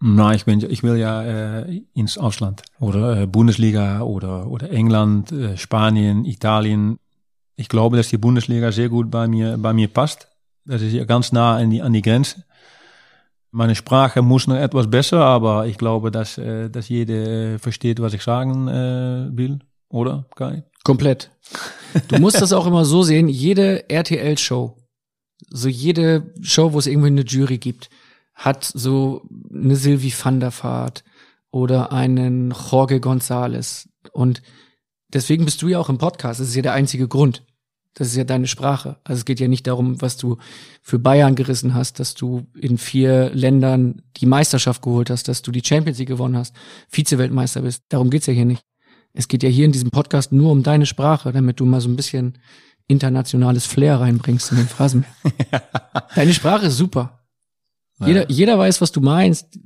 Nein, 0.00 0.34
ich, 0.34 0.44
bin, 0.44 0.60
ich 0.68 0.82
will 0.82 0.96
ja 0.96 1.22
äh, 1.60 1.82
ins 1.94 2.18
Ausland 2.18 2.62
oder 2.80 3.22
äh, 3.22 3.26
Bundesliga 3.26 4.00
oder, 4.00 4.50
oder 4.50 4.70
England, 4.70 5.30
äh, 5.30 5.56
Spanien, 5.56 6.24
Italien. 6.24 6.98
Ich 7.54 7.68
glaube, 7.68 7.96
dass 7.98 8.08
die 8.08 8.18
Bundesliga 8.18 8.72
sehr 8.72 8.88
gut 8.88 9.10
bei 9.10 9.28
mir, 9.28 9.58
bei 9.58 9.72
mir 9.72 9.88
passt. 9.88 10.28
Das 10.70 10.82
ist 10.82 10.92
ja 10.92 11.04
ganz 11.04 11.32
nah 11.32 11.56
an 11.56 11.70
die, 11.70 11.82
an 11.82 11.92
die 11.92 12.00
Grenze. 12.02 12.44
Meine 13.50 13.74
Sprache 13.74 14.22
muss 14.22 14.46
noch 14.46 14.54
etwas 14.54 14.88
besser, 14.88 15.18
aber 15.24 15.66
ich 15.66 15.76
glaube, 15.76 16.12
dass, 16.12 16.38
äh, 16.38 16.70
dass 16.70 16.88
jeder 16.88 17.58
versteht, 17.58 18.00
was 18.00 18.14
ich 18.14 18.22
sagen 18.22 18.68
äh, 18.68 19.36
will. 19.36 19.58
Oder, 19.88 20.26
Kai? 20.36 20.62
Komplett. 20.84 21.32
Du 22.06 22.20
musst 22.20 22.40
das 22.40 22.52
auch 22.52 22.68
immer 22.68 22.84
so 22.84 23.02
sehen, 23.02 23.28
jede 23.28 23.90
RTL-Show, 23.90 24.76
so 25.48 25.68
jede 25.68 26.32
Show, 26.40 26.72
wo 26.72 26.78
es 26.78 26.86
irgendwie 26.86 27.08
eine 27.08 27.22
Jury 27.22 27.58
gibt, 27.58 27.90
hat 28.34 28.64
so 28.64 29.22
eine 29.52 29.74
Sylvie 29.74 30.14
van 30.16 30.38
der 30.38 30.52
Vaart 30.52 31.02
oder 31.50 31.90
einen 31.90 32.52
Jorge 32.52 32.98
González. 32.98 33.88
Und 34.12 34.42
deswegen 35.12 35.44
bist 35.44 35.60
du 35.62 35.68
ja 35.68 35.80
auch 35.80 35.88
im 35.88 35.98
Podcast. 35.98 36.38
Das 36.38 36.46
ist 36.46 36.54
ja 36.54 36.62
der 36.62 36.74
einzige 36.74 37.08
Grund. 37.08 37.42
Das 37.94 38.08
ist 38.08 38.16
ja 38.16 38.24
deine 38.24 38.46
Sprache. 38.46 38.96
Also 39.04 39.20
es 39.20 39.24
geht 39.24 39.40
ja 39.40 39.48
nicht 39.48 39.66
darum, 39.66 40.00
was 40.00 40.16
du 40.16 40.38
für 40.80 40.98
Bayern 40.98 41.34
gerissen 41.34 41.74
hast, 41.74 41.98
dass 41.98 42.14
du 42.14 42.46
in 42.54 42.78
vier 42.78 43.30
Ländern 43.34 44.02
die 44.16 44.26
Meisterschaft 44.26 44.82
geholt 44.82 45.10
hast, 45.10 45.28
dass 45.28 45.42
du 45.42 45.50
die 45.50 45.62
Champions 45.64 45.98
League 45.98 46.08
gewonnen 46.08 46.36
hast, 46.36 46.54
Vize-Weltmeister 46.88 47.62
bist. 47.62 47.82
Darum 47.88 48.10
geht's 48.10 48.26
ja 48.26 48.32
hier 48.32 48.44
nicht. 48.44 48.64
Es 49.12 49.26
geht 49.26 49.42
ja 49.42 49.48
hier 49.48 49.64
in 49.64 49.72
diesem 49.72 49.90
Podcast 49.90 50.30
nur 50.30 50.52
um 50.52 50.62
deine 50.62 50.86
Sprache, 50.86 51.32
damit 51.32 51.58
du 51.58 51.66
mal 51.66 51.80
so 51.80 51.88
ein 51.88 51.96
bisschen 51.96 52.38
internationales 52.86 53.66
Flair 53.66 54.00
reinbringst 54.00 54.50
in 54.52 54.58
den 54.58 54.68
Phrasen. 54.68 55.04
Deine 56.14 56.34
Sprache 56.34 56.66
ist 56.66 56.76
super. 56.76 57.20
Ja. 58.00 58.06
Jeder, 58.06 58.30
jeder 58.30 58.58
weiß, 58.58 58.80
was 58.80 58.92
du 58.92 59.00
meinst. 59.00 59.58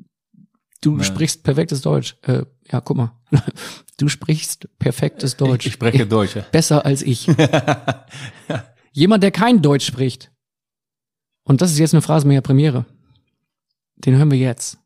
Du 0.83 0.99
ja. 0.99 1.05
sprichst 1.05 1.43
perfektes 1.43 1.81
Deutsch. 1.81 2.17
Äh, 2.23 2.43
ja, 2.71 2.81
guck 2.81 2.97
mal. 2.97 3.13
Du 3.97 4.09
sprichst 4.09 4.69
perfektes 4.81 5.37
Deutsch. 5.37 5.67
Ich, 5.67 5.75
spreche 5.75 6.05
Deutsch. 6.05 6.37
Besser 6.51 6.85
als 6.85 7.01
ich. 7.01 7.29
Jemand, 8.93 9.23
der 9.23 9.31
kein 9.31 9.63
Deutsch 9.63 9.87
spricht. 9.87 10.33
Und 11.45 11.63
das 11.63 11.71
ist 11.71 11.79
jetzt 11.79 11.95
eine 11.95 12.03
Phrasenmäher 12.03 12.41
Premiere. 12.41 12.87
Den 13.95 14.17
hören 14.17 14.33
wir 14.33 14.39
jetzt. 14.39 14.79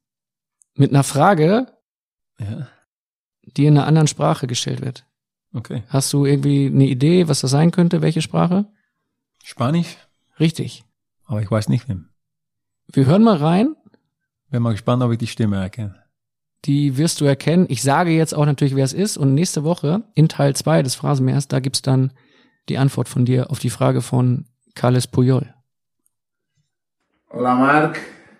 Mit 0.74 0.90
einer 0.90 1.04
Frage, 1.04 1.68
ja 2.38 2.68
die 3.56 3.66
in 3.66 3.76
einer 3.76 3.86
anderen 3.86 4.08
Sprache 4.08 4.46
gestellt 4.46 4.82
wird. 4.82 5.04
Okay. 5.54 5.82
Hast 5.88 6.12
du 6.12 6.26
irgendwie 6.26 6.66
eine 6.66 6.86
Idee, 6.86 7.28
was 7.28 7.40
das 7.40 7.50
sein 7.50 7.70
könnte? 7.70 8.02
Welche 8.02 8.22
Sprache? 8.22 8.66
Spanisch. 9.42 9.96
Richtig. 10.38 10.84
Aber 11.24 11.42
ich 11.42 11.50
weiß 11.50 11.68
nicht 11.68 11.88
wem. 11.88 12.10
Wir 12.92 13.06
hören 13.06 13.22
mal 13.22 13.36
rein 13.36 13.74
Bin 14.50 14.62
mal 14.62 14.72
gespannt, 14.72 15.02
ob 15.02 15.12
ich 15.12 15.18
die 15.18 15.26
Stimme 15.26 15.56
erkenne. 15.56 16.02
Die 16.64 16.96
wirst 16.98 17.20
du 17.20 17.24
erkennen. 17.24 17.66
Ich 17.68 17.82
sage 17.82 18.10
jetzt 18.10 18.34
auch 18.34 18.46
natürlich, 18.46 18.74
wer 18.74 18.84
es 18.84 18.92
ist. 18.92 19.16
Und 19.16 19.34
nächste 19.34 19.64
Woche 19.64 20.02
in 20.14 20.28
Teil 20.28 20.54
2 20.54 20.82
des 20.82 20.94
Phrasenmeers, 20.94 21.48
da 21.48 21.60
gibt's 21.60 21.82
dann 21.82 22.12
die 22.68 22.78
Antwort 22.78 23.08
von 23.08 23.24
dir 23.24 23.50
auf 23.50 23.58
die 23.58 23.70
Frage 23.70 24.02
von 24.02 24.46
Carles 24.74 25.06
Puyol. 25.06 25.54
Hola 27.30 27.54
Marc, 27.54 27.98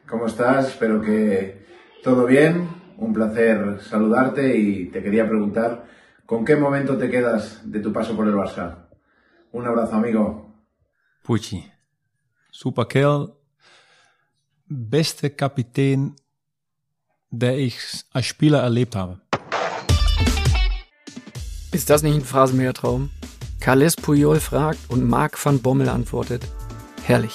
¿cómo 0.08 0.26
estás? 0.26 0.68
Espero 0.68 1.00
que 1.00 1.64
todo 2.02 2.26
bien. 2.26 2.68
Un 2.96 3.12
placer 3.12 3.80
saludarte 3.80 4.56
y 4.56 4.90
te 4.90 5.02
quería 5.02 5.28
preguntar, 5.28 5.86
¿con 6.26 6.44
qué 6.44 6.56
momento 6.56 6.98
te 6.98 7.08
quedas 7.08 7.60
de 7.70 7.80
tu 7.80 7.92
paso 7.92 8.16
por 8.16 8.26
el 8.26 8.34
Barça? 8.34 8.88
Un 9.52 9.66
abrazo, 9.66 9.94
amigo. 9.94 10.64
Pucci. 11.22 11.64
Super 12.50 12.86
Kerl. 12.86 13.34
Beste 14.66 15.34
Kapitän, 15.36 16.16
der 17.30 17.59
ich 17.59 17.78
als 18.12 18.26
Spieler 18.26 18.60
erlebt 18.60 18.96
habe. 18.96 19.18
Ist 21.72 21.90
das 21.90 22.02
nicht 22.02 22.14
ein 22.14 22.24
Phrasenmähertraum? 22.24 23.10
Carles 23.60 23.96
Puyol 23.96 24.40
fragt 24.40 24.78
und 24.88 25.06
Marc 25.06 25.44
van 25.44 25.60
Bommel 25.60 25.88
antwortet. 25.88 26.42
Herrlich. 27.05 27.34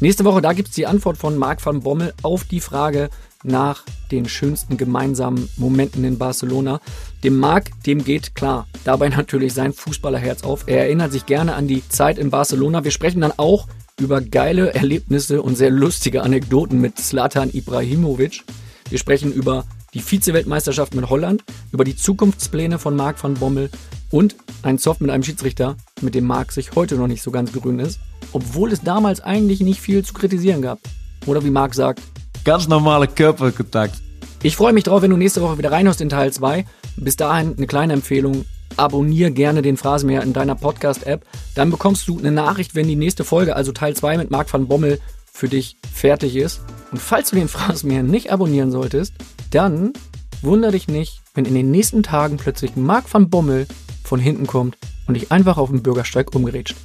Nächste 0.00 0.24
Woche, 0.24 0.40
da 0.40 0.52
gibt's 0.52 0.74
die 0.74 0.86
Antwort 0.86 1.18
von 1.18 1.36
Marc 1.36 1.64
van 1.64 1.80
Bommel 1.80 2.14
auf 2.22 2.44
die 2.44 2.60
Frage 2.60 3.10
nach 3.42 3.84
den 4.10 4.28
schönsten 4.28 4.76
gemeinsamen 4.76 5.48
Momenten 5.56 6.04
in 6.04 6.18
Barcelona. 6.18 6.80
Dem 7.22 7.38
Marc, 7.38 7.70
dem 7.84 8.02
geht 8.04 8.34
klar 8.34 8.66
dabei 8.84 9.08
natürlich 9.08 9.54
sein 9.54 9.72
Fußballerherz 9.72 10.42
auf. 10.42 10.64
Er 10.66 10.80
erinnert 10.84 11.12
sich 11.12 11.26
gerne 11.26 11.54
an 11.54 11.68
die 11.68 11.86
Zeit 11.88 12.18
in 12.18 12.30
Barcelona. 12.30 12.82
Wir 12.82 12.90
sprechen 12.90 13.20
dann 13.20 13.32
auch 13.36 13.68
über 14.00 14.20
geile 14.20 14.74
Erlebnisse 14.74 15.42
und 15.42 15.56
sehr 15.56 15.70
lustige 15.70 16.22
Anekdoten 16.22 16.80
mit 16.80 16.98
Slatan 16.98 17.50
Ibrahimovic. 17.52 18.44
Wir 18.90 18.98
sprechen 18.98 19.32
über 19.32 19.64
die 19.94 20.00
Vize-Weltmeisterschaft 20.00 20.94
mit 20.94 21.08
Holland, 21.08 21.44
über 21.70 21.84
die 21.84 21.96
Zukunftspläne 21.96 22.78
von 22.80 22.96
Marc 22.96 23.22
van 23.22 23.34
Bommel 23.34 23.70
und 24.10 24.34
ein 24.62 24.78
Soft 24.78 25.00
mit 25.00 25.10
einem 25.10 25.22
Schiedsrichter, 25.22 25.76
mit 26.00 26.16
dem 26.16 26.26
Marc 26.26 26.50
sich 26.50 26.74
heute 26.74 26.96
noch 26.96 27.06
nicht 27.06 27.22
so 27.22 27.30
ganz 27.30 27.52
grün 27.52 27.78
ist, 27.78 28.00
obwohl 28.32 28.72
es 28.72 28.82
damals 28.82 29.20
eigentlich 29.20 29.60
nicht 29.60 29.80
viel 29.80 30.04
zu 30.04 30.12
kritisieren 30.12 30.60
gab. 30.60 30.80
Oder 31.26 31.44
wie 31.44 31.50
Marc 31.50 31.74
sagt, 31.74 32.02
ganz 32.44 32.66
normale 32.66 33.06
Körperkontakt. 33.06 34.02
Ich 34.42 34.56
freue 34.56 34.72
mich 34.72 34.84
drauf, 34.84 35.02
wenn 35.02 35.10
du 35.10 35.16
nächste 35.16 35.42
Woche 35.42 35.58
wieder 35.58 35.70
reinhörst 35.70 36.00
in 36.00 36.08
Teil 36.08 36.32
2. 36.32 36.64
Bis 36.96 37.14
dahin 37.14 37.54
eine 37.56 37.66
kleine 37.66 37.92
Empfehlung. 37.92 38.44
Abonnier 38.76 39.30
gerne 39.30 39.62
den 39.62 39.76
Phrasenmäher 39.76 40.22
in 40.22 40.32
deiner 40.32 40.54
Podcast-App. 40.54 41.24
Dann 41.54 41.70
bekommst 41.70 42.08
du 42.08 42.18
eine 42.18 42.32
Nachricht, 42.32 42.74
wenn 42.74 42.88
die 42.88 42.96
nächste 42.96 43.22
Folge, 43.24 43.54
also 43.54 43.72
Teil 43.72 43.94
2 43.94 44.16
mit 44.16 44.30
Marc 44.30 44.52
van 44.52 44.66
Bommel, 44.66 44.98
für 45.40 45.48
dich 45.48 45.78
fertig 45.90 46.36
ist. 46.36 46.60
Und 46.92 46.98
falls 46.98 47.30
du 47.30 47.36
den 47.36 47.48
Phrasenmäher 47.48 48.02
nicht 48.02 48.30
abonnieren 48.30 48.70
solltest, 48.70 49.14
dann 49.50 49.94
wundere 50.42 50.72
dich 50.72 50.86
nicht, 50.86 51.22
wenn 51.34 51.46
in 51.46 51.54
den 51.54 51.70
nächsten 51.70 52.02
Tagen 52.02 52.36
plötzlich 52.36 52.76
Marc 52.76 53.12
van 53.12 53.30
Bommel 53.30 53.66
von 54.04 54.20
hinten 54.20 54.46
kommt 54.46 54.76
und 55.08 55.14
dich 55.14 55.32
einfach 55.32 55.56
auf 55.56 55.70
dem 55.70 55.82
Bürgersteig 55.82 56.34
umgerätscht. 56.34 56.76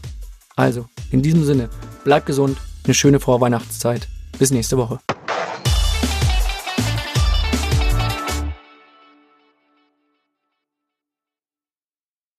Also, 0.56 0.86
in 1.11 1.22
diesem 1.22 1.44
Sinne, 1.44 1.69
bleib 2.06 2.26
gesund, 2.26 2.57
eine 2.86 2.94
schöne 2.94 3.19
Vorweihnachtszeit. 3.19 4.07
Bis 4.40 4.52
nächste 4.52 4.77
Woche. 4.77 4.99